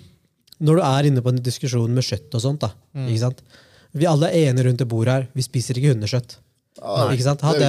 når 0.60 0.76
du 0.78 0.82
er 0.82 1.08
inne 1.10 1.22
på 1.22 1.28
en 1.32 1.42
diskusjon 1.44 1.92
med 1.92 2.04
kjøtt 2.06 2.34
og 2.34 2.40
sånt, 2.40 2.60
da, 2.64 2.70
ikke 3.06 3.22
sant? 3.26 3.42
Vi 3.96 4.06
alle 4.08 4.28
er 4.28 4.50
enige 4.50 4.66
rundt 4.66 4.78
det 4.82 4.88
bordet 4.88 5.12
her. 5.14 5.26
Vi 5.36 5.42
spiser 5.42 5.74
ikke 5.78 5.94
hundekjøtt. 5.94 6.36
Ja, 6.76 7.06
ikke 7.12 7.24
sant? 7.24 7.40
Hadde, 7.40 7.68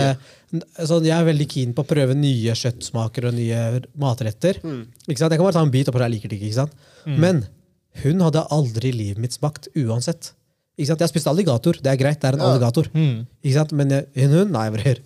sånn, 0.83 1.05
jeg 1.07 1.15
er 1.15 1.23
veldig 1.27 1.47
keen 1.47 1.73
på 1.75 1.83
å 1.85 1.87
prøve 1.87 2.15
nye 2.17 2.51
kjøttsmaker 2.59 3.29
og 3.29 3.33
nye 3.37 3.61
matretter. 3.95 4.59
Ikke 4.59 5.19
sant? 5.21 5.31
Jeg 5.31 5.39
kan 5.39 5.45
bare 5.47 5.55
ta 5.55 5.63
en 5.63 5.71
bit 5.71 5.87
og 5.87 5.95
prøve, 5.95 6.09
jeg 6.09 6.17
liker 6.17 6.29
det 6.33 6.39
ikke. 6.41 6.49
ikke 6.51 6.59
sant? 6.65 6.73
Men 7.07 7.45
hun 8.03 8.19
hadde 8.25 8.43
aldri 8.51 8.91
livet 8.91 9.21
mitt 9.23 9.31
smakt 9.37 9.69
uansett. 9.79 10.33
Ikke 10.77 10.91
sant? 10.91 10.99
Jeg 10.99 11.07
har 11.07 11.13
spist 11.13 11.27
alligator. 11.31 11.79
Det 11.81 11.89
er 11.93 11.97
greit, 12.03 12.19
det 12.21 12.27
er 12.29 12.35
en 12.37 12.43
Ja. 12.43 12.51
alligator. 12.51 12.91
Ikke 12.91 13.53
sant? 13.55 13.71
Men 13.71 13.89
jeg- 13.89 14.07
hun, 14.15 14.35
hund? 14.35 14.51
Nei, 14.51 14.69
bror. 14.75 14.99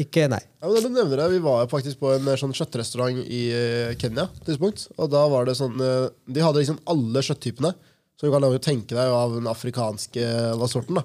Ikke, 0.00 0.24
nei. 0.32 0.40
Ja, 0.60 0.68
men 0.68 0.76
det 0.78 0.88
du 0.88 0.94
nevner 0.96 1.20
det, 1.20 1.26
Vi 1.34 1.42
var 1.44 1.64
jo 1.64 1.70
faktisk 1.72 2.00
på 2.00 2.12
en 2.14 2.28
eh, 2.30 2.38
sånn 2.40 2.54
kjøttrestaurant 2.56 3.20
i 3.26 3.40
eh, 3.52 3.92
Kenya. 4.00 4.28
tidspunkt, 4.46 4.86
og 4.96 5.10
da 5.12 5.26
var 5.28 5.48
det 5.48 5.56
sånn, 5.58 5.76
eh, 5.84 6.06
De 6.30 6.44
hadde 6.44 6.62
liksom 6.62 6.80
alle 6.90 7.24
kjøtttypene. 7.26 7.74
Så 8.16 8.28
du 8.28 8.32
kan 8.34 8.44
jo 8.44 8.60
tenke 8.62 8.96
deg 8.96 9.12
av 9.16 9.36
den 9.36 9.48
afrikanske 9.48 10.24
hva 10.60 10.68
sorten. 10.68 11.00
da. 11.00 11.04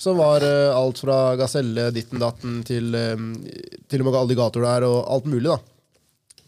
Som 0.00 0.16
var 0.18 0.42
alt 0.42 0.98
fra 0.98 1.36
gaselle, 1.38 1.90
ditten 1.94 2.18
datten, 2.18 2.62
til 2.66 2.88
til 2.90 4.00
og 4.02 4.06
med 4.08 4.16
alligator 4.18 4.64
der, 4.64 4.86
og 4.88 5.04
alt 5.12 5.28
mulig. 5.28 5.52
da. 5.52 5.58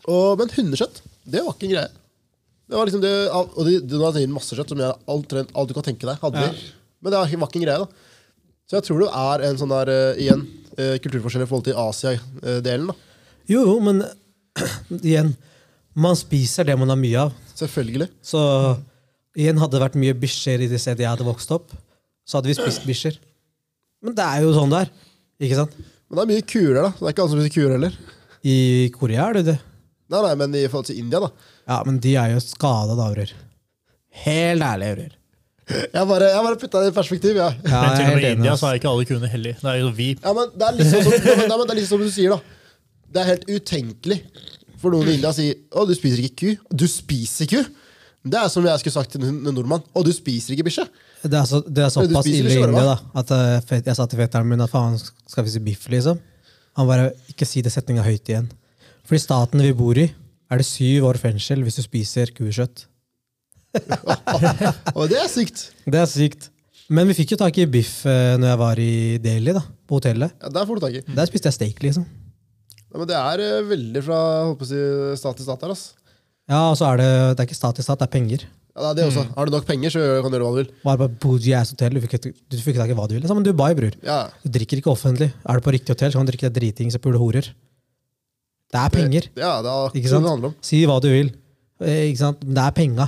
Og, 0.08 0.40
men 0.40 0.48
hundekjøtt, 0.56 1.02
det 1.28 1.44
var 1.44 1.52
ikke 1.52 1.68
en 1.68 1.74
greie. 1.76 1.92
Det 2.64 2.78
var 2.80 2.88
liksom 2.88 3.04
det, 3.04 3.12
og 3.36 3.60
de, 3.68 3.76
de 3.84 4.00
hadde 4.00 4.24
inn 4.24 4.32
masse 4.32 4.56
kjøtt, 4.56 4.72
som 4.72 4.80
jeg, 4.80 4.96
alt, 5.12 5.36
alt 5.36 5.68
du 5.68 5.76
kan 5.76 5.86
tenke 5.86 6.08
deg. 6.08 6.16
hadde 6.24 6.48
de. 6.48 6.64
Men 7.04 7.12
det 7.12 7.20
var 7.20 7.28
ikke 7.28 7.60
en 7.60 7.66
greie. 7.68 7.84
da. 7.84 8.13
Så 8.68 8.78
jeg 8.78 8.86
tror 8.86 9.04
det 9.04 9.10
er 9.22 9.44
en 9.48 9.58
sånn 9.60 9.72
der, 9.74 9.90
uh, 9.92 10.20
igjen, 10.20 10.44
uh, 10.78 10.94
kulturforskjell 11.04 11.44
i 11.44 11.48
forhold 11.50 11.66
til 11.68 11.80
Asia-delen. 11.80 12.90
da. 12.90 12.96
Jo, 13.50 13.64
jo, 13.68 13.76
men 13.84 14.04
igjen. 15.04 15.34
Man 15.94 16.16
spiser 16.18 16.66
det 16.66 16.74
man 16.74 16.90
har 16.90 16.98
mye 16.98 17.20
av. 17.28 17.34
Selvfølgelig. 17.54 18.08
Så 18.24 18.40
igjen 19.38 19.60
hadde 19.62 19.76
det 19.76 19.84
vært 19.84 19.98
mye 20.00 20.16
bikkjer 20.18 20.64
i 20.64 20.70
det 20.70 20.80
stedet 20.82 21.04
jeg 21.04 21.12
hadde 21.12 21.26
vokst 21.26 21.52
opp, 21.54 21.70
så 22.26 22.40
hadde 22.40 22.50
vi 22.50 22.56
spist 22.58 22.86
bikkjer. 22.90 23.20
Men 24.04 24.16
det 24.18 24.26
er 24.26 24.42
jo 24.44 24.54
sånn 24.56 24.72
det 24.74 24.84
er. 24.84 24.90
Ikke 25.44 25.60
sant? 25.60 25.76
Men 26.08 26.18
det 26.18 26.24
er 26.24 26.32
mye 26.32 26.46
kurer, 26.50 26.80
da. 26.80 26.90
Det 26.98 27.06
er 27.06 27.14
ikke 27.14 27.24
alle 27.24 27.32
som 27.32 27.40
spiser 27.40 27.54
kurer 27.54 27.76
heller. 27.76 28.00
I 28.44 28.56
Korea 28.94 29.28
er 29.30 29.38
det 29.38 29.44
det. 29.52 29.56
Nei, 30.12 30.20
nei, 30.20 30.34
men 30.40 30.56
i 30.58 30.66
forhold 30.68 30.90
til 30.90 30.98
India, 31.00 31.20
da. 31.24 31.30
Ja, 31.64 31.78
men 31.86 31.98
de 32.04 32.12
er 32.20 32.34
jo 32.34 32.42
skada, 32.44 32.96
da, 32.98 33.06
bror. 33.14 33.30
Helt 34.24 34.66
ærlig, 34.66 34.90
bror. 34.98 35.14
Jeg 35.64 36.04
bare, 36.08 36.26
jeg 36.28 36.44
bare 36.44 36.58
putta 36.60 36.80
det 36.84 36.90
i 36.90 36.94
perspektiv, 36.96 37.38
jeg. 37.38 37.60
Ja, 37.64 37.78
Men 37.80 37.94
til 37.96 38.08
og 38.08 38.18
med 38.18 38.26
i 38.26 38.32
India 38.36 38.56
så 38.60 38.68
er 38.68 38.80
ikke 38.80 38.90
alle 38.90 39.06
kuene 39.08 39.30
hellige. 39.32 39.56
Det 39.62 39.70
er 39.70 39.78
jo 39.80 39.92
vi. 39.96 40.10
Ja, 40.18 40.34
men 40.36 40.50
det 40.52 40.66
er 40.66 40.76
liksom 40.76 41.06
som, 41.06 41.14
ja, 41.14 41.56
men, 41.56 41.64
det 41.64 41.72
er 41.72 41.78
liksom 41.78 41.94
som 41.94 42.04
du 42.04 42.12
sier, 42.12 42.34
da. 42.34 42.98
Det 43.14 43.22
er 43.22 43.30
helt 43.30 43.46
utenkelig 43.48 44.18
for 44.82 44.92
noen 44.92 45.08
i 45.08 45.16
India 45.16 45.30
å 45.30 45.36
si 45.36 45.48
å, 45.72 45.86
du 45.88 45.94
spiser 45.96 46.20
ikke 46.26 46.36
ku. 46.42 46.76
Du 46.84 46.84
spiser 46.90 47.48
ku! 47.48 47.62
Det 48.24 48.38
er 48.40 48.48
som 48.52 48.64
jeg 48.64 48.80
skulle 48.80 48.96
sagt 48.96 49.12
til 49.12 49.24
en 49.24 49.40
nordmann. 49.52 49.84
Å, 49.92 50.04
du 50.04 50.12
spiser 50.16 50.54
ikke 50.54 50.66
bikkje. 50.68 50.86
Det 51.24 51.36
er, 51.38 51.48
så, 51.48 51.60
det 51.64 51.84
er 51.84 51.92
såpass 51.92 52.28
ille 52.28 52.52
i 52.52 52.60
India 52.60 52.84
da, 52.84 52.96
at 53.20 53.32
eh, 53.36 53.74
jeg 53.84 53.96
sa 53.96 54.06
til 54.08 54.20
fetteren 54.20 54.48
min 54.48 54.64
at 54.64 54.72
faen, 54.72 54.96
skal 55.00 55.44
vi 55.46 55.52
si 55.52 55.60
biff, 55.64 55.86
liksom? 55.92 56.20
Han 56.76 56.88
bare 56.88 57.10
ikke 57.32 57.48
si 57.48 57.62
det 57.64 57.72
setninga 57.72 58.04
høyt 58.04 58.28
igjen. 58.32 58.48
Fordi 59.08 59.20
staten 59.22 59.62
vi 59.64 59.72
bor 59.76 60.00
i, 60.00 60.08
er 60.52 60.60
det 60.60 60.66
syv 60.68 61.08
år 61.08 61.20
fengsel 61.20 61.64
hvis 61.64 61.80
du 61.80 61.84
spiser 61.84 62.32
kuekjøtt. 62.36 62.86
Og 64.98 65.06
det 65.10 65.18
er 65.20 65.28
sykt. 65.30 65.68
Det 65.86 66.00
er 66.00 66.10
sykt. 66.10 66.50
Men 66.92 67.08
vi 67.08 67.14
fikk 67.16 67.32
jo 67.34 67.38
tak 67.40 67.56
i 67.58 67.64
biff 67.70 68.02
eh, 68.06 68.34
når 68.38 68.50
jeg 68.52 68.60
var 68.60 68.80
i 68.82 68.90
Delhi, 69.24 69.54
da, 69.56 69.62
på 69.88 69.98
hotellet. 69.98 70.34
Ja, 70.42 70.50
Der 70.52 70.66
får 70.68 70.78
du 70.80 70.84
tak 70.84 70.98
i. 70.98 71.04
Der 71.16 71.30
spiste 71.30 71.48
jeg 71.48 71.56
steak, 71.56 71.78
liksom. 71.86 72.04
Ja, 72.92 72.98
men 73.00 73.08
det 73.10 73.16
er 73.18 73.40
eh, 73.46 73.62
veldig 73.70 74.02
fra 74.04 74.18
håper 74.50 74.68
jeg, 74.74 75.16
stat 75.22 75.38
til 75.40 75.46
stat 75.48 75.64
her. 75.64 75.72
ass. 75.74 75.86
Ja, 76.50 76.60
og 76.70 76.76
så 76.76 76.90
er 76.92 77.00
det, 77.00 77.08
det 77.38 77.40
er 77.40 77.48
ikke 77.48 77.56
stat 77.56 77.78
til 77.80 77.86
stat, 77.86 78.02
det 78.02 78.06
er 78.10 78.12
penger. 78.12 78.44
Ja, 78.74 78.90
det 78.90 78.90
er 78.90 78.96
det 78.98 79.04
også. 79.12 79.22
Har 79.38 79.46
du 79.48 79.54
nok 79.54 79.64
penger, 79.68 79.92
så 79.94 80.02
kan 80.20 80.28
du 80.32 80.36
gjøre 80.36 80.44
hva 80.50 80.52
du 80.52 80.60
vil. 80.60 80.70
Var 80.84 81.00
på 81.00 81.08
bougie 81.24 81.54
ass 81.56 81.70
hotell, 81.72 81.94
du 81.96 82.02
fikk, 82.04 82.16
ikke- 82.18 82.34
du 82.52 82.56
fikk 82.60 82.76
tak 82.82 82.90
i 82.92 82.96
hva 82.98 83.08
du 83.08 83.14
ville. 83.16 83.28
Sammen 83.30 83.46
Dubai, 83.46 83.72
bror. 83.78 83.94
Ja, 84.04 84.18
Du 84.44 84.50
drikker 84.58 84.82
ikke 84.82 84.90
offentlig. 84.92 85.30
Er 85.46 85.54
du 85.60 85.64
på 85.64 85.72
riktig 85.72 85.94
hotell, 85.94 86.12
så 86.12 86.18
kan 86.20 86.26
du 86.28 86.32
drikke 86.34 86.50
deg 86.50 86.58
dritings 86.60 86.98
og 86.98 87.04
pule 87.06 87.18
horer. 87.22 87.48
Det 88.74 88.80
er 88.82 88.90
penger. 88.90 89.28
ja 89.38 89.52
det 89.62 89.70
er 89.70 89.94
Ikke 89.94 89.94
akkurat 89.94 90.02
det 90.02 90.10
sant? 90.10 90.24
det 90.26 90.32
handler 90.34 90.48
om. 90.50 90.54
Si 90.68 90.84
hva 90.90 91.00
du 91.00 91.08
vil. 91.08 91.28
Eh, 91.80 92.00
Ikke 92.10 92.18
sant? 92.26 92.42
Men 92.44 92.54
det 92.58 92.64
er 92.68 92.74
penga. 92.82 93.06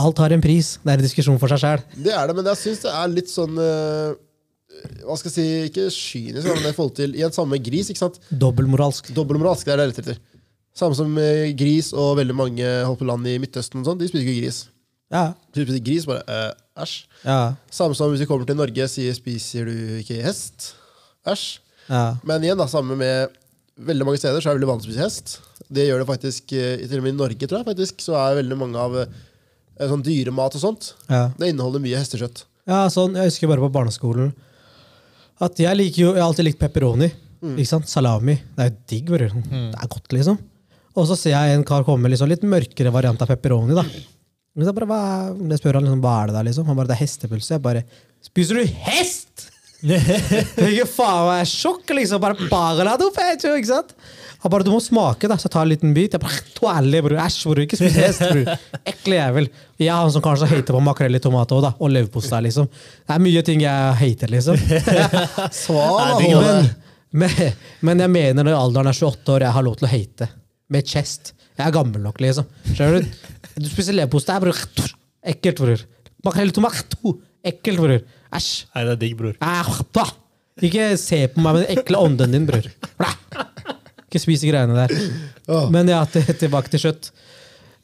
Alt 0.00 0.18
har 0.18 0.34
en 0.34 0.42
pris. 0.42 0.74
Det 0.82 0.90
er 0.90 1.00
en 1.00 1.06
diskusjon 1.06 1.38
for 1.38 1.52
seg 1.52 1.62
sjæl. 1.62 1.82
Det 1.94 2.14
er 2.14 2.28
det, 2.28 2.36
men 2.36 2.48
jeg 2.50 2.60
syns 2.60 2.82
det 2.82 2.92
er 2.98 3.10
litt 3.12 3.30
sånn 3.30 3.58
uh, 3.60 4.14
Hva 5.04 5.16
skal 5.20 5.30
jeg 5.30 5.34
si, 5.36 5.44
ikke 5.70 5.86
kynisk, 5.94 6.48
men 6.50 6.70
i 6.70 6.74
forhold 6.74 6.96
til 6.98 7.14
en 7.22 7.34
samme 7.34 7.60
gris. 7.62 7.90
ikke 7.92 8.02
sant? 8.02 8.18
Dobbeltmoralsk. 8.30 9.12
Dobbeltmoralsk, 9.14 9.68
det 9.68 9.74
er 9.76 9.82
det 9.82 9.88
rett 9.90 10.00
er 10.02 10.06
etter. 10.08 10.22
Samme 10.74 10.96
som 10.98 11.12
eh, 11.22 11.52
gris 11.54 11.92
og 11.94 12.16
veldig 12.18 12.34
mange 12.34 12.70
holdt 12.82 12.98
på 12.98 13.06
land 13.06 13.28
i 13.30 13.36
Midtøsten 13.38 13.84
og 13.84 13.86
sånn, 13.86 14.00
de 14.00 14.08
spiser 14.10 14.26
ikke 14.26 14.40
gris. 14.40 14.56
Ja. 15.14 15.28
De 15.54 15.62
spiser 15.62 15.84
gris, 15.86 16.06
bare 16.10 16.24
eh, 16.26 16.48
æsj. 16.82 16.94
Ja. 17.22 17.36
Samme 17.70 17.94
som 17.94 18.10
hvis 18.10 18.24
du 18.24 18.26
kommer 18.26 18.48
til 18.48 18.58
Norge 18.58 18.88
sier 18.90 19.14
'spiser 19.14 19.70
du 19.70 20.00
ikke 20.00 20.18
hest'? 20.24 20.72
Æsj. 21.30 21.60
ja. 21.86 22.16
Men 22.26 22.42
igjen, 22.42 22.58
da, 22.58 22.66
samme 22.66 22.98
med 22.98 23.38
veldig 23.78 24.08
mange 24.08 24.18
steder 24.18 24.42
så 24.42 24.50
er 24.50 24.58
det 24.58 24.64
veldig 24.64 24.72
vanlig 24.72 24.82
å 24.82 24.90
spise 24.90 25.06
hest. 25.06 25.36
Det 25.70 25.86
gjør 25.86 26.02
det 26.02 26.10
faktisk, 26.10 26.50
til 26.50 26.98
og 26.98 27.06
med 27.06 27.14
i 27.14 27.20
Norge, 27.22 27.46
tror 27.46 27.62
jeg 27.62 27.70
faktisk, 27.70 28.02
så 28.02 28.18
er 28.18 28.40
veldig 28.42 28.58
mange 28.58 28.82
av 28.82 28.98
sånn 29.78 30.02
dyremat 30.06 30.54
og 30.58 30.62
sånt, 30.62 30.92
ja. 31.10 31.26
det 31.38 31.50
inneholder 31.52 31.82
mye 31.82 31.98
hestekjøtt. 31.98 32.44
ja, 32.70 32.84
sånn. 32.92 33.16
Jeg 33.18 33.30
husker 33.32 33.50
bare 33.50 33.64
på 33.64 33.72
barneskolen 33.74 34.32
at 35.42 35.58
jeg 35.58 35.76
liker 35.76 36.00
jo, 36.04 36.10
jeg 36.14 36.22
har 36.22 36.28
alltid 36.30 36.46
likt 36.46 36.60
pepperoni. 36.62 37.08
Ikke 37.44 37.66
sant? 37.68 37.88
Salami. 37.90 38.36
Det 38.54 38.62
er 38.62 38.68
jo 38.70 38.76
digg, 38.88 39.08
bror. 39.10 39.32
Det 39.50 39.80
er 39.82 39.88
godt, 39.90 40.12
liksom. 40.14 40.38
Og 40.94 41.08
så 41.10 41.16
ser 41.18 41.34
jeg 41.34 41.56
en 41.58 41.64
kar 41.66 41.82
komme 41.84 42.06
med 42.06 42.14
liksom 42.14 42.30
litt 42.30 42.44
mørkere 42.48 42.92
variant 42.94 43.20
av 43.20 43.28
pepperoni. 43.28 43.74
da. 43.76 43.82
Men 44.54 44.68
Jeg, 44.70 44.74
bare, 44.78 44.86
hva, 44.86 45.00
jeg 45.50 45.58
spør 45.60 45.80
han 45.80 45.84
liksom, 45.88 46.00
hva 46.04 46.14
er 46.22 46.30
det 46.30 46.36
der, 46.38 46.46
liksom. 46.48 46.68
Han 46.70 46.78
bare, 46.78 46.88
det 46.92 46.94
er 46.96 47.02
hestepølse. 47.02 47.56
Jeg 47.58 47.64
bare, 47.66 47.82
spiser 48.24 48.60
du 48.62 48.78
hest?! 48.86 49.48
Ikke 49.84 50.86
faen, 50.96 51.26
jeg 51.34 51.42
er 51.42 51.50
sjokk, 51.50 51.90
liksom. 51.98 52.22
Bare 52.22 52.48
bagala 52.48 52.94
du 53.02 53.08
pecho, 53.12 53.52
ikke 53.58 53.72
sant? 53.74 53.92
Han 54.44 54.52
bare, 54.52 54.64
du 54.66 54.68
må 54.74 54.78
smake, 54.84 55.28
da. 55.30 55.38
Så 55.40 55.46
jeg 55.48 55.52
tar 55.54 55.64
en 55.64 55.70
liten 55.72 55.92
bit. 55.96 56.12
Jeg 56.12 56.20
bare, 56.20 56.40
toalle, 56.58 57.00
bror. 57.06 57.16
Æsj, 57.24 57.38
bror. 57.48 57.62
Ikke 57.64 57.78
spis 57.80 57.94
hest, 57.96 58.20
bror. 58.28 58.58
Ekle 58.92 59.16
jævel. 59.16 59.46
Jeg 59.80 59.88
er 59.88 59.96
han 60.02 60.12
som 60.12 60.24
kanskje 60.24 60.48
hater 60.50 60.76
på 60.76 60.82
makrell 60.84 61.16
i 61.16 61.20
tomat 61.24 61.54
også, 61.54 61.64
da. 61.64 61.70
Og 61.80 61.92
leverpostei, 61.94 62.42
liksom. 62.44 62.68
Det 62.68 63.14
er 63.16 63.22
mye 63.24 63.42
ting 63.46 63.64
jeg 63.64 63.94
hater, 64.02 64.34
liksom. 64.34 64.60
Da, 64.74 66.18
Men, 66.20 66.68
men, 67.14 67.56
men 67.88 68.02
jeg 68.04 68.10
mener 68.10 68.44
når 68.46 68.58
alderen 68.58 68.90
er 68.90 68.96
28 68.98 69.32
år, 69.36 69.46
jeg 69.46 69.56
har 69.56 69.64
lov 69.64 69.78
til 69.80 69.88
å 69.88 69.92
hate. 69.94 70.28
Med 70.74 70.88
chest. 70.92 71.32
Jeg 71.54 71.64
er 71.70 71.74
gammel 71.76 72.02
nok, 72.04 72.20
liksom. 72.20 72.48
Skjønner 72.74 73.00
du? 73.00 73.18
Du 73.64 73.70
spiser 73.70 73.96
leverpostei, 73.96 74.36
bror. 74.44 74.60
Ekkelt, 75.32 75.62
bror. 75.64 75.86
Makrell 76.26 76.52
i 76.52 76.56
tomat. 76.56 76.98
Ekkelt, 77.46 77.80
bror. 77.80 77.96
Æsj. 78.34 78.52
Nei, 78.74 78.84
det 78.90 78.96
er 78.98 79.00
digg, 79.06 79.16
bror. 79.22 79.38
Ikke 80.64 80.92
se 81.00 81.24
på 81.32 81.42
meg 81.42 81.56
med 81.56 81.64
den 81.64 81.78
ekle 81.80 82.00
ånden 82.04 82.34
din, 82.36 82.44
bror. 82.50 82.68
Ikke 84.14 84.22
spise 84.22 84.46
greiene 84.46 84.76
der. 84.78 84.94
Men 85.74 85.90
ja, 85.90 86.04
tilbake 86.06 86.70
til 86.70 86.84
kjøtt. 86.86 87.10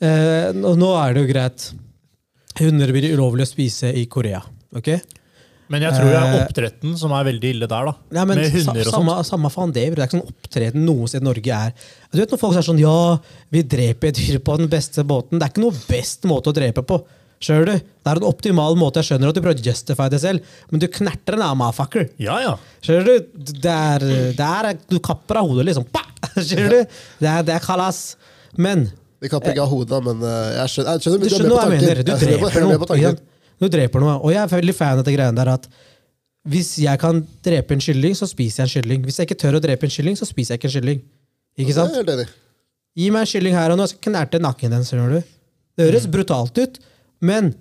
Eh, 0.01 0.51
nå, 0.55 0.77
nå 0.78 0.90
er 1.02 1.16
det 1.16 1.24
jo 1.27 1.31
greit. 1.32 1.70
Hunder 2.61 2.93
blir 2.94 3.11
ulovlig 3.16 3.48
å 3.48 3.51
spise 3.51 3.90
i 3.98 4.07
Korea. 4.11 4.39
ok? 4.77 4.94
Men 5.70 5.85
jeg 5.86 5.94
tror 5.94 6.09
det 6.11 6.16
er 6.19 6.31
Eh, 6.31 6.40
oppdretten 6.44 6.94
som 6.98 7.12
er 7.15 7.27
veldig 7.28 7.51
ille 7.55 7.66
der, 7.70 7.85
da. 7.86 7.93
Ja, 8.16 8.24
men 8.27 8.40
Med 8.40 8.51
hunder 8.51 8.81
og 8.81 8.89
sånt. 8.89 8.94
samme, 8.97 9.15
samme 9.28 9.51
faen 9.55 9.74
det. 9.74 9.85
Det 9.94 10.02
er 10.02 10.09
ikke 10.09 10.16
sånn 10.19 10.32
opptreden 10.32 10.82
noe 10.86 11.07
sted 11.11 11.23
i 11.23 11.28
Norge 11.28 11.59
er. 11.66 11.74
Du 12.11 12.19
vet 12.19 12.32
når 12.35 12.40
folk 12.43 12.57
sier 12.57 12.66
sånn 12.66 12.81
Ja, 12.82 12.97
vi 13.55 13.62
dreper 13.62 14.11
dyr 14.19 14.40
på 14.43 14.57
den 14.59 14.70
beste 14.73 15.05
måten. 15.07 15.39
Det 15.39 15.47
er 15.47 15.52
ikke 15.55 15.62
noe 15.62 15.78
best 15.86 16.27
måte 16.27 16.51
å 16.51 16.57
drepe 16.57 16.82
på. 16.82 16.98
Skjønner 17.40 17.70
du? 17.70 17.86
Det 18.02 18.11
er 18.11 18.19
en 18.19 18.27
optimal 18.28 18.74
måte. 18.77 18.98
Jeg 19.01 19.12
skjønner 19.15 19.31
at 19.31 19.39
du 19.39 19.40
prøver 19.40 19.62
å 19.62 19.69
justify 19.70 20.11
det 20.12 20.19
selv, 20.20 20.43
men 20.74 20.82
du 20.82 20.89
knerter 20.93 21.39
en 21.39 21.47
av 21.47 21.55
motherfucker. 21.57 22.11
Ja, 22.20 22.40
ja. 22.43 22.57
Skjønner 22.85 23.07
du? 23.07 23.31
Det 23.62 23.70
er, 23.78 24.05
det 24.36 24.48
er, 24.51 24.73
du 24.90 24.98
kapper 24.98 25.39
av 25.40 25.48
hodet, 25.48 25.70
liksom. 25.70 25.86
Pa! 25.94 26.02
Skjønner 26.47 26.74
du? 26.74 26.97
Det 27.20 27.28
er, 27.31 27.44
det 27.47 27.55
er 27.57 27.65
kalas. 27.65 28.01
Men 28.59 28.89
Vi 29.20 29.31
kan 29.31 29.43
ikke 29.43 29.62
av 29.65 29.70
hodet, 29.70 30.01
men 30.07 30.24
eh, 30.24 30.51
jeg 30.57 30.74
skjønner, 30.74 30.97
jeg 30.97 31.05
skjønner, 31.05 31.20
du 31.20 31.28
er 31.28 31.35
skjønner 31.36 31.55
hva 31.57 31.62
jeg 31.66 31.77
mener. 31.77 32.02
Du 32.02 32.12
er 32.12 32.24
dreper 32.24 32.57
er 32.57 32.66
noe. 32.66 33.15
Du 33.61 33.69
dreper 33.69 34.05
noe. 34.05 34.19
Og 34.24 34.35
jeg 34.35 34.40
er 34.43 34.52
veldig 34.55 34.74
fan 34.77 35.01
av 35.01 35.07
det 35.07 35.15
greiene 35.16 35.36
der 35.36 35.52
at 35.52 35.70
hvis 36.51 36.70
jeg 36.81 36.97
kan 37.02 37.19
drepe 37.44 37.77
en 37.77 37.82
kylling, 37.85 38.15
så 38.16 38.24
spiser 38.28 38.62
jeg 38.62 38.69
en 38.69 38.74
kylling. 38.78 39.02
Hvis 39.05 39.19
jeg 39.20 39.28
ikke 39.28 39.40
tør 39.43 39.59
å 39.59 39.61
drepe 39.61 39.85
en 39.85 39.93
kylling, 39.93 40.16
så 40.16 40.28
spiser 40.28 40.55
jeg 40.55 40.62
ikke 40.62 40.70
en 40.70 40.77
kylling. 40.78 41.02
Ikke 41.61 41.74
sant? 41.77 41.93
Det 41.93 42.15
er 42.15 42.23
helt. 42.23 42.39
Gi 42.97 43.11
meg 43.12 43.27
en 43.27 43.31
kylling 43.35 43.55
her 43.59 43.74
og 43.74 43.78
nå, 43.78 43.86
så 43.90 43.98
knerte 44.02 44.40
nakken 44.40 44.73
den. 44.73 44.86
skjønner 44.89 45.19
du? 45.19 45.35
Det 45.77 45.90
høres 45.90 46.09
brutalt 46.11 46.57
ut, 46.59 46.81
men 47.20 47.52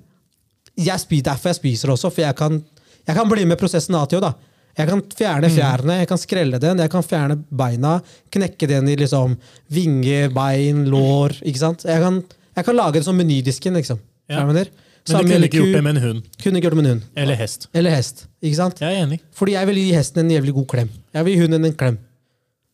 jeg 0.80 1.04
spiser, 1.04 1.28
derfor 1.28 1.52
jeg 1.52 1.60
spiser 1.60 1.92
også. 1.94 2.12
For 2.14 2.24
jeg 2.24 2.38
kan, 2.40 2.62
jeg 3.04 3.18
kan 3.20 3.30
bli 3.30 3.44
med 3.50 3.60
prosessen 3.60 3.98
ATO. 4.00 4.22
da. 4.24 4.34
Jeg 4.80 4.88
kan 4.88 5.02
fjerne 5.20 5.50
fjærene, 5.52 5.96
jeg 6.02 6.08
kan 6.08 6.20
skrelle 6.22 6.60
den, 6.64 6.80
jeg 6.80 6.92
kan 6.94 7.04
fjerne 7.04 7.36
beina. 7.52 7.98
Knekke 8.32 8.70
den 8.72 8.88
i 8.88 8.96
liksom 9.00 9.34
vinge, 9.76 10.30
bein, 10.32 10.86
lår. 10.88 11.36
ikke 11.44 11.60
sant? 11.60 11.84
Jeg 11.88 12.00
kan, 12.04 12.22
jeg 12.56 12.68
kan 12.70 12.80
lage 12.80 13.02
det 13.02 13.08
som 13.10 13.20
menydisken. 13.20 13.76
liksom. 13.76 14.00
Ja. 14.30 14.46
Men 14.46 14.62
du 14.64 15.18
kunne 15.18 15.50
ikke 15.50 15.60
gjort 15.60 15.76
det 15.76 15.84
med 15.84 15.98
en 15.98 16.04
hund. 16.04 16.22
Kunne 16.44 16.60
ikke 16.60 16.70
gjort 16.70 16.78
det 16.78 16.82
med 16.82 16.86
en 16.86 16.92
hund. 16.96 17.04
Eller 17.18 17.36
hest. 17.40 17.68
Eller 17.74 17.96
hest. 17.96 18.28
ikke 18.42 18.56
sant? 18.56 18.80
Jeg 18.80 18.94
er 18.94 19.08
enig. 19.08 19.20
Fordi 19.36 19.58
jeg 19.58 19.68
vil 19.68 19.82
gi 19.82 19.90
hesten 19.98 20.24
en 20.24 20.32
jævlig 20.32 20.54
god 20.62 20.68
klem. 20.76 20.90
Jeg 21.14 21.26
vil 21.26 21.36
gi 21.36 21.42
hunden 21.44 21.66
en 21.66 21.78
klem. 21.84 22.00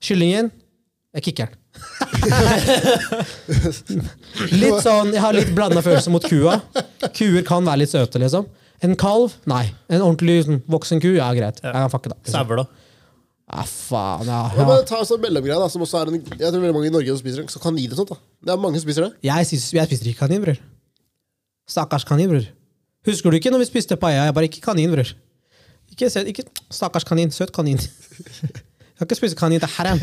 Kyllingen 0.03 0.51
jeg 1.15 1.23
kicker 1.23 1.47
den. 1.47 1.55
litt 4.61 4.79
sånn, 4.83 5.13
Jeg 5.15 5.21
har 5.23 5.33
litt 5.35 5.51
blanda 5.55 5.81
følelser 5.83 6.11
mot 6.11 6.23
kua. 6.27 6.57
Kuer 7.15 7.43
kan 7.47 7.63
være 7.63 7.79
litt 7.85 7.93
søte, 7.93 8.19
liksom. 8.19 8.43
En 8.85 8.93
kalv? 8.99 9.33
Nei. 9.49 9.63
En 9.89 10.03
ordentlig 10.05 10.43
sånn, 10.47 10.61
voksen 10.71 11.01
ku? 11.03 11.11
Ja, 11.17 11.29
greit. 11.37 11.61
Jeg 11.63 11.73
kan 11.75 11.91
fucke 11.93 12.11
da. 12.11 12.17
Liksom. 12.21 12.35
Sauer, 12.37 12.61
da. 12.63 12.83
Ja, 13.45 13.63
faen, 13.69 14.25
ja, 14.29 14.37
Ja, 14.55 14.57
ja. 14.57 14.65
men 14.69 14.85
ta 14.89 14.99
en 15.03 15.05
sånn 15.09 15.21
mellomgreie, 15.21 15.57
da, 15.61 15.67
som 15.69 15.83
også 15.85 15.99
er 16.01 16.09
en, 16.11 16.15
jeg 16.21 16.49
tror 16.49 16.61
veldig 16.63 16.73
mange 16.75 16.89
i 16.89 16.93
Norge 16.93 17.13
som 17.13 17.19
spiser 17.21 17.43
det. 17.43 17.53
Så 17.53 17.61
kanin 17.61 17.91
og 17.93 17.99
sånt. 17.99 18.13
da. 18.15 18.17
Det 18.47 18.53
er 18.55 18.61
mange 18.63 18.79
som 18.81 18.87
spiser 18.87 19.05
det. 19.07 19.11
Jeg, 19.27 19.49
synes, 19.51 19.67
jeg 19.77 19.89
spiser 19.91 20.09
ikke 20.11 20.23
kanin, 20.25 20.41
bror. 20.45 20.57
Stakkars 21.69 22.05
kanin, 22.09 22.29
bror. 22.33 22.47
Husker 23.05 23.29
du 23.33 23.37
ikke 23.37 23.51
når 23.53 23.61
vi 23.61 23.69
spiste 23.69 23.97
paella? 24.01 24.25
Jeg 24.31 24.37
bare 24.37 24.49
ikke 24.49 24.63
kanin, 24.65 24.89
bror. 24.93 25.11
Ikke, 25.93 26.09
ikke 26.33 26.47
Stakkars 26.73 27.05
kanin. 27.05 27.29
Søt 27.33 27.53
kanin. 27.53 27.77
Jeg 28.95 29.01
kan 29.01 29.09
ikke 29.09 29.17
spise 29.19 29.35
kanin. 29.35 29.59
Det 29.59 29.67
er 29.67 29.73
haram. 29.75 29.99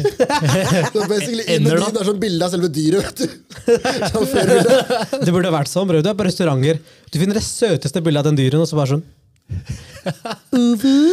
Så 0.92 1.06
basically, 1.08 1.46
I 1.46 1.54
Ender, 1.56 1.78
da? 1.80 1.86
menyen 1.88 2.02
er 2.02 2.08
sånn 2.10 2.18
bilde 2.20 2.44
av 2.44 2.52
selve 2.52 2.68
dyret. 2.68 3.06
vet 3.08 3.16
du. 3.22 3.26
Sånn. 4.12 5.24
Det 5.24 5.32
burde 5.32 5.52
vært 5.54 5.70
sånn, 5.72 5.88
bror. 5.88 6.04
Du 6.04 6.10
er 6.12 6.18
på 6.18 6.26
restauranter. 6.28 6.76
Du 7.08 7.16
finner 7.16 7.38
det 7.40 7.44
søteste 7.46 8.02
bildet 8.04 8.20
av 8.20 8.28
den 8.28 8.36
dyren, 8.42 8.60
og 8.60 8.68
så 8.68 8.76
bare 8.76 8.98
sånn 8.98 9.04
Uvu? 10.52 11.12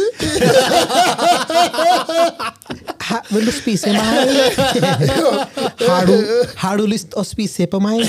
Hæ, 3.00 3.18
vil 3.30 3.48
du 3.48 3.52
spise 3.52 3.92
meg? 3.92 4.30
Har 5.90 6.06
du, 6.06 6.14
har 6.60 6.78
du 6.78 6.84
lyst 6.88 7.16
å 7.18 7.24
spise 7.26 7.66
på 7.70 7.80
meg? 7.82 8.04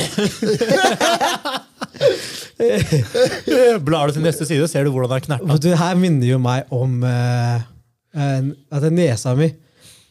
Blar 3.81 4.11
du 4.11 4.15
til 4.17 4.23
neste 4.25 4.45
side, 4.47 4.67
ser 4.71 4.85
du 4.85 4.91
hvordan 4.93 5.11
det 5.11 5.19
er 5.21 5.25
knerta. 5.27 5.59
Det 5.63 5.75
her 5.79 5.97
minner 5.99 6.27
jo 6.33 6.39
meg 6.43 6.69
om 6.75 7.01
eh, 7.07 7.63
at 8.15 8.81
det 8.83 8.89
er 8.91 8.97
nesa 8.97 9.35
mi 9.37 9.51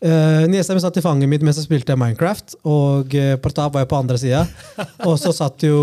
Uh, 0.01 0.47
Nesa 0.49 0.73
mi 0.73 0.81
satt 0.81 0.97
i 0.97 1.03
fanget 1.05 1.29
mitt 1.29 1.43
mens 1.45 1.59
jeg 1.61 1.67
spilte 1.67 1.93
Minecraft, 2.01 2.55
og 2.65 3.13
uh, 3.13 3.35
Partap 3.45 3.75
var 3.75 3.83
jo 3.85 3.89
på 3.91 3.99
andre 3.99 4.17
sida. 4.17 4.47
Og 5.09 5.19
så 5.21 5.29
satt 5.37 5.61
jo 5.67 5.77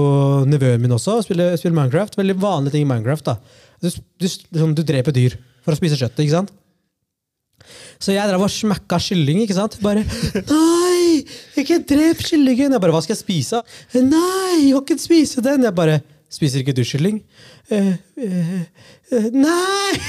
nevøen 0.49 0.81
min 0.81 0.95
også 0.95 1.19
og 1.19 1.27
spilte, 1.27 1.51
spilte 1.61 1.77
Minecraft. 1.77 2.17
Veldig 2.17 2.35
vanlige 2.41 2.73
ting 2.73 2.87
i 2.87 2.89
Minecraft. 2.89 3.29
da. 3.29 3.35
Du, 3.77 3.91
du, 3.91 4.25
liksom, 4.25 4.73
du 4.73 4.81
dreper 4.81 5.13
dyr 5.13 5.35
for 5.61 5.75
å 5.75 5.77
spise 5.77 5.99
kjøttet, 5.99 6.23
ikke 6.25 6.33
sant? 6.33 6.49
Så 8.01 8.15
jeg 8.15 8.29
drev 8.29 8.41
og 8.41 8.49
smekka 8.53 8.97
kylling, 9.05 9.43
ikke 9.43 9.57
sant? 9.59 9.77
Bare 9.85 10.01
Nei! 10.49 11.21
Ikke 11.61 11.77
drep 11.85 12.25
kyllingen! 12.25 12.73
Jeg 12.73 12.81
bare, 12.81 12.93
Hva 12.95 13.03
skal 13.05 13.13
jeg 13.13 13.21
spise? 13.21 13.61
Nei, 14.01 14.63
jeg 14.63 14.73
kan 14.73 14.97
ikke 14.97 15.05
spise 15.05 15.45
den! 15.45 15.69
Jeg 15.69 15.77
bare 15.77 16.01
Spiser 16.27 16.59
ikke 16.59 16.75
du 16.75 16.83
kylling? 16.83 17.21
«Eh, 17.71 17.93
eh, 18.19 18.49
eh, 19.15 19.27
nei! 19.31 19.91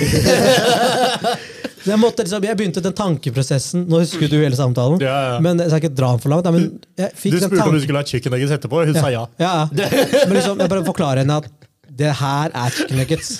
Jeg, 1.89 1.97
måtte 2.03 2.25
liksom, 2.25 2.43
jeg 2.45 2.59
begynte 2.59 2.83
den 2.85 2.93
tankeprosessen. 2.93 3.85
Nå 3.89 4.01
husker 4.03 4.29
du 4.29 4.35
hele 4.43 4.57
samtalen. 4.59 4.99
Ja, 5.01 5.15
ja. 5.25 5.37
Men 5.41 5.63
Jeg 5.63 5.71
skal 5.71 5.81
ikke 5.81 5.95
dra 5.97 6.11
den 6.13 6.21
for 6.21 6.35
langt. 6.35 6.49
Du 6.99 7.39
spurte 7.39 7.65
om 7.65 7.77
du 7.79 7.81
skulle 7.81 8.03
ha 8.03 8.09
chicken 8.11 8.35
nuggets 8.35 8.53
etterpå. 8.59 8.83
Hun 8.91 8.99
sa 8.99 9.09
ja. 9.15 9.23
ja, 9.41 9.53
ja. 9.63 9.87
Men 10.27 10.35
liksom, 10.37 10.59
jeg 10.61 10.69
bare 10.75 10.85
forklarer 10.85 11.23
henne 11.23 11.39
at 11.41 11.49
det 12.03 12.13
her 12.19 12.53
er 12.53 12.75
chicken 12.77 13.01
nuggets. 13.01 13.31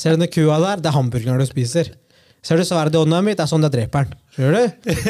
Ser 0.00 0.16
du 0.16 0.24
den 0.24 0.32
kua 0.32 0.58
der? 0.64 0.82
Det 0.82 0.90
er 0.90 0.96
hamburgeren 0.96 1.38
du 1.38 1.46
spiser. 1.46 1.92
Ser 2.42 2.58
du 2.58 2.66
sverdet 2.66 2.96
i 2.96 3.02
hånda 3.04 3.20
mi? 3.22 3.36
Det 3.36 3.44
er 3.44 3.52
sånn 3.52 3.68
jeg 3.68 3.76
dreper 3.76 4.08
den. 4.08 4.18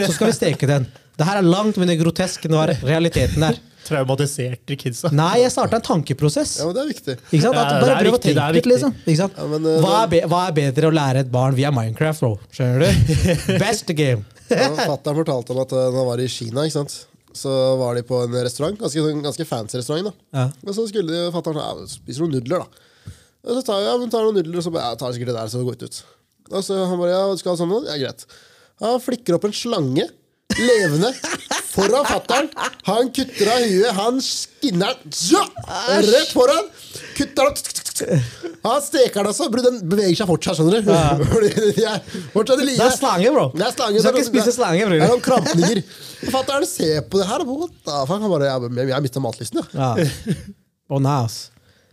Så 0.04 0.12
skal 0.18 0.32
vi 0.32 0.36
steke 0.36 0.68
den. 0.68 0.90
Det 1.18 1.26
her 1.26 1.40
er 1.40 1.48
langt 1.48 1.78
mindre 1.80 1.96
grotesk 2.02 2.44
enn 2.46 2.58
hva 2.58 2.68
realiteten 2.74 3.48
er. 3.48 3.56
Traumatiserte 3.88 4.76
kidsa. 4.78 5.10
Nei, 5.16 5.40
jeg 5.42 5.52
starta 5.54 5.80
en 5.80 5.84
tankeprosess. 5.88 6.58
Ja, 6.60 6.68
men 6.68 6.76
det 6.76 6.82
er 6.84 6.90
viktig. 6.92 7.18
Ikke 7.30 7.42
sant? 7.46 7.58
At 7.58 7.82
bare 7.82 7.98
prøv 8.04 8.18
å 8.18 8.22
tenke 8.22 8.48
litt, 8.58 8.68
liksom. 8.68 8.96
Ikke 9.04 9.20
sant? 9.22 9.38
Ja, 9.40 9.46
men, 9.50 9.68
uh, 9.68 9.78
hva, 9.84 9.94
er 10.04 10.10
be 10.12 10.22
hva 10.28 10.42
er 10.50 10.56
bedre 10.58 10.90
å 10.90 10.94
lære 10.94 11.24
et 11.24 11.30
barn 11.32 11.56
via 11.56 11.72
Minecraft, 11.74 12.24
bro? 12.24 12.34
Skjønner 12.54 12.84
du? 12.84 13.14
Best 13.64 13.92
game. 13.98 14.26
Ja, 14.48 14.70
Fatter'n 14.78 15.16
fortalte 15.22 15.56
om 15.56 15.62
at 15.64 15.72
uh, 15.76 15.86
han 15.88 16.08
var 16.08 16.20
i 16.22 16.28
Kina, 16.32 16.68
ikke 16.68 16.80
sant? 16.80 16.98
så 17.38 17.50
var 17.78 17.94
de 17.94 18.02
på 18.02 18.18
en 18.24 18.32
restaurant. 18.42 18.78
Ganske, 18.80 19.02
sånn- 19.04 19.22
ganske 19.22 19.44
fancy 19.46 19.78
restaurant. 19.78 20.08
da 20.08 20.38
Ja. 20.40 20.44
Og 20.66 20.74
så 20.74 20.86
skulle 20.88 21.12
de 21.12 21.32
fatter'n 21.34 21.60
ja, 21.60 21.86
spise 21.90 22.22
noen 22.24 22.38
nudler, 22.38 22.64
da. 22.64 23.12
Og 23.46 23.58
så 23.58 23.64
tar 23.64 23.82
jeg, 23.82 23.88
ja, 23.88 23.96
men 24.00 24.10
tar 24.12 24.24
noen 24.26 24.38
nudler, 24.40 24.58
og 24.58 24.64
så 24.66 24.72
bare, 24.74 24.90
ja, 24.90 24.98
tar 24.98 25.14
sikkert 25.14 25.30
det 25.32 25.36
der, 25.38 25.50
så 25.52 25.60
det 25.60 25.68
går 25.68 25.78
det 25.78 25.90
ut. 25.90 26.00
Og 26.48 26.64
så 26.64 26.78
han 26.80 26.98
bare, 27.00 27.12
ja, 27.14 27.20
du 27.30 27.40
skal 27.40 27.54
ha 27.54 27.60
sånn? 27.60 27.74
Ja, 27.86 27.98
greit. 28.00 28.24
Han 28.82 28.98
flikker 29.02 29.36
opp 29.36 29.46
en 29.48 29.54
slange, 29.56 30.08
levende, 30.58 31.12
foran 31.78 32.08
fatter'n. 32.10 32.50
Han 32.90 33.10
kutter 33.14 33.52
av 33.54 33.64
huet, 33.64 33.90
han 33.98 34.20
skinner 34.24 34.98
ja, 35.30 35.44
rett 36.04 36.34
foran. 36.34 36.68
Kutter 37.16 37.48
av 37.48 37.56
han 38.62 38.82
steker 38.82 39.24
det 39.24 39.32
også, 39.32 39.48
den 39.64 39.78
beveger 39.90 40.16
seg 40.20 40.28
fortsatt, 40.28 40.58
skjønner 40.58 40.82
du. 40.82 40.90
Ja. 41.82 41.94
fortsatt. 42.34 42.62
Det 42.62 42.76
er 42.84 42.94
slange, 42.94 43.32
bro. 43.34 43.44
Det 43.54 43.66
er 43.66 43.74
slange. 43.74 43.98
Du 43.98 44.04
skal 44.04 44.18
ikke 44.18 44.30
spise 44.30 44.54
slange, 44.54 44.86
bror. 44.86 44.96
Det 44.96 45.06
er 45.06 45.12
noen 45.14 45.24
krampninger. 45.24 45.82
Fatter'n 46.34 46.66
ser 46.68 47.04
på 47.10 47.20
det 47.20 47.28
her? 47.30 47.44
Han 47.44 48.26
bare, 48.30 48.50
jeg, 48.50 48.90
har 48.92 49.04
mista 49.04 49.22
matlysten, 49.22 49.62
ja. 49.74 49.92
Oh, 50.88 51.04
ass. 51.12 51.48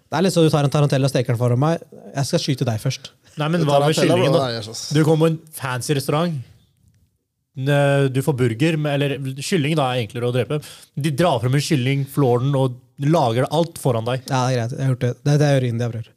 Det 0.05 0.19
er 0.19 0.23
litt 0.23 0.35
sånn 0.35 0.45
du 0.47 0.53
tar 0.53 0.67
en 0.67 0.71
tarantella 0.71 1.09
og 1.09 1.11
steker 1.11 1.33
den 1.33 1.39
foran 1.41 1.59
meg. 1.59 1.81
Jeg 2.13 2.29
skal 2.29 2.43
skyte 2.43 2.67
deg 2.67 2.81
først. 2.81 3.09
Nei, 3.35 3.49
men 3.51 3.65
hva 3.67 3.81
med 3.83 3.97
kyllingen, 3.97 4.35
da? 4.35 4.75
Du 4.95 5.01
kommer 5.03 5.25
på 5.25 5.31
en 5.33 5.39
fancy 5.57 5.97
restaurant. 5.97 6.37
Ne- 7.55 8.09
Du 8.11 8.21
får 8.21 8.35
burger, 8.35 8.77
eller 8.93 9.17
kylling 9.39 9.75
da 9.79 9.93
er 9.93 10.03
enklere 10.05 10.27
å 10.27 10.33
drepe. 10.35 10.61
De 10.95 11.11
drar 11.11 11.39
frem 11.39 11.55
en 11.55 11.61
kylling, 11.61 12.05
flår 12.05 12.43
den 12.43 12.55
og 12.59 12.75
lager 12.99 13.47
alt 13.51 13.77
foran 13.79 14.05
deg. 14.07 14.21
Ja, 14.29 14.47
det 14.47 14.55
er 14.55 14.59
greit. 14.59 14.71
Jeg 14.75 14.83
har 14.85 14.93
gjort 14.93 15.05
det. 15.05 15.13
Det, 15.23 15.31
er 15.33 15.37
det 15.37 15.47
jeg 15.49 15.59
gjør 15.61 15.67
India, 15.69 15.89
bror. 15.89 16.11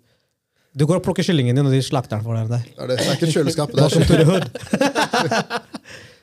Du 0.79 0.85
går 0.87 1.01
og 1.01 1.05
plukker 1.07 1.27
kyllingen 1.27 1.57
din, 1.59 1.67
og 1.67 1.73
de 1.75 1.81
slakter 1.83 2.19
den 2.19 2.25
for 2.27 2.35
deg. 2.39 2.51
Det 2.51 2.59
er, 2.79 2.87
det. 2.87 2.99
det 2.99 3.07
er 3.07 3.17
ikke 3.17 3.27
et 3.27 3.35
kjøleskap. 3.35 3.73
Det 3.75 3.83
er, 3.83 3.89
som 3.89 4.03
the 4.07 4.25
hood. 4.29 4.47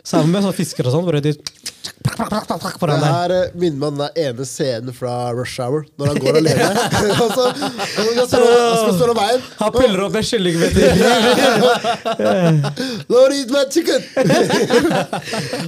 Sammen 0.06 0.30
med 0.32 0.44
sånne 0.45 0.57
fiskere 0.57 0.91
og 0.91 0.94
sånn. 0.95 1.06
Hvor 1.07 1.18
de 1.18 1.34
Det 2.06 3.07
her 3.10 3.32
eh, 3.34 3.53
minner 3.57 3.77
meg 3.80 3.88
om 3.88 3.98
den 4.03 4.10
ene 4.22 4.45
scenen 4.45 4.94
fra 4.94 5.32
Rush 5.34 5.57
Hour, 5.61 5.86
når 5.98 6.11
han 6.11 6.19
går 6.22 6.38
alene. 6.40 6.68
og 7.23 7.30
så, 7.34 7.45
og 8.22 8.27
så 8.30 9.07
han 9.10 9.18
veien. 9.18 9.41
Han 9.60 9.72
puller 9.73 10.03
opp 10.06 10.14
med 10.14 10.23
kyllingbiter. 10.30 10.90
Lord, 13.11 13.32
eat 13.34 13.49
my 13.53 13.64
chicken! 13.73 14.02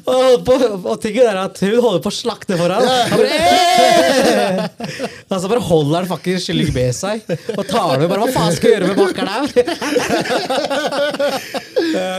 Og, 0.05 0.45
på, 0.45 0.53
og 0.77 1.01
tingen 1.03 1.25
er 1.25 1.37
at 1.41 1.57
hun 1.63 1.79
holder 1.83 2.01
på 2.05 2.11
å 2.13 2.17
slakte 2.19 2.53
foran. 2.59 2.85
Han 2.85 3.17
bare, 3.17 3.29
«Eh!» 3.33 4.67
altså 5.27 5.47
bare 5.49 5.63
holder 5.67 5.95
han 5.99 6.09
faktisk 6.09 6.51
kylling 6.51 6.69
med 6.75 6.91
seg 6.95 7.25
og 7.57 7.63
tar 7.67 7.97
det. 7.97 8.07
Bare, 8.09 8.21
Hva 8.23 8.29
faen 8.35 8.53
skal 8.55 8.67
jeg 8.69 8.77
gjøre 8.77 8.89
med 8.93 8.97
bakkeren 9.01 9.31
her? 9.33 9.47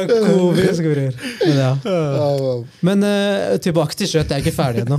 Komisk, 0.09 0.85
bror. 0.85 1.13
Men, 1.43 1.59
ja. 1.59 1.73
Ja, 1.85 2.55
Men 2.87 3.05
uh, 3.05 3.59
tilbake 3.63 3.99
til 3.99 4.11
kjøtt. 4.11 4.33
Jeg 4.33 4.41
er 4.41 4.47
ikke 4.47 4.57
ferdig 4.57 4.85
ennå. 4.87 4.99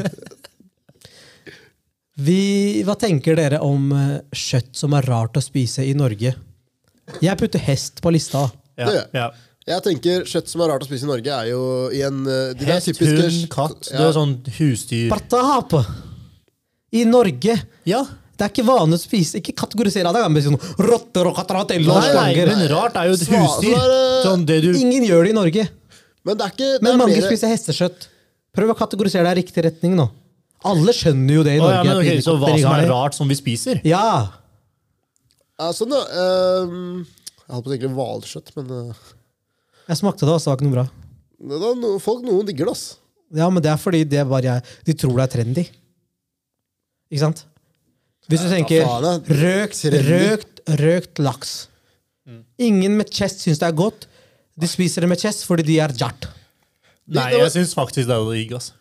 Hva 2.85 2.95
tenker 2.99 3.37
dere 3.39 3.61
om 3.63 3.93
eh, 3.95 4.15
kjøtt 4.35 4.73
som 4.75 4.91
er 4.97 5.05
rart 5.07 5.37
å 5.39 5.43
spise 5.43 5.85
i 5.87 5.93
Norge? 5.95 6.33
Jeg 7.23 7.39
putter 7.39 7.63
hest 7.63 8.01
på 8.03 8.11
lista. 8.11 8.49
Ja, 8.75 8.89
jeg. 8.91 9.05
ja. 9.15 9.29
Jeg 9.69 9.83
tenker 9.85 10.25
Kjøtt 10.27 10.49
som 10.49 10.63
er 10.65 10.71
rart 10.71 10.83
å 10.83 10.87
spise 10.87 11.05
i 11.05 11.09
Norge, 11.09 11.29
er 11.29 11.51
jo 11.51 11.61
i 11.93 11.99
en 12.01 12.23
de 12.25 12.57
der 12.57 12.71
Hest, 12.73 12.89
typiske 12.89 13.21
hund, 13.21 13.43
katt. 13.53 13.89
Det 13.91 14.01
er 14.01 14.15
sånn 14.15 14.35
husdyr. 14.57 15.09
Partap! 15.13 15.75
I 16.89 17.03
Norge. 17.05 17.55
Ja. 17.87 18.01
Det 18.39 18.45
er 18.45 18.53
ikke 18.53 18.63
vanlig 18.69 18.95
å 18.95 19.01
spise 19.01 19.39
Ikke 19.41 19.51
kategorisere 19.59 20.13
det 20.15 20.43
sånn 20.45 20.55
rotter 20.79 21.27
og 21.27 21.35
katarateller 21.35 21.91
og 21.91 22.05
slanger. 22.07 22.53
men 22.53 22.69
rart 22.71 22.95
er 22.95 23.09
jo 23.09 23.17
et 23.17 23.25
husdyr. 23.33 23.81
Sånn 24.23 24.45
det 24.47 24.61
du 24.63 24.69
Ingen 24.79 25.03
gjør 25.09 25.27
det 25.27 25.33
i 25.33 25.35
Norge. 25.35 25.65
Men 26.23 26.39
det 26.39 26.45
er 26.45 26.55
ikke 26.55 26.69
det 26.77 26.85
Men 26.87 26.99
mange 27.01 27.17
mere... 27.17 27.27
spiser 27.27 27.51
hestekjøtt. 27.51 28.07
Prøv 28.55 28.71
å 28.71 28.77
kategorisere 28.79 29.27
det 29.27 29.35
i 29.35 29.39
riktig 29.41 29.63
retning 29.67 29.97
nå. 29.99 30.07
Alle 30.69 30.95
skjønner 30.95 31.39
jo 31.39 31.43
det 31.47 31.57
i 31.57 31.59
Norge. 31.61 31.75
ja, 31.77 31.83
men, 31.87 32.01
okay, 32.01 32.23
Så 32.23 32.35
hva 32.39 32.51
som 32.55 32.75
er 32.75 32.89
rart 32.91 33.15
som 33.15 33.29
vi 33.31 33.37
spiser? 33.39 33.79
Ja. 33.87 34.39
Altså, 35.59 35.87
nå, 35.87 35.99
da. 35.99 36.23
ehm, 36.23 37.05
jeg 37.43 37.53
holdt 37.55 37.67
på 37.67 37.71
å 37.71 37.75
tenke 37.75 37.91
hvalkjøtt, 37.95 38.51
men 38.57 38.73
uh... 38.75 39.05
Jeg 39.89 39.99
smakte 39.99 40.27
det, 40.27 40.33
og 40.35 40.39
det 40.39 40.51
var 40.51 40.59
ikke 40.59 40.67
noe 40.67 40.75
bra. 40.75 40.87
det 41.49 41.59
er 41.59 41.79
no, 41.79 41.93
folk, 42.03 42.25
noen 42.27 42.47
digger 42.47 42.69
det. 42.69 42.75
ass. 42.75 42.83
Ja, 43.35 43.47
men 43.51 43.63
det 43.63 43.71
er 43.71 43.79
fordi 43.79 44.03
det 44.09 44.19
er 44.21 44.27
bare 44.29 44.47
jeg, 44.47 44.75
de 44.89 44.95
tror 44.99 45.15
det 45.17 45.25
er 45.25 45.33
trendy. 45.37 45.65
Ikke 47.09 47.23
sant? 47.23 47.45
Hvis 48.29 48.43
du 48.45 48.49
tenker 48.51 48.85
røkt, 48.85 49.79
røkt, 50.05 50.61
røkt 50.79 51.21
laks. 51.25 51.53
Ingen 52.61 52.97
med 52.99 53.09
chest 53.15 53.41
syns 53.45 53.57
det 53.61 53.67
er 53.71 53.77
godt. 53.77 54.05
De 54.59 54.67
spiser 54.69 55.01
det 55.05 55.09
med 55.09 55.17
chest 55.21 55.45
fordi 55.47 55.63
de 55.65 55.79
er 55.81 55.93
jart. 55.97 56.27
Nei, 57.09 57.31
jeg 57.39 57.49
syns 57.55 57.71
faktisk 57.73 58.05
det 58.09 58.13
er 58.15 58.27
digg. 58.35 58.53
ass. 58.59 58.71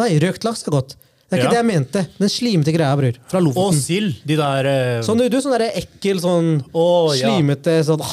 Nei, 0.00 0.14
røkt 0.22 0.46
laks 0.46 0.62
er 0.64 0.72
godt. 0.72 0.94
Det 1.30 1.36
er 1.36 1.42
ikke 1.44 1.44
Ja. 1.44 1.50
det 1.50 1.60
jeg 1.60 1.66
mente. 1.68 2.00
Den 2.18 2.28
slimete 2.32 2.72
greia, 2.74 2.96
bror. 2.96 3.12
Fra 3.28 3.38
Og 3.38 3.44
Lofoten. 3.50 3.80
sild. 3.82 4.14
De 4.26 4.36
der 4.38 4.66
eh, 4.66 5.02
Sånn, 5.06 5.18
du, 5.20 5.28
du, 5.28 5.36
sånn 5.42 5.52
der 5.58 5.70
ekkel, 5.78 6.18
sånn 6.24 6.48
Å, 6.72 6.86
ja. 7.14 7.28
slimete 7.28 7.76
sånn 7.86 8.00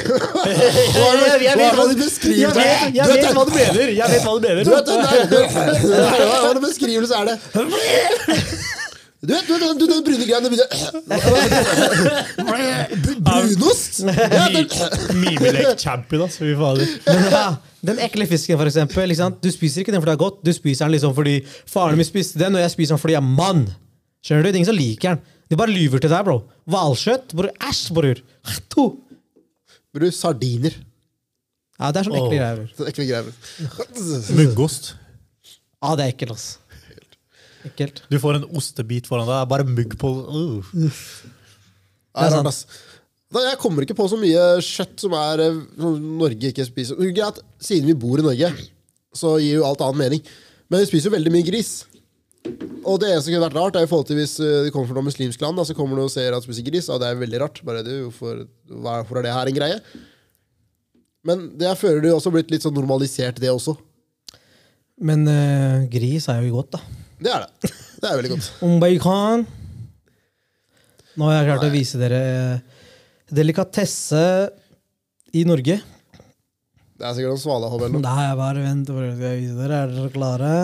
Hva 0.00 0.46
er 0.46 1.38
det, 1.42 1.68
hva 1.76 1.84
du 1.90 1.96
beskriver? 1.98 2.40
Jeg 2.40 2.54
vet, 2.56 2.94
jeg 2.94 3.06
vet 3.10 3.20
vet- 3.20 3.34
hva 3.36 3.44
du 3.44 3.52
mener! 3.52 3.88
Jeg 3.90 4.08
vet 4.14 4.22
hva 4.24 4.34
du 4.34 4.46
mener. 4.48 4.64
Du 4.64 4.70
vet, 4.70 4.86
den 4.86 5.02
der, 5.02 5.10
den 5.28 5.90
der, 5.90 6.24
hva 6.24 6.38
slags 6.40 6.62
beskrivelse 6.64 7.14
er 7.20 7.24
det? 7.30 7.36
Du 9.20 9.34
vet, 9.34 9.44
du 9.44 9.52
du, 9.76 9.84
den 9.86 10.00
brune 10.04 10.24
greia 10.24 10.38
det 10.40 10.48
begynner- 10.48 10.70
Brunost? 13.20 13.98
Ja, 14.00 14.46
den, 14.48 14.68
Mimilek 15.20 15.78
champion, 15.82 16.22
ass. 16.24 16.38
Fy 16.40 16.54
fader. 16.56 16.86
Den 17.84 18.00
ekle 18.00 18.24
fisken, 18.30 18.56
for 18.60 18.68
eksempel. 18.70 19.12
Du 19.44 19.50
spiser 19.52 19.82
ikke 19.84 19.92
den 19.92 20.00
fordi 20.00 20.12
det 20.14 20.16
er 20.16 20.22
godt, 20.24 20.40
du 20.46 20.52
spiser 20.56 20.86
den 20.88 20.94
liksom 20.96 21.12
fordi 21.16 21.36
faren 21.68 22.00
min 22.00 22.08
spiste 22.08 22.40
den, 22.40 22.56
og 22.56 22.64
jeg 22.64 22.72
spiser 22.72 22.96
den 22.96 23.02
fordi 23.02 23.16
jeg 23.18 23.20
er 23.22 23.28
mann. 23.36 23.66
Skjønner 24.24 24.42
du? 24.42 24.48
Det 24.48 24.54
er 24.54 24.60
ingen 24.62 24.70
som 24.72 24.78
liker 24.80 25.08
den. 25.14 25.20
De 25.50 25.58
bare 25.58 25.72
lyver 25.74 25.98
til 26.00 26.12
deg, 26.12 26.24
bro. 26.24 26.38
Hvalkjøtt? 26.70 27.32
bror. 27.36 27.50
Æsj, 27.68 27.84
bror. 27.96 28.18
Bror, 29.90 30.10
sardiner. 30.14 30.74
Ja, 31.80 31.90
det 31.92 32.00
er 32.02 32.08
sånn 32.08 32.16
ekle 32.20 32.36
greier. 32.38 32.64
Sånne 32.76 32.92
ekle 32.92 33.04
greier. 33.08 33.28
Muggost. 34.36 34.92
Ja, 35.80 35.94
det 35.96 36.04
er 36.06 36.12
ekkelt, 36.14 36.32
ass. 36.36 36.48
Ekkelt. 37.68 38.02
Du 38.08 38.16
får 38.22 38.38
en 38.38 38.48
ostebit 38.56 39.08
foran 39.10 39.28
deg. 39.28 39.48
Bare 39.50 39.66
mugg 39.68 39.96
på 40.00 40.10
uh. 40.10 40.72
Det 40.80 42.24
er 42.24 42.34
rart, 42.34 42.48
ass. 42.50 42.64
Jeg 43.30 43.58
kommer 43.62 43.84
ikke 43.84 43.94
på 43.98 44.08
så 44.10 44.18
mye 44.18 44.42
kjøtt 44.64 45.04
som 45.04 45.14
er 45.14 45.44
eh, 45.44 45.60
som 45.78 45.98
Norge 46.18 46.50
ikke 46.50 46.66
spiser. 46.66 46.98
Er 46.98 47.12
Greit, 47.14 47.38
Siden 47.62 47.86
vi 47.86 47.98
bor 47.98 48.18
i 48.18 48.26
Norge, 48.26 48.50
så 49.14 49.36
gir 49.38 49.60
jo 49.60 49.66
alt 49.68 49.84
annen 49.86 50.00
mening. 50.00 50.24
Men 50.70 50.82
vi 50.82 50.88
spiser 50.90 51.10
jo 51.10 51.16
veldig 51.16 51.32
mye 51.34 51.46
gris. 51.46 51.72
Og 52.88 52.96
det 52.98 53.10
eneste 53.10 53.28
som 53.28 53.34
kunne 53.34 53.44
vært 53.44 53.58
rart, 53.58 53.76
er 53.76 53.86
i 53.86 53.90
forhold 53.90 54.08
til 54.08 54.18
hvis 54.18 54.38
eh, 54.42 54.64
de 54.66 54.72
kommer 54.74 54.90
fra 54.90 54.98
noe 54.98 55.10
muslimsk 55.10 55.42
land, 55.44 55.60
da, 55.60 55.66
så 55.68 55.76
kommer 55.78 56.00
du 56.00 56.06
og 56.06 56.12
ser 56.12 56.34
at 56.34 56.42
de 56.42 56.48
spiser 56.48 56.66
gris. 56.66 56.88
Og 56.90 56.98
det 57.02 57.10
er 57.10 57.20
veldig 57.20 57.42
rart. 57.44 57.60
Bare 57.66 57.84
du, 57.86 57.92
hvorfor, 58.08 58.42
hvorfor 58.66 59.20
er 59.20 59.28
det 59.28 59.36
her 59.36 59.52
en 59.52 59.58
greie? 59.60 59.78
Men 61.28 61.50
det 61.60 61.68
jeg 61.68 61.78
føler 61.82 62.02
det 62.02 62.10
jo 62.10 62.16
også 62.18 62.32
blitt 62.34 62.50
litt 62.50 62.64
sånn 62.64 62.74
normalisert, 62.74 63.38
det 63.38 63.52
også. 63.52 63.76
Men 65.04 65.22
uh, 65.28 65.86
gris 65.92 66.26
er 66.32 66.42
jo 66.44 66.58
godt, 66.58 66.78
da. 66.78 66.99
Det 67.20 67.32
er 67.32 67.44
det. 67.44 67.72
Det 68.00 68.08
er 68.08 68.16
veldig 68.16 68.32
godt. 68.34 68.50
Om 68.66 68.76
Khan. 69.04 69.46
Nå 71.20 71.28
har 71.28 71.40
jeg 71.40 71.48
klart 71.50 71.66
å 71.66 71.72
vise 71.72 72.00
dere 72.00 72.20
eh, 72.32 72.84
delikatesse 73.34 74.22
i 75.36 75.42
Norge. 75.46 75.80
Det 77.00 77.08
er 77.08 77.16
sikkert 77.16 77.34
noen 77.34 77.42
svalahove 77.42 77.86
eller 77.88 77.98
noe. 77.98 78.04
Nei, 78.04 78.30
bare 78.38 78.62
vent. 78.64 78.88
dere. 78.90 79.82
Er 79.82 79.92
dere 79.92 80.12
klare? 80.14 80.54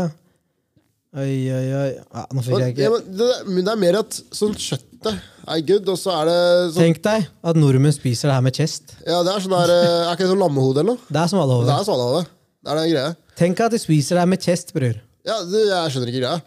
Oi, 1.16 1.48
oi, 1.48 1.66
oi. 1.72 1.90
Ja, 1.96 2.24
nå 2.36 2.42
fikk 2.44 2.60
jeg 2.60 2.82
Ja, 2.84 2.90
men 2.92 3.06
det, 3.16 3.28
men 3.48 3.64
det 3.64 3.72
er 3.72 3.80
mer 3.80 3.98
at 4.02 4.18
sånn 4.36 4.52
kjøttet 4.52 5.14
er 5.16 5.62
good, 5.64 5.88
og 5.88 5.96
så 6.00 6.12
er 6.12 6.28
det 6.28 6.40
sånn 6.74 6.82
Tenk 6.82 7.00
deg 7.06 7.28
at 7.52 7.60
nordmenn 7.60 7.94
spiser 7.94 8.28
det 8.28 8.36
her 8.36 8.44
med 8.44 8.58
kjest. 8.58 8.96
Ja, 9.06 9.22
det 9.24 9.32
er 9.32 9.44
sånn 9.44 9.54
der 9.56 9.72
eh, 9.72 10.00
Er 10.02 10.10
ikke 10.12 10.26
det 10.26 10.32
sånn 10.34 10.42
lammehode 10.44 10.82
eller 10.82 10.96
noe? 10.98 11.08
Det 11.08 11.22
er 11.22 11.40
alle 11.40 11.58
Det 11.64 11.76
er 11.76 11.86
svalahove. 11.88 12.22
Det 12.26 12.72
er 12.74 12.80
det 12.80 12.86
greia. 12.90 13.14
Tenk 13.40 13.62
at 13.64 13.76
de 13.76 13.80
spiser 13.80 14.18
det 14.18 14.24
her 14.26 14.32
med 14.34 14.44
kjest, 14.44 14.74
bror. 14.76 14.98
Ja, 15.26 15.40
du, 15.42 15.56
jeg 15.58 15.92
skjønner 15.92 16.12
ikke 16.12 16.22
greia. 16.22 16.38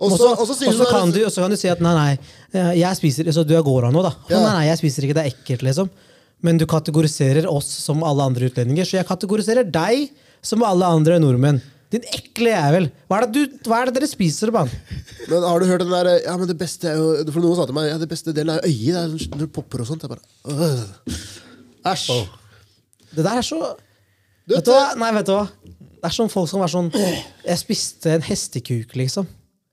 Og 0.00 0.14
så 0.16 0.30
kan, 0.32 1.10
kan 1.12 1.52
du 1.52 1.56
si 1.60 1.68
at 1.68 1.82
nei, 1.84 1.92
nei, 1.92 2.60
jeg 2.78 2.96
spiser 2.96 3.28
Så 3.36 3.42
du 3.44 3.52
er 3.52 3.64
gårda 3.66 3.90
nå, 3.92 4.00
da. 4.06 4.14
Ja. 4.30 4.38
Nei, 4.40 4.54
nei, 4.54 4.62
jeg 4.70 4.80
spiser 4.80 5.04
ikke, 5.04 5.16
det 5.18 5.24
er 5.26 5.34
ekkelt, 5.34 5.64
liksom. 5.66 5.90
Men 6.40 6.56
du 6.56 6.64
kategoriserer 6.68 7.44
oss 7.50 7.68
som 7.84 8.00
alle 8.06 8.24
andre 8.24 8.48
utlendinger, 8.48 8.88
så 8.88 8.96
jeg 8.96 9.08
kategoriserer 9.10 9.68
deg 9.68 10.06
som 10.40 10.64
alle 10.64 10.88
andre 10.88 11.18
nordmenn. 11.20 11.60
Din 11.90 12.04
ekle 12.14 12.52
jævel! 12.54 12.86
Hva 13.10 13.18
er 13.18 13.26
det, 13.26 13.42
du, 13.50 13.58
hva 13.66 13.80
er 13.82 13.90
det 13.90 13.96
dere 13.98 14.08
spiser, 14.08 14.52
mann? 14.54 14.70
Men 15.26 15.42
har 15.42 15.60
du 15.60 15.66
hørt 15.66 15.82
den 15.82 15.90
der 15.90 16.08
Ja, 16.22 16.36
men 16.38 16.46
det 16.48 16.54
beste 16.58 16.86
er 16.92 17.00
jo 17.00 17.32
For 17.34 17.42
noen 17.42 17.58
sa 17.58 17.64
til 17.66 17.74
meg 17.76 17.88
Ja, 17.90 17.96
det 17.98 18.06
beste 18.10 18.32
delen 18.34 18.54
er 18.54 18.62
øyet. 18.62 18.94
Det 18.94 19.00
er 19.00 19.10
sånn- 19.10 19.34
når 19.34 19.42
det 19.42 19.48
popper 19.56 19.82
og 19.82 19.88
sånt. 19.90 20.06
Jeg 20.06 20.12
bare 20.14 20.22
øh. 20.54 21.18
Æsj. 21.90 22.06
Det 23.10 23.24
der 23.26 23.40
er 23.42 23.46
så 23.46 23.58
Du 24.46 24.54
Vet 24.54 24.64
du 24.64 24.70
hva? 24.70 24.94
Nei, 25.02 25.10
vet 25.18 25.26
du 25.26 25.34
hva? 25.34 25.44
Det 26.00 26.08
er 26.08 26.14
sånn 26.16 26.30
folk 26.32 26.48
som 26.48 26.62
er 26.64 26.70
sånn 26.72 26.86
Jeg 26.96 27.58
spiste 27.60 28.08
en 28.16 28.24
hestekuk, 28.24 28.94
liksom. 28.96 29.26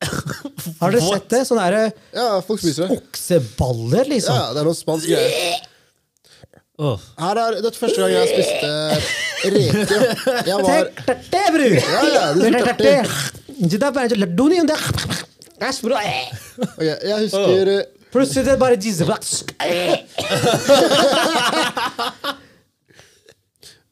Har 0.82 0.92
dere 0.94 1.02
sett 1.06 1.30
det? 1.32 1.40
Sånne 1.48 1.64
der, 1.72 1.92
Ja, 2.14 2.42
folk 2.46 2.60
spiser 2.62 2.82
det. 2.88 2.92
okseballer, 3.00 4.06
liksom. 4.12 4.36
Ja, 4.36 4.46
det 4.54 4.60
er 4.62 4.66
noe 4.68 4.76
spansk 4.78 5.06
greie. 5.08 5.56
Åh. 6.78 7.00
Her 7.18 7.36
er 7.42 7.52
Dette 7.58 7.72
er 7.74 7.80
første 7.80 7.98
gang 8.04 8.12
jeg 8.14 8.28
spiste 8.36 8.70
reke. 9.56 9.98
Jeg 10.46 10.54
var 10.54 10.62
Tenk 10.68 10.94
deg 11.08 11.18
det, 11.34 11.46
bror! 11.56 11.74
Ja, 11.80 12.02
ja, 12.06 12.26
det 12.36 12.44
er 12.46 12.52
så 12.52 12.58
artig. 12.68 12.94
Det 13.58 13.82
er 13.88 13.94
bare 13.96 14.10
så 14.12 14.18
det. 14.70 14.78
Bror. 15.82 15.98
Ok, 16.68 16.84
jeg 16.86 17.18
husker 17.24 17.66
eh, 17.74 17.82
Plutselig 18.14 18.44
det 18.46 18.54
er 18.54 18.62
bare 18.62 18.78
disse 18.78 19.02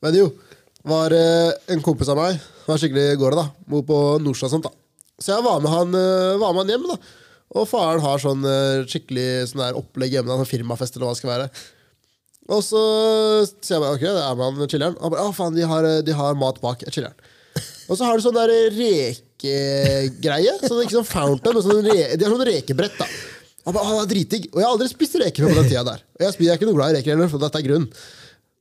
Men 0.06 0.14
jo, 0.20 0.28
var 0.86 1.14
eh, 1.18 1.52
en 1.74 1.84
kompis 1.86 2.10
av 2.14 2.20
meg 2.20 2.40
Han 2.40 2.72
var 2.74 2.82
skikkelig 2.82 3.20
gårde, 3.22 3.44
da. 3.44 3.66
Bor 3.70 3.86
på 3.88 3.99
Norsa 4.24 4.48
og 4.48 4.56
sånt, 4.56 4.68
da. 4.68 4.74
Så 5.22 5.32
jeg 5.32 5.45
var 5.45 5.62
med 5.64 5.72
han, 5.72 5.95
eh, 5.98 6.36
var 6.41 6.53
med 6.56 6.66
han 6.66 6.74
hjem, 6.76 6.90
da. 6.91 6.98
Og 7.56 7.68
faren 7.70 8.03
har 8.03 8.22
sånn 8.22 8.44
eh, 8.49 8.84
skikkelig 8.90 9.30
sånn 9.52 9.64
der 9.64 9.80
opplegg 9.80 10.18
hjemme, 10.18 10.32
da, 10.32 10.40
sånn 10.41 10.49
firmafest 10.49 10.98
eller 10.98 11.07
hva 11.10 11.16
det 11.16 11.22
skal 11.22 11.34
være. 11.34 11.48
Og 12.56 12.62
så 12.62 12.82
sier 13.48 13.78
jeg 13.78 13.82
bare 13.82 13.95
ok, 13.98 14.03
det 14.06 14.26
er 14.26 14.36
med 14.38 14.45
han 14.45 14.74
chiller'n. 14.74 14.98
Han 15.02 15.14
bare 15.14 15.30
å 15.30 15.34
faen, 15.34 15.56
de 15.57 15.66
har, 15.70 15.88
de 16.06 16.18
har 16.18 16.38
mat 16.38 16.60
bak. 16.62 16.84
Chiller'n. 16.94 17.16
Og 17.90 17.98
så 17.98 18.06
har 18.06 18.18
de 18.18 18.26
sånn 18.26 18.38
der 18.38 18.53
rekegreie. 18.76 20.53
Sånn, 20.66 20.84
ikke 20.84 20.99
sånn 20.99 21.10
fountain, 21.10 21.56
men 21.57 21.66
sånn 21.66 21.86
re, 21.86 22.12
de 22.18 22.26
har 22.26 22.34
sånn 22.34 22.45
rekebrett. 22.49 22.99
da 22.99 23.07
Han 23.66 23.74
bare, 23.78 23.86
«Å, 23.86 23.98
det 23.98 24.03
er 24.06 24.12
dritdigg. 24.14 24.48
Og 24.52 24.62
jeg 24.62 24.68
har 24.68 24.76
aldri 24.76 24.91
spist 24.91 25.18
reker 25.22 25.48
på 25.48 25.57
den 25.57 25.70
tida 25.72 25.86
der. 25.88 26.06
Og 26.18 26.26
jeg, 26.28 26.36
spiser, 26.36 26.49
jeg 26.49 26.53
er 26.53 26.62
ikke 26.62 26.70
noe 26.70 26.78
glad 26.78 26.94
i 26.94 26.99
reker 26.99 27.16
heller, 27.16 27.32
for 27.32 27.41
dette 27.41 27.62
er 27.62 27.66
grunnen. 27.66 27.90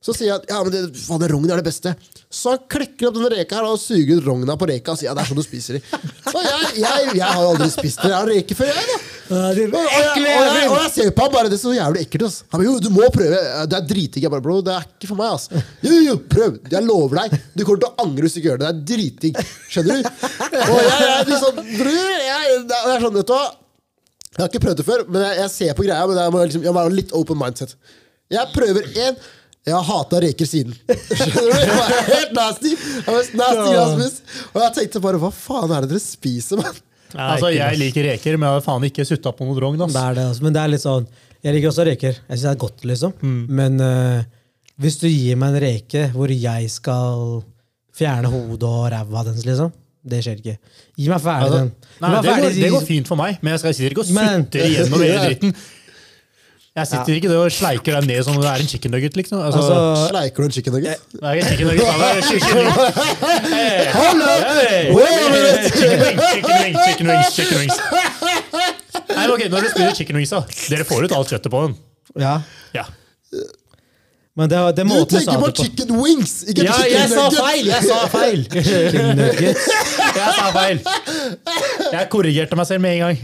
Så 0.05 0.13
sier 0.13 0.27
jeg 0.29 0.37
at 0.37 0.51
ja, 0.51 0.59
men 0.61 0.69
det, 0.69 0.81
faen, 1.01 1.21
det 1.23 1.31
rogn 1.31 1.49
er 1.49 1.57
det 1.57 1.65
beste. 1.65 1.95
Så 2.29 2.51
han 2.53 2.65
klekker 2.69 3.07
opp 3.09 3.15
denne 3.15 3.29
reka 3.33 3.57
her 3.57 3.65
og 3.65 3.79
suger 3.81 4.19
ut 4.19 4.27
rogna 4.27 4.53
på 4.59 4.67
reka 4.69 4.93
og 4.93 4.99
sier 4.99 5.09
ja, 5.09 5.15
det 5.17 5.23
er 5.23 5.29
sånn 5.31 5.39
du 5.39 5.45
spiser 5.45 5.79
de. 5.79 5.81
Og 6.29 6.41
jeg, 6.45 6.67
jeg, 6.83 7.07
jeg 7.17 7.25
har 7.25 7.39
jo 7.41 7.47
aldri 7.55 7.69
spist 7.73 8.03
det. 8.03 8.11
Jeg 8.11 8.17
har 8.19 8.29
reker 8.29 8.59
før, 8.59 8.69
jeg, 8.69 8.85
da. 8.91 8.99
Og 9.25 9.57
jeg, 9.57 9.69
og, 9.73 9.87
jeg, 10.29 10.67
og 10.69 10.75
jeg 10.83 10.91
ser 10.93 11.09
på 11.17 11.25
ham 11.25 11.31
bare, 11.33 11.49
det 11.49 11.57
er 11.57 11.61
så 11.63 11.73
jævlig 11.73 12.03
ekkelt. 12.05 12.25
ass. 12.27 12.37
Han 12.51 12.59
bare, 12.59 12.67
jo, 12.67 12.75
du 12.85 12.89
må 12.93 13.07
prøve. 13.15 13.39
Det 13.71 13.79
er 13.79 13.87
dritdigg. 13.89 14.27
Jeg 14.27 14.33
bare, 14.35 14.45
bro, 14.45 14.59
det 14.67 14.75
er 14.75 14.85
ikke 14.85 15.09
for 15.09 15.17
meg. 15.23 15.33
ass. 15.39 15.47
Jo, 15.81 15.95
jo, 16.05 16.15
prøv. 16.35 16.59
Jeg 16.75 16.85
lover 16.85 17.21
deg. 17.23 17.37
Du 17.55 17.63
kommer 17.65 17.81
til 17.81 17.89
å 17.89 18.05
angre 18.05 18.27
hvis 18.27 18.35
du 18.37 18.41
ikke 18.43 18.51
gjør 18.51 18.61
det. 18.61 18.67
Det 18.67 18.75
er 18.75 18.89
dritdigg. 18.93 19.39
Skjønner 19.73 20.03
du? 20.03 20.11
Og 20.59 20.75
jeg, 20.75 20.91
jeg 20.91 21.15
er 21.15 21.31
liksom, 21.31 21.61
bror, 21.79 22.11
jeg, 22.27 22.59
det 22.69 22.81
er 22.93 23.07
sånn, 23.07 23.17
vet 23.17 23.31
du 23.31 23.33
hva? 23.39 23.45
Jeg 24.35 24.43
har 24.43 24.51
ikke 24.51 24.63
prøvd 24.67 24.81
det 24.83 24.85
før, 24.91 25.05
men 25.15 25.23
jeg, 25.23 25.39
jeg 25.39 25.53
ser 25.55 25.73
på 25.79 25.87
greia. 25.87 26.05
Men 26.11 26.21
jeg 26.21 26.35
må, 26.35 26.43
liksom, 26.51 26.67
jeg 26.67 26.75
må 26.75 26.83
ha 26.85 26.93
litt 26.99 27.15
open 27.17 27.41
mindset. 27.41 27.73
Jeg 28.35 28.53
prøver 28.53 28.91
én. 29.07 29.17
Jeg 29.65 29.73
har 29.73 29.85
hata 29.87 30.19
reker 30.21 30.45
siden. 30.45 30.75
Skjønner 31.19 31.47
du? 31.49 31.53
Det 31.57 31.77
var 31.77 31.93
helt 32.11 32.33
nasty. 32.37 32.73
Jeg 32.75 33.05
var 33.07 33.29
nasty 33.39 33.69
grassmus. 33.73 34.17
Og 34.51 34.59
jeg 34.61 34.73
tenkte 34.77 35.01
bare, 35.01 35.21
hva 35.23 35.31
faen 35.33 35.73
er 35.73 35.85
det 35.85 35.95
dere 35.95 36.03
spiser, 36.03 36.61
mann? 36.61 36.81
Altså, 37.15 37.49
Jeg 37.53 37.79
liker 37.79 38.05
reker, 38.11 38.37
men 38.37 38.49
jeg 38.49 38.59
har 38.59 38.65
faen 38.65 38.85
ikke 38.85 39.05
sutta 39.07 39.33
på 39.33 39.47
noe 39.47 39.57
drogn. 39.57 39.79
Det 39.81 39.87
er 39.89 40.17
det, 40.17 40.25
altså. 40.29 40.45
Men 40.45 40.55
det 40.55 40.61
er 40.61 40.73
litt 40.73 40.83
sånn 40.83 41.07
Jeg 41.45 41.55
liker 41.57 41.71
også 41.71 41.85
reker. 41.87 42.19
Jeg 42.19 42.35
syns 42.35 42.45
det 42.45 42.51
er 42.51 42.61
godt, 42.65 42.85
liksom. 42.91 43.15
Mm. 43.21 43.39
Men 43.61 43.81
uh, 43.81 44.27
hvis 44.81 44.99
du 45.01 45.07
gir 45.07 45.39
meg 45.39 45.55
en 45.55 45.63
reke 45.63 46.05
hvor 46.13 46.33
jeg 46.33 46.69
skal 46.73 47.41
fjerne 47.95 48.29
hodet 48.29 48.69
og 48.69 48.85
ræva 48.91 49.23
dens, 49.29 49.45
liksom 49.47 49.71
Det 50.05 50.19
skjer 50.21 50.41
ikke. 50.43 50.57
Gi 50.99 51.07
meg 51.09 51.23
ferdig 51.23 51.47
Altså, 51.47 51.61
den. 51.63 51.71
Gi 51.71 52.03
nei, 52.03 52.11
meg 52.11 52.27
det, 52.27 52.35
går, 52.35 52.57
det 52.59 52.71
går 52.75 52.85
fint 52.89 53.09
for 53.09 53.21
meg, 53.21 53.39
men 53.41 53.55
jeg 53.55 53.63
skal 53.63 53.77
sitter 53.77 53.95
ikke 53.95 54.05
og 54.05 54.59
gjennom 54.59 55.05
hele 55.05 55.23
dritten. 55.25 55.55
Jeg 56.75 56.87
sitter 56.87 57.13
ikke 57.15 57.29
der 57.31 57.37
og 57.39 57.51
sleiker 57.55 57.95
deg 57.95 58.07
ned 58.09 58.23
som 58.27 58.35
om 58.35 58.41
det 58.43 58.49
er 58.51 58.59
en 58.63 58.67
chicken 58.67 58.91
nugget. 58.91 59.15
liksom. 59.15 59.39
Altså, 59.41 59.59
Altså, 59.59 60.07
Sleiker 60.09 60.35
du 60.35 60.45
en 60.45 60.51
chicken 60.51 60.73
nugget? 60.73 60.95
det 61.11 61.19
er 61.23 61.31
ikke 61.31 61.47
chicken 61.47 61.67
nugget, 61.67 61.85
da. 61.85 61.91
det 61.93 62.17
er 62.17 62.21
chicken 62.27 62.55
nugget. 62.57 62.75
Hey, 63.55 63.93
hey, 64.75 64.91
Chicken 64.95 65.37
wings, 65.37 65.71
chicken 65.71 66.57
wings, 66.59 66.79
chicken 66.85 67.07
wings, 67.07 67.29
chicken 67.35 67.57
wings. 67.59 67.77
Nei, 69.15 69.27
men 69.27 69.31
ok, 69.35 69.41
Når 69.51 69.59
du 69.59 69.67
spiller 69.71 69.93
chicken 69.95 70.15
wings, 70.19 70.29
da, 70.35 70.41
dere 70.69 70.83
får 70.89 71.03
ut 71.07 71.11
alt 71.15 71.27
kjøttet 71.31 71.51
på 71.51 71.61
den. 71.67 71.75
ja. 72.19 72.35
Ja. 72.75 72.83
Men 74.35 74.49
det, 74.51 74.57
det 74.75 74.83
Du 74.83 74.89
måten 74.91 75.15
du 75.15 75.23
sa 75.23 75.31
tenker 75.31 75.45
på 75.47 75.63
chicken 75.63 75.95
wings, 75.95 76.31
ikke 76.51 76.63
Ja, 76.67 76.73
chicken 76.75 76.99
jeg 76.99 77.09
sa 77.09 77.29
feil! 77.31 77.65
Jeg 77.71 77.83
sa 77.87 77.99
feil! 78.11 78.41
Chicken 78.67 79.15
nuggets. 79.15 79.67
Jeg 80.19 80.33
sa 80.35 80.49
feil. 80.51 80.79
Jeg 81.93 82.09
korrigerte 82.11 82.55
meg 82.59 82.67
selv 82.67 82.81
med 82.83 82.97
en 82.97 82.99
gang. 83.05 83.17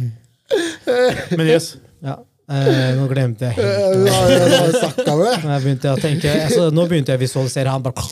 Men 1.35 1.47
yes. 1.51 1.73
Ja. 2.03 2.15
Eh, 2.51 2.89
nå 2.97 3.05
glemte 3.07 3.47
jeg 3.47 3.55
helt 3.55 3.67
Eh, 3.67 4.07
Ja, 4.09 4.21
ja, 4.27 4.47
ja, 4.51 4.63
snakka. 4.75 5.13
Nå 5.45 5.59
begynte 5.63 5.87
jeg 5.87 5.95
å 5.95 6.01
tenke 6.03 6.31
altså, 6.45 6.65
Nå 6.75 6.83
begynte 6.89 7.13
jeg 7.13 7.21
å 7.21 7.23
visualisere 7.23 7.71
han 7.71 7.85
bare 7.85 8.03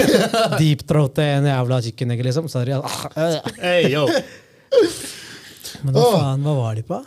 deep-throate 0.60 1.24
en 1.38 1.48
jævla 1.50 1.80
chicken 1.88 2.14
egg, 2.14 2.22
liksom. 2.28 2.46
Sorry. 2.52 2.76
Hey, 3.58 3.88
yo. 3.90 4.04
Men 5.82 5.94
hva 5.96 6.04
faen, 6.14 6.46
hva 6.46 6.54
var 6.60 6.78
de 6.78 6.86
på? 6.86 7.00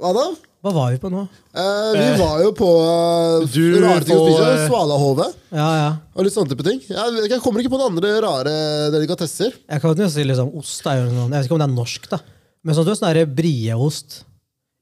Hva 0.00 0.10
da? 0.16 0.26
Hva 0.64 0.72
var 0.72 0.92
vi 0.94 0.98
på 1.02 1.10
nå? 1.12 1.22
Eh, 1.52 1.88
vi 1.92 2.04
var 2.22 2.38
jo 2.40 2.50
på 2.56 2.68
uh, 2.80 3.42
Du 3.52 3.62
rare 3.82 4.00
ting 4.06 4.16
å 4.16 4.22
spise. 4.24 4.44
eh, 4.48 4.62
Svalahove 4.64 5.26
Ja, 5.52 5.66
ja. 5.76 5.90
og 6.16 6.24
litt 6.24 6.32
sånne 6.32 6.54
type 6.54 6.64
ting. 6.64 6.78
Jeg, 6.88 7.24
jeg 7.28 7.40
kommer 7.44 7.60
ikke 7.60 7.74
på 7.74 7.80
noen 7.82 7.92
andre 7.92 8.14
rare 8.24 8.54
delikatesser. 8.94 9.52
Jeg 9.68 9.82
kan 9.84 10.00
jo 10.00 10.08
si 10.10 10.24
liksom, 10.24 10.54
ost 10.56 10.88
er 10.88 11.02
jo 11.02 11.10
noe 11.12 11.26
Jeg 11.28 11.34
vet 11.36 11.50
ikke 11.50 11.58
om 11.58 11.62
det 11.66 11.68
er 11.68 11.76
norsk, 11.76 12.08
da. 12.14 12.20
Men 12.64 12.78
sånn, 12.78 12.88
du 12.88 12.94
er 12.94 12.98
sånn 13.02 13.36
brieost. 13.36 14.22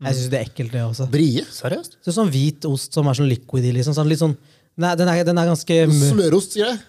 Jeg 0.02 0.18
syns 0.18 0.30
det 0.32 0.38
er 0.40 0.46
ekkelt, 0.48 0.72
det 0.74 0.82
også. 0.84 1.06
Brie. 1.12 1.44
Seriøst? 1.54 1.98
Så 2.04 2.14
sånn 2.16 2.30
hvit 2.32 2.64
ost 2.68 2.94
som 2.96 3.06
er 3.10 3.18
sånn 3.18 3.28
liquid 3.30 3.64
i, 3.68 3.72
liksom. 3.76 3.94
Sånn, 3.96 4.08
litt 4.10 4.20
sånn, 4.22 4.34
nei, 4.82 4.94
den, 4.98 5.08
er, 5.12 5.22
den 5.28 5.38
er 5.38 5.50
ganske 5.52 5.78
mør. 5.92 6.08
Smørost, 6.16 6.56
sier 6.58 6.80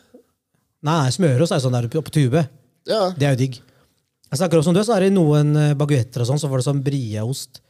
Nei, 0.84 0.95
nei, 1.06 1.11
smørost 1.15 1.53
er 1.56 1.61
jo 1.61 1.64
sånn 1.69 1.77
der 1.77 1.85
på 1.88 2.02
på 2.03 2.11
tube. 2.11 2.41
Ja. 2.90 3.03
Det 3.15 3.27
er 3.27 3.35
jo 3.38 3.40
digg. 3.45 3.60
Jeg 4.34 4.40
snakker 4.41 4.60
også 4.60 4.73
om 4.73 4.76
det, 4.76 4.84
så 4.88 4.95
er 4.98 5.06
det 5.06 5.14
noen 5.15 5.53
eh, 5.56 5.73
baguetter 5.80 6.23
og 6.26 6.27
sånn, 6.27 6.41
så 6.41 6.49
får 6.52 6.60
du 6.60 6.65
sånn 6.65 6.81
brieost. 6.84 7.61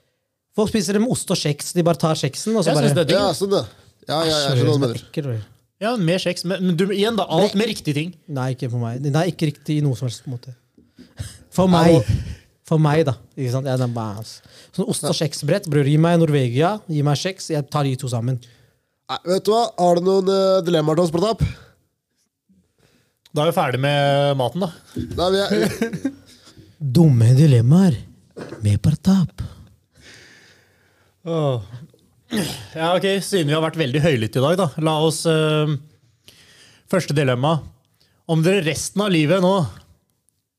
Folk 0.57 0.71
spiser 0.71 0.97
det 0.97 1.01
med 1.03 1.11
ost 1.13 1.29
og 1.33 1.37
kjeks. 1.37 1.73
De 1.77 1.83
bare 1.85 1.99
tar 2.01 2.15
kjeksen, 2.17 2.55
og 2.55 2.63
så 2.63 2.71
Jeg 2.71 2.77
bare 2.79 2.87
synes 2.89 2.97
det 2.97 3.03
er 3.03 3.09
digg. 3.11 3.19
ja, 3.19 3.33
sånn 3.37 3.51
det. 3.53 3.61
Ja, 4.07 4.17
ja, 4.17 4.23
jeg 4.31 4.39
skjønner 4.57 4.69
hva 4.71 4.77
du 4.79 4.83
mener. 4.85 5.03
Ekkelt. 5.09 5.49
Ja, 5.83 5.91
Mer 6.09 6.21
kjeks. 6.23 6.45
Men 6.47 6.63
men 6.65 6.77
du, 6.79 6.85
igjen, 6.95 7.17
da. 7.19 7.25
Alt 7.29 7.57
med 7.59 7.67
riktige 7.69 7.97
ting. 7.97 8.13
Nei, 8.31 8.49
ikke 8.55 8.69
for 8.71 8.81
meg. 8.81 9.01
Det 9.03 9.11
er 9.13 9.29
ikke 9.33 9.49
riktig 9.51 9.77
i 9.77 9.83
noe 9.85 9.97
som 9.99 10.07
helst 10.07 10.25
måte. 10.31 10.53
For 11.53 11.69
meg. 11.69 11.99
For 12.67 12.79
meg, 12.79 13.03
da. 13.09 13.17
Ikke 13.35 13.51
sant? 13.57 13.67
Jeg, 13.67 13.91
bare, 13.95 14.23
sånn 14.71 14.87
ost 14.87 15.03
og 15.09 15.17
kjeksbrett. 15.17 15.67
Bror, 15.71 15.87
gi 15.87 15.97
meg 15.99 16.21
Norvegia, 16.21 16.77
gi 16.87 17.03
meg 17.03 17.19
kjeks. 17.19 17.51
Jeg 17.51 17.67
tar 17.71 17.83
de 17.87 17.97
to 17.99 18.07
sammen. 18.11 18.39
Nei, 19.11 19.19
vet 19.27 19.43
du 19.45 19.51
hva? 19.51 19.65
Har 19.81 19.99
du 19.99 20.07
noen 20.07 20.31
uh, 20.31 20.61
dilemmaer 20.63 20.97
til 20.97 21.05
oss, 21.05 21.13
Pratap? 21.13 21.43
Da 23.33 23.43
er 23.43 23.49
vi 23.49 23.55
ferdig 23.57 23.81
med 23.83 24.37
maten, 24.39 24.63
da. 24.63 24.69
Nei, 25.19 25.29
vi 25.33 25.41
er, 25.43 26.11
Dumme 26.83 27.33
dilemmaer 27.35 27.95
med 28.63 28.79
partap. 28.83 29.43
Ja, 31.23 32.89
ok, 32.93 33.05
Siden 33.23 33.47
vi 33.47 33.55
har 33.55 33.63
vært 33.63 33.79
veldig 33.79 34.01
høylytte 34.03 34.41
i 34.41 34.43
dag, 34.43 34.57
da. 34.59 34.67
La 34.83 34.97
oss 35.05 35.21
eh, 35.29 35.75
Første 36.91 37.15
dilemma. 37.15 37.55
Om 38.29 38.43
dere 38.43 38.63
resten 38.65 39.03
av 39.03 39.11
livet 39.13 39.41
nå 39.43 39.53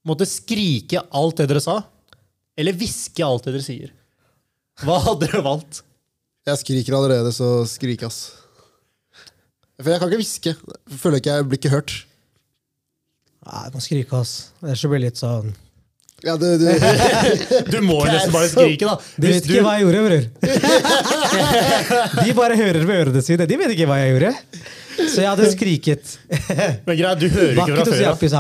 måtte 0.09 0.26
skrike 0.28 1.02
alt 1.16 1.40
det 1.40 1.48
dere 1.48 1.62
sa, 1.64 1.78
eller 2.59 2.76
hviske 2.78 3.24
alt 3.26 3.47
det 3.47 3.56
dere 3.56 3.66
sier, 3.66 3.93
hva 4.85 5.01
hadde 5.05 5.28
dere 5.28 5.43
valgt? 5.47 5.82
jeg 6.44 6.60
skriker 6.60 6.97
allerede, 6.98 7.31
så 7.32 7.64
skrik, 7.68 8.02
ass. 8.05 8.35
For 9.81 9.90
jeg 9.90 10.01
kan 10.01 10.10
ikke 10.10 10.20
hviske. 10.20 10.52
Føler 11.01 11.20
ikke 11.20 11.36
jeg 11.39 11.47
blir 11.48 11.60
ikke 11.60 11.72
hørt. 11.72 11.94
Nei, 13.44 13.62
jeg 13.66 13.72
må 13.74 13.85
skrike, 13.85 14.20
ass. 14.20 14.35
Ellers 14.62 14.82
så 14.85 14.90
blir 14.93 15.01
det 15.02 15.09
litt 15.10 15.20
sånn 15.20 15.51
Ja, 16.24 16.36
du, 16.40 16.47
du, 16.60 16.68
Du 17.72 17.78
må 17.85 17.98
jo 18.05 18.12
nesten 18.12 18.32
bare 18.32 18.48
skrike, 18.52 18.89
da. 18.89 18.94
De 19.20 19.32
vet 19.32 19.48
ikke 19.48 19.64
hva 19.64 19.74
jeg 19.78 19.86
gjorde, 19.86 20.05
bror. 20.09 20.24
De 22.24 22.36
bare 22.39 22.56
hører 22.60 22.86
med 22.89 23.02
ørene 23.02 23.24
sine. 23.24 23.48
De 23.48 23.60
vet 23.60 23.74
ikke 23.74 23.89
hva 23.90 24.01
jeg 24.01 24.14
gjorde. 24.14 24.32
Så 24.94 25.24
jeg 25.24 25.28
hadde 25.28 25.51
skriket. 25.52 26.16
Men 26.86 26.98
greit, 27.01 27.24
du 27.24 27.28
hører 27.32 27.56
ikke 27.56 27.85
fra 27.89 28.16
før 28.20 28.36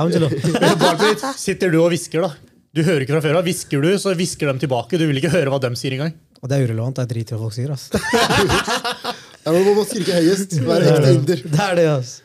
av. 1.24 1.36
Sitter 1.46 1.72
du 1.72 1.80
og 1.82 1.90
hvisker, 1.92 2.28
da? 2.28 2.53
Du 2.74 2.82
hører 2.82 3.04
ikke 3.04 3.14
fra 3.14 3.22
før 3.22 3.38
av. 3.38 3.46
Hvisker 3.46 3.84
du, 3.84 3.90
så 4.02 4.14
hvisker 4.18 4.50
de 4.50 4.64
tilbake. 4.64 4.98
Du 4.98 5.04
vil 5.06 5.20
ikke 5.20 5.30
høre 5.30 5.52
hva 5.52 5.60
de 5.62 5.70
sier 5.78 5.94
engang. 5.94 6.14
Og 6.42 6.50
det 6.50 6.56
er 6.58 6.66
urelevant. 6.66 6.98
Jeg 7.00 7.10
driter 7.12 7.36
i 7.36 7.38
hva 7.38 7.46
folk 7.46 7.54
sier. 7.56 7.70
ass. 7.70 7.88
ja, 9.44 9.52
men 9.54 9.60
Man 9.68 9.76
må 9.78 9.84
skrike 9.86 10.16
høyest. 10.18 10.56
Være 10.66 10.90
ekte 10.90 11.12
inder. 11.14 11.44
Det 11.54 11.60
er 11.68 11.78
det, 11.78 11.84
ass. 11.92 12.16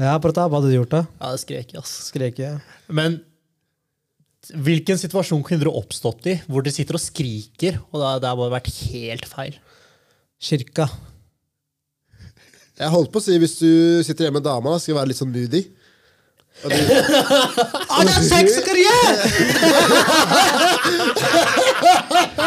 Ja, 0.00 0.14
Pratap, 0.22 0.48
hva 0.48 0.60
hadde 0.62 0.70
du 0.72 0.78
gjort 0.78 0.94
da? 0.94 1.02
Ja, 1.20 1.34
det 1.34 1.42
skrek 1.42 1.74
jeg, 1.74 1.82
ass. 1.82 1.92
Skrek 2.08 2.40
jeg? 2.40 2.56
Men 2.88 3.20
hvilken 4.64 4.98
situasjon 4.98 5.44
kunne 5.44 5.60
dere 5.60 5.76
oppstått 5.76 6.24
i 6.32 6.38
hvor 6.48 6.64
dere 6.64 6.74
sitter 6.74 6.96
og 6.96 7.02
skriker, 7.04 7.76
og 7.92 8.00
det 8.00 8.14
det 8.24 8.30
har 8.32 8.38
bare 8.40 8.54
vært 8.56 8.70
helt 8.88 9.28
feil? 9.28 9.58
Kirka. 10.40 10.88
Jeg 12.80 12.94
holdt 12.94 13.12
på 13.12 13.20
å 13.20 13.24
si 13.26 13.36
hvis 13.36 13.58
du 13.60 13.70
sitter 14.06 14.26
hjemme 14.26 14.40
med 14.40 14.48
dama, 14.48 14.78
skal 14.80 14.94
jeg 14.94 14.98
være 15.02 15.12
litt 15.12 15.20
sånn 15.20 15.34
moody. 15.34 15.66
Og 16.64 16.70
du, 16.70 16.76
Han 17.94 18.08
sexkarriere! 18.24 19.12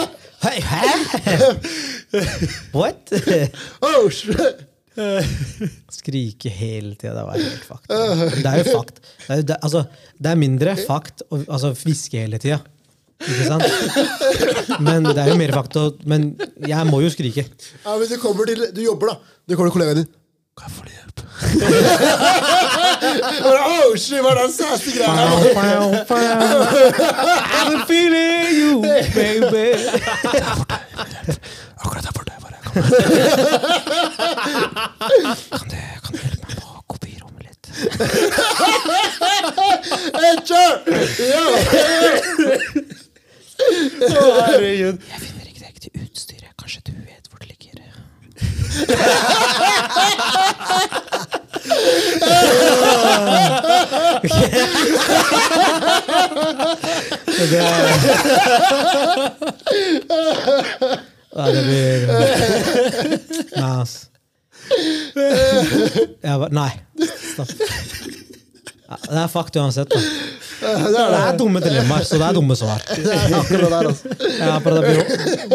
Hei, 0.44 0.60
hæ? 0.60 0.82
What? 2.76 3.14
oh. 3.88 4.12
Skrike 5.92 6.50
hele 6.52 6.96
tida. 7.00 7.14
Det 7.16 7.24
var 7.24 7.40
helt 7.40 7.66
fakt. 7.66 7.88
Det 7.88 8.50
er 8.52 8.60
jo 8.60 8.66
fakt. 8.68 9.00
Det 9.00 9.38
er, 9.38 9.42
det, 9.54 9.58
altså, 9.64 9.86
det 10.20 10.30
er 10.34 10.42
mindre 10.42 10.76
fakt 10.84 11.24
å 11.30 11.40
altså, 11.48 11.72
hviske 11.80 12.26
hele 12.26 12.42
tida. 12.44 12.60
Ikke 13.24 13.46
sant? 13.48 13.64
Men 14.84 15.08
det 15.08 15.22
er 15.24 15.32
jo 15.32 15.38
mer 15.40 15.54
fakt 15.56 15.78
å 15.80 15.84
Men 16.10 16.34
jeg 16.60 16.90
må 16.90 17.00
jo 17.06 17.10
skrike. 17.14 17.46
Ja, 17.86 17.96
men 17.96 18.10
du 18.10 18.18
kommer 18.20 18.50
til 18.50 18.66
Du 18.76 18.82
jobber, 18.84 19.14
da. 19.14 19.38
Du 19.48 19.56
kommer 19.56 19.72
til 19.72 19.78
kollegaen 19.78 20.04
din. 20.04 20.12
Kan 20.54 20.70
jeg 20.70 20.74
få 20.78 20.82
litt 20.86 20.98
hjelp? 21.00 21.18
oh, 23.50 23.90
shit, 23.98 24.22
hva 24.22 24.30
er 24.32 24.36
den 24.44 24.52
sassy 24.54 24.92
greia? 24.96 25.14
I'm 27.58 27.74
feeling 27.90 28.54
you, 28.54 28.70
baby. 29.16 29.70
Akkurat 31.78 32.04
der 32.04 32.12
borte. 32.14 32.32
Bare. 32.44 32.58
Kan 35.54 35.68
du, 35.70 35.76
kan 36.04 36.12
du 36.12 36.18
hjelpe 36.18 36.46
meg 36.48 36.56
på 36.58 36.68
kopirommet 36.90 37.44
litt? 37.48 37.66
Hey, 40.18 40.36
kjør! 40.48 40.74
Ja. 41.34 41.46
Herregud. 44.04 44.98
Jeg 45.12 45.20
finner 45.22 45.46
ikke 45.50 45.60
det 45.60 45.68
riktige 45.70 45.94
utstyret. 46.06 46.52
Kanskje 46.62 46.80
du 46.88 46.92
vet 46.98 47.26
hvor 47.30 47.38
det 47.42 47.48
ligger? 47.54 47.76
Det 57.50 57.60
er... 57.60 57.88
Det 61.34 61.62
blir 61.66 62.08
Nei, 63.58 63.72
ass. 63.82 63.94
Jeg 66.24 66.38
bare, 66.40 66.54
nei. 66.54 66.70
Stopp. 67.34 67.50
Det 69.04 69.18
er 69.18 69.28
fucked 69.32 69.58
uansett. 69.58 69.90
da. 69.90 70.00
Det 70.64 71.02
er 71.18 71.38
dumme 71.38 71.60
dilemmaer, 71.64 72.06
så 72.08 72.20
det 72.22 72.28
er 72.30 72.34
dumme 72.38 72.56
svar. 72.58 72.80
Det 72.94 73.12
er 73.18 73.34
akkurat 73.40 73.70
der, 73.74 73.90
altså. 73.90 74.06
Ja, 74.38 74.60
for 74.64 74.70
det 74.78 74.82
blir 74.86 74.98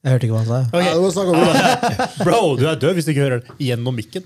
Jeg 0.06 0.14
hørte 0.14 0.26
ikke 0.28 0.36
hva 0.36 0.44
han 0.44 0.52
sa. 0.52 0.60
Ja, 0.86 0.92
du 0.94 1.02
må 1.02 1.10
snakke 1.10 1.32
om 1.34 1.42
det. 1.42 1.54
Bro, 2.28 2.42
du 2.60 2.64
er 2.70 2.76
død 2.78 2.94
hvis 2.98 3.08
du 3.08 3.12
ikke 3.16 3.24
hører 3.24 3.40
det 3.42 3.50
gjennom 3.66 3.94
mikken. 3.98 4.24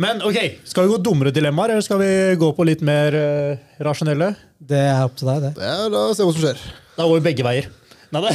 Men 0.00 0.22
ok, 0.24 0.38
skal 0.70 0.82
vi 0.86 0.92
gå 0.94 0.98
dummere 1.04 1.32
dilemmaer, 1.36 1.70
eller 1.74 1.84
skal 1.84 2.00
vi 2.00 2.08
gå 2.40 2.48
på 2.56 2.62
litt 2.64 2.80
mer 2.86 3.12
uh, 3.18 3.60
rasjonelle? 3.84 4.30
Det 4.56 4.80
er 4.80 5.04
opp 5.04 5.16
til 5.20 5.28
deg, 5.28 5.38
det. 5.44 5.52
Ja, 5.60 5.84
la 5.92 5.98
oss 6.08 6.16
se 6.20 6.24
hva 6.24 6.32
som 6.32 6.40
skjer. 6.46 6.56
Da 6.96 7.04
går 7.04 7.16
vi 7.20 7.26
begge 7.28 7.44
veier. 7.44 7.68
Nei, 8.16 8.20
det. 8.24 8.32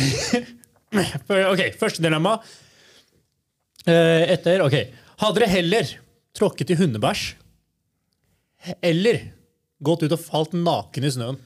Ok, 1.52 1.60
første 1.76 1.99
dilemma. 2.06 2.38
Eh, 3.84 4.31
Etter, 4.31 4.61
ok. 4.64 4.77
Hadde 5.19 5.35
dere 5.41 5.49
heller 5.52 5.84
tråkket 6.38 6.72
i 6.72 6.77
hundebæsj 6.80 7.34
eller 8.82 9.22
gått 9.86 10.04
ut 10.06 10.16
og 10.16 10.22
falt 10.24 10.54
naken 10.58 11.06
i 11.06 11.12
snøen? 11.14 11.38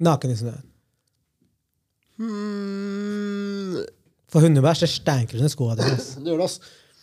Naken 0.00 0.32
i 0.32 0.38
snøen. 0.40 0.66
Hmm. 2.20 3.80
For 4.30 4.44
hundebæsj 4.44 4.84
det 4.84 4.90
stanker 4.92 5.40
under 5.40 5.52
skoene 5.52 5.80
dine. 5.80 5.96
det 6.24 6.30
gjør 6.32 6.42
det, 6.44 6.48
ass. 6.50 6.60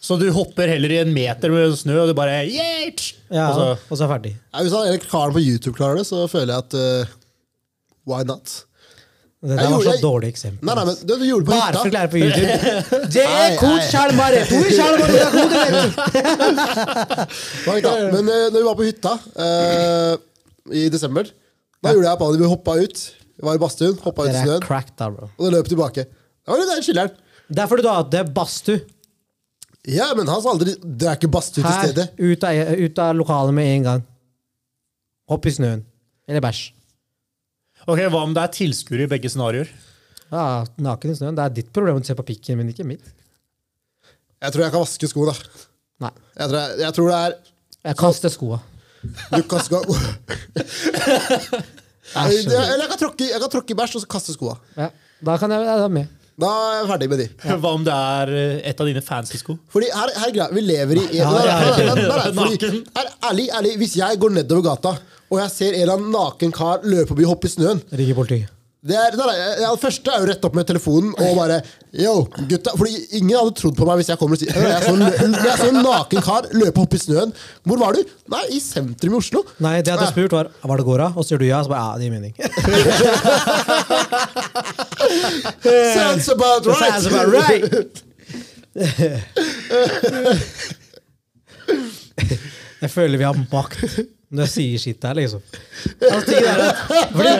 Så 0.07 0.13
du 0.21 0.27
hopper 0.31 0.69
heller 0.69 0.93
i 0.93 0.99
en 1.01 1.09
meter 1.13 1.49
med 1.53 1.73
snø, 1.79 1.95
og 2.03 2.11
du 2.11 2.13
bare 2.17 2.43
yeah! 2.45 2.91
Ja, 3.33 3.47
Og 3.49 3.55
så- 3.57 3.77
og 3.91 3.97
så 3.97 4.03
er 4.05 4.11
ferdig. 4.13 4.33
Ja, 4.53 4.61
hvis 4.63 4.75
han 4.77 4.99
karen 5.09 5.33
på 5.33 5.41
YouTube 5.41 5.75
klarer 5.77 5.97
det, 5.99 6.05
så 6.07 6.27
føler 6.29 6.53
jeg 6.53 6.63
at 6.67 6.73
uh, 6.77 7.15
Why 8.07 8.21
not? 8.23 8.66
Det 9.47 9.55
der 9.57 9.69
var 9.71 9.81
så 9.85 9.91
jeg- 9.93 10.01
dårlig 10.03 10.27
eksempel. 10.33 10.65
Nei, 10.67 10.73
nei, 10.75 10.83
men 10.89 10.95
du, 11.07 11.13
du 11.21 11.25
gjorde 11.27 11.43
det 11.45 11.49
på 11.49 11.53
Bare 11.55 11.67
hytta. 11.71 11.83
forklare 11.87 12.09
på 12.11 12.17
YouTube. 12.19 12.51
Det 13.15 13.25
er 13.25 13.57
kod 13.61 13.79
sjalmare! 13.91 14.39
To 14.49 14.57
i 14.59 14.71
sjalmare, 14.75 15.11
det 15.13 15.21
er 15.23 15.31
kod. 15.35 15.47
Men 18.15 18.27
uh, 18.27 18.47
når 18.51 18.57
vi 18.59 18.65
var 18.67 18.77
på 18.79 18.87
hytta 18.87 19.13
uh, 19.39 20.13
i 20.75 20.87
desember, 20.93 21.29
da 21.83 21.93
gjorde 21.95 22.09
jeg 22.09 22.19
på. 22.21 22.29
Vi 22.41 22.49
hoppa 22.51 22.75
ut. 22.83 23.03
Vi 23.37 23.45
var 23.45 23.55
i 23.57 23.61
badstuen, 23.61 23.95
hoppa 24.03 24.25
ut 24.27 24.33
i 24.33 24.37
snøen, 24.41 24.61
cracked, 24.65 24.95
da, 24.97 25.07
bro. 25.13 25.27
og 25.37 25.43
det 25.45 25.51
løp 25.53 25.67
tilbake. 25.71 26.07
Det 26.07 26.49
var 26.53 26.63
den 26.65 26.83
chiller'n. 26.85 27.11
Det 27.47 27.61
er 27.63 27.67
fordi 27.71 27.83
du 27.85 27.91
hadde 27.93 28.23
badstue. 28.35 28.79
Ja, 29.87 30.09
men 30.17 30.27
han 30.27 30.41
sa 30.43 30.51
aldri 30.51 30.73
Det 30.83 31.07
er 31.07 31.15
ikke 31.15 31.29
badstue 31.31 31.61
til 31.61 31.69
Her, 31.71 31.85
stedet. 31.87 32.07
ut 32.19 32.41
av, 32.43 32.73
ut 32.81 32.97
av 32.99 33.13
lokalet 33.15 33.55
med 33.55 33.69
en 33.77 33.85
gang. 33.85 34.01
Hopp 35.31 35.45
i 35.47 35.53
snøen. 35.55 35.85
Eller 36.27 36.43
bæsj. 36.43 36.65
Ok, 37.87 38.01
Hva 38.11 38.23
om 38.25 38.33
det 38.35 38.43
er 38.43 38.51
tilskuere 38.51 39.05
i 39.05 39.11
begge 39.11 39.29
scenarioer? 39.31 39.69
Ja, 40.27 40.65
naken 40.83 41.13
i 41.13 41.15
snøen. 41.15 41.37
Det 41.37 41.43
er 41.45 41.53
ditt 41.55 41.69
problem 41.75 42.01
å 42.01 42.03
se 42.03 42.15
på 42.17 42.25
pikken 42.27 42.59
min, 42.59 42.73
ikke 42.73 42.83
mitt. 42.87 43.05
Jeg 44.43 44.53
tror 44.53 44.65
jeg 44.65 44.73
kan 44.73 44.83
vaske 44.83 45.07
sko, 45.09 45.23
da. 45.29 45.35
Nei. 46.03 46.11
Jeg 46.35 46.49
tror, 46.51 46.57
jeg, 46.59 46.79
jeg 46.83 46.95
tror 46.97 47.07
det 47.09 47.17
er 47.17 47.37
Jeg 47.87 47.97
kaster 48.01 48.33
skoa. 48.33 48.59
Du 49.31 49.39
kaster 49.49 49.79
skoa 49.79 49.95
Eller 52.17 52.81
jeg 52.83 52.89
kan 52.91 52.99
tråkke, 52.99 53.25
jeg 53.29 53.39
kan 53.41 53.51
tråkke 53.51 53.73
i 53.73 53.77
bæsj 53.77 53.97
og 53.97 54.03
så 54.03 54.09
kaste 54.11 54.35
skoa. 54.35 54.55
Ja, 54.77 54.91
da 55.23 55.35
kan 55.39 55.51
jeg 55.55 55.65
jeg 55.65 55.83
er 55.87 55.93
med. 55.95 56.13
Da 56.37 56.49
er 56.53 56.75
jeg 56.77 56.87
ferdig 56.91 57.09
med 57.11 57.21
de. 57.23 57.27
Hva 57.63 57.73
om 57.73 57.83
det 57.87 57.95
er 57.95 58.31
eh, 58.37 58.59
et 58.69 58.81
av 58.83 58.89
dine 58.89 59.01
fancy 59.05 59.39
sko? 59.41 59.55
Fordi 59.73 59.87
her, 59.89 60.11
her 60.21 60.41
er 60.45 60.53
Vi 60.53 60.61
lever 60.65 60.99
i 61.01 61.21
ærlig, 63.31 63.47
ærlig, 63.57 63.73
Hvis 63.81 63.95
jeg 63.97 64.19
går 64.21 64.35
nedover 64.37 64.67
gata 64.69 64.93
og 65.31 65.39
jeg 65.41 65.49
ser 65.53 65.71
en 65.73 65.81
eller 65.81 65.93
annen 65.97 66.11
naken 66.15 66.51
kar 66.55 66.77
løpe 66.87 67.07
forbi 67.11 67.23
og 67.27 67.31
hoppe 67.35 67.47
i 67.49 67.51
snøen 67.51 67.79
Ringer 67.91 68.15
politiet. 68.17 68.47
det, 68.87 68.95
er, 68.95 69.11
nei, 69.19 69.25
nei, 69.27 69.37
jeg, 69.41 69.55
Det 69.65 69.79
første 69.81 70.11
er 70.13 70.19
jo 70.21 70.27
rett 70.29 70.45
opp 70.47 70.55
med 70.55 70.65
telefonen 70.69 71.11
og 71.17 71.35
bare 71.39 71.57
Yo, 71.97 72.13
gutta 72.51 72.69
Fordi 72.77 72.93
ingen 73.19 73.35
hadde 73.35 73.53
trodd 73.57 73.75
på 73.79 73.85
meg 73.89 73.95
hvis 74.01 74.09
jeg 74.13 74.19
kommer 74.21 74.35
og 74.37 74.41
sier 74.41 74.51
Jeg 74.55 74.83
så 74.85 74.91
en, 74.95 75.01
jeg 75.35 75.55
så 75.59 75.67
en 75.71 75.79
naken 75.83 76.19
kar 76.23 76.43
løpe 76.53 76.79
hoppe 76.83 76.95
i 76.99 77.01
snøen. 77.01 77.31
Hvor 77.67 77.77
var 77.81 77.91
du? 77.97 78.01
Nei, 78.31 78.43
i 78.53 78.59
sentrum 78.61 79.13
i 79.15 79.17
Oslo. 79.19 79.39
Nei, 79.63 79.75
det 79.81 79.89
jeg 79.91 79.97
hadde 79.97 80.11
spurt, 80.13 80.31
var 80.35 80.45
var 80.67 80.77
det 80.79 80.85
går 80.87 80.99
av, 81.07 81.11
og 81.17 81.21
så 81.25 81.29
sier 81.33 81.41
du 81.41 81.45
ja. 81.49 81.59
Så 81.65 81.69
bare, 81.71 81.83
ja, 81.83 81.89
det 81.97 82.03
gir 82.05 82.13
mening. 82.15 82.33
Sounds 85.97 86.27
about 86.29 86.65
right! 86.67 86.77
Sounds 86.83 87.05
about 87.07 87.27
right. 87.33 88.03
Jeg 92.81 92.89
føler 92.93 93.17
vi 93.17 93.23
har 93.25 93.33
makt 93.51 93.99
når 94.29 94.43
jeg 94.43 94.51
sier 94.51 94.81
shit 94.83 94.97
der, 95.01 95.13
liksom. 95.21 95.39
Altså, 96.03 96.21
tingen 96.27 96.47
er 96.51 96.61
at, 96.65 96.79
fordi, 97.15 97.33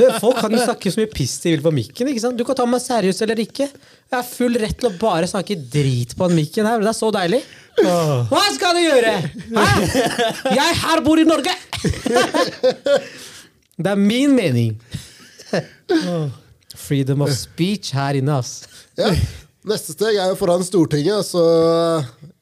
det- 0.00 0.16
folk 0.20 0.40
kan 0.42 0.50
jo 0.56 0.62
snakke 0.64 0.90
så 0.90 0.98
mye 0.98 1.10
piss 1.12 1.36
de 1.44 1.52
vil 1.54 1.62
på 1.62 1.70
mikken. 1.76 2.08
ikke 2.10 2.22
sant? 2.24 2.36
Du 2.40 2.42
kan 2.48 2.56
ta 2.58 2.66
meg 2.66 2.82
seriøst 2.82 3.22
eller 3.22 3.38
ikke. 3.44 3.68
Jeg 3.68 4.16
har 4.16 4.26
full 4.26 4.58
rett 4.58 4.74
til 4.82 4.90
å 4.90 4.96
bare 4.98 5.28
snakke 5.30 5.54
drit 5.70 6.16
på 6.18 6.28
den 6.28 6.40
mikken 6.40 6.66
her. 6.66 6.82
Det 6.82 6.90
er 6.90 6.98
så 6.98 7.12
deilig. 7.14 7.42
Hva 7.78 8.42
skal 8.56 8.74
du 8.74 8.82
gjøre? 8.82 9.12
Hæ? 9.54 9.66
Jeg 10.58 10.80
her 10.82 11.00
bor 11.06 11.22
i 11.22 11.24
Norge! 11.30 11.54
Det 13.82 13.88
er 13.94 13.96
min 13.96 14.34
mening. 14.36 14.74
Freedom 16.76 17.22
of 17.24 17.30
speech 17.36 17.92
her 17.96 18.18
inne, 18.18 18.40
ass. 18.42 18.64
Ja. 18.98 19.12
Neste 19.68 19.94
steg 19.94 20.16
er 20.18 20.32
jo 20.32 20.36
foran 20.40 20.64
Stortinget, 20.66 21.22
så 21.28 21.42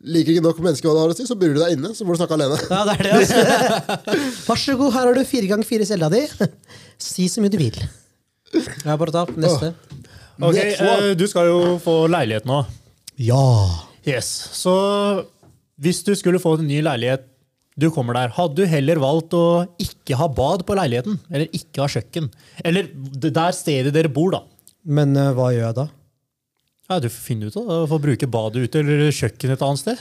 liker 0.01 0.33
ikke 0.35 0.45
nok 0.45 0.61
mennesker 0.65 0.89
hva 0.89 0.95
du 0.97 1.01
har 1.03 1.13
å 1.13 1.17
si, 1.17 1.27
så 1.29 1.37
burde 1.39 1.59
du 1.59 1.63
deg 1.63 1.75
inne, 1.77 1.91
så 1.97 2.07
får 2.07 2.17
du 2.17 2.21
snakke 2.23 2.37
alene. 2.39 2.59
Ja, 2.71 2.81
det 2.89 2.95
er 2.95 3.03
det, 3.05 3.13
altså. 3.21 4.05
Vær 4.49 4.61
så 4.63 4.77
god, 4.81 4.95
her 4.97 5.09
har 5.11 5.19
du 5.19 5.25
fire 5.29 5.51
ganger 5.51 5.69
fire 5.69 5.89
cella 5.89 6.11
di. 6.13 6.25
Si 7.01 7.25
så 7.33 7.41
mye 7.41 7.53
du 7.53 7.57
vil. 7.57 7.77
Ja, 8.85 8.97
bare 9.01 9.13
ta 9.15 9.23
neste. 9.41 9.71
Ok, 10.41 10.57
eh, 10.59 11.13
Du 11.17 11.25
skal 11.31 11.49
jo 11.49 11.77
få 11.81 11.95
leilighet 12.13 12.45
nå. 12.49 12.59
Ja. 13.21 13.41
Yes, 14.09 14.29
Så 14.57 14.73
hvis 15.81 16.03
du 16.05 16.13
skulle 16.17 16.41
få 16.41 16.59
en 16.59 16.69
ny 16.69 16.81
leilighet, 16.85 17.25
du 17.81 17.87
kommer 17.95 18.17
der, 18.19 18.33
hadde 18.37 18.59
du 18.59 18.69
heller 18.69 19.01
valgt 19.01 19.33
å 19.37 19.45
ikke 19.81 20.17
ha 20.21 20.27
bad 20.29 20.67
på 20.69 20.77
leiligheten? 20.77 21.17
Eller 21.33 21.49
ikke 21.57 21.81
ha 21.85 21.89
kjøkken? 21.89 22.29
Eller 22.65 22.91
det 22.93 23.33
der 23.37 23.57
stedet 23.57 23.95
dere 23.97 24.13
bor, 24.13 24.35
da. 24.35 24.43
Men 24.85 25.17
eh, 25.17 25.33
hva 25.37 25.49
gjør 25.55 25.67
jeg 25.71 25.79
da? 25.79 25.87
Ja, 26.91 26.99
Du 27.01 27.07
får 27.09 27.21
finne 27.23 27.47
ut 27.47 27.55
av 27.57 27.63
det. 27.69 27.77
Du 27.85 27.89
får 27.95 28.01
bruke 28.09 28.27
badet 28.31 28.65
ute 28.67 28.79
eller 28.83 29.11
kjøkkenet 29.15 29.55
et 29.57 29.63
annet 29.67 29.79
sted. 29.85 29.99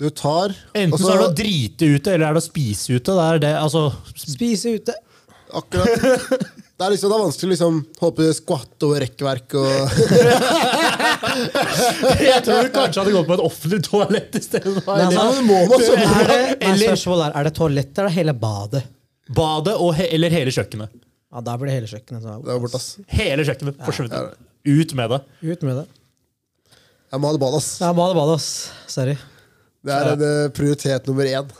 Du 0.00 0.06
tar 0.16 0.54
Enten 0.72 0.94
og 0.96 1.00
så 1.02 1.10
er 1.12 1.18
det 1.20 1.26
å 1.28 1.34
drite 1.36 1.84
ute, 1.92 2.08
eller 2.14 2.24
er 2.30 2.36
det 2.38 2.40
å 2.40 2.44
spise 2.46 2.94
ute. 2.96 3.12
Det 3.12 3.24
er 3.26 3.40
det, 3.42 3.50
altså, 3.60 3.82
Spise 4.16 4.72
ute. 4.78 4.94
Akkurat. 5.52 5.90
Det 6.80 6.86
er 6.86 6.90
liksom 6.94 7.10
det 7.12 7.16
er 7.18 7.22
vanskelig 7.26 7.48
å 7.48 7.50
liksom, 7.52 7.74
håpe 8.00 8.26
squat 8.32 8.84
og 8.86 8.92
rekkverk 9.02 9.52
og 9.60 9.68
jeg 12.24 12.40
tror 12.46 12.64
du 12.64 12.70
kanskje 12.72 13.02
hadde 13.02 13.12
gått 13.18 13.28
på 13.28 13.34
et 13.36 13.42
offentlig 13.44 13.80
toalett 13.84 14.38
i 14.38 14.40
stedet. 14.46 14.72
Nei, 14.86 14.96
Ja, 15.02 15.10
altså, 15.10 15.26
men 15.36 15.44
må 15.50 15.58
man 15.68 15.84
så 15.84 15.92
er 15.92 15.96
det, 16.00 16.06
Eller- 16.70 16.96
er, 16.96 17.36
er 17.42 17.48
det 17.50 17.54
toalett 17.60 17.92
eller 18.00 18.16
hele 18.16 18.32
badet? 18.46 18.82
Badet 19.36 19.74
og 19.76 19.92
he 20.00 20.08
eller 20.16 20.32
hele 20.32 20.50
kjøkkenet. 20.56 20.88
Ja, 21.30 21.38
Da 21.44 21.52
blir 21.60 21.68
det 21.68 21.76
hele 21.82 21.88
kjøkkenet. 21.92 22.24
ass. 22.74 22.88
Hele 23.12 23.44
kjøkkenet 23.44 23.76
forsvunnet. 23.84 24.40
Ut 24.64 24.94
med 24.96 25.06
det. 25.12 25.20
Ut 25.44 25.60
med 25.68 25.76
det. 25.82 25.86
Jeg 27.10 27.18
må 27.22 27.26
ha 27.26 27.34
det 27.34 27.40
bad, 27.42 27.56
ass. 27.58 27.68
Jeg 27.82 27.96
må 27.96 28.04
ha 28.04 28.12
det 28.12 28.18
bad, 28.20 28.30
ass. 28.36 28.48
Sorry. 28.90 29.16
Det 29.82 29.94
er 29.96 30.10
en 30.12 30.22
eh, 30.26 30.48
prioritet 30.54 31.08
nummer 31.10 31.26
én. 31.26 31.50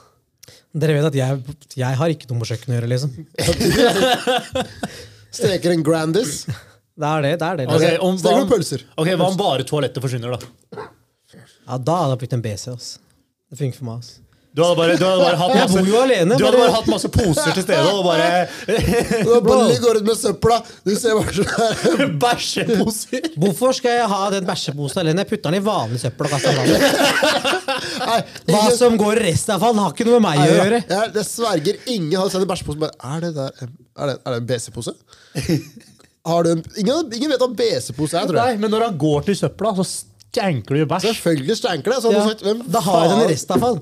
Dere 0.81 0.95
vet 0.95 1.07
at 1.09 1.17
jeg, 1.19 1.57
jeg 1.81 1.99
har 1.99 2.13
ikke 2.13 2.29
noe 2.31 2.39
med 2.39 2.51
kjøkkenet 2.51 2.71
å 2.71 2.77
gjøre, 2.79 2.91
liksom. 2.93 3.11
Steker 5.41 5.75
en 5.75 5.83
Grandis. 5.87 6.45
Det 7.01 7.09
er 7.09 7.25
det. 7.25 7.33
det, 7.41 7.47
er 7.49 7.57
det 7.59 7.67
Ok, 7.67 7.81
liksom. 7.81 8.07
om, 8.07 8.19
Steker 8.21 8.35
hva, 8.37 8.41
noen 8.45 8.51
pølser. 8.53 8.85
ok, 8.95 9.09
hva 9.17 9.29
om 9.33 9.39
bare 9.41 9.67
toalettet 9.67 10.05
forsvinner, 10.05 10.37
da? 10.37 10.87
Ja, 11.35 11.79
Da 11.79 11.97
hadde 12.03 12.15
jeg 12.15 12.21
blitt 12.25 12.37
en 12.39 12.45
BC. 12.45 12.65
ass. 12.75 12.91
Det 13.51 13.59
funker 13.59 13.79
for 13.81 13.89
meg. 13.91 14.05
ass. 14.05 14.11
Du 14.51 14.65
hadde 14.65 14.75
bare, 14.81 14.95
du 14.99 15.05
hadde 15.07 15.23
bare 15.23 15.37
hatt 15.39 15.53
Jeg 15.55 15.63
masse, 15.63 15.79
bor 15.79 15.87
jo 15.93 15.99
alene. 16.03 16.37
du 16.37 16.43
hadde 16.45 16.59
bare- 16.59 16.73
hatt 16.75 16.89
masse 16.91 17.09
poser 17.15 17.53
til 17.55 17.63
stede 17.63 17.91
og 17.95 18.03
bare 18.03 18.49
Bolly 19.47 19.77
går 19.79 20.01
ut 20.01 20.07
med 20.09 20.17
søpla. 20.19 20.57
Du 20.85 20.91
ser 20.99 21.15
bare 21.15 21.35
sånn 21.37 21.53
her. 21.55 22.11
bæsjeposer. 22.25 23.29
Hvorfor 23.39 23.77
skal 23.79 23.95
jeg 24.01 24.09
ha 24.11 24.19
den 24.35 24.49
bæsjeposen 24.49 25.03
alene? 25.05 25.23
Jeg 25.23 25.31
putter 25.31 25.55
den 25.55 25.61
i 25.61 25.65
vanlig 25.69 26.01
søppel 26.03 26.27
og 26.27 26.35
kaster 26.35 26.59
den 26.59 26.61
av. 26.67 28.27
Hva 28.51 28.65
som 28.75 28.99
går 28.99 29.21
i 29.23 29.29
restavfall, 29.31 29.79
har 29.85 29.95
ikke 29.95 30.09
noe 30.11 30.19
med 30.19 30.27
meg 30.27 30.43
å 30.43 30.51
gjøre. 30.59 30.83
Jeg, 30.91 31.15
jeg 31.21 31.29
sverger 31.31 31.81
ingen 31.95 32.19
har 32.19 32.29
sett 32.35 32.43
en 32.43 32.51
bæsjepose 32.51 32.83
bare 32.83 33.15
Er 33.15 33.21
det 33.29 33.33
der 33.39 33.51
Er 33.63 34.11
det, 34.11 34.19
er 34.27 34.31
det 34.35 34.39
en 34.43 34.47
BC-pose? 34.51 34.95
Har 36.27 36.45
du 36.45 36.51
en 36.53 36.63
ingen, 36.77 37.07
ingen 37.17 37.31
vet 37.33 37.41
hva 37.41 37.49
BC-pose 37.57 38.19
er, 38.19 38.27
tror 38.29 38.37
Nei, 38.43 38.57
men 38.61 38.71
når 38.75 38.89
han 38.91 38.99
går 39.01 39.23
til 39.31 39.39
søpla, 39.39 39.71
så 39.79 39.87
stanker 39.89 40.77
du 40.77 40.85
bæsj. 40.91 41.07
Selvfølgelig 41.15 41.57
stanker 41.59 41.95
det. 41.95 42.01
Så 42.05 42.13
Ja, 42.13 42.27
hvem 42.45 42.61
da 42.71 42.83
har 42.85 43.01
jeg 43.07 43.11
den 43.15 43.23
i 43.25 43.31
restavfall. 43.33 43.79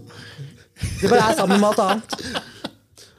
Det 1.01 1.11
bare 1.11 1.31
er 1.31 1.39
sammen 1.39 1.61
med 1.61 1.69
alt 1.71 1.83
annet. 1.85 2.19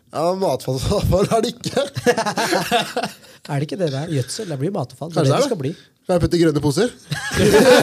Ja, 0.09 0.23
Matavfall 0.41 1.27
er 1.29 1.43
det 1.45 1.51
ikke. 1.53 1.83
Er 3.49 3.57
det 3.63 3.65
ikke 3.65 3.77
det 3.79 3.87
der? 3.89 4.09
Gjødsel? 4.13 4.45
Det 4.51 4.57
blir 4.61 4.69
matavfall. 4.75 5.09
Det 5.09 5.17
er 5.17 5.25
det 5.25 5.31
det 5.31 5.37
er 5.39 5.45
skal 5.47 5.57
bli. 5.57 5.69
Kan 6.05 6.17
jeg 6.17 6.21
putte 6.21 6.37
i 6.37 6.41
grønne 6.43 6.61
poser? 6.61 6.91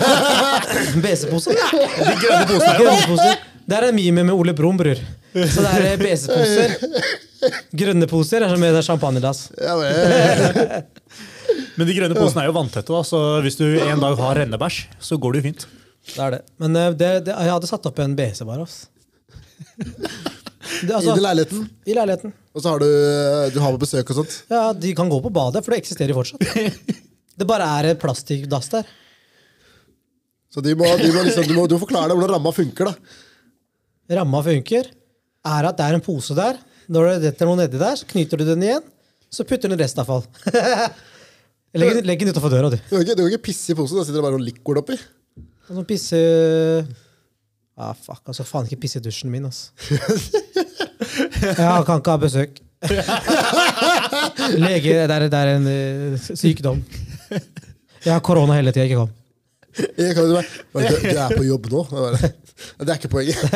BC-poser? 1.03 1.57
De 1.59 2.13
grønne 2.21 2.47
posene 2.47 2.69
er 2.71 2.77
jo 2.79 2.85
Grønne 2.85 3.09
poser. 3.11 3.41
Det 3.67 3.79
er 3.81 3.87
en 3.89 3.97
meme 3.97 4.25
med 4.29 4.35
Ole 4.37 4.55
Brumm, 4.55 4.79
bror. 4.79 5.01
Så 5.35 5.65
det 5.65 5.73
er 5.91 5.99
BC-poser. 6.05 6.77
Grønne 7.83 8.07
poser 8.11 8.47
er 8.47 8.53
som 8.55 8.63
med 8.63 8.79
champagnedass. 8.87 9.47
Ja, 9.59 9.75
men, 9.81 10.87
Men 11.81 11.91
de 11.91 11.97
grønne 11.99 12.17
posene 12.19 12.45
er 12.45 12.51
jo 12.53 12.55
vanntette, 12.57 12.89
da, 12.95 13.03
så 13.05 13.25
hvis 13.45 13.59
du 13.59 13.67
en 13.67 14.03
dag 14.03 14.15
har 14.23 14.39
rennebæsj, 14.39 14.85
så 15.03 15.19
går 15.21 15.35
det 15.35 15.43
jo 15.43 15.49
fint. 15.51 15.67
Det 16.13 16.23
er 16.23 16.37
det. 16.37 16.43
Men 16.63 16.79
eh, 16.79 16.93
det, 16.95 17.11
det, 17.27 17.35
jeg 17.35 17.53
hadde 17.57 17.69
satt 17.75 17.91
opp 17.91 17.99
en 18.07 18.15
BC-bar. 18.19 18.63
ass. 18.63 18.85
Det, 19.77 20.91
altså, 20.93 21.13
Inn 21.15 21.21
i 21.21 21.23
leiligheten, 21.25 21.67
I 21.87 21.95
leiligheten. 21.97 22.33
og 22.53 22.63
så 22.63 22.73
har 22.73 22.83
du, 22.83 22.87
eh, 22.91 23.47
du 23.55 23.59
har 23.63 23.73
på 23.77 23.81
besøk 23.85 24.11
og 24.13 24.19
sånt. 24.19 24.35
Ja, 24.51 24.73
De 24.75 24.91
kan 24.99 25.09
gå 25.09 25.19
på 25.23 25.31
badet, 25.33 25.63
for 25.65 25.73
det 25.73 25.79
eksisterer 25.85 26.17
fortsatt. 26.17 26.43
Det 27.37 27.45
bare 27.45 27.67
er 27.79 27.91
et 27.91 27.99
plastikkdass 28.01 28.71
der. 28.73 28.87
Så 30.49 30.63
de 30.65 30.73
må, 30.73 30.87
de 30.97 31.11
må 31.13 31.21
liksom, 31.27 31.45
du, 31.45 31.53
må, 31.53 31.67
du 31.69 31.75
må 31.77 31.83
forklare 31.83 32.09
deg 32.09 32.17
hvordan 32.17 32.33
ramma 32.39 32.53
funker. 32.57 32.89
da. 32.89 34.15
Ramma 34.17 34.41
funker. 34.47 34.89
Er 35.45 35.69
at 35.69 35.77
det 35.77 35.85
er 35.85 35.99
en 35.99 36.05
pose 36.07 36.33
der. 36.39 36.57
Når 36.89 37.11
det 37.11 37.17
detter 37.27 37.51
noe 37.51 37.59
nedi 37.61 37.77
der, 37.77 37.99
så 38.01 38.09
knyter 38.09 38.41
du 38.41 38.47
den 38.49 38.65
igjen. 38.65 38.87
Så 39.29 39.45
putter 39.45 39.69
du 39.69 39.75
den 39.77 39.83
restavfall. 39.85 40.25
legg, 41.77 42.01
legg 42.09 42.25
den 42.25 42.33
utafor 42.33 42.55
døra, 42.57 42.73
du. 42.73 42.79
Du 42.89 42.95
kan 42.97 43.05
ikke, 43.05 43.29
ikke 43.35 43.45
pisse 43.51 43.75
i 43.75 43.77
posen, 43.77 44.01
da 44.01 44.07
sitter 44.09 44.23
det 44.23 44.25
bare 44.31 44.39
noe 44.41 44.47
liquid 44.49 44.81
oppi. 44.81 44.97
Noen 45.69 45.87
pisse 45.93 46.17
Ah, 47.77 47.93
fuck, 47.93 48.23
altså. 48.31 48.45
Faen 48.49 48.67
ikke 48.69 48.81
pisse 48.87 49.01
i 49.01 49.05
dusjen 49.05 49.31
min, 49.33 49.45
altså. 49.45 49.73
Jeg 51.43 51.85
kan 51.87 52.01
ikke 52.01 52.15
ha 52.15 52.17
besøk. 52.21 52.61
Lege, 54.63 54.95
det 55.09 55.17
er, 55.17 55.27
det 55.33 55.39
er 55.41 55.53
en 55.57 55.67
uh, 55.69 56.27
sykdom. 56.37 56.81
Jeg 57.31 58.13
har 58.13 58.23
korona 58.25 58.57
hele 58.57 58.73
tida, 58.73 58.87
ikke 58.89 59.01
kom. 59.03 59.13
Jeg 59.77 60.15
kan, 60.17 60.25
jo 60.31 60.39
bare, 60.39 60.89
du, 60.89 61.03
du 61.05 61.21
er 61.21 61.35
på 61.37 61.45
jobb 61.45 61.69
nå? 61.73 61.83
Det 62.81 62.89
er 62.89 62.95
ikke 62.97 63.11
poenget. 63.13 63.37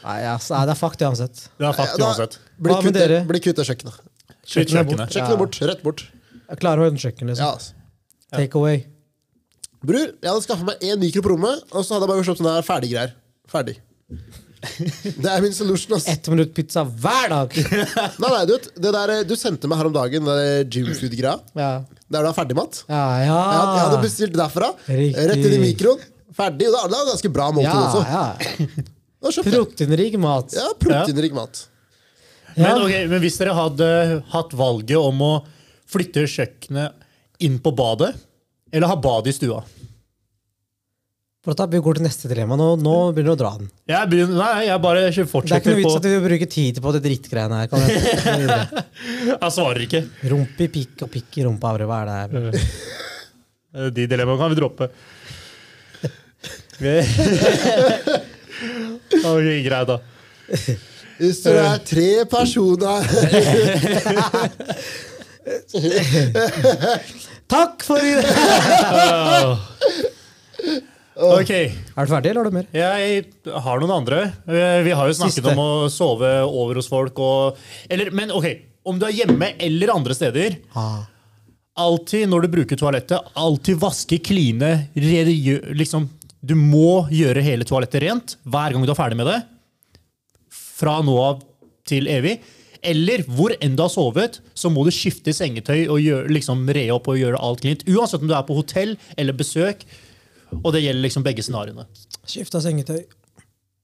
Nei, 0.00 0.20
altså, 0.24 0.54
nei, 0.54 0.62
det 0.64 0.72
er 0.72 0.78
fuck 0.80 0.94
det 0.96 1.04
uansett. 1.10 1.42
Det 1.60 1.66
er 1.68 1.74
fuck 1.76 1.90
det 1.98 2.04
uansett. 2.06 2.38
Bli 2.56 2.76
kvitt 2.78 2.94
det- 2.96 3.02
dere? 3.02 3.18
bli 3.28 3.40
kvitt 3.44 3.58
det 3.58 3.66
kjøkkenet. 3.68 3.98
Kjøkkenet 4.48 4.86
bort. 4.88 5.02
kjøkkenet. 5.02 5.12
Kjøkkenet 5.12 5.40
bort. 5.42 5.58
Rett 5.68 5.82
bort. 5.84 6.04
Jeg 6.50 6.60
klarer 6.62 6.80
å 6.80 6.86
ordne 6.88 7.02
kjøkken, 7.02 7.28
liksom. 7.28 7.44
Ja, 7.44 7.50
altså. 7.58 7.74
Take 8.32 8.56
away. 8.56 8.80
Bror, 9.80 10.10
jeg 10.12 10.28
hadde 10.28 10.44
skaffa 10.44 10.66
meg 10.68 10.82
én 10.84 11.00
mikro 11.00 11.22
på 11.24 11.32
rommet, 11.32 11.62
og 11.72 11.84
så 11.84 11.94
hadde 11.96 12.04
jeg 12.04 12.12
bare 12.12 12.24
kjøpt 12.26 12.40
sånne 12.42 12.56
der 12.58 12.66
ferdiggreier. 12.66 13.12
Ferdig. 13.50 13.76
Det 14.60 15.24
er 15.30 15.40
min 15.40 15.54
solution. 15.56 15.94
ass. 15.96 16.06
Ett 16.12 16.28
minutt 16.28 16.52
pizza 16.54 16.82
hver 16.84 17.30
dag! 17.32 17.54
Nei, 18.20 18.28
nei, 18.28 18.42
du, 18.44 18.52
vet, 18.58 18.66
det 18.76 18.92
der, 18.92 19.12
du 19.24 19.32
sendte 19.40 19.70
meg 19.70 19.80
her 19.80 19.88
om 19.88 19.94
dagen, 19.94 20.28
det 20.28 20.68
gymfood-greia. 20.74 21.38
Ja, 21.56 21.70
Der 22.10 22.26
du 22.26 22.28
har 22.28 22.36
ferdigmat. 22.36 22.82
ja. 22.90 23.00
Jeg, 23.22 23.30
jeg 23.30 23.80
hadde 23.80 23.96
ja. 23.96 24.02
bestilt 24.04 24.36
derfra. 24.36 24.70
Riktig. 24.84 25.26
Rett 25.32 25.48
inn 25.48 25.56
i 25.56 25.62
mikroen. 25.64 26.04
Ferdig. 26.36 26.68
Og 26.68 26.76
det 26.76 26.84
er 26.84 26.92
det 26.92 27.12
ganske 27.14 27.32
bra 27.38 27.48
måltid 27.56 27.72
ja, 27.72 27.88
også. 27.88 28.04
ja. 28.12 28.86
Proteinrik 29.48 30.16
mat. 30.20 30.52
Ja, 30.56 30.68
proteinrik 30.80 31.34
mat. 31.36 31.64
Ja. 32.54 32.74
Men, 32.74 32.84
okay, 32.84 33.06
men 33.08 33.20
hvis 33.22 33.36
dere 33.40 33.54
hadde 33.56 33.88
hatt 34.32 34.54
valget 34.58 34.98
om 34.98 35.20
å 35.24 35.32
flytte 35.90 36.26
kjøkkenet 36.28 37.08
inn 37.46 37.56
på 37.62 37.72
badet, 37.76 38.12
eller 38.72 38.86
ha 38.90 38.96
bad 38.96 39.26
i 39.26 39.32
stua 39.34 39.62
For 41.44 41.54
da, 41.56 41.66
Vi 41.72 41.78
går 41.80 41.94
til 41.96 42.04
neste 42.04 42.28
dilemma. 42.28 42.56
Nå, 42.60 42.66
nå 42.76 43.12
begynner 43.16 43.32
du 43.32 43.36
å 43.38 43.40
dra 43.40 43.50
den. 43.58 43.70
Jeg 43.88 44.08
begynner, 44.12 44.36
Nei, 44.36 44.66
jeg 44.68 44.76
bare 44.84 45.00
fortsetter 45.08 45.32
på 45.32 45.40
Det 45.48 45.54
er 45.56 45.60
ikke 45.60 45.72
noe 45.72 45.80
vits 45.80 45.96
at 45.96 46.04
vi 46.10 46.18
bruker 46.28 46.48
tid 46.52 46.74
på 46.84 46.88
det 46.96 47.00
drittgreiene 47.06 47.56
her. 47.62 47.68
Kan 47.72 47.80
jeg- 47.80 47.88
Jeg 49.40 49.50
svarer 49.56 49.80
ikke. 49.86 50.02
Rump 50.34 50.54
i 50.60 50.68
pikk 50.76 50.94
og 51.06 51.10
pikk 51.14 51.30
i 51.40 51.42
rumpa. 51.48 51.68
Hva 51.80 51.96
er 52.02 52.06
det 52.10 52.16
her? 52.20 52.28
Eh, 53.72 53.88
De 53.96 54.02
dilemmaene 54.10 54.40
kan 54.42 54.52
vi 54.52 54.58
droppe. 54.60 54.84
okay, 59.20 59.58
greit, 59.64 59.88
da. 59.88 59.96
Hvis 61.20 61.42
det 61.44 61.52
er 61.60 61.76
tre 61.84 62.06
personer 62.32 63.04
Takk 67.50 67.82
for 67.82 67.98
i 67.98 68.14
Ok, 71.20 71.50
Er 71.52 72.06
du 72.06 72.10
ferdig, 72.14 72.30
eller 72.30 72.40
har 72.40 72.48
du 72.48 72.54
mer? 72.54 72.66
jeg 72.72 73.24
har 73.64 73.80
noen 73.82 73.92
andre. 73.92 74.20
Eh, 74.48 74.82
Vi 74.86 74.92
har 74.96 75.08
jo 75.10 75.16
snakket 75.18 75.40
Siste. 75.42 75.52
om 75.52 75.58
å 75.60 75.88
sove 75.92 76.30
over 76.48 76.78
hos 76.80 76.88
folk 76.88 77.18
og 77.20 77.58
eller, 77.90 78.10
Men 78.14 78.30
ok, 78.32 78.46
om 78.88 78.98
du 78.98 79.04
er 79.06 79.12
hjemme 79.18 79.50
eller 79.60 79.92
andre 79.92 80.14
steder 80.16 80.56
Ah. 80.74 81.02
Alltid 81.80 82.28
når 82.28 82.42
du 82.42 82.48
bruker 82.56 82.76
toalettet, 82.76 83.20
alltid 83.36 83.76
vaske, 83.80 84.18
kline 84.22 84.88
liksom, 84.94 86.08
Du 86.44 86.54
må 86.56 87.06
gjøre 87.12 87.42
hele 87.44 87.64
toalettet 87.68 88.02
rent 88.02 88.36
hver 88.44 88.72
gang 88.72 88.84
du 88.86 88.90
er 88.92 88.98
ferdig 88.98 89.16
med 89.20 89.26
det. 89.28 89.42
Fra 90.50 91.00
nå 91.04 91.16
av 91.20 91.42
til 91.86 92.06
evig. 92.08 92.38
Eller 92.86 93.22
hvor 93.28 93.52
enn 93.60 93.76
du 93.76 93.82
har 93.84 93.92
sovet, 93.92 94.40
så 94.56 94.70
må 94.72 94.84
du 94.86 94.92
skifte 94.94 95.34
sengetøy 95.36 95.86
og 95.90 96.00
gjøre, 96.00 96.30
liksom, 96.32 96.62
re 96.76 96.86
opp 96.94 97.10
og 97.12 97.18
gjøre 97.20 97.40
alt 97.40 97.64
klint. 97.64 97.84
Uansett 97.90 98.22
om 98.24 98.30
du 98.30 98.36
er 98.36 98.46
på 98.48 98.56
hotell 98.56 98.96
eller 99.20 99.36
besøk. 99.36 99.84
Og 100.60 100.72
det 100.74 100.82
gjelder 100.82 101.04
liksom 101.04 101.24
begge 101.26 101.44
scenarioene. 101.46 101.86
Skifta 102.26 102.62
sengetøy. 102.64 103.04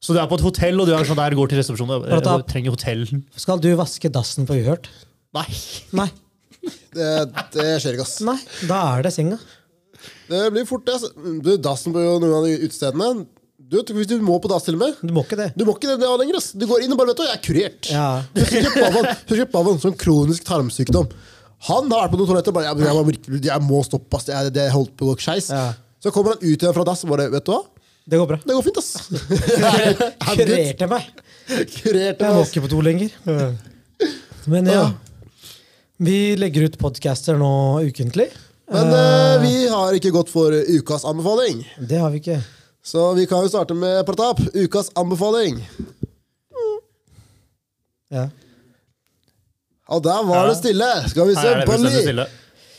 Så 0.02 0.14
du 0.14 0.20
er 0.20 0.28
på 0.30 0.36
et 0.38 0.44
hotell, 0.44 0.80
og 0.80 0.88
du 0.88 0.94
er 0.94 1.06
sånn 1.08 1.18
der, 1.18 1.34
går 1.36 1.50
til 1.50 1.60
resepsjonen 1.60 1.94
og, 1.96 2.08
og 2.20 2.46
trenger 2.50 2.74
hotell. 2.74 3.04
Skal 3.38 3.62
du 3.62 3.70
vaske 3.78 4.10
dassen 4.12 4.48
på 4.48 4.58
Uhørt? 4.60 4.90
Nei. 5.36 5.46
Nei. 5.96 6.08
Det, 6.96 7.08
det 7.54 7.68
skjer 7.82 7.96
ikke, 7.96 8.06
ass. 8.06 8.18
Nei, 8.26 8.36
Da 8.68 8.80
er 8.96 9.06
det 9.06 9.12
senga. 9.14 9.38
Det 10.26 10.42
blir 10.54 10.66
fort 10.68 10.86
det. 10.88 10.98
Du, 11.44 11.52
Dassen 11.62 11.94
på 11.94 12.02
noen 12.02 12.26
av 12.28 12.46
de 12.46 12.56
utestedene 12.64 13.26
du, 13.66 13.80
Hvis 13.96 14.08
du 14.10 14.16
må 14.22 14.36
på 14.42 14.50
dass 14.50 14.66
til 14.66 14.76
og 14.76 14.82
med 14.84 14.98
Du 15.02 15.12
må 15.14 15.24
ikke 15.26 15.38
det. 15.40 15.48
Du 15.58 15.64
må 15.66 15.74
ikke 15.76 15.90
det 15.90 15.98
det 16.02 16.10
lenger. 16.20 16.38
ass. 16.38 16.52
Du 16.54 16.66
går 16.70 16.84
inn 16.84 16.92
og 16.94 17.00
bare 17.00 17.12
vet 17.12 17.22
du, 17.22 17.24
jeg 17.26 17.38
er 17.38 17.42
kurert. 17.46 17.88
Ja. 17.90 18.08
Husker 18.36 19.48
Pavan, 19.50 19.80
sånn 19.82 19.96
kronisk 19.98 20.46
tarmsykdom. 20.46 21.08
Han 21.66 21.88
har 21.90 22.04
vært 22.04 22.12
på 22.12 22.20
noen 22.20 22.30
toaletter 22.30 22.52
og 22.52 22.58
bare 22.58 22.68
jeg, 22.68 22.84
jeg, 22.86 22.94
må 22.94 23.40
jeg 23.48 23.64
må 23.66 23.80
stoppe. 23.86 24.20
ass. 24.20 24.28
Jeg, 24.30 24.52
det 24.54 24.68
holdt 24.74 24.94
på 24.94 25.08
å 25.08 25.14
gå 25.14 25.24
skeis. 25.24 25.50
Ja. 25.50 25.72
Så 26.02 26.12
kommer 26.14 26.36
han 26.36 26.44
ut 26.44 26.62
igjen 26.62 26.76
fra 26.76 26.86
dass 26.86 27.02
og 27.06 27.14
bare 27.14 27.30
Vet 27.32 27.48
du 27.48 27.54
hva? 27.54 27.62
Det 28.06 28.20
går 28.20 28.28
bra. 28.30 28.38
Det 28.38 28.54
går 28.54 28.62
fint, 28.62 28.76
ass. 28.78 28.92
Kurerte 30.36 30.86
meg. 30.92 31.08
Kurerte 31.48 31.96
meg. 31.96 32.20
Jeg 32.22 32.36
må 32.36 32.44
ikke 32.46 32.62
på 32.68 32.70
do 32.70 32.82
lenger. 32.86 33.16
Men 34.46 34.70
ja. 34.70 34.84
Vi 35.96 36.36
legger 36.38 36.68
ut 36.68 36.76
podcaster 36.78 37.38
nå 37.40 37.50
ukentlig. 37.88 38.28
Men 38.70 38.92
uh, 38.92 39.40
vi 39.42 39.66
har 39.70 39.96
ikke 39.96 40.12
gått 40.14 40.30
for 40.30 40.54
ukas 40.54 41.06
anbefaling. 41.08 41.64
Det 41.78 41.98
har 42.02 42.14
vi 42.14 42.22
ikke. 42.22 42.38
Så 42.86 43.02
vi 43.18 43.24
kan 43.26 43.42
jo 43.42 43.50
starte 43.50 43.74
med 43.74 44.04
Pratap. 44.06 44.38
Ukas 44.54 44.92
anbefaling. 44.94 45.58
Ja. 48.14 48.28
Og 49.90 50.02
der 50.04 50.22
var 50.26 50.48
det 50.50 50.56
stille. 50.60 50.88
Skal 51.10 51.28
vi 51.30 51.34
se. 51.36 51.42
Her 51.42 51.56
er 51.56 51.62
det 51.62 51.68
fullstendig 51.70 51.92
Bolli. 51.92 52.02
stille. 52.06 52.26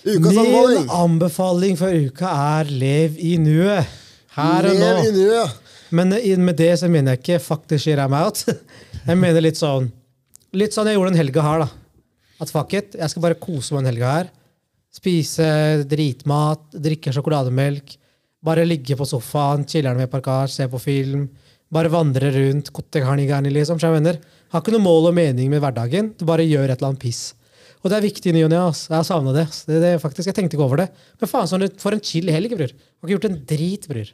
Ukas 0.07 0.31
Min 0.31 0.39
anbefaling. 0.45 0.89
anbefaling 1.03 1.77
for 1.79 1.91
uka 2.07 2.29
er 2.59 2.69
lev 2.71 3.17
i 3.19 3.33
nuet. 3.43 3.89
Her 4.37 4.69
og 4.69 4.77
nå. 4.79 4.79
Lev 4.79 5.09
i 5.09 5.15
nuet. 5.17 5.57
Men 5.91 6.13
i- 6.19 6.35
med 6.35 6.55
det 6.59 6.73
så 6.79 6.87
mener 6.89 7.11
jeg 7.15 7.19
ikke 7.23 7.39
'fuck 7.43 7.67
the 7.67 7.77
shit 7.79 7.97
I'm 7.99 8.13
out'. 8.15 8.43
Jeg 9.07 9.17
mener 9.17 9.41
litt 9.41 9.55
sånn 9.55 9.91
Litt 10.53 10.71
sånn 10.73 10.85
jeg 10.87 10.95
gjorde 10.95 11.11
den 11.11 11.17
helga 11.19 11.41
her, 11.41 11.59
da. 11.59 11.67
At 12.41 12.49
fuck 12.49 12.73
it, 12.73 12.95
jeg 12.95 13.09
skal 13.09 13.21
bare 13.21 13.35
kose 13.35 13.73
meg 13.73 13.83
den 13.83 13.93
helga 13.93 14.11
her. 14.17 14.29
Spise 14.91 15.83
dritmat, 15.87 16.59
drikke 16.73 17.11
sjokolademelk. 17.13 17.97
Bare 18.45 18.65
ligge 18.67 18.95
på 18.97 19.05
sofaen, 19.07 19.65
chiller'n 19.65 19.97
med 19.97 20.11
parkasje, 20.11 20.61
se 20.61 20.67
på 20.69 20.81
film. 20.81 21.27
Bare 21.73 21.89
vandre 21.91 22.29
rundt. 22.31 22.69
liksom. 22.71 23.79
Jeg 23.81 23.91
mener, 23.91 24.19
har 24.53 24.61
ikke 24.61 24.75
noe 24.75 24.83
mål 24.83 25.09
og 25.09 25.17
mening 25.17 25.49
med 25.49 25.61
hverdagen. 25.61 26.13
Du 26.17 26.25
bare 26.25 26.45
gjør 26.45 26.69
et 26.69 26.77
eller 26.77 26.93
annet 26.93 27.01
piss. 27.01 27.33
Og 27.83 27.91
det 27.91 27.97
er 27.97 28.07
viktig 28.07 28.31
i 28.31 28.35
ny 28.35 28.43
og 28.45 28.51
ne. 28.51 28.61
Jeg 28.73 28.95
har 28.95 29.03
savna 29.07 29.33
det. 29.35 29.47
det, 29.67 29.81
det 29.81 30.01
faktisk, 30.01 30.27
Jeg 30.27 30.35
tenkte 30.35 30.57
ikke 30.57 30.65
over 30.65 30.77
det. 30.83 30.87
Men 31.19 31.29
faen, 31.29 31.49
sånn, 31.49 31.67
for 31.81 31.93
en 31.95 32.03
chill 32.03 32.29
helg, 32.33 32.55
bror. 32.55 32.71
Har 32.73 33.07
ikke 33.07 33.15
gjort 33.17 33.29
en 33.29 33.39
drit, 33.47 33.87
bror. 33.87 34.13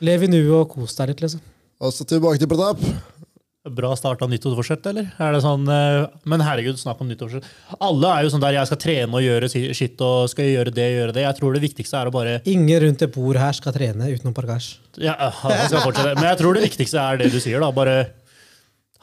Lev 0.00 0.24
i 0.24 0.30
nuet 0.32 0.56
og 0.56 0.68
kos 0.74 0.96
deg 0.96 1.12
litt, 1.12 1.22
liksom. 1.26 1.40
Og 1.80 1.92
så 1.96 2.04
tilbake 2.04 2.40
til 2.40 2.48
Pratap. 2.50 2.80
Bra 3.68 3.90
start 3.92 4.22
av 4.24 4.30
nyttårsforsett, 4.32 4.86
eller? 4.88 5.10
Er 5.20 5.34
det 5.36 5.42
sånn, 5.44 5.66
eh, 5.68 6.06
men 6.24 6.40
herregud, 6.40 6.78
snakk 6.80 7.00
om 7.04 7.10
nyttårsforsett. 7.10 7.44
Alle 7.84 8.08
er 8.16 8.22
jo 8.24 8.30
sånn 8.32 8.40
der 8.40 8.54
jeg 8.56 8.68
skal 8.70 8.78
trene 8.80 9.18
og 9.18 9.20
gjøre 9.20 9.50
skitt, 9.52 9.74
shit 9.76 10.00
og 10.00 10.30
skal 10.32 10.48
gjøre 10.48 10.72
det 10.72 10.86
gjøre 10.94 11.12
det. 11.12 11.24
Jeg 11.26 11.36
tror 11.36 11.52
det 11.52 11.60
viktigste 11.66 11.98
er 12.00 12.08
å 12.08 12.14
bare 12.14 12.38
Ingen 12.48 12.80
rundt 12.86 13.04
et 13.04 13.12
bord 13.12 13.36
her 13.36 13.52
skal 13.52 13.74
trene 13.76 14.08
utenom 14.08 14.32
parkasj. 14.32 14.78
ja, 14.96 15.12
jeg 15.20 15.68
skal 15.68 15.84
fortsette. 15.84 16.14
Men 16.16 16.30
jeg 16.30 16.38
tror 16.40 16.56
det 16.56 16.64
viktigste 16.64 16.96
er 17.04 17.20
det 17.20 17.28
du 17.34 17.38
sier. 17.38 17.60
da, 17.60 17.70
Bare 17.70 17.98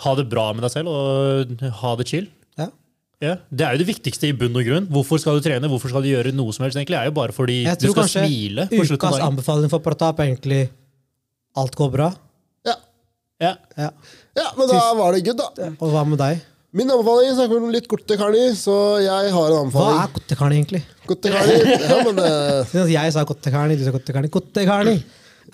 ha 0.08 0.16
det 0.18 0.28
bra 0.30 0.50
med 0.54 0.66
deg 0.66 0.72
selv 0.74 0.90
og 0.90 1.62
ha 1.84 1.96
det 2.02 2.08
chill. 2.10 2.28
Ja. 2.58 2.72
Ja, 3.22 3.36
Det 3.54 3.62
er 3.62 3.78
jo 3.78 3.86
det 3.86 3.92
viktigste 3.94 4.26
i 4.26 4.34
bunn 4.34 4.58
og 4.58 4.66
grunn. 4.66 4.88
Hvorfor 4.90 5.22
skal 5.22 5.38
du 5.38 5.46
trene? 5.46 5.70
Hvorfor 5.70 5.90
skal 5.94 6.02
du 6.02 6.10
gjøre 6.10 6.34
noe 6.34 6.50
som 6.54 6.66
helst? 6.66 6.78
egentlig? 6.82 6.98
Det 6.98 7.06
er 7.06 7.12
jo 7.14 7.18
bare 7.22 7.32
fordi 7.34 7.62
du 7.78 7.92
skal 7.94 8.10
smile. 8.10 8.66
Jeg 8.74 8.90
tror 8.90 8.98
kanskje 8.98 8.98
ukas 8.98 9.22
anbefaling 9.22 9.70
for 9.70 9.86
Pratap 9.86 10.18
er 10.20 10.34
egentlig 10.34 10.70
alt 11.56 11.78
går 11.78 11.92
bra. 11.94 12.16
Ja. 13.40 13.54
Ja. 13.78 13.92
Ja. 14.38 14.44
ja, 14.44 14.52
men 14.58 14.70
da 14.70 14.82
var 15.00 15.16
det 15.18 15.24
good, 15.26 15.40
da. 15.42 15.72
Og 15.82 15.92
hva 15.94 16.04
med 16.08 16.20
deg? 16.22 16.44
Min 16.78 16.92
anbefaling 16.94 17.32
snakker 17.34 17.62
om 17.64 17.72
litt 17.74 17.88
korte 17.90 18.18
karni, 18.20 18.42
så 18.60 18.74
jeg 19.02 19.32
har 19.34 19.48
en 19.54 19.62
anbefaling. 19.64 19.98
Hva 19.98 20.04
er 20.04 20.12
kottekarni, 20.14 20.58
egentlig? 20.62 20.82
Korte 21.10 21.32
karni. 21.34 21.56
Ja, 21.88 21.98
men 22.06 22.20
Siden 22.70 22.92
Jeg 22.94 23.14
sa 23.16 23.24
kottekarni, 23.26 23.78
du 23.80 23.86
sa 23.88 23.94
kottekarni. 23.96 24.30
Kottekarni 24.34 24.98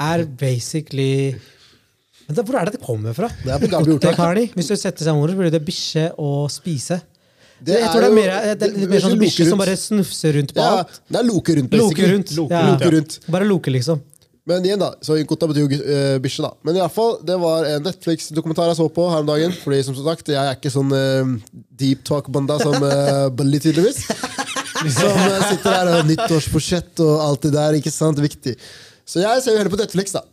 er 0.02 0.26
basically 0.42 1.36
Men 2.28 2.36
Hvor 2.40 2.56
er 2.60 2.66
det 2.72 2.78
det 2.80 2.82
kommer 2.84 3.14
fra? 3.16 3.30
Det 3.44 3.52
er 3.56 3.62
på. 3.62 3.70
Kottekarni. 3.94 4.48
Hvis 4.58 4.72
du 4.74 4.76
setter 4.80 5.06
seg 5.06 5.14
om 5.14 5.22
ordet, 5.24 5.36
så 5.38 5.42
blir 5.44 5.54
det 5.54 5.64
bikkje 5.68 6.06
og 6.24 6.48
spise. 6.52 7.00
Det 7.64 7.78
jeg 7.80 7.88
tror 7.94 8.04
det 8.04 8.10
er 8.10 8.16
mer, 8.18 8.32
det 8.34 8.50
er 8.50 8.56
det- 8.60 8.74
det 8.82 8.88
mer 8.90 8.98
er 8.98 9.04
sånn 9.06 9.20
bikkje 9.22 9.46
som 9.48 9.60
bare 9.62 9.76
snufser 9.80 10.34
rundt 10.36 10.52
på 10.56 10.60
Ja, 10.60 10.80
alt. 10.82 10.98
det 11.08 11.20
er 11.22 11.24
loke 11.30 11.56
rundt. 11.56 11.72
Loke 11.72 11.94
basically. 11.94 12.12
rundt. 12.18 12.32
Loke 12.36 12.52
rundt, 12.52 12.82
ja. 12.82 12.90
Loke 12.90 12.92
rundt. 12.98 13.20
Bare 13.32 13.46
loke, 13.48 13.72
liksom. 13.72 14.02
Men 14.50 14.66
igjen, 14.66 14.82
da. 14.82 14.90
Så 15.02 15.16
Inkota 15.20 15.48
betyr 15.48 15.64
jo 15.64 15.80
uh, 15.80 16.18
bikkje, 16.24 16.44
da. 16.44 16.52
Men 16.68 16.76
i 16.76 16.82
alle 16.84 16.92
fall, 16.92 17.16
det 17.24 17.38
var 17.40 17.68
en 17.70 17.86
Netflix-dokumentar 17.88 18.72
jeg 18.72 18.80
så 18.82 18.90
på 18.92 19.08
her 19.12 19.24
om 19.24 19.30
dagen. 19.30 19.56
Fordi 19.64 19.80
som 19.88 19.96
sagt, 19.96 20.32
jeg 20.34 20.40
er 20.42 20.58
ikke 20.58 20.74
sånn 20.74 20.92
uh, 20.92 21.34
deep 21.80 22.04
talk-banda 22.08 22.60
som 22.60 22.76
uh, 22.84 23.30
Bully, 23.32 23.62
tydeligvis. 23.64 24.04
Som 24.84 25.16
uh, 25.16 25.40
sitter 25.48 25.70
her 25.70 25.88
og 25.88 25.94
har 25.96 26.08
nyttårsforsett 26.10 27.00
og 27.06 27.22
alt 27.24 27.46
det 27.48 27.54
der. 27.56 27.80
ikke 27.80 27.94
sant, 27.94 28.20
Viktig. 28.20 28.58
Så 29.08 29.24
jeg 29.24 29.44
ser 29.44 29.56
jo 29.56 29.62
heller 29.62 29.72
på 29.72 29.80
Netflix, 29.80 30.16
da. 30.16 30.26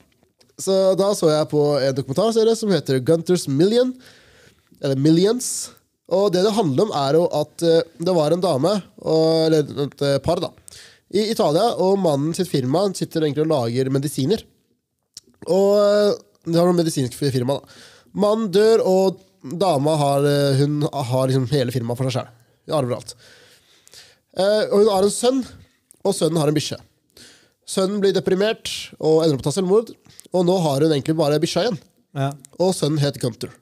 Så 0.61 0.75
da 0.99 1.13
så 1.17 1.31
jeg 1.31 1.49
på 1.51 1.61
en 1.79 1.95
dokumentarserie 1.97 2.57
som 2.59 2.73
heter 2.75 2.99
Gunters 3.07 3.47
Million. 3.49 3.95
Eller 4.83 4.99
Millions. 4.99 5.71
Og 6.11 6.33
det 6.35 6.43
det 6.43 6.55
handler 6.57 6.89
om, 6.89 6.95
er 6.97 7.19
jo 7.19 7.27
at 7.39 7.67
eh, 7.67 7.83
det 8.03 8.15
var 8.17 8.35
en 8.35 8.43
dame, 8.43 8.73
og, 8.99 9.27
eller 9.47 9.85
et 9.87 10.07
eh, 10.07 10.17
par, 10.25 10.43
da, 10.43 10.51
i 11.11 11.27
Italia, 11.33 11.73
og 11.83 11.99
mannen 11.99 12.35
sitt 12.37 12.51
firma 12.51 12.85
sitter 12.95 13.25
egentlig 13.27 13.45
og 13.47 13.51
lager 13.51 13.91
medisiner. 13.91 14.45
Og 15.51 15.73
eh, 15.81 16.13
det 16.47 16.59
har 16.59 16.69
noe 16.69 16.79
medisinsk 16.79 17.17
firma, 17.19 17.59
da. 17.59 17.81
Mannen 18.21 18.51
dør, 18.55 18.83
og 18.87 19.21
dama 19.43 19.97
har, 19.99 20.27
eh, 20.27 20.61
hun 20.63 20.85
har 20.91 21.31
liksom 21.31 21.49
hele 21.53 21.75
firmaet 21.75 21.99
for 21.99 22.09
seg 22.09 22.21
sjøl. 22.21 22.31
Hun 22.69 22.77
arver 22.79 22.99
alt. 22.99 23.15
Eh, 24.39 24.65
og 24.71 24.77
hun 24.79 24.93
har 24.93 25.07
en 25.07 25.15
sønn, 25.15 25.45
og 26.05 26.17
sønnen 26.17 26.41
har 26.41 26.51
en 26.51 26.57
bikkje. 26.57 26.79
Sønnen 27.71 28.03
blir 28.03 28.15
deprimert 28.15 28.71
og 28.99 29.23
ender 29.23 29.37
opp 29.37 29.45
å 29.45 29.49
ta 29.49 29.55
selvmord. 29.55 29.93
Og 30.35 30.47
nå 30.47 30.57
har 30.63 30.83
hun 30.83 30.93
egentlig 30.95 31.17
bare 31.19 31.39
bikkja 31.43 31.67
igjen. 31.67 31.79
Ja. 32.19 32.33
Og 32.59 32.75
sønnen 32.75 33.03
het 33.03 33.19
Gunther. 33.23 33.53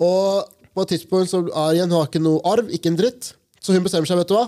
Og 0.00 0.48
på 0.72 0.84
et 0.84 0.94
tidspunkt 0.94 1.30
så 1.32 1.42
er 1.44 1.76
igjen, 1.76 1.92
hun 1.92 2.00
har 2.00 2.08
ikke 2.08 2.22
noe 2.24 2.40
arv, 2.48 2.70
ikke 2.72 2.92
en 2.92 2.98
dritt. 3.00 3.34
Så 3.60 3.76
hun 3.76 3.84
bestemmer 3.84 4.08
seg, 4.08 4.20
vet 4.20 4.30
du 4.30 4.36
hva? 4.36 4.46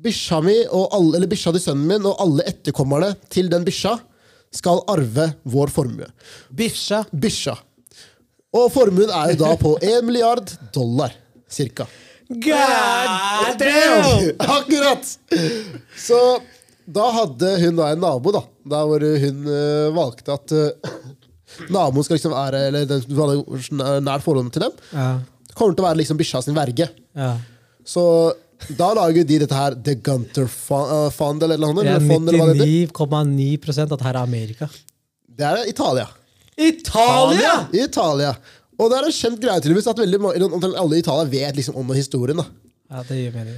Bikkja 0.00 0.38
mi 0.44 0.54
og 0.72 0.86
alle, 0.96 1.16
eller 1.18 1.28
bikkja 1.30 1.52
til 1.56 1.62
sønnen 1.66 1.86
min 1.90 2.06
og 2.08 2.20
alle 2.24 2.46
etterkommerne 2.48 3.10
til 3.32 3.50
den 3.52 3.66
bikkja 3.66 3.96
skal 4.56 4.80
arve 4.90 5.26
vår 5.52 5.70
formue. 5.74 6.06
Bikkja. 6.56 7.02
Bikkja. 7.12 7.56
Og 8.56 8.70
formuen 8.74 9.10
er 9.14 9.34
jo 9.34 9.40
da 9.44 9.50
på 9.60 9.74
1 9.92 10.06
milliard 10.08 10.48
dollar, 10.74 11.12
cirka. 11.50 11.86
God 12.30 13.58
damn! 13.58 14.30
Akkurat! 14.56 15.06
Så 15.98 16.18
da 16.90 17.06
hadde 17.14 17.50
hun 17.64 17.76
da 17.78 17.90
en 17.92 18.00
nabo, 18.02 18.32
da. 18.34 18.42
Der 18.70 18.86
hvor 18.88 19.02
hun 19.24 19.40
uh, 19.46 19.90
valgte 19.96 20.34
at 20.34 20.54
uh, 20.54 20.90
naboen 21.74 22.06
skal 22.06 22.16
liksom 22.18 22.34
være 22.34 22.60
Eller 22.68 22.86
den 22.90 23.02
som 23.02 23.20
hadde 23.82 24.00
nært 24.06 24.22
forhold 24.26 24.50
til 24.54 24.64
dem, 24.68 24.78
Ja. 24.94 25.08
kommer 25.58 25.74
til 25.76 25.84
å 25.84 25.88
være 25.88 26.00
liksom 26.02 26.18
bikkja 26.20 26.42
sin 26.46 26.56
verge. 26.58 26.88
ja. 27.18 27.32
Så 27.86 28.02
da 28.78 28.92
lager 28.94 29.24
de 29.26 29.38
dette 29.42 29.56
her 29.56 29.74
The 29.74 29.94
Gunter 29.94 30.46
Fund, 30.46 31.42
eh, 31.42 31.46
eller 31.48 31.58
noe. 31.58 31.74
Fond, 32.06 32.28
eller 32.28 32.38
hva 32.44 32.54
det 32.54 32.66
99,9 32.66 33.82
at 33.82 33.92
dette 33.94 34.04
her 34.06 34.14
er 34.14 34.22
Amerika. 34.22 34.68
Det 35.28 35.46
er 35.46 35.68
Italia. 35.68 36.08
Italia! 36.60 37.54
Italia. 37.72 38.34
Og 38.80 38.90
det 38.90 38.98
er 38.98 39.06
en 39.08 39.14
kjent 39.14 39.40
greie 39.42 39.60
tydeligvis 39.60 39.88
at 39.90 40.00
veldig 40.00 40.20
mange, 40.20 40.72
alle 40.80 40.98
i 40.98 41.02
Italia 41.04 41.28
vet 41.28 41.56
liksom 41.58 41.76
om 41.80 41.88
historien. 41.96 42.36
da. 42.40 42.46
Ja, 42.90 43.02
det 43.08 43.16
gir 43.18 43.32
mening. 43.36 43.56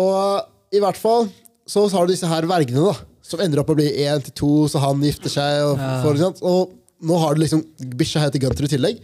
Og 0.00 0.74
i 0.74 0.80
hvert 0.82 0.96
fall 1.00 1.28
så 1.68 1.84
har 1.92 2.06
du 2.06 2.12
disse 2.12 2.28
her 2.28 2.46
vergene, 2.48 2.84
da. 2.90 2.94
Som 3.22 3.40
ender 3.40 3.60
opp 3.62 3.70
å 3.72 3.76
bli 3.78 3.86
én 4.04 4.22
til 4.24 4.34
to, 4.36 4.52
så 4.68 4.80
han 4.82 5.00
gifter 5.04 5.30
seg. 5.30 5.62
Og, 5.70 5.78
Ja. 5.78 6.02
for, 6.02 6.42
og 6.42 6.72
nå 7.02 7.18
har 7.18 7.34
du 7.34 7.40
liksom 7.42 7.62
bikkja 7.96 8.24
heter 8.24 8.40
Gunter 8.42 8.64
i 8.64 8.72
tillegg. 8.72 9.00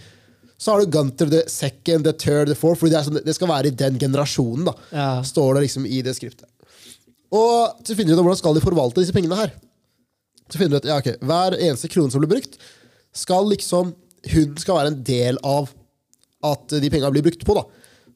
Så 0.59 0.73
har 0.73 0.83
du 0.83 0.91
Gunter 0.91 1.31
the 1.31 1.43
second, 1.51 2.05
the 2.05 2.13
third, 2.13 2.51
the 2.51 2.57
fourth. 2.59 2.81
Fordi 2.81 2.95
det, 2.95 3.05
sånn, 3.07 3.21
det 3.25 3.35
skal 3.37 3.51
være 3.51 3.71
i 3.71 3.77
den 3.79 3.99
generasjonen, 4.01 4.67
da. 4.67 4.75
Ja. 4.91 5.09
Står 5.27 5.55
det 5.55 5.69
liksom 5.69 5.87
i 5.87 6.01
det 6.03 6.17
skriptet. 6.19 6.49
Og 7.35 7.85
så 7.85 7.95
finner 7.95 8.15
du 8.15 8.19
ut 8.19 8.25
hvordan 8.25 8.41
skal 8.41 8.57
de 8.57 8.65
forvalte 8.65 9.03
disse 9.05 9.15
pengene 9.15 9.39
her. 9.39 9.53
Så 10.49 10.59
finner 10.59 10.79
du 10.79 10.83
ut 10.83 10.91
ja, 10.91 10.99
ok, 10.99 11.11
Hver 11.29 11.59
eneste 11.61 11.91
krone 11.93 12.11
som 12.11 12.25
blir 12.25 12.33
brukt, 12.33 12.57
skal 13.15 13.47
liksom 13.53 13.95
hun 14.33 14.57
skal 14.59 14.81
være 14.81 14.91
en 14.93 15.03
del 15.07 15.39
av 15.47 15.69
at 16.49 16.75
de 16.75 16.91
pengene 16.91 17.13
blir 17.15 17.27
brukt 17.27 17.45
på. 17.47 17.55
da. 17.55 17.65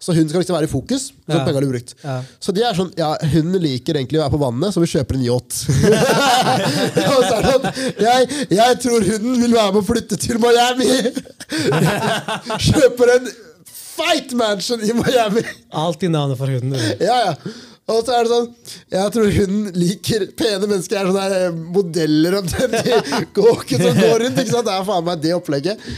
Så 0.02 0.14
hun 0.16 0.26
skal 0.28 0.42
liksom 0.42 0.56
være 0.56 0.66
i 0.66 0.70
fokus. 0.72 1.02
så 1.14 1.36
Ja. 1.38 1.44
pengene 1.46 1.60
blir 1.62 1.70
brukt. 1.76 1.92
Ja. 2.02 2.16
Så 2.42 2.50
de 2.56 2.64
er 2.66 2.74
sånn, 2.74 2.90
ja, 2.98 3.12
hun 3.36 3.52
liker 3.62 3.94
egentlig 4.00 4.18
å 4.18 4.24
være 4.24 4.34
på 4.34 4.40
vannet, 4.42 4.74
så 4.74 4.82
vi 4.82 4.88
kjøper 4.90 5.14
en 5.14 5.26
yacht. 5.28 5.60
og 7.14 7.22
så 7.22 7.36
er 7.36 7.42
det 7.46 7.52
sånn, 7.52 7.68
jeg, 8.02 8.28
jeg 8.58 8.80
tror 8.82 9.06
hunden 9.12 9.38
vil 9.44 9.54
være 9.54 9.72
med 9.76 9.80
å 9.82 9.86
flytte 9.86 10.18
til 10.18 10.40
Miami! 10.42 10.90
kjøper 12.66 13.14
en 13.16 13.28
fight 13.72 14.32
mansion 14.38 14.82
i 14.82 14.94
Miami! 14.96 15.44
Alt 15.84 16.02
i 16.02 16.10
navnet 16.12 16.40
for 16.40 16.50
hunden. 16.50 16.78
Ja, 17.02 17.18
ja. 17.30 17.36
Og 17.92 18.04
så 18.06 18.14
er 18.14 18.22
det 18.24 18.30
sånn 18.30 18.44
Jeg 18.94 19.10
tror 19.12 19.32
hun 19.36 19.56
liker 19.74 20.22
pene 20.38 20.68
mennesker. 20.70 21.00
Er 21.00 21.08
sånne 21.10 21.70
modeller 21.74 22.36
omtrent 22.38 22.76
De 22.86 23.00
kåken 23.34 23.82
som 23.82 23.98
går 23.98 24.22
rundt. 24.22 24.38
ikke 24.38 24.52
sant? 24.54 24.68
Det 24.68 24.76
er 24.76 24.86
faen 24.86 25.06
meg 25.08 25.24
det 25.24 25.32
opplegget. 25.34 25.88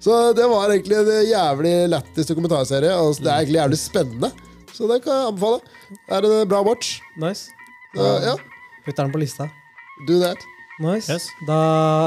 Så 0.00 0.32
det 0.36 0.46
var 0.46 0.70
egentlig 0.70 0.96
en 1.00 1.08
jævlig 1.26 1.72
lættis 1.90 2.28
dokumentarserie. 2.30 2.92
Og 3.02 3.16
det 3.18 3.26
er 3.32 3.40
egentlig 3.42 3.60
jævlig 3.62 3.78
spennende. 3.80 4.30
Så 4.74 4.86
det 4.90 5.00
kan 5.04 5.16
jeg 5.16 5.32
anbefale. 5.32 5.60
Det 5.90 6.18
er 6.18 6.42
en 6.42 6.48
bra 6.52 6.60
watch. 6.62 7.00
Nice. 7.18 7.48
Så, 7.96 8.06
ja, 8.22 8.36
Putter 8.84 9.02
den 9.08 9.12
på 9.12 9.18
lista. 9.18 9.48
do 10.06 10.20
that. 10.22 10.38
Nice. 10.80 11.10
Yes. 11.10 11.26
Da 11.48 11.56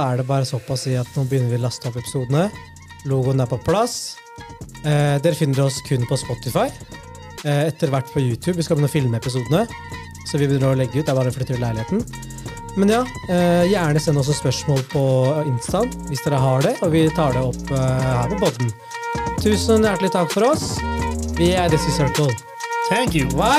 er 0.07 0.22
det 0.22 0.27
bare 0.30 0.45
såpass 0.47 0.85
si 0.88 0.93
at 0.95 1.09
nå 1.18 1.26
begynner 1.27 1.51
vi 1.51 1.59
å 1.59 1.65
laste 1.65 1.89
opp 1.89 1.97
episodene. 1.99 2.45
Logoen 3.09 3.41
er 3.43 3.49
på 3.51 3.57
plass. 3.65 4.15
Eh, 4.85 5.18
dere 5.22 5.35
finner 5.35 5.65
oss 5.65 5.81
kun 5.84 6.05
på 6.07 6.18
Spotify. 6.18 6.69
Eh, 7.43 7.68
etter 7.68 7.91
hvert 7.91 8.07
på 8.13 8.22
YouTube. 8.23 8.55
Vi 8.55 8.63
skal 8.63 8.77
begynne 8.80 8.88
å 8.88 8.93
filme 8.95 9.19
episodene. 9.19 9.65
Så 10.30 10.39
vi 10.39 10.47
begynner 10.47 10.72
å 10.72 10.77
legge 10.80 11.01
ut. 11.01 11.05
Det 11.05 11.11
er 11.11 11.18
bare 11.19 11.34
å 11.34 11.35
flytte 11.35 11.57
ut 11.57 11.63
leiligheten. 11.65 12.05
Men 12.76 12.89
ja, 12.89 13.02
eh, 13.30 13.64
gjerne 13.72 13.99
send 13.99 14.18
oss 14.22 14.31
spørsmål 14.38 14.84
på 14.91 15.03
Insta 15.45 15.84
hvis 16.07 16.23
dere 16.23 16.39
har 16.39 16.64
det, 16.64 16.76
og 16.81 16.93
vi 16.93 17.03
tar 17.15 17.35
det 17.35 17.43
opp 17.43 17.72
eh, 17.76 18.06
her 18.06 18.31
på 18.31 18.39
podden. 18.45 18.72
Tusen 19.41 19.84
hjertelig 19.84 20.11
takk 20.14 20.31
for 20.31 20.52
oss. 20.53 20.77
Vi 21.39 21.52
er 21.57 21.72
Desi 21.73 21.91
Circle. 21.98 22.31
Thank 22.91 23.15
you. 23.15 23.27
Hva 23.35 23.56